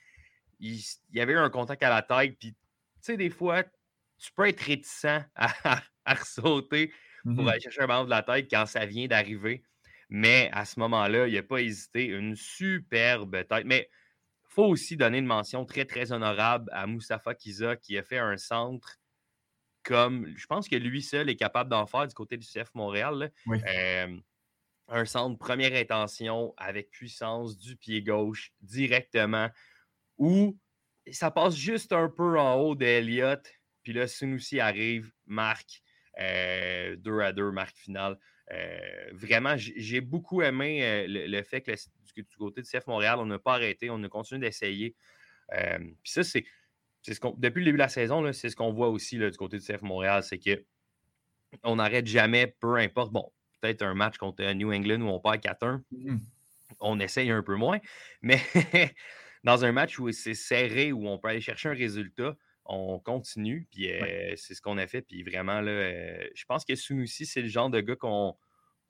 Il, 0.62 0.80
y 1.12 1.20
avait 1.20 1.34
eu 1.34 1.38
un 1.38 1.50
contact 1.50 1.82
à 1.82 1.90
la 1.90 2.02
tête. 2.02 2.38
Puis, 2.38 2.52
tu 2.52 2.58
sais, 3.00 3.16
des 3.18 3.30
fois, 3.30 3.64
tu 4.18 4.32
peux 4.34 4.48
être 4.48 4.60
réticent 4.60 5.04
à, 5.34 5.82
à 6.04 6.14
ressauter 6.14 6.92
pour 7.24 7.44
Mhm. 7.44 7.48
aller 7.48 7.60
chercher 7.60 7.82
un 7.82 7.86
ballon 7.86 8.04
de 8.04 8.10
la 8.10 8.22
tête 8.22 8.48
quand 8.50 8.66
ça 8.66 8.86
vient 8.86 9.06
d'arriver. 9.06 9.62
Mais 10.08 10.50
à 10.52 10.64
ce 10.64 10.80
moment-là, 10.80 11.28
il 11.28 11.34
n'a 11.34 11.42
pas 11.42 11.60
hésité. 11.60 12.06
Une 12.06 12.36
superbe 12.36 13.46
tête. 13.48 13.64
Mais 13.64 13.88
il 14.44 14.54
faut 14.54 14.66
aussi 14.66 14.96
donner 14.96 15.18
une 15.18 15.26
mention 15.26 15.64
très, 15.64 15.84
très 15.84 16.12
honorable 16.12 16.68
à 16.72 16.86
Moustapha 16.86 17.34
Kiza 17.34 17.76
qui 17.76 17.96
a 17.98 18.02
fait 18.02 18.18
un 18.18 18.36
centre 18.36 18.98
comme 19.82 20.32
je 20.36 20.46
pense 20.46 20.68
que 20.68 20.76
lui 20.76 21.02
seul 21.02 21.28
est 21.28 21.36
capable 21.36 21.70
d'en 21.70 21.86
faire 21.86 22.06
du 22.06 22.14
côté 22.14 22.36
du 22.36 22.46
CF 22.46 22.72
Montréal. 22.74 23.14
là. 23.18 23.28
Oui. 23.46 23.60
Euh, 23.66 24.16
un 24.88 25.04
centre 25.04 25.38
première 25.38 25.74
intention 25.74 26.54
avec 26.56 26.90
puissance 26.90 27.56
du 27.58 27.76
pied 27.76 28.02
gauche 28.02 28.52
directement 28.60 29.48
où 30.22 30.56
ça 31.10 31.32
passe 31.32 31.56
juste 31.56 31.92
un 31.92 32.08
peu 32.08 32.38
en 32.38 32.54
haut 32.60 32.76
d'Eliott. 32.76 33.44
Puis 33.82 33.92
là, 33.92 34.06
Sunusi 34.06 34.60
arrive, 34.60 35.10
marque 35.26 35.82
2 36.16 37.20
à 37.20 37.32
2, 37.32 37.50
marque 37.50 37.76
finale. 37.76 38.16
Euh, 38.52 38.78
vraiment, 39.12 39.54
j'ai 39.56 40.00
beaucoup 40.00 40.42
aimé 40.42 40.84
euh, 40.84 41.06
le, 41.08 41.26
le 41.26 41.42
fait 41.42 41.60
que 41.62 41.72
le- 41.72 41.76
du, 42.14 42.22
du 42.22 42.36
côté 42.36 42.62
du 42.62 42.68
CF 42.68 42.86
Montréal, 42.86 43.18
on 43.18 43.26
n'a 43.26 43.40
pas 43.40 43.54
arrêté, 43.54 43.90
on 43.90 44.00
a 44.04 44.08
continué 44.08 44.40
d'essayer. 44.40 44.94
Euh, 45.54 45.78
puis 45.78 46.12
ça, 46.12 46.22
c'est. 46.22 46.44
Ce 47.02 47.12
depuis 47.36 47.60
le 47.60 47.64
début 47.64 47.78
de 47.78 47.82
la 47.82 47.88
saison, 47.88 48.32
c'est 48.32 48.48
ce 48.48 48.54
qu'on 48.54 48.72
voit 48.72 48.88
aussi 48.88 49.18
là, 49.18 49.28
du 49.28 49.36
côté 49.36 49.58
du 49.58 49.64
CF 49.64 49.82
Montréal, 49.82 50.22
c'est 50.22 50.38
que 50.38 50.64
on 51.64 51.76
n'arrête 51.76 52.06
jamais, 52.06 52.46
peu 52.60 52.76
importe. 52.76 53.12
Bon, 53.12 53.32
peut-être 53.60 53.82
un 53.82 53.94
match 53.94 54.18
contre 54.18 54.44
New 54.52 54.72
England 54.72 55.00
où 55.00 55.08
on 55.08 55.18
perd 55.18 55.40
4-1, 55.40 55.82
mmh 55.90 56.18
on 56.80 56.98
essaye 57.00 57.30
un 57.30 57.42
peu 57.42 57.54
moins, 57.54 57.78
mais 58.22 58.40
dans 59.44 59.64
un 59.64 59.72
match 59.72 59.98
où 59.98 60.10
c'est 60.12 60.34
serré, 60.34 60.92
où 60.92 61.08
on 61.08 61.18
peut 61.18 61.28
aller 61.28 61.40
chercher 61.40 61.68
un 61.68 61.74
résultat, 61.74 62.36
on 62.64 62.98
continue, 63.00 63.66
puis 63.70 63.90
euh, 63.90 64.34
c'est 64.36 64.54
ce 64.54 64.62
qu'on 64.62 64.78
a 64.78 64.86
fait. 64.86 65.02
Puis 65.02 65.22
vraiment, 65.22 65.60
là, 65.60 65.70
euh, 65.70 66.28
je 66.34 66.44
pense 66.44 66.64
que 66.64 66.74
Sunusi, 66.74 67.26
c'est 67.26 67.42
le 67.42 67.48
genre 67.48 67.70
de 67.70 67.80
gars 67.80 67.96
qu'on 67.96 68.36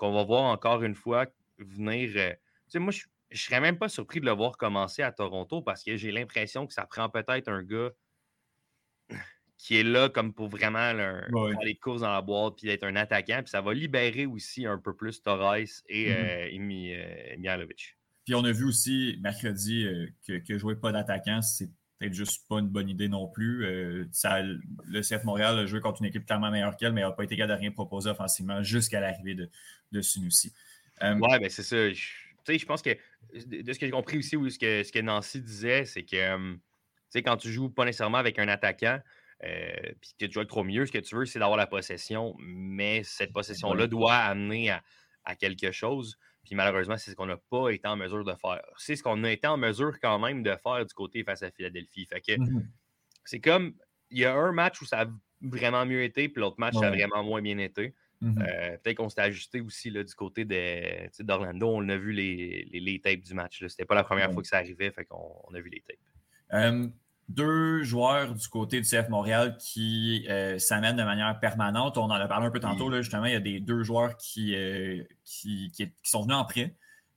va 0.00 0.24
voir 0.24 0.44
encore 0.44 0.82
une 0.82 0.94
fois 0.94 1.26
venir. 1.58 2.12
Euh, 2.16 2.32
tu 2.32 2.38
sais, 2.68 2.78
moi, 2.78 2.92
je 2.92 3.04
ne 3.30 3.36
serais 3.36 3.60
même 3.60 3.78
pas 3.78 3.88
surpris 3.88 4.20
de 4.20 4.26
le 4.26 4.32
voir 4.32 4.58
commencer 4.58 5.02
à 5.02 5.10
Toronto 5.12 5.62
parce 5.62 5.82
que 5.82 5.96
j'ai 5.96 6.12
l'impression 6.12 6.66
que 6.66 6.74
ça 6.74 6.86
prend 6.86 7.08
peut-être 7.08 7.48
un 7.48 7.62
gars 7.62 7.90
qui 9.56 9.78
est 9.78 9.84
là 9.84 10.08
comme 10.08 10.34
pour 10.34 10.48
vraiment 10.48 10.92
faire 10.92 11.60
les 11.62 11.76
courses 11.76 12.00
dans 12.00 12.12
la 12.12 12.20
boîte 12.20 12.56
puis 12.58 12.68
être 12.68 12.84
un 12.84 12.96
attaquant. 12.96 13.40
Puis 13.42 13.50
ça 13.50 13.62
va 13.62 13.72
libérer 13.72 14.26
aussi 14.26 14.66
un 14.66 14.78
peu 14.78 14.94
plus 14.94 15.22
Torres 15.22 15.56
et 15.88 16.10
mmh 16.10 18.01
Puis 18.24 18.34
on 18.34 18.44
a 18.44 18.52
vu 18.52 18.64
aussi 18.64 19.18
mercredi 19.20 19.86
que, 20.26 20.38
que 20.38 20.58
jouer 20.58 20.76
pas 20.76 20.92
d'attaquant, 20.92 21.42
c'est 21.42 21.70
peut-être 22.02 22.14
juste 22.14 22.48
pas 22.48 22.58
une 22.58 22.68
bonne 22.68 22.88
idée 22.88 23.08
non 23.08 23.28
plus. 23.28 23.64
Euh, 23.64 24.04
le 24.84 25.00
CF 25.00 25.24
Montréal 25.24 25.58
a 25.58 25.66
joué 25.66 25.80
contre 25.80 26.02
une 26.02 26.08
équipe 26.08 26.26
tellement 26.26 26.50
meilleure 26.50 26.76
qu'elle, 26.76 26.92
mais 26.92 27.02
n'a 27.02 27.12
pas 27.12 27.24
été 27.24 27.36
capable 27.36 27.54
de 27.54 27.60
rien 27.60 27.70
proposer 27.70 28.10
offensivement 28.10 28.62
jusqu'à 28.62 29.00
l'arrivée 29.00 29.34
de, 29.34 29.48
de 29.92 30.00
Sunusi. 30.00 30.52
Euh, 31.02 31.16
ouais, 31.18 31.38
ben 31.38 31.48
c'est 31.48 31.62
ça. 31.62 31.90
Je, 31.92 32.02
je 32.48 32.66
pense 32.66 32.82
que 32.82 32.90
de 32.90 33.72
ce 33.72 33.78
que 33.78 33.86
j'ai 33.86 33.92
compris 33.92 34.18
aussi, 34.18 34.30
ce 34.30 34.58
que, 34.58 34.82
ce 34.82 34.92
que 34.92 34.98
Nancy 34.98 35.40
disait, 35.40 35.84
c'est 35.84 36.02
que 36.02 36.16
euh, 36.16 36.56
quand 37.16 37.36
tu 37.36 37.50
joues 37.52 37.70
pas 37.70 37.84
nécessairement 37.84 38.18
avec 38.18 38.38
un 38.38 38.48
attaquant, 38.48 38.98
puis 39.40 40.12
que 40.18 40.26
tu 40.26 40.32
joues 40.32 40.44
trop 40.44 40.64
mieux, 40.64 40.86
ce 40.86 40.92
que 40.92 40.98
tu 40.98 41.16
veux, 41.16 41.26
c'est 41.26 41.38
d'avoir 41.38 41.56
la 41.56 41.66
possession, 41.66 42.34
mais 42.38 43.02
cette 43.04 43.32
possession-là 43.32 43.86
doit 43.88 44.14
amener 44.14 44.70
à, 44.70 44.82
à 45.24 45.34
quelque 45.34 45.72
chose. 45.72 46.16
Puis 46.44 46.54
malheureusement, 46.54 46.96
c'est 46.96 47.10
ce 47.10 47.16
qu'on 47.16 47.26
n'a 47.26 47.36
pas 47.36 47.70
été 47.70 47.86
en 47.86 47.96
mesure 47.96 48.24
de 48.24 48.34
faire. 48.34 48.62
C'est 48.76 48.96
ce 48.96 49.02
qu'on 49.02 49.22
a 49.24 49.30
été 49.30 49.46
en 49.46 49.56
mesure 49.56 49.98
quand 50.00 50.18
même 50.18 50.42
de 50.42 50.54
faire 50.62 50.84
du 50.84 50.94
côté 50.94 51.22
face 51.24 51.42
à 51.42 51.50
Philadelphie. 51.50 52.06
Fait 52.06 52.20
que 52.20 52.38
mmh 52.38 52.68
c'est 53.24 53.38
comme 53.38 53.74
il 54.10 54.18
y 54.18 54.24
a 54.24 54.34
un 54.34 54.50
match 54.50 54.82
où 54.82 54.84
ça 54.84 55.02
a 55.02 55.06
vraiment 55.40 55.86
mieux 55.86 56.02
été, 56.02 56.28
puis 56.28 56.40
l'autre 56.40 56.58
match, 56.58 56.74
ça 56.74 56.88
a 56.88 56.90
vraiment 56.90 57.22
moins 57.22 57.40
bien 57.40 57.56
été. 57.58 57.94
Mmh 58.20 58.38
euh, 58.40 58.76
peut-être 58.78 58.96
qu'on 58.96 59.08
s'est 59.08 59.20
ajusté 59.20 59.60
aussi 59.60 59.90
là, 59.90 60.02
du 60.02 60.14
côté 60.14 60.44
d'Orlando. 61.20 61.68
On 61.68 61.88
a 61.88 61.96
vu 61.96 62.12
les, 62.12 62.68
les, 62.72 63.00
tapes 63.00 63.20
du 63.20 63.34
match. 63.34 63.64
C'était 63.68 63.84
pas 63.84 63.94
la 63.94 64.02
première 64.02 64.32
fois 64.32 64.42
que 64.42 64.48
ça 64.48 64.56
arrivait, 64.58 64.90
fait 64.90 65.04
qu'on 65.04 65.54
a 65.54 65.60
vu 65.60 65.70
les 65.70 65.82
tapes 65.82 65.98
deux 67.28 67.82
joueurs 67.82 68.34
du 68.34 68.48
côté 68.48 68.80
du 68.80 68.88
CF 68.88 69.08
Montréal 69.08 69.56
qui 69.58 70.26
euh, 70.28 70.58
s'amènent 70.58 70.96
de 70.96 71.04
manière 71.04 71.38
permanente. 71.40 71.96
On 71.98 72.04
en 72.04 72.10
a 72.10 72.28
parlé 72.28 72.46
un 72.46 72.50
peu 72.50 72.60
tantôt, 72.60 72.88
là, 72.88 73.00
justement, 73.00 73.24
il 73.26 73.32
y 73.32 73.36
a 73.36 73.40
des 73.40 73.60
deux 73.60 73.82
joueurs 73.82 74.16
qui, 74.16 74.54
euh, 74.54 75.02
qui, 75.24 75.72
sont 76.02 76.22
venus 76.22 76.36
en 76.36 76.44
prêt. 76.44 76.74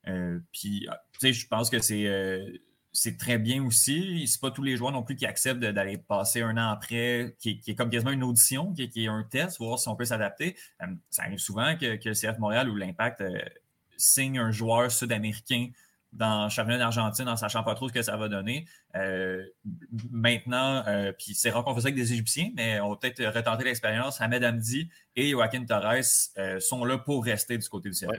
Euh, 0.08 0.40
puis, 0.52 0.88
je 1.22 1.48
pense 1.48 1.70
que 1.70 1.80
c'est 1.80 2.62
c'est 2.98 3.18
très 3.18 3.38
bien 3.38 3.62
aussi. 3.66 4.26
C'est 4.26 4.40
pas 4.40 4.52
tous 4.52 4.64
les 4.64 4.78
joueurs 4.78 4.94
non 4.94 5.04
plus 5.04 5.18
qui 5.18 5.26
acceptent 5.26 5.60
d'aller 5.60 5.98
passer 5.98 6.42
un 6.42 6.56
an 6.56 6.70
après, 6.70 7.36
qui, 7.40 7.62
est 7.68 7.76
comme 7.76 7.90
quasiment 7.90 8.12
une 8.12 8.24
audition, 8.24 8.74
qui, 8.74 8.84
est 8.84 9.08
un 9.08 9.24
test, 9.24 9.58
voir 9.58 9.78
si 9.80 9.90
on 9.90 9.98
peut 9.98 10.06
s'adapter. 10.06 10.56
ça 11.10 11.24
arrive 11.24 11.40
souvent 11.40 11.76
que, 11.76 11.98
que, 11.98 12.10
le 12.10 12.16
CF 12.16 12.40
Montréal 12.40 12.70
ou 12.70 12.76
l'Impact 12.76 13.22
signe 13.98 14.40
un 14.40 14.52
joueur 14.52 14.92
sud-américain 14.92 15.70
dans 16.16 16.46
le 16.46 16.50
championnat 16.50 16.80
d'Argentine 16.80 17.28
en 17.28 17.36
sachant 17.36 17.64
pas 17.64 17.76
trop 17.76 17.90
ce 17.90 17.94
que 17.94 18.02
ça 18.02 18.16
va 18.16 18.30
donner. 18.30 18.66
Euh, 18.96 19.44
maintenant, 20.10 20.84
euh, 20.88 21.12
puis 21.12 21.36
c'est 21.36 21.50
rare 21.50 21.64
qu'on 21.64 21.74
avec 21.74 21.94
des 21.94 22.14
Égyptiens, 22.14 22.52
mais 22.56 22.80
on 22.80 22.90
va 22.90 22.96
peut-être 22.96 23.24
retenter 23.24 23.66
l'expérience. 23.66 24.22
Ahmed 24.22 24.44
Hamdi 24.44 24.90
et 25.16 25.32
Joaquin 25.32 25.66
Torres 25.66 26.04
euh, 26.38 26.60
sont 26.60 26.86
là 26.86 26.98
pour 26.98 27.24
rester 27.26 27.58
du 27.58 27.68
côté 27.68 27.90
du 27.90 27.96
CF 27.96 28.18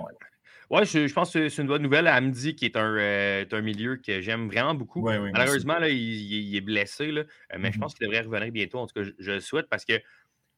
Oui, 0.68 0.84
je, 0.84 1.12
pense 1.12 1.32
que 1.32 1.48
c'est 1.48 1.62
une 1.62 1.68
bonne 1.68 1.82
nouvelle. 1.82 2.06
Hamdi, 2.06 2.54
qui 2.54 2.66
est 2.66 2.76
un, 2.76 3.46
un 3.50 3.60
milieu 3.62 3.96
que 3.96 4.20
j'aime 4.20 4.48
vraiment 4.48 4.74
beaucoup. 4.74 5.02
Malheureusement, 5.02 5.78
là, 5.78 5.88
il, 5.88 6.54
est 6.54 6.60
blessé, 6.60 7.10
là, 7.10 7.24
mais 7.58 7.72
je 7.72 7.78
mm-hmm. 7.78 7.80
pense 7.80 7.94
qu'il 7.94 8.06
devrait 8.06 8.20
revenir 8.20 8.52
bientôt. 8.52 8.78
En 8.78 8.86
tout 8.86 9.02
cas, 9.02 9.08
je 9.18 9.32
le 9.32 9.40
souhaite 9.40 9.68
parce 9.70 9.86
que 9.86 9.94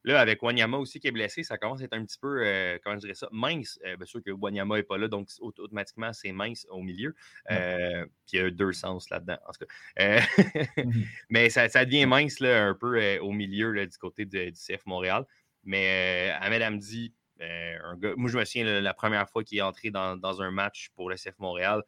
Là, 0.05 0.21
avec 0.21 0.41
Wanyama 0.41 0.77
aussi 0.77 0.99
qui 0.99 1.07
est 1.07 1.11
blessé, 1.11 1.43
ça 1.43 1.57
commence 1.57 1.81
à 1.81 1.83
être 1.83 1.93
un 1.93 2.05
petit 2.05 2.17
peu, 2.17 2.41
euh, 2.45 2.77
comment 2.83 2.95
je 2.95 3.01
dirais 3.01 3.15
ça, 3.15 3.27
mince. 3.31 3.79
Euh, 3.85 3.97
bien 3.97 4.05
sûr 4.05 4.23
que 4.23 4.31
Wanyama 4.31 4.77
n'est 4.77 4.83
pas 4.83 4.97
là, 4.97 5.09
donc 5.09 5.27
automatiquement, 5.41 6.13
c'est 6.13 6.31
mince 6.31 6.65
au 6.69 6.81
milieu. 6.81 7.15
Euh, 7.51 8.05
puis 8.25 8.37
il 8.37 8.39
y 8.39 8.43
a 8.43 8.49
deux 8.49 8.71
sens 8.71 9.09
là-dedans, 9.09 9.37
en 9.45 9.51
tout 9.51 9.65
cas. 9.65 10.21
Mhm. 10.77 11.05
Mais 11.29 11.49
ça, 11.49 11.67
devient 11.67 12.05
mince 12.05 12.39
là, 12.39 12.67
un 12.67 12.75
peu 12.75 13.19
au 13.19 13.31
milieu 13.31 13.85
du 13.85 13.97
côté 13.97 14.25
du 14.25 14.53
CF 14.53 14.85
Montréal. 14.85 15.25
Mais 15.65 16.33
Ahmed 16.39 16.61
Hamdi, 16.61 17.13
un 17.41 17.97
gars, 17.97 18.13
moi 18.15 18.29
je 18.29 18.37
me 18.37 18.45
souviens 18.45 18.81
la, 18.81 18.93
première 18.93 19.29
fois 19.29 19.43
qu'il 19.43 19.57
est 19.57 19.61
entré 19.61 19.91
dans, 19.91 20.15
dans, 20.15 20.41
un 20.41 20.51
match 20.51 20.89
pour 20.95 21.09
le 21.09 21.17
CF 21.17 21.37
Montréal, 21.39 21.83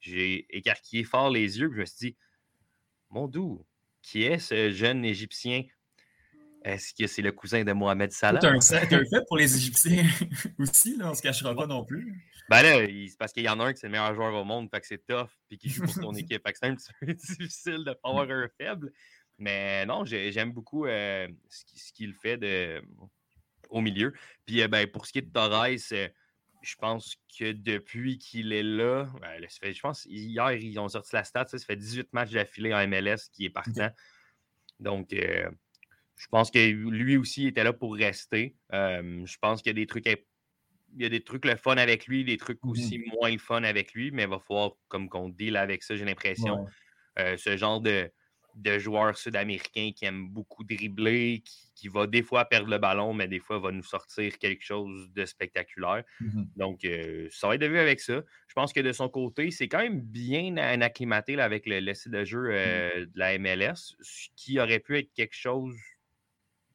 j'ai 0.00 0.46
écarquillé 0.56 1.02
fort 1.02 1.30
les 1.30 1.58
yeux, 1.58 1.68
puis 1.68 1.76
je 1.76 1.80
me 1.80 1.86
suis 1.86 2.10
dit, 2.10 2.16
mon 3.10 3.26
doux, 3.26 3.66
qui 4.02 4.22
est 4.22 4.38
ce 4.38 4.70
jeune 4.70 5.04
Égyptien 5.04 5.64
est-ce 6.66 6.92
que 6.92 7.06
c'est 7.06 7.22
le 7.22 7.30
cousin 7.30 7.62
de 7.62 7.72
Mohamed 7.72 8.10
Salah? 8.10 8.40
C'est 8.60 8.76
un, 8.76 9.04
fait 9.04 9.24
pour 9.28 9.36
les 9.36 9.56
Égyptiens 9.56 10.04
aussi, 10.58 10.96
là, 10.96 11.06
on 11.06 11.10
ne 11.10 11.14
se 11.14 11.22
cachera 11.22 11.54
pas 11.54 11.66
non 11.66 11.84
plus. 11.84 12.20
Ben 12.48 12.62
là, 12.62 12.86
c'est 12.86 13.16
parce 13.18 13.32
qu'il 13.32 13.44
y 13.44 13.48
en 13.48 13.60
a 13.60 13.66
un 13.66 13.72
qui 13.72 13.84
est 13.84 13.88
le 13.88 13.92
meilleur 13.92 14.12
joueur 14.14 14.34
au 14.34 14.44
monde, 14.44 14.68
fait 14.68 14.80
que 14.80 14.86
c'est 14.86 15.06
tough, 15.06 15.28
puis 15.48 15.58
qui 15.58 15.68
joue 15.68 15.84
pour 15.84 15.94
son 15.94 16.12
équipe. 16.14 16.42
Fait 16.44 16.52
que 16.52 16.58
c'est 16.60 16.66
un 16.66 16.74
petit 16.74 16.92
peu 17.00 17.06
difficile 17.14 17.84
de 17.84 17.92
pas 17.92 18.08
avoir 18.08 18.28
un 18.28 18.48
faible. 18.58 18.92
Mais 19.38 19.86
non, 19.86 20.04
j'aime 20.04 20.52
beaucoup 20.52 20.86
euh, 20.86 21.28
ce 21.48 21.92
qu'il 21.92 22.14
fait 22.14 22.36
de, 22.36 22.82
au 23.70 23.80
milieu. 23.80 24.12
Puis 24.44 24.60
euh, 24.60 24.66
ben, 24.66 24.88
pour 24.88 25.06
ce 25.06 25.12
qui 25.12 25.18
est 25.18 25.22
de 25.22 25.30
Torres, 25.30 25.76
euh, 25.92 26.08
je 26.62 26.74
pense 26.76 27.16
que 27.38 27.52
depuis 27.52 28.18
qu'il 28.18 28.52
est 28.52 28.64
là, 28.64 29.08
ben, 29.20 29.40
je 29.40 29.80
pense 29.80 30.04
hier, 30.06 30.52
ils 30.52 30.78
ont 30.80 30.88
sorti 30.88 31.14
la 31.14 31.22
stat, 31.22 31.46
ça, 31.46 31.58
fait 31.58 31.76
18 31.76 32.12
matchs 32.12 32.32
d'affilée 32.32 32.74
en 32.74 32.88
MLS 32.88 33.28
qui 33.32 33.44
est 33.44 33.50
partant. 33.50 33.90
Donc, 34.80 35.14
je 36.16 36.26
pense 36.28 36.50
que 36.50 36.58
lui 36.58 37.16
aussi 37.16 37.46
était 37.46 37.64
là 37.64 37.72
pour 37.72 37.94
rester. 37.94 38.56
je 38.72 39.36
pense 39.40 39.62
qu'il 39.62 39.70
y 39.70 39.74
a 39.76 39.80
des 39.80 39.86
trucs 39.86 40.06
il 40.06 41.02
y 41.02 41.06
a 41.06 41.10
des 41.10 41.22
trucs 41.22 41.44
le 41.44 41.56
fun 41.56 41.76
avec 41.76 42.06
lui, 42.06 42.24
des 42.24 42.38
trucs 42.38 42.62
mmh 42.62 42.70
aussi 42.70 42.98
moins 42.98 43.30
le 43.30 43.38
fun 43.38 43.64
avec 43.64 43.92
lui, 43.92 44.10
mais 44.12 44.22
il 44.22 44.28
va 44.28 44.38
falloir 44.38 44.72
comme 44.88 45.08
qu'on 45.08 45.28
deal 45.28 45.56
avec 45.56 45.82
ça, 45.82 45.96
j'ai 45.96 46.04
l'impression. 46.04 46.66
ce 47.16 47.56
genre 47.56 47.80
de, 47.80 48.10
de 48.56 48.78
joueur 48.78 49.16
sud-américain 49.16 49.90
qui 49.94 50.06
aime 50.06 50.28
beaucoup 50.28 50.64
dribbler, 50.64 51.42
qui, 51.74 51.88
va 51.88 52.06
des 52.06 52.22
fois 52.22 52.46
perdre 52.46 52.70
le 52.70 52.78
ballon, 52.78 53.12
mais 53.12 53.28
des 53.28 53.38
fois 53.38 53.58
va 53.58 53.70
nous 53.70 53.82
sortir 53.82 54.38
quelque 54.38 54.64
chose 54.64 55.12
de 55.12 55.24
spectaculaire. 55.26 56.02
Mmh 56.20 56.44
Donc, 56.56 56.86
ça 57.30 57.48
va 57.48 57.54
être 57.54 57.60
de 57.60 57.66
vue 57.66 57.78
avec 57.78 58.00
ça. 58.00 58.22
Je 58.48 58.54
pense 58.54 58.72
que 58.72 58.80
de 58.80 58.92
son 58.92 59.10
côté, 59.10 59.50
c'est 59.50 59.68
quand 59.68 59.82
même 59.82 60.00
bien 60.00 60.56
acclimaté 60.56 61.38
avec 61.38 61.66
le, 61.66 61.80
le 61.80 62.10
de 62.10 62.24
jeu 62.24 62.48
mmh. 62.48 63.06
de 63.06 63.18
la 63.18 63.38
MLS, 63.38 63.94
ce 64.00 64.28
qui 64.36 64.58
aurait 64.58 64.80
pu 64.80 64.98
être 64.98 65.12
quelque 65.12 65.36
chose 65.36 65.76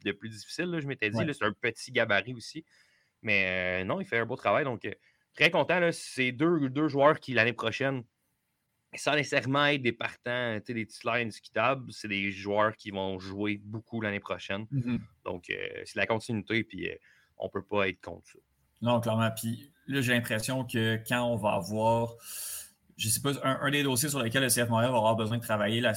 de 0.04 0.12
plus 0.12 0.30
difficile. 0.30 0.78
je 0.82 0.88
m'étais 0.88 1.10
dit, 1.10 1.18
c'est 1.34 1.46
un 1.46 1.54
petit 1.54 1.92
gabarit 1.92 2.34
aussi. 2.34 2.66
Mais 3.22 3.82
euh, 3.82 3.86
non, 3.86 4.02
il 4.02 4.06
fait 4.06 4.18
un 4.18 4.26
beau 4.26 4.36
travail. 4.36 4.64
Donc, 4.64 4.86
euh, 4.86 4.94
très 5.34 5.52
content. 5.52 5.80
C'est 5.92 6.32
deux, 6.32 6.70
deux 6.70 6.88
joueurs 6.88 7.20
qui, 7.20 7.34
l'année 7.34 7.54
prochaine, 7.54 8.04
sans 8.96 9.16
nécessairement 9.16 9.68
être 9.68 9.82
des 9.82 9.94
partants, 9.94 10.60
des 10.68 10.86
titulaires 10.86 11.16
indiscutables, 11.16 11.92
c'est 11.92 12.08
des 12.08 12.32
joueurs 12.32 12.76
qui 12.76 12.92
vont 12.92 13.20
jouer 13.20 13.62
beaucoup 13.64 14.02
l'année 14.02 14.20
prochaine. 14.20 14.66
Mmh 14.72 14.98
Donc, 15.26 15.50
euh, 15.50 15.82
c'est 15.86 15.98
la 15.98 16.08
continuité, 16.08 16.64
puis 16.64 16.90
on 17.38 17.46
ne 17.46 17.52
peut 17.52 17.64
pas 17.64 17.88
être 17.88 18.02
contre 18.02 18.28
ça. 18.28 18.40
Non, 18.82 19.00
clairement. 19.00 19.30
Puis 19.32 19.72
là, 19.88 20.02
j'ai 20.02 20.14
l'impression 20.14 20.66
que 20.66 21.00
quand 21.08 21.24
on 21.24 21.38
va 21.38 21.54
avoir 21.54 22.16
je 22.98 23.08
ne 23.08 23.12
sais 23.12 23.22
pas, 23.22 23.32
un, 23.44 23.72
des 23.72 23.84
dossiers 23.84 24.10
sur 24.10 24.22
lesquels 24.22 24.44
le 24.44 24.50
CF 24.50 24.70
Montréal 24.70 24.92
va 24.92 24.98
avoir 24.98 25.16
besoin 25.16 25.38
de 25.38 25.42
travailler 25.42 25.82
dans, 25.82 25.94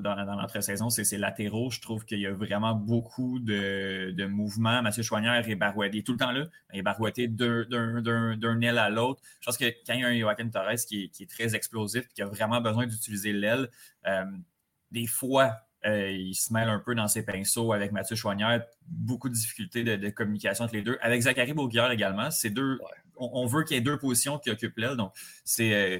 dans 0.00 0.34
l'entre-saison, 0.34 0.90
c'est 0.90 1.04
ses 1.04 1.18
latéraux. 1.18 1.70
Je 1.70 1.80
trouve 1.80 2.04
qu'il 2.04 2.20
y 2.20 2.26
a 2.26 2.32
vraiment 2.32 2.74
beaucoup 2.74 3.38
de, 3.38 4.26
mouvements. 4.26 4.82
Mathieu 4.82 5.02
Chouanière 5.02 5.48
est 5.48 5.54
barouetté 5.54 6.02
tout 6.02 6.12
le 6.12 6.18
temps 6.18 6.32
là. 6.32 6.46
Il 6.72 6.80
est 6.80 6.82
barouetté 6.82 7.28
d'un 7.28 8.60
aile 8.60 8.78
à 8.78 8.90
l'autre. 8.90 9.22
Je 9.40 9.46
pense 9.46 9.56
que 9.56 9.66
quand 9.86 9.94
il 9.94 10.00
y 10.00 10.04
a 10.04 10.08
un 10.08 10.18
Joaquin 10.18 10.48
Torres 10.48 10.76
qui 10.86 11.10
est, 11.18 11.30
très 11.30 11.54
explosif 11.54 12.04
et 12.04 12.14
qui 12.14 12.22
a 12.22 12.26
vraiment 12.26 12.60
besoin 12.60 12.86
d'utiliser 12.86 13.32
l'aile, 13.32 13.68
euh, 14.06 14.24
des 14.90 15.06
fois, 15.06 15.64
euh, 15.86 16.10
il 16.10 16.34
se 16.34 16.52
mêle 16.52 16.68
un 16.68 16.78
peu 16.78 16.94
dans 16.94 17.08
ses 17.08 17.24
pinceaux 17.24 17.72
avec 17.72 17.92
Mathieu 17.92 18.16
Chouanière. 18.16 18.64
Beaucoup 18.86 19.28
de 19.28 19.34
difficultés 19.34 19.84
de, 19.84 20.10
communication 20.10 20.64
entre 20.64 20.74
les 20.74 20.82
deux. 20.82 20.98
Avec 21.02 21.22
Zachary 21.22 21.52
Beauguillard 21.52 21.90
également, 21.90 22.30
c'est 22.30 22.50
deux. 22.50 22.78
On, 23.16 23.46
veut 23.46 23.64
qu'il 23.64 23.76
y 23.76 23.78
ait 23.78 23.82
deux 23.82 23.98
positions 23.98 24.38
qui 24.38 24.50
occupent 24.50 24.78
l'aile. 24.78 24.96
Donc, 24.96 25.12
c'est. 25.44 25.72
Euh, 25.74 25.98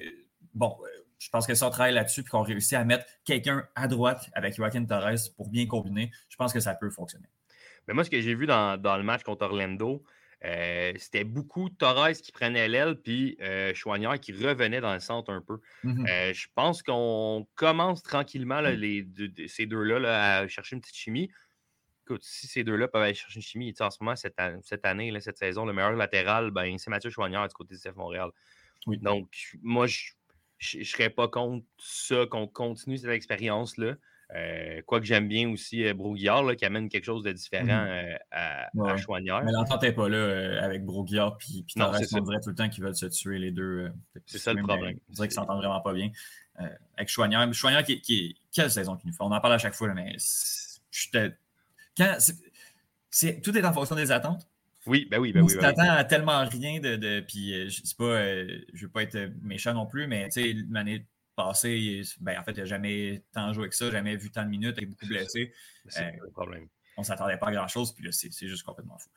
bon, 0.54 0.76
euh, 0.82 1.04
je 1.18 1.28
pense 1.30 1.46
que 1.46 1.54
ça, 1.54 1.66
on 1.66 1.70
travaille 1.70 1.94
là-dessus 1.94 2.22
puis 2.22 2.30
qu'on 2.30 2.42
réussit 2.42 2.74
à 2.74 2.84
mettre 2.84 3.06
quelqu'un 3.24 3.66
à 3.74 3.88
droite 3.88 4.30
avec 4.34 4.54
Joaquin 4.54 4.84
Torres 4.84 5.30
pour 5.36 5.48
bien 5.48 5.66
combiner, 5.66 6.10
je 6.28 6.36
pense 6.36 6.52
que 6.52 6.60
ça 6.60 6.74
peut 6.74 6.90
fonctionner. 6.90 7.28
Mais 7.86 7.94
moi, 7.94 8.04
ce 8.04 8.10
que 8.10 8.20
j'ai 8.20 8.34
vu 8.34 8.46
dans, 8.46 8.80
le 8.82 9.02
match 9.02 9.22
contre 9.22 9.44
Orlando, 9.44 10.02
euh, 10.44 10.92
c'était 10.98 11.24
beaucoup 11.24 11.70
Torres 11.70 12.12
qui 12.12 12.32
prenait 12.32 12.68
l'aile, 12.68 12.96
puis 12.96 13.36
euh, 13.40 13.72
Chouanière 13.74 14.20
qui 14.20 14.32
revenait 14.32 14.80
dans 14.80 14.92
le 14.92 15.00
centre 15.00 15.32
un 15.32 15.40
peu. 15.40 15.58
Mhm. 15.82 16.06
Euh, 16.06 16.32
je 16.34 16.46
pense 16.54 16.82
qu'on 16.82 17.46
commence 17.54 18.02
tranquillement 18.02 18.60
là, 18.60 18.72
les 18.72 19.02
deux- 19.02 19.28
deux- 19.28 19.48
ces 19.48 19.66
deux-là 19.66 19.98
là, 19.98 20.38
à 20.38 20.48
chercher 20.48 20.76
une 20.76 20.82
petite 20.82 20.96
chimie. 20.96 21.30
Écoute, 22.04 22.22
si 22.22 22.46
ces 22.46 22.64
deux-là 22.64 22.88
peuvent 22.88 23.02
aller 23.02 23.14
chercher 23.14 23.36
une 23.36 23.42
chimie, 23.42 23.72
tu 23.72 23.78
sais, 23.78 23.84
en 23.84 23.90
ce 23.90 23.96
moment, 24.02 24.14
cette, 24.14 24.36
cette 24.62 24.84
année, 24.84 25.10
là, 25.10 25.20
cette 25.20 25.38
saison, 25.38 25.64
le 25.64 25.72
meilleur 25.72 25.92
latéral, 25.92 26.50
ben, 26.50 26.76
c'est 26.76 26.90
Mathieu 26.90 27.08
Chouanière 27.08 27.48
du 27.48 27.54
côté 27.54 27.74
du 27.74 27.80
CF 27.80 27.96
Montréal. 27.96 28.28
Oui. 28.86 28.98
Donc, 28.98 29.30
moi, 29.62 29.86
je 29.86 30.10
ne 30.78 30.84
serais 30.84 31.10
pas 31.10 31.28
contre 31.28 31.64
ça, 31.78 32.26
qu'on 32.30 32.46
continue 32.46 32.96
cette 32.98 33.10
expérience-là. 33.10 33.94
Euh, 34.34 34.80
Quoique 34.86 35.04
j'aime 35.04 35.28
bien 35.28 35.50
aussi 35.50 35.84
euh, 35.84 35.92
là, 36.42 36.56
qui 36.56 36.64
amène 36.64 36.88
quelque 36.88 37.04
chose 37.04 37.22
de 37.22 37.30
différent 37.32 37.64
Mhm. 37.64 37.70
euh, 37.88 38.16
à, 38.30 38.68
Ouais, 38.74 38.90
à 38.90 38.94
ouais. 38.94 38.98
Chouanière. 38.98 39.44
Mais 39.44 39.52
l'entente 39.52 39.82
n'est 39.82 39.92
pas 39.92 40.08
là 40.08 40.16
euh, 40.16 40.62
avec 40.62 40.84
Broguillard 40.84 41.36
puis. 41.36 41.64
On 41.76 41.90
dirait 41.90 42.40
tout 42.40 42.48
le 42.48 42.54
temps 42.54 42.68
qu'ils 42.68 42.82
veulent 42.82 42.96
se 42.96 43.06
tuer 43.06 43.38
les 43.38 43.50
deux. 43.50 43.62
euh, 43.62 43.90
C'est 44.26 44.38
ça 44.38 44.52
le 44.54 44.62
problème. 44.62 44.98
On 45.10 45.12
dirait 45.12 45.28
qu'ils 45.28 45.34
s'entendent 45.34 45.58
vraiment 45.58 45.80
pas 45.80 45.92
bien. 45.92 46.10
Avec 46.96 47.08
Chouanière. 47.08 47.52
Chouanière 47.52 47.84
qui, 47.84 48.00
qui 48.00 48.36
Quelle 48.52 48.70
saison 48.70 48.96
qu'il 48.96 49.08
nous 49.08 49.12
fait? 49.14 49.22
On 49.22 49.30
en 49.32 49.40
parle 49.40 49.54
à 49.54 49.58
chaque 49.58 49.74
fois, 49.74 49.88
là, 49.88 49.94
mais 49.94 50.16
quand 51.96 52.16
c'est- 53.10 53.40
tout 53.42 53.56
est 53.56 53.64
en 53.64 53.72
fonction 53.72 53.94
des 53.94 54.10
attentes. 54.10 54.48
Oui, 54.86 55.06
ben 55.10 55.18
oui, 55.18 55.32
ben 55.32 55.42
oui. 55.42 55.52
tu 55.52 55.58
ben 55.58 55.68
oui. 55.68 55.74
t'attends 55.74 55.92
à 55.94 56.04
tellement 56.04 56.46
rien 56.48 56.80
de. 56.80 56.96
de 56.96 57.20
puis 57.20 57.54
euh, 57.54 57.68
je 57.68 57.82
sais 57.82 57.94
pas, 57.96 58.04
euh, 58.04 58.58
je 58.72 58.86
veux 58.86 58.90
pas 58.92 59.02
être 59.02 59.30
méchant 59.42 59.72
non 59.74 59.86
plus, 59.86 60.06
mais 60.06 60.28
tu 60.28 60.42
sais, 60.42 60.54
l'année 60.70 61.06
passée, 61.36 62.02
ben, 62.20 62.38
en 62.38 62.44
fait, 62.44 62.52
il 62.52 62.58
n'a 62.60 62.64
jamais 62.64 63.22
tant 63.32 63.52
joué 63.52 63.68
que 63.68 63.74
ça, 63.74 63.90
jamais 63.90 64.16
vu 64.16 64.30
tant 64.30 64.44
de 64.44 64.48
minutes, 64.50 64.76
il 64.78 64.84
est 64.84 64.86
beaucoup 64.86 65.06
blessé. 65.06 65.52
C'est 65.88 66.04
Euh, 66.04 66.10
le 66.24 66.30
problème. 66.30 66.68
On 66.96 67.00
ne 67.00 67.06
s'attendait 67.06 67.38
pas 67.38 67.48
à 67.48 67.52
grand-chose, 67.52 67.92
puis 67.92 68.04
là, 68.04 68.12
c'est 68.12 68.30
juste 68.46 68.62
complètement 68.62 68.96
fou. 68.98 69.08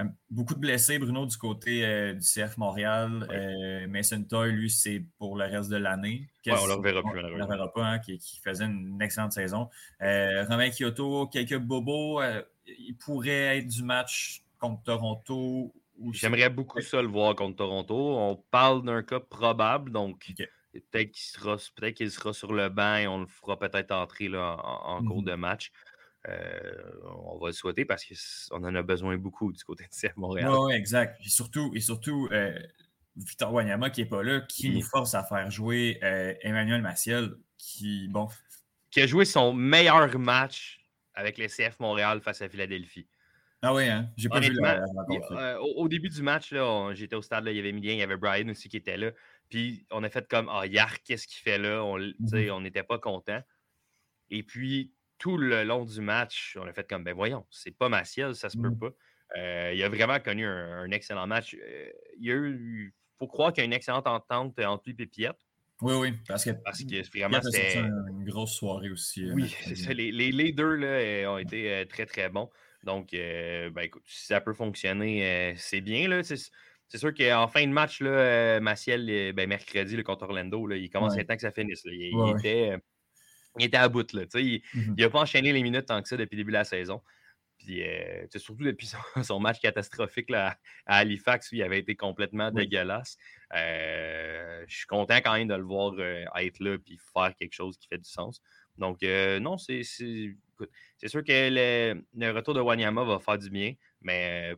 Euh, 0.00 0.04
beaucoup 0.30 0.54
de 0.54 0.58
blessés, 0.60 0.98
Bruno, 0.98 1.26
du 1.26 1.36
côté 1.36 1.84
euh, 1.84 2.14
du 2.14 2.20
CF 2.22 2.56
Montréal. 2.56 3.26
Euh, 3.30 3.86
Mason 3.88 4.22
Toy, 4.24 4.52
lui, 4.52 4.70
c'est 4.70 5.04
pour 5.18 5.36
le 5.36 5.44
reste 5.44 5.68
de 5.68 5.76
l'année. 5.76 6.30
Ouais, 6.46 6.54
on 6.58 6.66
le 6.66 6.72
reverra 6.74 7.02
plus, 7.02 7.10
On 7.20 7.22
ne 7.24 7.36
le 7.36 7.42
reverra 7.44 7.72
pas, 7.74 7.84
hein, 7.84 7.98
qui, 7.98 8.16
qui 8.18 8.40
faisait 8.40 8.64
une 8.64 9.00
excellente 9.02 9.32
saison. 9.32 9.68
Euh, 10.00 10.44
Romain 10.46 10.70
Kyoto, 10.70 11.26
quelques 11.26 11.58
bobos. 11.58 12.22
euh, 12.22 12.42
il 12.66 12.94
pourrait 12.96 13.58
être 13.58 13.66
du 13.68 13.82
match 13.82 14.42
contre 14.58 14.82
Toronto. 14.84 15.74
ou 15.98 16.12
J'aimerais 16.12 16.50
beaucoup 16.50 16.80
ça 16.80 17.00
le 17.02 17.08
voir 17.08 17.34
contre 17.34 17.56
Toronto. 17.56 17.94
On 18.18 18.36
parle 18.50 18.84
d'un 18.84 19.02
cas 19.02 19.20
probable, 19.20 19.90
donc 19.92 20.32
peut-être 20.72 21.10
qu'il 21.12 21.22
sera, 21.24 21.56
peut 21.74 21.90
qu'il 21.90 22.10
sera 22.10 22.32
sur 22.32 22.52
le 22.52 22.68
banc 22.68 22.96
et 22.96 23.06
on 23.06 23.20
le 23.20 23.26
fera 23.26 23.58
peut-être 23.58 23.92
entrer 23.92 24.28
là, 24.28 24.56
en, 24.62 24.96
en 24.98 25.04
cours 25.04 25.20
Mhm. 25.22 25.24
de 25.28 25.34
match. 25.34 25.72
Euh, 26.28 26.82
on 27.28 27.38
va 27.38 27.46
le 27.48 27.52
souhaiter 27.52 27.84
parce 27.84 28.04
qu'on 28.04 28.64
en 28.64 28.74
a 28.74 28.82
besoin 28.82 29.16
beaucoup 29.16 29.52
du 29.52 29.62
côté 29.62 29.84
de 29.84 29.90
CF 29.94 30.16
Montréal. 30.16 30.50
Oui, 30.50 30.74
exact. 30.74 31.20
Et 31.24 31.28
surtout, 31.28 31.70
et 31.74 31.80
surtout 31.80 32.28
euh, 32.32 32.58
Victor 33.16 33.52
Wanyama 33.54 33.90
qui 33.90 34.02
n'est 34.02 34.08
pas 34.08 34.22
là, 34.24 34.40
qui 34.40 34.68
Oui. 34.70 34.74
nous 34.76 34.82
force 34.82 35.14
à 35.14 35.22
faire 35.24 35.50
jouer 35.50 35.98
euh, 36.02 36.34
Emmanuel 36.42 36.82
Maciel, 36.82 37.36
qui, 37.58 38.08
bon, 38.08 38.28
Qui 38.90 39.00
a 39.02 39.06
joué 39.06 39.24
son 39.24 39.52
meilleur 39.54 40.18
match 40.18 40.80
avec 41.14 41.38
le 41.38 41.46
CF 41.46 41.78
Montréal 41.80 42.20
face 42.20 42.42
à 42.42 42.48
Philadelphie. 42.48 43.06
Ah 43.62 43.74
oui, 43.74 43.88
hein, 43.88 44.10
j'ai 44.16 44.28
pas 44.28 44.40
vu 44.40 44.52
la, 44.52 44.74
la 44.78 44.84
il- 44.84 44.96
rencontre. 45.18 45.32
euh, 45.32 45.58
au, 45.58 45.82
au 45.84 45.88
début 45.88 46.08
du 46.08 46.22
match, 46.22 46.54
j'étais 46.94 47.16
au 47.16 47.22
stade, 47.22 47.44
là, 47.44 47.50
il 47.50 47.56
y 47.56 47.60
avait 47.60 47.70
Emilien, 47.70 47.92
il 47.94 47.98
y 47.98 48.02
avait 48.02 48.16
Brian 48.16 48.48
aussi 48.48 48.68
qui 48.68 48.76
était 48.76 48.96
là. 48.96 49.10
Puis 49.48 49.86
on 49.90 50.02
a 50.04 50.08
fait 50.10 50.26
comme 50.28 50.48
Ah, 50.50 50.66
Yark, 50.66 51.02
qu'est-ce 51.04 51.26
qu'il 51.26 51.38
fait 51.42 51.58
là? 51.58 51.82
On 51.84 51.98
on 51.98 52.60
n'était 52.60 52.82
pas 52.82 52.98
content. 52.98 53.40
Et 54.30 54.42
puis 54.42 54.92
tout 55.18 55.36
le 55.38 55.64
long 55.64 55.84
du 55.84 56.00
match, 56.00 56.56
on 56.60 56.66
a 56.66 56.72
fait 56.72 56.86
comme 56.88 57.04
ben 57.04 57.14
voyons, 57.14 57.46
c'est 57.50 57.76
pas 57.76 57.88
Maciel, 57.88 58.34
ça 58.34 58.50
se 58.50 58.58
peut 58.58 58.68
Mhm. 58.70 58.78
pas. 58.78 58.90
Euh, 59.36 59.72
il 59.74 59.82
a 59.82 59.88
vraiment 59.88 60.20
connu 60.20 60.46
un, 60.46 60.82
un 60.82 60.90
excellent 60.90 61.26
match. 61.26 61.54
Euh, 61.54 61.88
il 62.18 62.26
y 62.26 62.30
a 62.30 62.34
eu, 62.34 62.94
faut 63.18 63.26
croire 63.26 63.52
qu'il 63.52 63.62
y 63.62 63.64
a 63.64 63.66
une 63.66 63.72
excellente 63.72 64.06
entente 64.06 64.58
entre 64.60 64.82
lui 64.88 64.96
et 64.98 65.06
Piette, 65.06 65.38
Oui, 65.80 65.94
oui, 65.94 66.12
parce 66.28 66.44
que 66.44 66.50
parce 66.50 66.82
que 66.84 67.18
vraiment 67.18 67.40
c'était. 67.42 67.78
une 67.78 68.24
grosse 68.24 68.54
soirée 68.54 68.90
aussi. 68.90 69.30
Oui, 69.32 69.54
c'est 69.62 69.74
ça. 69.76 69.92
Les, 69.92 70.12
les- 70.12 70.32
les 70.32 70.52
deux 70.52 70.74
là, 70.76 71.30
ont 71.32 71.38
été 71.38 71.84
très, 71.88 72.06
très 72.06 72.28
bons. 72.28 72.50
Donc, 72.84 73.12
euh, 73.14 73.70
ben, 73.70 73.82
écoute, 73.82 74.02
si 74.06 74.26
ça 74.26 74.40
peut 74.40 74.52
fonctionner, 74.54 75.52
euh, 75.52 75.54
c'est 75.56 75.80
bien. 75.80 76.08
là. 76.08 76.22
C'est 76.22 76.36
c'est 76.88 76.98
sûr 76.98 77.12
qu'en 77.12 77.48
fin 77.48 77.66
de 77.66 77.72
match, 77.72 78.00
là, 78.00 78.10
euh, 78.10 78.60
Maciel, 78.60 79.32
ben, 79.34 79.48
mercredi 79.48 79.96
là, 79.96 80.04
contre 80.04 80.22
Orlando, 80.24 80.66
là, 80.68 80.76
il 80.76 80.88
commence 80.88 81.14
Ouais. 81.14 81.18
à 81.18 81.22
être 81.22 81.28
temps 81.28 81.34
que 81.34 81.42
ça 81.42 81.50
finisse. 81.50 81.84
là. 81.84 81.92
Il, 81.92 82.14
Ouais, 82.14 82.30
était, 82.38 82.78
il 83.58 83.64
était 83.64 83.76
à 83.76 83.88
bout. 83.88 84.12
Là, 84.12 84.22
il 84.34 84.62
n'a 84.96 85.10
pas 85.10 85.18
enchaîné 85.20 85.52
les 85.52 85.62
minutes 85.64 85.86
tant 85.86 86.00
que 86.00 86.08
ça 86.08 86.16
depuis 86.16 86.36
le 86.36 86.42
début 86.42 86.52
de 86.52 86.58
la 86.58 86.64
saison. 86.64 87.02
Puis, 87.58 87.82
euh, 87.82 88.26
surtout 88.36 88.62
depuis 88.62 88.86
son, 88.86 88.98
son 89.24 89.40
match 89.40 89.58
catastrophique 89.60 90.30
là, 90.30 90.56
à 90.86 90.98
Halifax, 90.98 91.50
où 91.50 91.56
il 91.56 91.62
avait 91.64 91.80
été 91.80 91.96
complètement 91.96 92.50
Oui. 92.54 92.62
dégueulasse. 92.68 93.16
Euh, 93.54 94.64
je 94.68 94.76
suis 94.76 94.86
content 94.86 95.16
quand 95.16 95.32
même 95.34 95.48
de 95.48 95.54
le 95.54 95.64
voir 95.64 95.92
euh, 95.98 96.24
être 96.36 96.60
là 96.60 96.76
et 96.86 96.96
faire 97.12 97.34
quelque 97.36 97.54
chose 97.54 97.76
qui 97.78 97.88
fait 97.88 97.98
du 97.98 98.08
sens. 98.08 98.40
Donc, 98.78 99.02
non, 99.02 99.58
c'est 99.58 99.82
c'est- 99.82 100.36
écoute, 100.56 100.70
c'est 100.96 101.08
sûr 101.08 101.22
que 101.22 101.32
le, 101.32 102.04
le 102.16 102.30
retour 102.32 102.54
de 102.54 102.60
Wanyama 102.60 103.04
va 103.04 103.18
faire 103.18 103.38
du 103.38 103.50
bien, 103.50 103.74
mais 104.00 104.52
euh, 104.52 104.56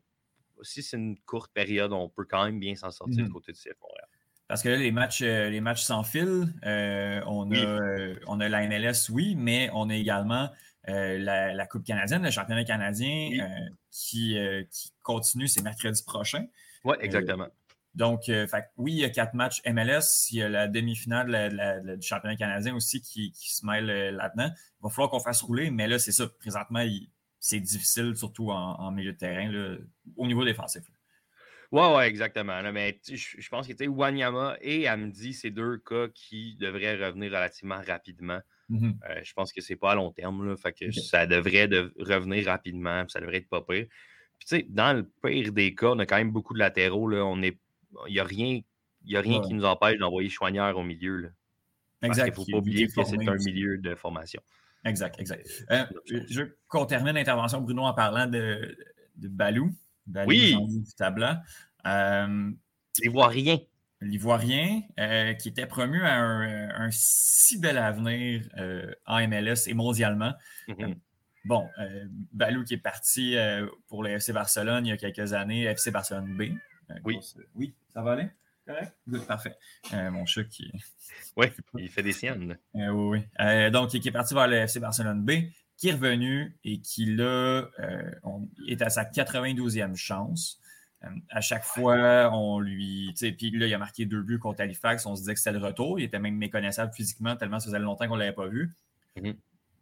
si 0.63 0.83
c'est 0.83 0.97
une 0.97 1.19
courte 1.21 1.53
période, 1.53 1.93
on 1.93 2.09
peut 2.09 2.25
quand 2.25 2.45
même 2.45 2.59
bien 2.59 2.75
s'en 2.75 2.91
sortir 2.91 3.25
du 3.25 3.31
côté 3.31 3.53
du 3.53 3.59
CF 3.59 3.79
Montréal. 3.81 4.09
Parce 4.49 4.63
que 4.63 4.71
là, 4.71 4.77
les 4.77 4.93
matchs, 4.93 5.21
euh, 5.23 5.51
les 5.51 5.61
matchs 5.61 5.83
sans 5.83 6.03
fil, 6.05 6.47
euh, 6.65 7.21
on, 7.27 7.47
Oui. 7.51 7.59
a, 7.59 7.69
euh, 7.69 8.15
on 8.27 8.41
a 8.41 8.49
la 8.49 8.67
MLS, 8.67 9.11
oui, 9.11 9.35
mais 9.37 9.69
on 9.75 9.91
a 9.91 9.95
également 9.95 10.49
euh, 10.89 11.19
la, 11.19 11.53
la 11.53 11.67
Coupe 11.67 11.85
canadienne, 11.85 12.23
le 12.23 12.31
championnat 12.31 12.65
canadien, 12.65 13.29
Oui. 13.31 13.41
qui, 13.91 14.39
qui 14.71 14.91
continue, 15.03 15.49
c'est 15.49 15.63
mercredi 15.63 16.03
prochain. 16.03 16.47
Oui, 16.85 16.97
exactement. 17.01 17.49
Donc, 17.95 18.29
euh, 18.29 18.47
fait 18.47 18.65
oui, 18.77 18.93
il 18.93 18.99
y 18.99 19.05
a 19.05 19.11
quatre 19.11 19.35
matchs 19.35 19.61
MLS. 19.67 20.29
Il 20.31 20.37
y 20.39 20.43
a 20.43 20.49
la 20.49 20.69
demi-finale 20.69 21.97
du 21.99 22.07
championnat 22.07 22.37
canadien 22.37 22.75
aussi 22.75 23.01
qui, 23.01 23.33
qui 23.33 23.53
se 23.55 23.67
mêle 23.67 23.91
euh, 23.91 24.11
là-dedans. 24.11 24.51
Il 24.55 24.83
va 24.85 24.91
falloir 24.91 25.11
qu'on 25.11 25.21
fasse 25.21 25.43
rouler, 25.43 25.71
mais 25.71 25.89
là, 25.89 25.99
c'est 25.99 26.13
ça. 26.13 26.29
Présentement, 26.39 26.85
c'est 27.41 27.61
difficile, 27.61 28.17
surtout 28.17 28.51
en, 28.51 28.75
en 28.79 28.91
milieu 28.93 29.13
de 29.13 29.19
terrain, 29.19 29.51
là, 29.51 29.77
au 30.17 30.27
niveau 30.27 30.45
défensif. 30.45 30.83
là. 30.89 30.95
Oui, 31.71 31.97
ouais, 31.97 32.09
exactement. 32.09 32.61
là, 32.63 32.73
mais 32.73 32.99
je 33.07 33.17
je 33.17 33.49
pense 33.51 33.69
que 33.69 33.87
Wanyama 33.89 34.57
et 34.63 34.89
Amdi, 34.89 35.35
c'est 35.35 35.51
deux 35.51 35.77
cas 35.79 36.09
qui 36.15 36.57
devraient 36.57 36.97
revenir 36.97 37.31
relativement 37.31 37.81
rapidement. 37.87 38.41
Mhm. 38.71 38.99
Euh, 39.09 39.21
je 39.23 39.33
pense 39.35 39.53
que 39.53 39.61
c'est 39.61 39.77
pas 39.77 39.93
à 39.93 39.95
long 39.95 40.11
terme. 40.11 40.49
Là, 40.49 40.57
fait 40.57 40.73
que 40.73 40.91
ça 40.93 41.27
devrait 41.27 41.69
de- 41.69 41.93
revenir 41.99 42.47
rapidement. 42.47 43.03
puis 43.05 43.13
Ça 43.13 43.21
devrait 43.21 43.39
être 43.39 43.49
pas 43.49 43.61
pire. 43.63 43.87
Puis, 44.39 44.65
dans 44.69 44.97
le 44.97 45.11
pire 45.23 45.53
des 45.53 45.75
cas, 45.75 45.89
on 45.89 45.99
a 45.99 46.07
quand 46.07 46.17
même 46.17 46.31
beaucoup 46.31 46.55
de 46.55 46.59
latéraux. 46.59 47.07
Là, 47.09 47.25
on 47.27 47.43
est, 47.43 47.59
il 48.09 48.13
n'y 48.13 48.21
a 48.21 48.25
rien, 48.25 48.61
il 49.05 49.11
y 49.13 49.17
a 49.17 49.21
rien 49.21 49.41
Ouais. 49.41 49.47
qui 49.47 49.55
nous 49.55 49.65
empêche 49.65 49.99
d'envoyer 49.99 50.29
Choignard 50.29 50.77
au 50.77 50.83
milieu. 50.83 51.19
Là, 51.21 51.29
parce 52.01 52.19
qu'il 52.19 52.27
ne 52.27 52.33
faut 52.33 52.45
pas 52.51 52.59
oublier 52.59 52.87
que 52.87 52.93
c'est 52.93 53.01
un 53.29 53.35
aussi. 53.35 53.53
milieu 53.53 53.79
de 53.79 53.95
formation. 53.95 54.41
Exact, 54.85 55.19
exact. 55.21 55.49
Euh, 55.71 55.85
je 56.07 56.43
veux 56.43 56.59
qu'on 56.69 56.87
termine 56.87 57.15
l'intervention, 57.15 57.61
Bruno, 57.61 57.83
en 57.83 57.95
parlant 57.95 58.27
de, 58.27 58.77
de 59.17 59.29
Balou. 59.29 59.75
Balou 60.07 60.29
Oui. 60.29 60.53
Jean-Yves 60.53 60.95
Tabla. 60.97 61.43
Euh. 61.87 62.51
L'Ivoirien, 64.01 64.83
euh, 65.01 65.35
qui 65.35 65.49
était 65.49 65.67
promu 65.67 66.03
à 66.03 66.15
un, 66.15 66.71
un 66.87 66.89
si 66.93 67.59
bel 67.59 67.77
avenir 67.77 68.49
euh, 68.57 68.93
en 69.07 69.27
MLS 69.27 69.67
et 69.67 69.75
mondialement. 69.75 70.35
Mhm. 70.69 70.95
Bon, 71.45 71.69
euh, 71.81 72.05
Balou 72.33 72.63
qui 72.63 72.75
est 72.75 72.79
parti 72.79 73.37
euh, 73.37 73.67
pour 73.89 74.05
le 74.05 74.11
FC 74.11 74.33
Barcelone 74.33 74.87
il 74.87 74.91
y 74.91 74.93
a 74.93 74.97
quelques 74.97 75.33
années, 75.33 75.65
FC 75.65 75.91
Barcelone 75.91 76.37
B. 76.37 76.53
Euh, 76.91 76.95
Oui. 77.05 77.15
grosse- 77.15 77.37
oui, 77.55 77.75
ça 77.93 78.03
va 78.03 78.13
aller? 78.13 78.29
Correct? 78.67 78.93
Good, 79.09 79.27
parfait. 79.27 79.57
Euh, 79.95 80.11
mon 80.11 80.27
chat 80.27 80.45
qui, 80.45 80.71
Oui, 81.37 81.47
il 81.79 81.89
fait 81.89 82.03
des 82.03 82.13
siennes. 82.13 82.59
euh, 82.77 82.89
oui, 82.91 83.19
oui. 83.19 83.25
Euh, 83.41 83.71
donc, 83.71 83.91
qui 83.91 84.07
est 84.07 84.13
parti 84.13 84.35
vers 84.35 84.47
le 84.47 84.57
FC 84.57 84.79
Barcelone 84.81 85.25
B, 85.25 85.31
qui 85.77 85.89
est 85.89 85.93
revenu 85.93 86.57
et 86.65 86.81
qui, 86.81 87.07
là, 87.07 87.69
euh, 87.79 88.11
on- 88.25 88.49
est 88.67 88.83
à 88.83 88.91
sa 88.91 89.05
92e 89.05 89.97
chance. 89.97 90.61
Euh, 91.05 91.09
à 91.31 91.41
chaque 91.41 91.63
fois, 91.65 92.31
on 92.35 92.59
lui. 92.61 93.11
tu 93.17 93.27
sais, 93.27 93.33
Puis 93.33 93.51
là, 93.53 93.67
il 93.67 93.73
a 93.75 93.79
marqué 93.79 94.05
deux 94.05 94.21
buts 94.23 94.39
contre 94.41 94.61
Halifax. 94.63 95.07
On 95.07 95.15
se 95.15 95.21
disait 95.21 95.35
que 95.35 95.41
c'était 95.41 95.57
le 95.57 95.65
retour. 95.65 96.01
Il 96.01 96.03
était 96.05 96.19
même 96.19 96.35
méconnaissable 96.37 96.93
physiquement, 96.93 97.37
tellement 97.37 97.61
ça 97.61 97.67
faisait 97.67 97.79
longtemps 97.79 98.09
qu'on 98.09 98.15
ne 98.17 98.21
l'avait 98.21 98.33
pas 98.33 98.49
vu. 98.49 98.75
Mhm. 99.17 99.35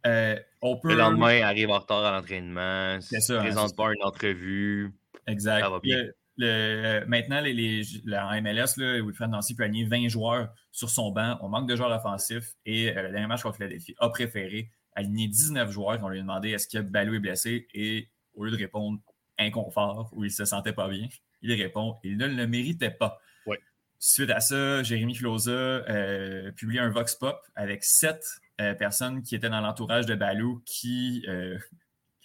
Euh, 0.05 0.39
on 0.61 0.77
peut. 0.77 0.89
Le 0.89 0.95
lendemain, 0.95 1.33
il 1.35 1.41
arrive 1.41 1.71
en 1.71 1.79
retard 1.79 2.05
à 2.05 2.11
l'entraînement, 2.11 3.01
C'est 3.01 3.15
ne 3.17 3.21
ça, 3.21 3.33
hein, 3.39 3.43
présente 3.43 3.75
pas 3.75 3.91
une 3.91 4.03
entrevue. 4.03 4.93
Exact. 5.25 5.61
Ça 5.61 5.69
va 5.69 5.79
bien. 5.79 6.05
Le- 6.37 7.03
maintenant, 7.07 7.41
les, 7.41 7.53
les, 7.53 7.83
la- 8.05 8.27
en 8.27 8.41
MLS, 8.41 8.77
là, 8.77 9.01
Wilfred 9.01 9.29
Nancy 9.29 9.55
peut 9.55 9.63
aligner 9.63 9.85
20 9.85 10.07
joueurs 10.09 10.53
sur 10.71 10.89
son 10.89 11.11
banc. 11.11 11.37
On 11.41 11.49
manque 11.49 11.67
de 11.67 11.75
joueurs 11.75 11.91
offensifs. 11.91 12.53
Et 12.65 12.89
euh, 12.95 13.03
le 13.03 13.11
dernier 13.11 13.27
match 13.27 13.41
contre 13.43 13.57
Philadelphie 13.57 13.95
a 13.99 14.09
préféré 14.09 14.69
aligner 14.95 15.27
19 15.27 15.71
joueurs. 15.71 15.99
On 16.03 16.09
lui 16.09 16.19
a 16.19 16.21
demandé 16.21 16.49
est-ce 16.51 16.67
que 16.67 16.81
Balou 16.81 17.15
est 17.15 17.19
blessé? 17.19 17.67
Et 17.73 18.07
au 18.33 18.45
lieu 18.45 18.51
de 18.51 18.57
répondre 18.57 18.99
inconfort 19.39 20.09
ou 20.13 20.23
il 20.23 20.31
se 20.31 20.45
sentait 20.45 20.73
pas 20.73 20.87
bien, 20.87 21.07
il 21.41 21.53
répond 21.53 21.97
il 22.03 22.17
ne 22.17 22.27
le 22.27 22.47
méritait 22.47 22.91
pas. 22.91 23.19
Ouais. 23.45 23.59
Suite 23.99 24.29
à 24.31 24.39
ça, 24.39 24.81
Jérémy 24.83 25.15
Filosa 25.15 25.51
euh, 25.51 26.51
publie 26.51 26.79
un 26.79 26.89
Vox 26.89 27.15
Pop 27.15 27.39
avec 27.55 27.83
sept 27.83 28.23
euh, 28.61 28.73
personnes 28.73 29.21
qui 29.21 29.35
étaient 29.35 29.49
dans 29.49 29.61
l'entourage 29.61 30.05
de 30.07 30.15
Balou 30.15 30.57
euh, 30.57 30.61
qui 30.65 31.25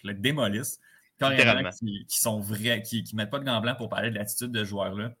le 0.03 0.13
démolissent. 0.13 0.79
Carrément 1.19 1.69
qui, 1.69 2.05
qui, 2.07 2.19
sont 2.19 2.39
vrais, 2.39 2.81
qui 2.81 3.03
ne 3.11 3.17
mettent 3.17 3.29
pas 3.29 3.39
de 3.39 3.45
gants 3.45 3.61
blancs 3.61 3.77
pour 3.77 3.89
parler 3.89 4.09
de 4.09 4.15
l'attitude 4.15 4.51
de 4.51 4.59
ce 4.59 4.69
joueur-là. 4.69 5.13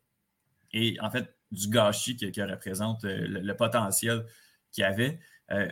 Et 0.73 0.97
en 1.01 1.11
fait, 1.11 1.35
du 1.53 1.69
gâchis 1.69 2.17
qui, 2.17 2.41
représente 2.41 3.05
euh, 3.05 3.25
le, 3.27 3.55
potentiel 3.55 4.25
qu'il 4.71 4.83
avait. 4.83 5.19
Euh, 5.51 5.69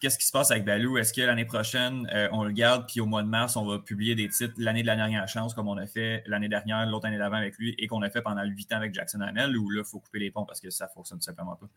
qu'est-ce 0.00 0.18
qui 0.18 0.24
se 0.24 0.32
passe 0.32 0.50
avec 0.50 0.64
Balou? 0.64 0.96
Est-ce 0.96 1.12
que 1.12 1.20
l'année 1.20 1.44
prochaine, 1.44 2.08
euh, 2.14 2.28
on 2.32 2.44
le 2.44 2.52
garde, 2.52 2.88
puis 2.88 3.00
au 3.00 3.06
mois 3.06 3.22
de 3.22 3.28
mars, 3.28 3.56
on 3.56 3.66
va 3.66 3.78
publier 3.78 4.14
des 4.14 4.28
titres 4.28 4.54
l'année 4.56 4.82
de 4.82 4.86
la 4.86 4.96
dernière 4.96 5.28
chance, 5.28 5.54
comme 5.54 5.68
on 5.68 5.76
a 5.76 5.86
fait 5.86 6.22
l'année 6.26 6.48
dernière, 6.48 6.86
l'autre 6.86 7.06
année 7.06 7.18
d'avant 7.18 7.36
avec 7.36 7.58
lui, 7.58 7.74
et 7.78 7.86
qu'on 7.86 8.00
a 8.02 8.10
fait 8.10 8.22
pendant 8.22 8.44
huit 8.44 8.72
ans 8.72 8.76
avec 8.76 8.94
Jackson 8.94 9.20
Hamel, 9.20 9.56
ou 9.56 9.68
là, 9.70 9.82
il 9.84 9.88
faut 9.88 10.00
couper 10.00 10.18
les 10.18 10.30
ponts 10.30 10.46
parce 10.46 10.60
que 10.60 10.70
ça 10.70 10.86
ne 10.86 10.90
fonctionne 10.90 11.18
tout 11.18 11.24
simplement 11.24 11.56
pas? 11.56 11.68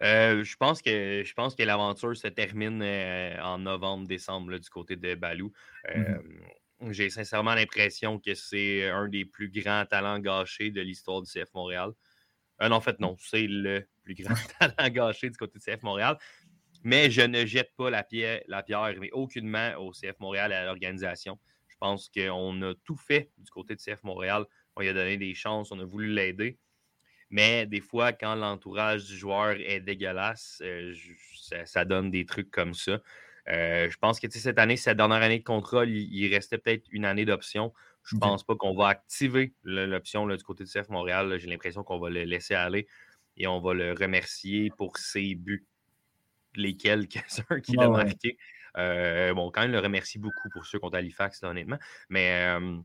je 0.00 0.56
pense 0.56 0.80
que 0.80 1.24
je 1.26 1.34
pense 1.34 1.56
que 1.56 1.62
l'aventure 1.64 2.16
se 2.16 2.28
termine 2.28 2.80
en 3.42 3.58
novembre, 3.58 4.06
décembre 4.06 4.56
du 4.56 4.70
côté 4.70 4.94
de 4.94 5.16
Balou. 5.16 5.52
Mm-hmm. 5.88 6.20
J'ai 6.90 7.10
sincèrement 7.10 7.54
l'impression 7.54 8.18
que 8.20 8.34
c'est 8.34 8.88
un 8.88 9.08
des 9.08 9.24
plus 9.24 9.50
grands 9.50 9.84
talents 9.84 10.18
gâchés 10.20 10.70
de 10.70 10.80
l'histoire 10.80 11.22
du 11.22 11.30
CF 11.30 11.52
Montréal. 11.54 11.90
Euh, 12.62 12.68
non, 12.68 12.76
en 12.76 12.80
fait, 12.80 13.00
non, 13.00 13.16
c'est 13.18 13.46
le 13.46 13.86
plus 14.02 14.14
grand 14.14 14.34
talent 14.60 14.88
gâché 14.90 15.30
du 15.30 15.36
côté 15.36 15.58
du 15.58 15.64
CF 15.64 15.82
Montréal. 15.82 16.16
Mais 16.84 17.10
je 17.10 17.22
ne 17.22 17.44
jette 17.44 17.74
pas 17.76 17.90
la 17.90 18.04
pierre, 18.04 18.42
la 18.46 18.62
pierre 18.62 18.94
mais 19.00 19.10
aucunement 19.10 19.74
au 19.78 19.90
CF 19.90 20.18
Montréal 20.20 20.52
et 20.52 20.54
à 20.54 20.64
l'organisation. 20.64 21.38
Je 21.66 21.76
pense 21.78 22.08
qu'on 22.08 22.62
a 22.62 22.74
tout 22.84 22.96
fait 22.96 23.30
du 23.38 23.50
côté 23.50 23.74
du 23.74 23.82
CF 23.82 24.02
Montréal. 24.04 24.44
On 24.76 24.80
lui 24.80 24.88
a 24.88 24.92
donné 24.92 25.16
des 25.16 25.34
chances, 25.34 25.72
on 25.72 25.80
a 25.80 25.84
voulu 25.84 26.08
l'aider. 26.08 26.58
Mais 27.30 27.66
des 27.66 27.80
fois, 27.80 28.12
quand 28.12 28.34
l'entourage 28.34 29.04
du 29.04 29.16
joueur 29.16 29.56
est 29.60 29.80
dégueulasse, 29.80 30.62
euh, 30.64 30.94
ça, 31.66 31.84
donne 31.84 32.10
des 32.10 32.24
trucs 32.24 32.50
comme 32.50 32.74
ça. 32.74 33.00
Euh, 33.50 33.88
je 33.90 33.96
pense 33.98 34.20
que 34.20 34.28
cette 34.30 34.58
année, 34.58 34.76
cette 34.76 34.96
dernière 34.96 35.22
année 35.22 35.38
de 35.38 35.44
contrôle, 35.44 35.88
il, 35.88 36.32
restait 36.32 36.58
peut-être 36.58 36.86
une 36.90 37.04
année 37.04 37.24
d'option. 37.24 37.72
Je 38.04 38.16
ne 38.16 38.20
pense 38.20 38.44
pas 38.44 38.56
qu'on 38.56 38.74
va 38.74 38.88
activer 38.88 39.54
l'option 39.64 40.26
du 40.26 40.42
côté 40.42 40.64
du 40.64 40.70
CF 40.70 40.88
Montréal. 40.88 41.38
J'ai 41.38 41.48
l'impression 41.48 41.82
qu'on 41.82 41.98
va 41.98 42.10
le 42.10 42.24
laisser 42.24 42.54
aller 42.54 42.86
et 43.36 43.46
on 43.46 43.60
va 43.60 43.74
le 43.74 43.92
remercier 43.92 44.70
pour 44.76 44.98
ses 44.98 45.34
buts, 45.34 45.66
les 46.56 46.76
quelques-uns 46.76 47.60
qu'il 47.60 47.80
a 47.80 47.88
marqués. 47.88 48.36
Euh, 48.76 49.32
bon, 49.34 49.50
quand 49.50 49.62
même, 49.62 49.72
le 49.72 49.80
remercie 49.80 50.18
beaucoup 50.18 50.48
pour 50.52 50.66
ceux 50.66 50.78
contre 50.78 50.96
Halifax, 50.98 51.42
honnêtement. 51.42 51.78
Mais 52.10 52.44
euh, 52.44 52.78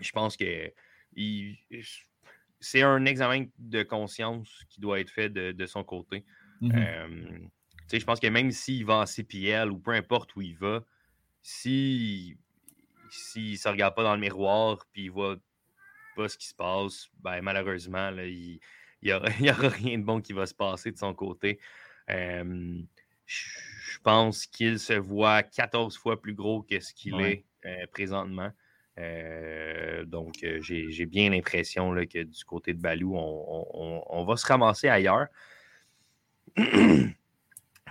je 0.00 0.10
pense 0.12 0.36
que 0.36 0.72
c'est 2.60 2.82
un 2.82 3.04
examen 3.06 3.46
de 3.58 3.82
conscience 3.82 4.64
qui 4.68 4.80
doit 4.80 5.00
être 5.00 5.10
fait 5.10 5.30
de, 5.30 5.66
son 5.66 5.82
côté. 5.82 6.24
Mm-hmm 6.60 7.48
je 7.90 8.04
pense 8.04 8.20
que 8.20 8.26
même 8.26 8.50
s'il 8.50 8.84
va 8.84 8.98
en 8.98 9.06
CPL 9.06 9.70
ou 9.70 9.78
peu 9.78 9.92
importe 9.92 10.34
où 10.36 10.42
il 10.42 10.56
va, 10.56 10.84
s'il 11.42 12.36
si, 13.10 13.52
ne 13.52 13.56
se 13.56 13.68
regarde 13.68 13.94
pas 13.94 14.02
dans 14.02 14.14
le 14.14 14.20
miroir 14.20 14.84
puis 14.92 15.04
il 15.04 15.10
voit 15.10 15.36
pas 16.16 16.28
ce 16.28 16.36
qui 16.36 16.48
se 16.48 16.54
passe, 16.54 17.08
ben, 17.20 17.40
malheureusement, 17.40 18.10
il 18.18 18.60
n'y 19.02 19.12
aura, 19.12 19.28
rien 19.68 19.98
de 19.98 20.04
bon 20.04 20.20
qui 20.20 20.32
va 20.32 20.46
se 20.46 20.54
passer 20.54 20.90
de 20.90 20.98
son 20.98 21.14
côté. 21.14 21.58
je 22.08 23.98
pense 24.02 24.46
qu'il 24.46 24.78
se 24.78 24.94
voit 24.94 25.42
14 25.42 25.96
fois 25.96 26.20
plus 26.20 26.34
gros 26.34 26.62
que 26.62 26.80
ce 26.80 26.92
qu'il 26.92 27.20
est 27.20 27.44
euh, 27.64 27.86
présentement. 27.92 28.50
Euh, 28.98 30.04
donc, 30.04 30.42
euh, 30.42 30.60
j'ai 30.60 31.06
bien 31.06 31.30
l'impression 31.30 31.94
que 31.94 32.24
du 32.24 32.44
côté 32.44 32.74
de 32.74 32.80
Balou, 32.80 33.14
on, 33.16 34.04
on 34.08 34.24
va 34.24 34.36
se 34.36 34.46
ramasser 34.46 34.88
ailleurs. 34.88 35.28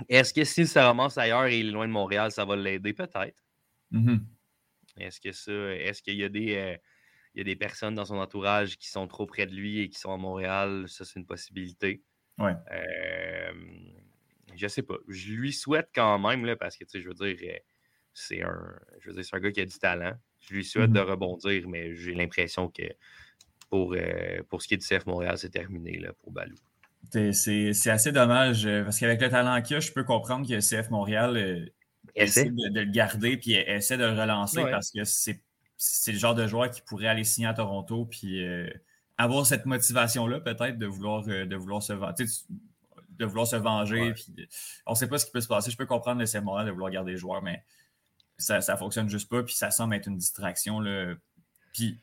Est-ce 0.10 0.34
que 0.34 0.44
s'il 0.44 0.68
se 0.68 0.80
ramasse 0.80 1.18
ailleurs 1.18 1.46
et 1.46 1.60
il 1.60 1.68
est 1.68 1.72
loin 1.72 1.88
de 1.88 1.94
Montréal, 1.94 2.32
ça 2.32 2.46
va 2.46 2.56
l'aider? 2.56 2.94
Peut-être. 2.94 3.44
Mm-hmm. 3.92 4.20
Est-ce 4.98 5.22
que 5.22 5.32
ça, 5.32 5.52
est-ce 5.52 6.02
qu'il 6.02 6.16
y 6.16 6.24
a 6.24 6.30
des, 6.30 6.56
euh, 6.56 6.78
il 7.34 7.40
y 7.40 7.42
a 7.42 7.44
des 7.44 7.56
personnes 7.56 7.96
dans 7.96 8.06
son 8.06 8.18
entourage 8.18 8.78
qui 8.78 8.90
sont 8.90 9.08
trop 9.08 9.26
près 9.26 9.46
de 9.46 9.54
lui 9.54 9.82
et 9.82 9.90
qui 9.90 10.00
sont 10.00 10.12
à 10.12 10.18
Montréal? 10.18 10.86
Ça, 10.88 11.06
c'est 11.06 11.20
une 11.20 11.26
possibilité. 11.26 12.02
Ouais. 12.38 12.54
Euh, 12.72 13.54
je 14.56 14.68
sais 14.68 14.84
pas. 14.84 14.98
Je 15.08 15.34
lui 15.34 15.54
souhaite 15.54 15.90
quand 15.94 16.20
même, 16.20 16.46
là, 16.46 16.56
parce 16.56 16.78
que, 16.78 16.84
tu 16.84 16.92
sais, 16.92 17.02
je 17.02 17.08
veux 17.08 17.14
dire, 17.14 17.38
euh, 17.44 17.58
c'est 18.14 18.42
un, 18.42 18.80
je 19.00 19.10
veux 19.10 19.16
dire, 19.16 19.26
c'est 19.26 19.36
un 19.36 19.40
gars 19.40 19.52
qui 19.52 19.62
a 19.62 19.66
du 19.66 19.78
talent. 19.78 20.14
Je 20.40 20.54
lui 20.54 20.66
souhaite 20.66 20.92
de 20.92 21.00
mm-hmm. 21.00 21.04
rebondir, 21.04 21.68
mais 21.68 21.96
j'ai 21.96 22.14
l'impression 22.14 22.70
que 22.70 22.84
pour, 23.70 23.94
euh, 23.94 24.42
pour 24.50 24.62
ce 24.62 24.68
qui 24.68 24.76
est 24.76 24.78
du 24.78 24.86
CF 24.86 25.06
Montréal, 25.06 25.38
c'est 25.38 25.50
terminé 25.50 26.00
là, 26.00 26.14
pour 26.14 26.32
Balou. 26.32 26.56
C'est 27.12 27.90
assez 27.90 28.12
dommage 28.12 28.66
euh, 28.66 28.84
parce 28.84 29.00
qu'avec 29.00 29.22
le 29.22 29.30
talent 29.30 29.62
qu'il 29.62 29.78
a, 29.78 29.80
je 29.80 29.92
peux 29.92 30.04
comprendre 30.04 30.48
que 30.48 30.60
CF 30.60 30.90
Montréal 30.90 31.38
euh, 31.38 31.66
essaie 32.16 32.46
de, 32.46 32.80
le 32.80 32.86
garder 32.86 33.38
puis 33.38 33.54
essaie 33.54 33.98
de 33.98 34.04
le 34.04 34.20
relancer 34.20 34.62
parce 34.64 34.92
que 34.92 35.04
c'est 35.04 36.12
le 36.12 36.18
genre 36.18 36.36
de 36.36 36.48
joueur 36.48 36.70
qui 36.70 36.82
pourrait 36.82 37.08
aller 37.08 37.24
signer 37.24 37.48
à 37.48 37.54
Toronto 37.54 38.06
puis 38.06 38.46
euh, 38.46 38.70
avoir 39.18 39.46
cette 39.46 39.66
motivation-là 39.66 40.42
peut-être 40.42 40.78
de 40.78 40.86
vouloir, 40.86 41.24
de 41.24 41.56
vouloir 41.56 41.82
se 41.82 41.94
venger. 41.94 42.26
De 43.12 43.26
vouloir 43.26 43.48
se 43.48 43.56
venger. 43.56 44.14
on 44.86 44.92
ne 44.92 44.96
sait 44.96 45.08
pas 45.08 45.18
ce 45.18 45.26
qui 45.26 45.32
peut 45.32 45.42
se 45.42 45.48
passer. 45.48 45.72
Je 45.72 45.78
peux 45.78 45.88
comprendre 45.88 46.20
le 46.20 46.28
CF 46.28 46.42
Montréal 46.42 46.68
de 46.68 46.72
vouloir 46.72 46.92
garder 46.92 47.14
les 47.14 47.18
joueurs, 47.18 47.42
mais 47.42 47.64
ça 48.38 48.60
ne 48.60 48.78
fonctionne 48.78 49.10
juste 49.10 49.30
pas. 49.30 49.42
Puis 49.42 49.56
ça 49.56 49.72
semble 49.72 49.96
être 49.96 50.08
une 50.08 50.18
distraction. 50.18 50.80
Là. 50.80 51.16
Puis 51.74 52.00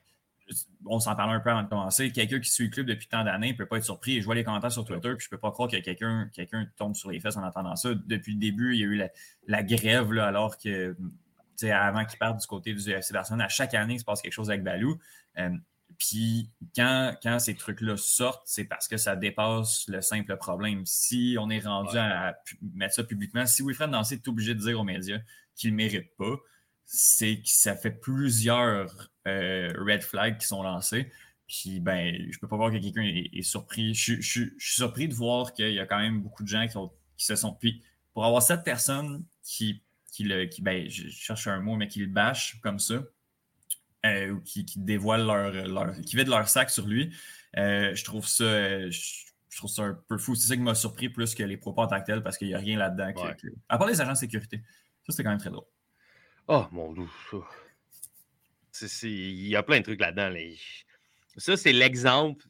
on 0.86 1.00
s'en 1.00 1.16
parlait 1.16 1.34
un 1.34 1.40
peu 1.40 1.50
avant 1.50 1.62
de 1.62 1.68
commencer, 1.68 2.12
quelqu'un 2.12 2.40
qui 2.40 2.50
suit 2.50 2.64
le 2.64 2.70
club 2.70 2.86
depuis 2.86 3.06
tant 3.06 3.24
d'années 3.24 3.52
ne 3.52 3.56
peut 3.56 3.66
pas 3.66 3.78
être 3.78 3.84
surpris. 3.84 4.20
Je 4.20 4.24
vois 4.24 4.34
les 4.34 4.44
commentaires 4.44 4.72
sur 4.72 4.84
Twitter, 4.84 5.14
puis 5.16 5.24
je 5.24 5.26
ne 5.26 5.30
peux 5.30 5.40
pas 5.40 5.50
croire 5.50 5.68
que 5.68 5.76
quelqu'un 5.76 6.28
quelqu'un 6.32 6.66
tombe 6.76 6.94
sur 6.94 7.10
les 7.10 7.20
fesses 7.20 7.36
en 7.36 7.42
entendant 7.42 7.76
ça. 7.76 7.94
Depuis 8.06 8.34
le 8.34 8.38
début, 8.38 8.74
il 8.74 8.80
y 8.80 8.82
a 8.82 8.86
eu 8.86 9.08
la, 9.46 9.62
grève, 9.62 10.12
là, 10.12 10.26
alors 10.26 10.58
que, 10.58 10.96
avant 11.62 12.04
qu'il 12.04 12.18
parte 12.18 12.40
du 12.40 12.46
côté 12.46 12.74
du 12.74 12.90
FC 12.90 13.12
Barcelone, 13.12 13.40
à 13.40 13.48
chaque 13.48 13.74
année, 13.74 13.94
il 13.94 14.00
se 14.00 14.04
passe 14.04 14.20
quelque 14.20 14.32
chose 14.32 14.50
avec 14.50 14.62
Balou. 14.62 14.98
Euh, 15.38 15.50
puis 15.98 16.50
quand, 16.74 17.14
quand 17.22 17.38
ces 17.38 17.54
trucs-là 17.54 17.96
sortent, 17.96 18.42
c'est 18.46 18.64
parce 18.64 18.88
que 18.88 18.96
ça 18.96 19.16
dépasse 19.16 19.86
le 19.88 20.00
simple 20.00 20.36
problème. 20.36 20.84
Si 20.84 21.36
on 21.38 21.50
est 21.50 21.60
rendu 21.60 21.96
à, 21.96 22.36
mettre 22.74 22.94
ça 22.94 23.04
publiquement, 23.04 23.46
si 23.46 23.62
Wilfred 23.62 23.90
Nancy 23.90 24.14
est 24.14 24.28
obligé 24.28 24.54
de 24.54 24.60
dire 24.60 24.80
aux 24.80 24.84
médias 24.84 25.18
qu'il 25.54 25.70
ne 25.70 25.76
mérite 25.76 26.14
pas, 26.16 26.36
c'est 26.86 27.36
que 27.36 27.48
ça 27.48 27.76
fait 27.76 27.90
plusieurs 27.90 29.10
euh, 29.26 29.72
red 29.78 30.02
flags 30.02 30.38
qui 30.38 30.46
sont 30.46 30.62
lancés. 30.62 31.10
Puis, 31.46 31.80
ben, 31.80 32.26
je 32.30 32.38
peux 32.38 32.48
pas 32.48 32.56
voir 32.56 32.70
que 32.70 32.78
quelqu'un 32.78 33.02
est, 33.02 33.42
surpris. 33.42 33.94
Je, 33.94 34.20
suis 34.20 34.52
surpris 34.58 35.08
de 35.08 35.14
voir 35.14 35.52
qu'il 35.52 35.72
y 35.72 35.80
a 35.80 35.86
quand 35.86 35.98
même 35.98 36.22
beaucoup 36.22 36.42
de 36.42 36.48
gens 36.48 36.66
qui, 36.66 37.24
se 37.24 37.36
sont. 37.36 37.52
Puis, 37.52 37.82
pour 38.12 38.24
avoir 38.24 38.42
cette 38.42 38.64
personne 38.64 39.24
qui, 39.42 39.82
qui 40.10 40.24
le. 40.24 40.46
Qui, 40.46 40.62
ben, 40.62 40.88
je 40.88 41.08
cherche 41.08 41.46
un 41.46 41.60
mot, 41.60 41.76
mais 41.76 41.88
qui 41.88 42.00
le 42.00 42.06
bâche 42.06 42.60
comme 42.62 42.78
ça, 42.78 43.02
euh, 44.06 44.30
ou 44.30 44.40
qui, 44.40 44.64
qui 44.64 44.78
dévoile 44.78 45.26
leur, 45.26 45.52
leur. 45.68 46.00
qui 46.00 46.16
vide 46.16 46.28
leur 46.28 46.48
sac 46.48 46.70
sur 46.70 46.86
lui, 46.86 47.14
euh, 47.58 47.94
je 47.94 48.04
trouve 48.04 48.26
ça. 48.26 48.88
Je, 48.88 49.56
trouve 49.56 49.70
ça 49.70 49.82
un 49.82 49.94
peu 50.08 50.18
fou. 50.18 50.34
C'est 50.34 50.48
ça 50.48 50.56
qui 50.56 50.62
m'a 50.62 50.74
surpris 50.74 51.08
plus 51.08 51.32
que 51.32 51.44
les 51.44 51.56
propos 51.56 51.82
en 51.82 51.86
tant 51.86 52.02
que 52.02 52.18
parce 52.18 52.36
qu'il 52.36 52.48
n'y 52.48 52.54
a 52.54 52.58
rien 52.58 52.76
là-dedans. 52.76 53.12
À 53.68 53.78
part 53.78 53.86
les 53.86 54.00
agents 54.00 54.12
de 54.12 54.16
sécurité. 54.16 54.62
Ça, 55.06 55.12
c'était 55.12 55.22
quand 55.22 55.30
même 55.30 55.38
très 55.38 55.50
drôle. 55.50 55.66
Oh 56.48 56.66
mon 56.72 56.92
dieu. 56.92 57.06
Il 59.02 59.48
y 59.48 59.56
a 59.56 59.62
plein 59.62 59.78
de 59.78 59.84
trucs 59.84 60.00
là-dedans. 60.00 60.34
Ça, 61.36 61.56
c'est 61.56 61.72
l'exemple 61.72 62.44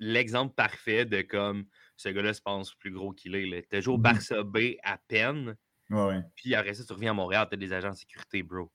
l'exemple 0.00 0.54
parfait 0.54 1.04
de 1.04 1.22
comme 1.22 1.64
ce 1.96 2.08
gars-là 2.08 2.32
se 2.32 2.40
pense 2.40 2.74
plus 2.74 2.90
gros 2.90 3.12
qu'il 3.12 3.34
est. 3.34 3.68
T'as 3.68 3.80
joué 3.80 3.94
au 3.94 3.98
Barça 3.98 4.42
B 4.42 4.76
à 4.82 4.98
peine. 5.08 5.56
Ouais, 5.90 6.20
Puis 6.36 6.54
après 6.54 6.74
ça, 6.74 6.84
tu 6.84 6.92
reviens 6.92 7.12
à 7.12 7.14
Montréal, 7.14 7.46
t'as 7.50 7.56
des 7.56 7.72
agents 7.72 7.90
de 7.90 7.96
sécurité, 7.96 8.42
bro. 8.42 8.70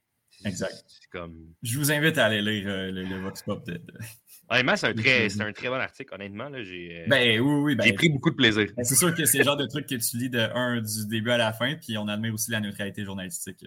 Exact. 0.46 0.84
Comme... 1.12 1.54
Je 1.62 1.78
vous 1.78 1.92
invite 1.92 2.18
à 2.18 2.26
aller 2.26 2.42
lire 2.42 2.68
euh, 2.68 2.92
le, 2.92 3.20
Vox 3.20 3.44
Pop 3.44 3.66
de. 3.68 3.80
Honnêtement, 4.50 4.76
c'est 4.76 4.88
un, 4.88 4.94
très, 4.94 5.42
un 5.42 5.54
très 5.54 5.70
bon 5.70 5.76
article, 5.76 6.14
honnêtement. 6.14 6.50
Là, 6.50 6.64
j'ai, 6.64 7.04
euh, 7.04 7.08
ben 7.08 7.40
oui, 7.40 7.62
oui. 7.62 7.76
Ben, 7.76 7.86
j'ai 7.86 7.94
pris 7.94 8.10
beaucoup 8.10 8.32
de 8.32 8.36
plaisir. 8.36 8.68
Ben, 8.76 8.84
c'est 8.84 8.96
sûr 8.96 9.14
que 9.14 9.26
c'est 9.26 9.38
le 9.38 9.44
genre 9.44 9.58
de 9.58 9.68
truc 9.68 9.86
que 9.88 9.96
tu 9.96 10.18
lis 10.18 10.30
de 10.30 10.40
un 10.40 10.82
du 10.82 11.08
début 11.08 11.30
à 11.30 11.38
la 11.38 11.54
fin, 11.54 11.76
puis 11.76 11.98
on 12.00 12.08
admire 12.08 12.34
aussi 12.34 12.50
la 12.50 12.60
neutralité 12.60 13.06
journalistique. 13.06 13.64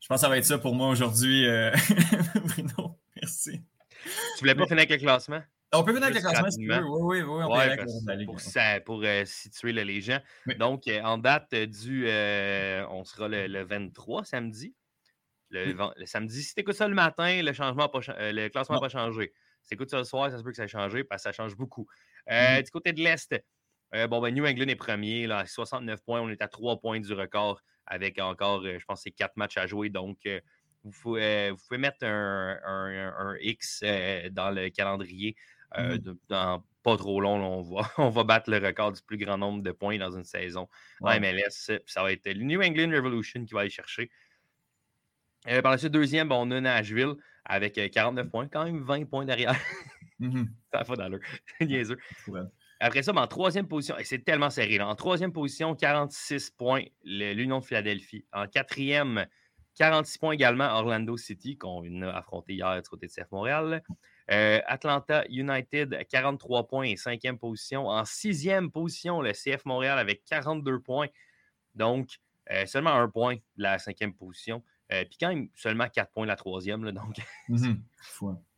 Je 0.00 0.08
pense 0.08 0.16
que 0.16 0.20
ça 0.22 0.28
va 0.28 0.38
être 0.38 0.44
ça 0.44 0.58
pour 0.58 0.74
moi 0.74 0.88
aujourd'hui, 0.88 1.46
euh, 1.46 1.70
Bruno. 2.44 2.98
Merci. 3.16 3.62
Tu 4.02 4.40
voulais 4.40 4.54
pas 4.54 4.64
finir 4.64 4.78
avec 4.78 4.90
le 4.90 4.96
classement? 4.96 5.42
On 5.72 5.84
peut 5.84 5.92
finir 5.92 6.04
avec 6.08 6.16
le 6.16 6.20
classement 6.22 6.50
si 6.50 6.58
tu 6.58 6.66
veux. 6.66 6.82
Oui, 6.82 7.20
oui, 7.20 7.22
oui. 7.22 7.44
On 7.44 7.56
ouais, 7.56 7.76
peut 7.76 8.24
Pour, 8.24 8.40
ça, 8.40 8.80
pour 8.80 9.02
euh, 9.04 9.24
situer 9.26 9.72
les 9.72 10.00
gens. 10.00 10.18
Donc, 10.58 10.88
euh, 10.88 11.02
en 11.02 11.18
date 11.18 11.54
du. 11.54 12.06
on 12.08 13.04
sera 13.04 13.28
le, 13.28 13.62
23 13.62 14.24
samedi. 14.24 14.74
Le, 15.50 15.76
samedi, 16.06 16.42
si 16.42 16.54
tu 16.54 16.60
écoutes 16.60 16.76
ça 16.76 16.88
le 16.88 16.94
matin, 16.94 17.42
le, 17.42 17.52
changement 17.52 17.88
pas, 17.88 18.00
le 18.18 18.48
classement 18.48 18.76
n'a 18.76 18.80
pas 18.80 18.88
changé. 18.88 19.34
Si 19.62 19.68
tu 19.68 19.74
écoutes 19.74 19.90
ça 19.90 19.98
le 19.98 20.04
soir, 20.04 20.30
ça 20.30 20.38
se 20.38 20.42
peut 20.42 20.50
que 20.50 20.56
ça 20.56 20.64
ait 20.64 20.68
changé 20.68 21.04
parce 21.04 21.22
que 21.22 21.28
ça 21.28 21.32
change 21.32 21.56
beaucoup. 21.56 21.86
Mm-hmm. 22.26 22.64
Du 22.64 22.70
côté 22.70 22.92
de 22.94 23.02
l'Est, 23.02 23.36
bon, 24.08 24.20
ben, 24.22 24.34
New 24.34 24.46
England 24.46 24.68
est 24.68 24.76
premier, 24.76 25.26
là, 25.26 25.44
69 25.44 26.00
points. 26.02 26.22
On 26.22 26.30
est 26.30 26.40
à 26.40 26.48
3 26.48 26.80
points 26.80 27.00
du 27.00 27.12
record 27.12 27.60
avec 27.90 28.18
encore, 28.18 28.64
euh, 28.64 28.78
je 28.78 28.84
pense, 28.86 29.02
c'est 29.02 29.10
quatre 29.10 29.36
matchs 29.36 29.58
à 29.58 29.66
jouer. 29.66 29.90
Donc, 29.90 30.18
euh, 30.24 30.40
vous 30.84 30.92
pouvez, 30.92 31.50
vous 31.50 31.58
pouvez, 31.68 31.76
mettre 31.78 32.06
un, 32.06 33.34
X 33.40 33.82
euh, 33.84 34.30
dans 34.30 34.50
le 34.50 34.70
calendrier. 34.70 35.36
Mmh 35.76 35.98
dans 36.28 36.64
pas 36.82 36.96
trop 36.96 37.20
long, 37.20 37.36
on, 37.36 37.62
va, 37.62 37.90
on 37.98 38.08
va 38.08 38.24
battre 38.24 38.50
le 38.50 38.58
record 38.58 38.92
du 38.92 39.02
plus 39.02 39.18
grand 39.18 39.38
nombre 39.38 39.62
de 39.62 39.70
points 39.70 39.98
dans 39.98 40.10
une 40.16 40.24
saison 40.24 40.68
en 41.00 41.20
MLS. 41.20 41.78
Ça 41.86 42.02
va 42.02 42.12
être 42.12 42.26
le 42.26 42.42
New 42.42 42.62
England 42.62 42.90
Revolution 42.90 43.44
qui 43.44 43.54
va 43.54 43.60
aller 43.60 43.70
chercher. 43.70 44.10
Euh, 45.48 45.62
par 45.62 45.72
la 45.72 45.78
suite, 45.78 45.92
deuxième, 45.92 46.28
bon, 46.28 46.46
on 46.46 46.50
a 46.50 46.60
Nashville 46.60 47.14
avec 47.44 47.78
euh, 47.78 47.88
49 47.88 48.28
points, 48.30 48.48
quand 48.48 48.64
même 48.64 48.82
20 48.82 49.04
points 49.06 49.24
derrière. 49.24 49.54
Mhm. 50.18 50.52
Ça 50.72 50.78
n'a 50.78 50.84
pas 50.84 50.96
d'allure. 50.96 51.20
Niaiseux. 51.60 51.98
Ouais. 52.28 52.40
Après 52.82 53.02
ça, 53.02 53.12
ben, 53.12 53.22
en 53.22 53.26
troisième 53.26 53.68
position, 53.68 53.96
et 53.98 54.04
c'est 54.04 54.24
tellement 54.24 54.48
serré. 54.50 54.78
là. 54.78 54.88
En 54.88 54.94
troisième 54.94 55.32
position, 55.32 55.74
46 55.74 56.50
points, 56.50 56.84
l'Union 57.04 57.58
de 57.60 57.64
Philadelphie. 57.64 58.24
En 58.32 58.46
quatrième, 58.46 59.26
46 59.76 60.18
points 60.18 60.32
également, 60.32 60.64
Orlando 60.64 61.16
City, 61.16 61.58
qu'on 61.58 62.02
a 62.02 62.10
affronté 62.10 62.54
hier 62.54 62.80
du 62.80 62.88
côté 62.88 63.06
de 63.06 63.12
CF 63.12 63.30
Montréal. 63.30 63.82
Euh, 64.30 64.60
Atlanta 64.66 65.24
United, 65.28 66.06
43 66.08 66.68
points 66.68 66.84
et 66.86 66.96
cinquième 66.96 67.38
position. 67.38 67.86
En 67.88 68.04
sixième 68.04 68.70
position, 68.70 69.20
le 69.20 69.32
CF 69.32 69.64
Montréal 69.66 69.98
avec 69.98 70.24
42 70.24 70.80
points. 70.80 71.08
Donc, 71.74 72.08
euh, 72.50 72.64
seulement 72.66 72.90
un 72.94 73.08
point 73.08 73.36
de 73.36 73.62
la 73.62 73.78
cinquième 73.78 74.14
position. 74.14 74.62
Euh, 74.92 75.04
Puis 75.04 75.18
quand 75.20 75.28
même, 75.28 75.48
seulement 75.54 75.88
4 75.88 76.10
points 76.12 76.24
de 76.24 76.28
la 76.30 76.36
troisième. 76.36 76.84
là. 76.84 76.92
donc, 76.92 77.16
Mhm. 77.48 77.82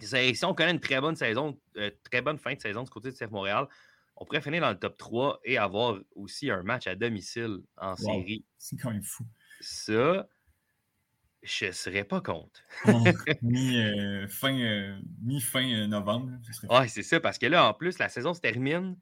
Si 0.00 0.44
on 0.44 0.54
connaît 0.54 0.70
une 0.70 0.80
très 0.80 1.00
bonne 1.00 1.16
saison, 1.16 1.58
euh, 1.76 1.90
très 2.04 2.22
bonne 2.22 2.38
fin 2.38 2.54
de 2.54 2.60
saison 2.60 2.82
du 2.82 2.90
côté 2.90 3.10
de 3.10 3.16
CF 3.16 3.30
Montréal, 3.30 3.66
on 4.16 4.24
pourrait 4.24 4.40
finir 4.40 4.60
dans 4.60 4.70
le 4.70 4.78
top 4.78 4.96
3 4.96 5.40
et 5.44 5.58
avoir 5.58 5.98
aussi 6.14 6.50
un 6.50 6.62
match 6.62 6.86
à 6.86 6.94
domicile 6.94 7.60
en 7.76 7.96
série. 7.96 8.44
C'est 8.58 8.76
quand 8.76 8.90
même 8.90 9.02
fou. 9.02 9.24
Ça, 9.60 10.28
je 11.42 11.66
ne 11.66 11.72
serais 11.72 12.04
pas 12.04 12.20
contre. 12.20 12.60
Bon, 12.86 13.04
mi, 13.42 13.78
euh, 13.78 14.28
fin, 14.28 14.58
euh, 14.58 14.98
mi-fin 15.22 15.86
novembre. 15.86 16.32
Ouais, 16.68 16.88
c'est 16.88 17.02
ça, 17.02 17.20
parce 17.20 17.38
que 17.38 17.46
là, 17.46 17.68
en 17.68 17.74
plus, 17.74 17.98
la 17.98 18.08
saison 18.08 18.34
se 18.34 18.40
termine. 18.40 18.96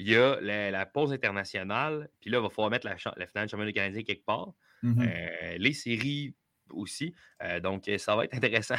Il 0.00 0.08
y 0.08 0.16
a 0.16 0.38
la, 0.40 0.70
la 0.70 0.86
pause 0.86 1.12
internationale, 1.12 2.08
puis 2.20 2.30
là, 2.30 2.38
il 2.38 2.42
va 2.42 2.50
falloir 2.50 2.70
mettre 2.70 2.86
la, 2.86 2.96
finale 2.96 3.46
du 3.46 3.50
championnat 3.50 3.72
canadien 3.72 4.02
quelque 4.04 4.24
part. 4.24 4.52
Mhm. 4.82 5.02
Euh, 5.02 5.56
les 5.58 5.72
séries 5.72 6.34
aussi. 6.72 7.14
Euh, 7.42 7.60
donc, 7.60 7.90
ça 7.98 8.16
va 8.16 8.24
être 8.24 8.34
intéressant. 8.36 8.76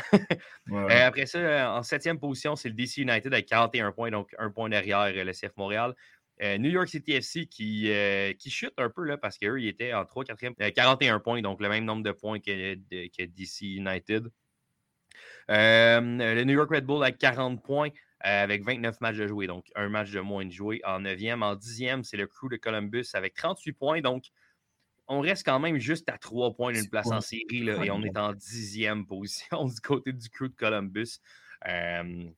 Ouais, 0.68 0.88
Euh, 0.90 1.08
après 1.08 1.26
ça, 1.26 1.40
euh, 1.40 1.68
en 1.80 1.84
septième 1.84 2.20
position, 2.20 2.56
c'est 2.56 2.70
le 2.70 2.76
DC 2.76 2.98
United 3.02 3.34
avec 3.34 3.48
41 3.48 3.92
points, 3.92 4.12
donc 4.12 4.34
un 4.38 4.50
point 4.52 4.70
derrière 4.70 5.00
euh, 5.02 5.24
le 5.24 5.32
CF 5.34 5.56
Montréal. 5.58 5.94
Euh, 6.42 6.58
New 6.58 6.70
York 6.70 6.88
City 6.88 7.14
FC 7.14 7.48
qui, 7.48 7.92
euh, 7.92 8.32
qui 8.34 8.50
chute 8.50 8.74
un 8.78 8.90
peu 8.90 9.04
là, 9.04 9.18
parce 9.18 9.38
qu'eux, 9.38 9.60
ils 9.60 9.68
étaient 9.68 9.94
en 9.94 10.06
3 10.06 10.24
4e, 10.24 10.54
euh, 10.62 10.72
41 10.72 11.20
points, 11.20 11.42
donc 11.42 11.62
le 11.62 11.68
même 11.70 11.84
nombre 11.86 12.04
de 12.04 12.12
points 12.12 12.40
que, 12.40 12.76
de- 12.76 13.10
que 13.16 13.24
DC 13.26 13.62
United. 13.76 14.30
Euh, 15.50 16.00
le 16.36 16.44
New 16.44 16.54
York 16.54 16.70
Red 16.72 16.86
Bull 16.86 17.04
avec 17.04 17.18
40 17.18 17.62
points 17.64 17.90
euh, 18.26 18.44
avec 18.44 18.64
29 18.64 19.02
matchs 19.02 19.18
de 19.18 19.28
jouer, 19.28 19.48
donc 19.48 19.66
un 19.76 19.90
match 19.90 20.12
de 20.12 20.20
moins 20.20 20.46
de 20.46 20.52
jouer. 20.52 20.82
En 20.86 21.00
9e, 21.02 21.42
en 21.42 21.56
10e, 21.56 22.04
c'est 22.04 22.18
le 22.18 22.28
Crew 22.28 22.50
de 22.50 22.58
Columbus 22.58 23.08
avec 23.14 23.34
38 23.34 23.74
points, 23.74 24.02
donc 24.02 24.26
on 25.10 25.20
reste 25.22 25.46
quand 25.46 25.60
même 25.60 25.78
juste 25.78 26.08
à 26.10 26.18
3 26.18 26.54
points 26.54 26.72
d'une 26.72 26.90
place 26.90 27.08
en 27.08 27.20
série 27.20 27.64
là, 27.64 27.84
et 27.84 27.92
on 27.92 28.02
est 28.04 28.18
en 28.18 28.34
10e 28.34 29.06
position 29.06 29.66
du 29.66 29.82
côté 29.82 30.14
du 30.14 30.30
Crew 30.30 30.44
de 30.44 30.56
Columbus. 30.56 31.20
Euh, 31.68 32.30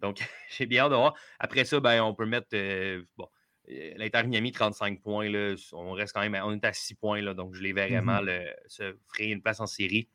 donc, 0.00 0.18
j'ai 0.50 0.66
bien 0.66 0.84
hâte 0.84 0.90
de 0.90 0.96
voir. 0.96 1.14
Après 1.38 1.64
ça, 1.64 1.80
ben, 1.80 2.02
on 2.02 2.14
peut 2.14 2.26
mettre 2.26 2.48
euh, 2.54 3.02
bon, 3.16 3.26
euh, 3.70 3.92
l'Inter 3.96 4.24
Miami 4.24 4.52
35 4.52 5.00
points. 5.02 5.28
Là, 5.28 5.54
on 5.72 5.92
reste 5.92 6.14
quand 6.14 6.20
même 6.20 6.34
à, 6.34 6.46
on 6.46 6.52
est 6.52 6.64
à 6.64 6.72
6 6.72 6.94
points, 6.94 7.20
là, 7.20 7.34
donc 7.34 7.54
je 7.54 7.62
les 7.62 7.72
verrais 7.72 8.02
mal 8.02 8.28
euh, 8.28 8.44
se 8.66 8.96
frayer 9.08 9.32
une 9.32 9.42
place 9.42 9.60
en 9.60 9.66
série. 9.66 10.08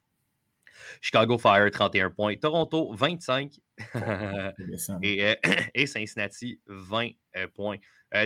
Chicago 1.01 1.37
Fire 1.37 1.69
31 1.69 2.09
points. 2.11 2.35
Toronto 2.35 2.93
25. 2.93 3.59
Intéressant. 3.93 4.99
et, 5.03 5.25
euh, 5.25 5.35
et 5.73 5.85
Cincinnati 5.85 6.59
20 6.67 7.09
euh, 7.37 7.47
points. 7.53 7.77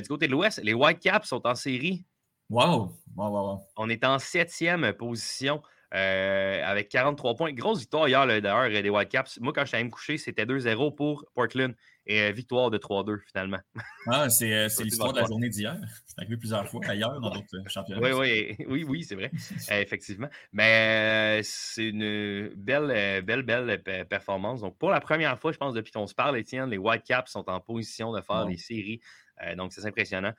Du 0.01 0.09
côté 0.09 0.27
de 0.27 0.33
l'Ouest, 0.33 0.59
les 0.63 0.73
Whitecaps 0.73 1.29
sont 1.29 1.47
en 1.47 1.55
série. 1.55 2.05
Wow! 2.49 2.93
Wow, 3.15 3.29
wow, 3.31 3.45
wow. 3.47 3.61
On 3.75 3.89
est 3.89 4.05
en 4.05 4.19
septième 4.19 4.93
position 4.93 5.61
euh, 5.93 6.63
avec 6.63 6.87
43 6.89 7.35
points. 7.35 7.51
Grosse 7.51 7.79
victoire 7.79 8.07
hier, 8.07 8.25
d'ailleurs, 8.25 8.59
euh, 8.59 8.81
des 8.81 8.89
Whitecaps. 8.89 9.39
Moi, 9.41 9.51
quand 9.53 9.61
je 9.61 9.67
suis 9.67 9.75
allé 9.75 9.83
me 9.85 9.89
coucher, 9.89 10.17
c'était 10.17 10.45
2-0 10.45 10.95
pour 10.95 11.25
Portland 11.33 11.73
et 12.05 12.21
euh, 12.21 12.31
victoire 12.31 12.69
de 12.69 12.77
3-2 12.77 13.19
finalement. 13.25 13.59
Ah, 14.07 14.29
c'est 14.29 14.53
euh, 14.53 14.69
l'histoire 14.81 15.11
de 15.11 15.19
la 15.19 15.25
journée 15.25 15.49
d'hier. 15.49 15.77
C'est 16.05 16.19
arrivé 16.19 16.37
plusieurs 16.37 16.67
fois 16.69 16.81
ailleurs 16.87 17.19
dans 17.19 17.31
d'autres 17.31 17.57
championnats. 17.67 18.01
Oui, 18.01 18.11
oui, 18.59 18.65
oui, 18.69 18.83
oui, 18.87 19.03
c'est 19.03 19.15
vrai. 19.15 19.31
Effectivement. 19.71 20.29
Mais 20.53 21.41
c'est 21.43 21.89
une 21.89 22.49
belle, 22.55 23.23
belle, 23.23 23.43
belle 23.43 23.83
pe- 23.83 24.05
performance. 24.05 24.61
Donc, 24.61 24.77
pour 24.77 24.89
la 24.89 25.01
première 25.01 25.37
fois, 25.37 25.51
je 25.51 25.57
pense, 25.57 25.73
depuis 25.73 25.91
qu'on 25.91 26.07
se 26.07 26.15
parle, 26.15 26.37
Étienne, 26.37 26.69
les 26.69 26.77
Whitecaps 26.77 27.29
sont 27.29 27.49
en 27.49 27.59
position 27.59 28.13
de 28.13 28.21
faire 28.21 28.45
les 28.45 28.57
séries. 28.57 29.01
Donc, 29.57 29.73
c'est 29.73 29.85
impressionnant. 29.85 30.33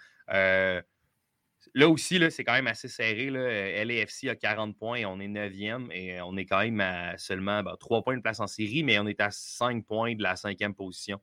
Euh, 1.79 1.81
là 1.81 1.89
aussi, 1.89 2.19
là, 2.19 2.31
c'est 2.31 2.45
quand 2.45 2.53
même 2.55 2.67
assez 2.67 2.89
serré. 2.89 3.31
Là. 3.31 3.41
Euh, 3.41 3.85
LAFC 3.85 4.29
a 4.29 4.35
40 4.37 4.77
points, 4.77 5.05
on 5.05 5.21
est 5.21 5.29
9e 5.29 5.91
et 5.93 6.21
on 6.21 6.37
est 6.37 6.45
quand 6.47 6.61
même 6.61 6.81
à 6.81 7.17
seulement 7.19 7.63
ben, 7.63 7.77
3 7.79 8.03
points 8.03 8.17
de 8.17 8.23
place 8.23 8.41
en 8.41 8.47
série, 8.47 8.83
mais 8.83 8.99
on 8.99 9.07
est 9.07 9.21
à 9.21 9.31
5 9.31 9.85
points 9.87 10.15
de 10.15 10.23
la 10.23 10.37
cinquième 10.37 10.75
position 10.75 11.21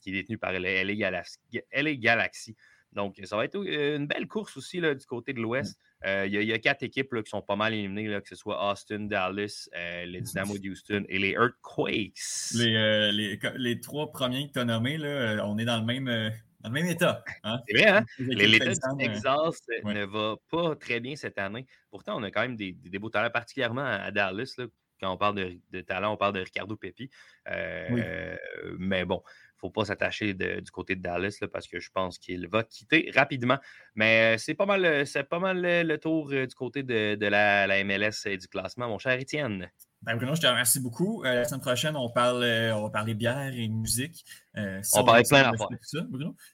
qui 0.00 0.10
est 0.10 0.12
détenue 0.12 0.38
par 0.38 0.52
LA 0.52 0.94
Galaxy. 0.94 1.38
LA 1.72 1.94
Galaxy. 1.96 2.56
Donc, 2.92 3.20
ça 3.24 3.36
va 3.36 3.44
être 3.44 3.56
euh, 3.56 3.96
une 3.98 4.06
belle 4.06 4.26
course 4.26 4.56
aussi 4.56 4.80
là, 4.80 4.94
du 4.94 5.04
côté 5.04 5.34
de 5.34 5.40
l'Ouest. 5.40 5.78
Euh, 6.06 6.24
Il 6.26 6.32
y, 6.32 6.38
a- 6.38 6.40
il 6.40 6.48
y 6.48 6.54
a 6.54 6.58
quatre 6.58 6.82
équipes 6.82 7.12
là, 7.12 7.22
qui 7.22 7.28
sont 7.28 7.42
pas 7.42 7.54
mal 7.56 7.74
éliminées, 7.74 8.08
là, 8.08 8.22
que 8.22 8.28
ce 8.28 8.34
soit 8.34 8.70
Austin, 8.72 9.00
Dallas, 9.00 9.68
euh, 9.76 10.06
les 10.06 10.22
Dynamo 10.22 10.56
de 10.56 10.70
Houston 10.70 11.04
et 11.08 11.18
les 11.18 11.32
Earthquakes. 11.32 12.14
Les, 12.54 12.74
euh, 12.76 13.12
les, 13.12 13.38
les 13.56 13.80
trois 13.80 14.10
premiers 14.10 14.46
que 14.48 14.52
tu 14.54 14.58
as 14.60 14.64
nommés, 14.64 14.96
là, 14.96 15.06
euh, 15.08 15.40
on 15.44 15.58
est 15.58 15.66
dans 15.66 15.78
le 15.78 15.84
même, 15.84 16.08
euh, 16.08 16.30
dans 16.60 16.70
le 16.70 16.74
même 16.74 16.86
état. 16.86 17.22
Hein? 17.44 17.60
C'est 17.68 17.76
vrai, 17.76 17.88
hein? 17.88 18.04
L'État 18.18 18.72
du 18.94 19.04
euh, 19.04 19.50
ouais. 19.84 19.94
ne 19.94 20.04
va 20.04 20.36
pas 20.50 20.74
très 20.76 21.00
bien 21.00 21.16
cette 21.16 21.38
année. 21.38 21.66
Pourtant, 21.90 22.18
on 22.18 22.22
a 22.22 22.30
quand 22.30 22.42
même 22.42 22.56
des, 22.56 22.72
beaux 22.98 23.10
talents, 23.10 23.30
particulièrement 23.30 23.84
à, 23.84 24.10
Dallas. 24.10 24.54
là. 24.58 24.66
Quand 25.00 25.12
on 25.12 25.16
parle 25.16 25.36
de, 25.36 25.60
de 25.70 25.80
talent, 25.80 26.12
on 26.12 26.16
parle 26.16 26.34
de 26.34 26.40
Ricardo 26.40 26.76
Pepi. 26.76 27.08
Euh, 27.48 27.86
Oui. 27.90 28.00
euh, 28.04 28.36
mais 28.80 29.04
bon, 29.04 29.22
il 29.24 29.54
ne 29.54 29.58
faut 29.60 29.70
pas 29.70 29.84
s'attacher 29.84 30.34
du 30.34 30.70
côté 30.72 30.96
de 30.96 31.02
Dallas 31.02 31.38
là, 31.40 31.46
parce 31.46 31.68
que 31.68 31.78
je 31.78 31.90
pense 31.92 32.18
qu'il 32.18 32.48
va 32.48 32.64
quitter 32.64 33.10
rapidement. 33.14 33.58
Mais 33.94 34.34
euh, 34.34 34.38
c'est 34.38 34.54
pas 34.54 34.66
mal, 34.66 35.06
c'est 35.06 35.22
pas 35.22 35.38
mal 35.38 35.60
le 35.62 35.98
tour 35.98 36.30
du 36.30 36.54
côté 36.56 36.82
de, 36.82 37.14
de 37.14 37.26
la, 37.26 37.68
la 37.68 37.84
MLS 37.84 38.26
et 38.26 38.36
du 38.36 38.48
classement, 38.48 38.88
mon 38.88 38.98
cher 38.98 39.12
Étienne. 39.12 39.70
Ben, 40.02 40.16
Bruno, 40.16 40.34
je 40.34 40.40
te 40.40 40.46
remercie 40.46 40.78
beaucoup. 40.80 41.24
Euh, 41.24 41.34
la 41.34 41.44
semaine 41.44 41.60
prochaine, 41.60 41.96
on, 41.96 42.08
parle, 42.08 42.42
euh, 42.44 42.74
on 42.76 42.82
va 42.84 42.90
parler 42.90 43.14
bière 43.14 43.52
et 43.52 43.68
musique. 43.68 44.24
Euh, 44.56 44.80
On 44.94 45.02
va 45.02 45.22
plein 45.22 45.22
d'affaires. 45.22 45.52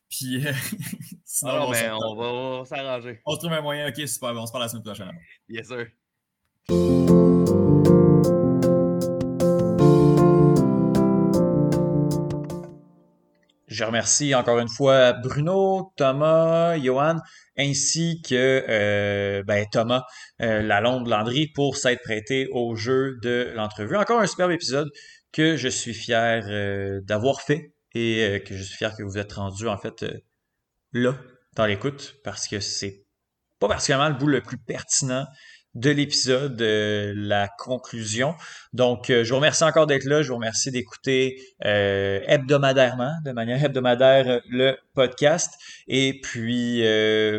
Puis, 0.09 0.47
euh, 0.47 0.53
sinon, 1.25 1.51
Alors, 1.53 1.69
on, 1.69 1.71
mais 1.73 1.89
s'entend. 1.89 2.13
on 2.13 2.17
va, 2.17 2.25
on 2.27 2.59
va 2.61 2.65
s'arranger. 2.65 3.21
on 3.27 3.35
se 3.35 3.39
trouve 3.39 3.53
un 3.53 3.61
moyen. 3.61 3.89
OK, 3.89 4.09
super. 4.09 4.33
bon, 4.33 4.41
On 4.43 4.47
se 4.47 4.53
parle 4.53 4.65
la 4.65 4.69
semaine 4.69 4.83
prochaine. 4.83 5.09
alors. 5.09 5.21
Yes, 5.49 5.69
sir. 5.69 7.34
Je 13.75 13.83
remercie 13.83 14.37
encore 14.37 14.61
une 14.61 14.69
fois 14.69 15.15
Bruno, 15.15 15.93
Thomas, 15.97 16.79
Johan, 16.79 17.17
ainsi 17.59 18.23
que 18.23 18.65
euh, 18.69 19.43
ben, 19.43 19.67
Thomas 19.69 20.05
euh, 20.41 20.63
Lalonde 20.63 21.09
Landry 21.09 21.49
pour 21.49 21.77
s'être 21.77 22.01
prêté 22.05 22.47
au 22.53 22.77
jeu 22.77 23.19
de 23.21 23.53
l'entrevue. 23.57 23.97
Encore 23.97 24.21
un 24.21 24.29
superbe 24.29 24.53
épisode 24.53 24.89
que 25.33 25.57
je 25.57 25.67
suis 25.67 25.93
fier 25.93 26.47
euh, 26.49 27.01
d'avoir 27.03 27.41
fait 27.41 27.75
et 27.97 28.45
que 28.47 28.57
je 28.57 28.63
suis 28.63 28.77
fier 28.77 28.95
que 28.97 29.03
vous 29.03 29.19
êtes 29.19 29.33
rendu 29.33 29.67
en 29.67 29.77
fait 29.77 30.05
là 30.93 31.17
dans 31.57 31.67
l'écoute 31.67 32.15
parce 32.23 32.47
que 32.47 32.61
c'est 32.61 33.05
pas 33.59 33.67
particulièrement 33.67 34.09
le 34.09 34.15
bout 34.15 34.29
le 34.29 34.41
plus 34.41 34.59
pertinent 34.59 35.27
de 35.75 35.91
l'épisode, 35.91 36.61
euh, 36.63 37.13
la 37.17 37.49
conclusion. 37.49 38.35
Donc, 38.73 39.11
euh, 39.11 39.25
je 39.25 39.31
vous 39.31 39.37
remercie 39.37 39.65
encore 39.65 39.87
d'être 39.87 40.05
là. 40.05 40.23
Je 40.23 40.29
vous 40.29 40.37
remercie 40.37 40.71
d'écouter 40.71 41.41
euh, 41.65 42.21
hebdomadairement, 42.27 43.13
de 43.25 43.33
manière 43.33 43.63
hebdomadaire, 43.63 44.41
le 44.49 44.77
podcast. 44.95 45.55
Et 45.89 46.21
puis, 46.23 46.83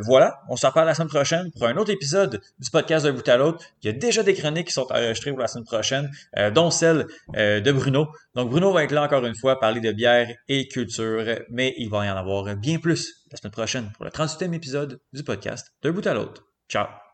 voilà, 0.01 0.39
on 0.49 0.57
se 0.57 0.67
reparle 0.67 0.87
la 0.87 0.93
semaine 0.93 1.07
prochaine 1.07 1.51
pour 1.57 1.67
un 1.67 1.77
autre 1.77 1.91
épisode 1.91 2.41
du 2.59 2.69
podcast 2.69 3.05
d'un 3.05 3.13
bout 3.13 3.27
à 3.29 3.37
l'autre. 3.37 3.63
Il 3.81 3.87
y 3.87 3.89
a 3.89 3.93
déjà 3.93 4.23
des 4.23 4.33
chroniques 4.33 4.67
qui 4.67 4.73
sont 4.73 4.87
enregistrées 4.91 5.31
pour 5.31 5.39
la 5.39 5.47
semaine 5.47 5.63
prochaine, 5.63 6.11
dont 6.53 6.69
celle 6.69 7.07
de 7.33 7.71
Bruno. 7.71 8.07
Donc, 8.35 8.49
Bruno 8.49 8.73
va 8.73 8.83
être 8.83 8.91
là 8.91 9.03
encore 9.03 9.25
une 9.25 9.35
fois, 9.35 9.59
parler 9.59 9.79
de 9.79 9.91
bière 9.93 10.27
et 10.49 10.67
culture, 10.67 11.23
mais 11.49 11.73
il 11.77 11.89
va 11.89 12.05
y 12.05 12.09
en 12.09 12.17
avoir 12.17 12.55
bien 12.57 12.77
plus 12.79 13.23
la 13.31 13.37
semaine 13.37 13.51
prochaine 13.51 13.91
pour 13.95 14.03
le 14.03 14.11
38e 14.11 14.53
épisode 14.53 14.99
du 15.13 15.23
podcast 15.23 15.71
d'un 15.81 15.91
bout 15.91 16.05
à 16.05 16.13
l'autre. 16.13 16.43
Ciao! 16.67 17.04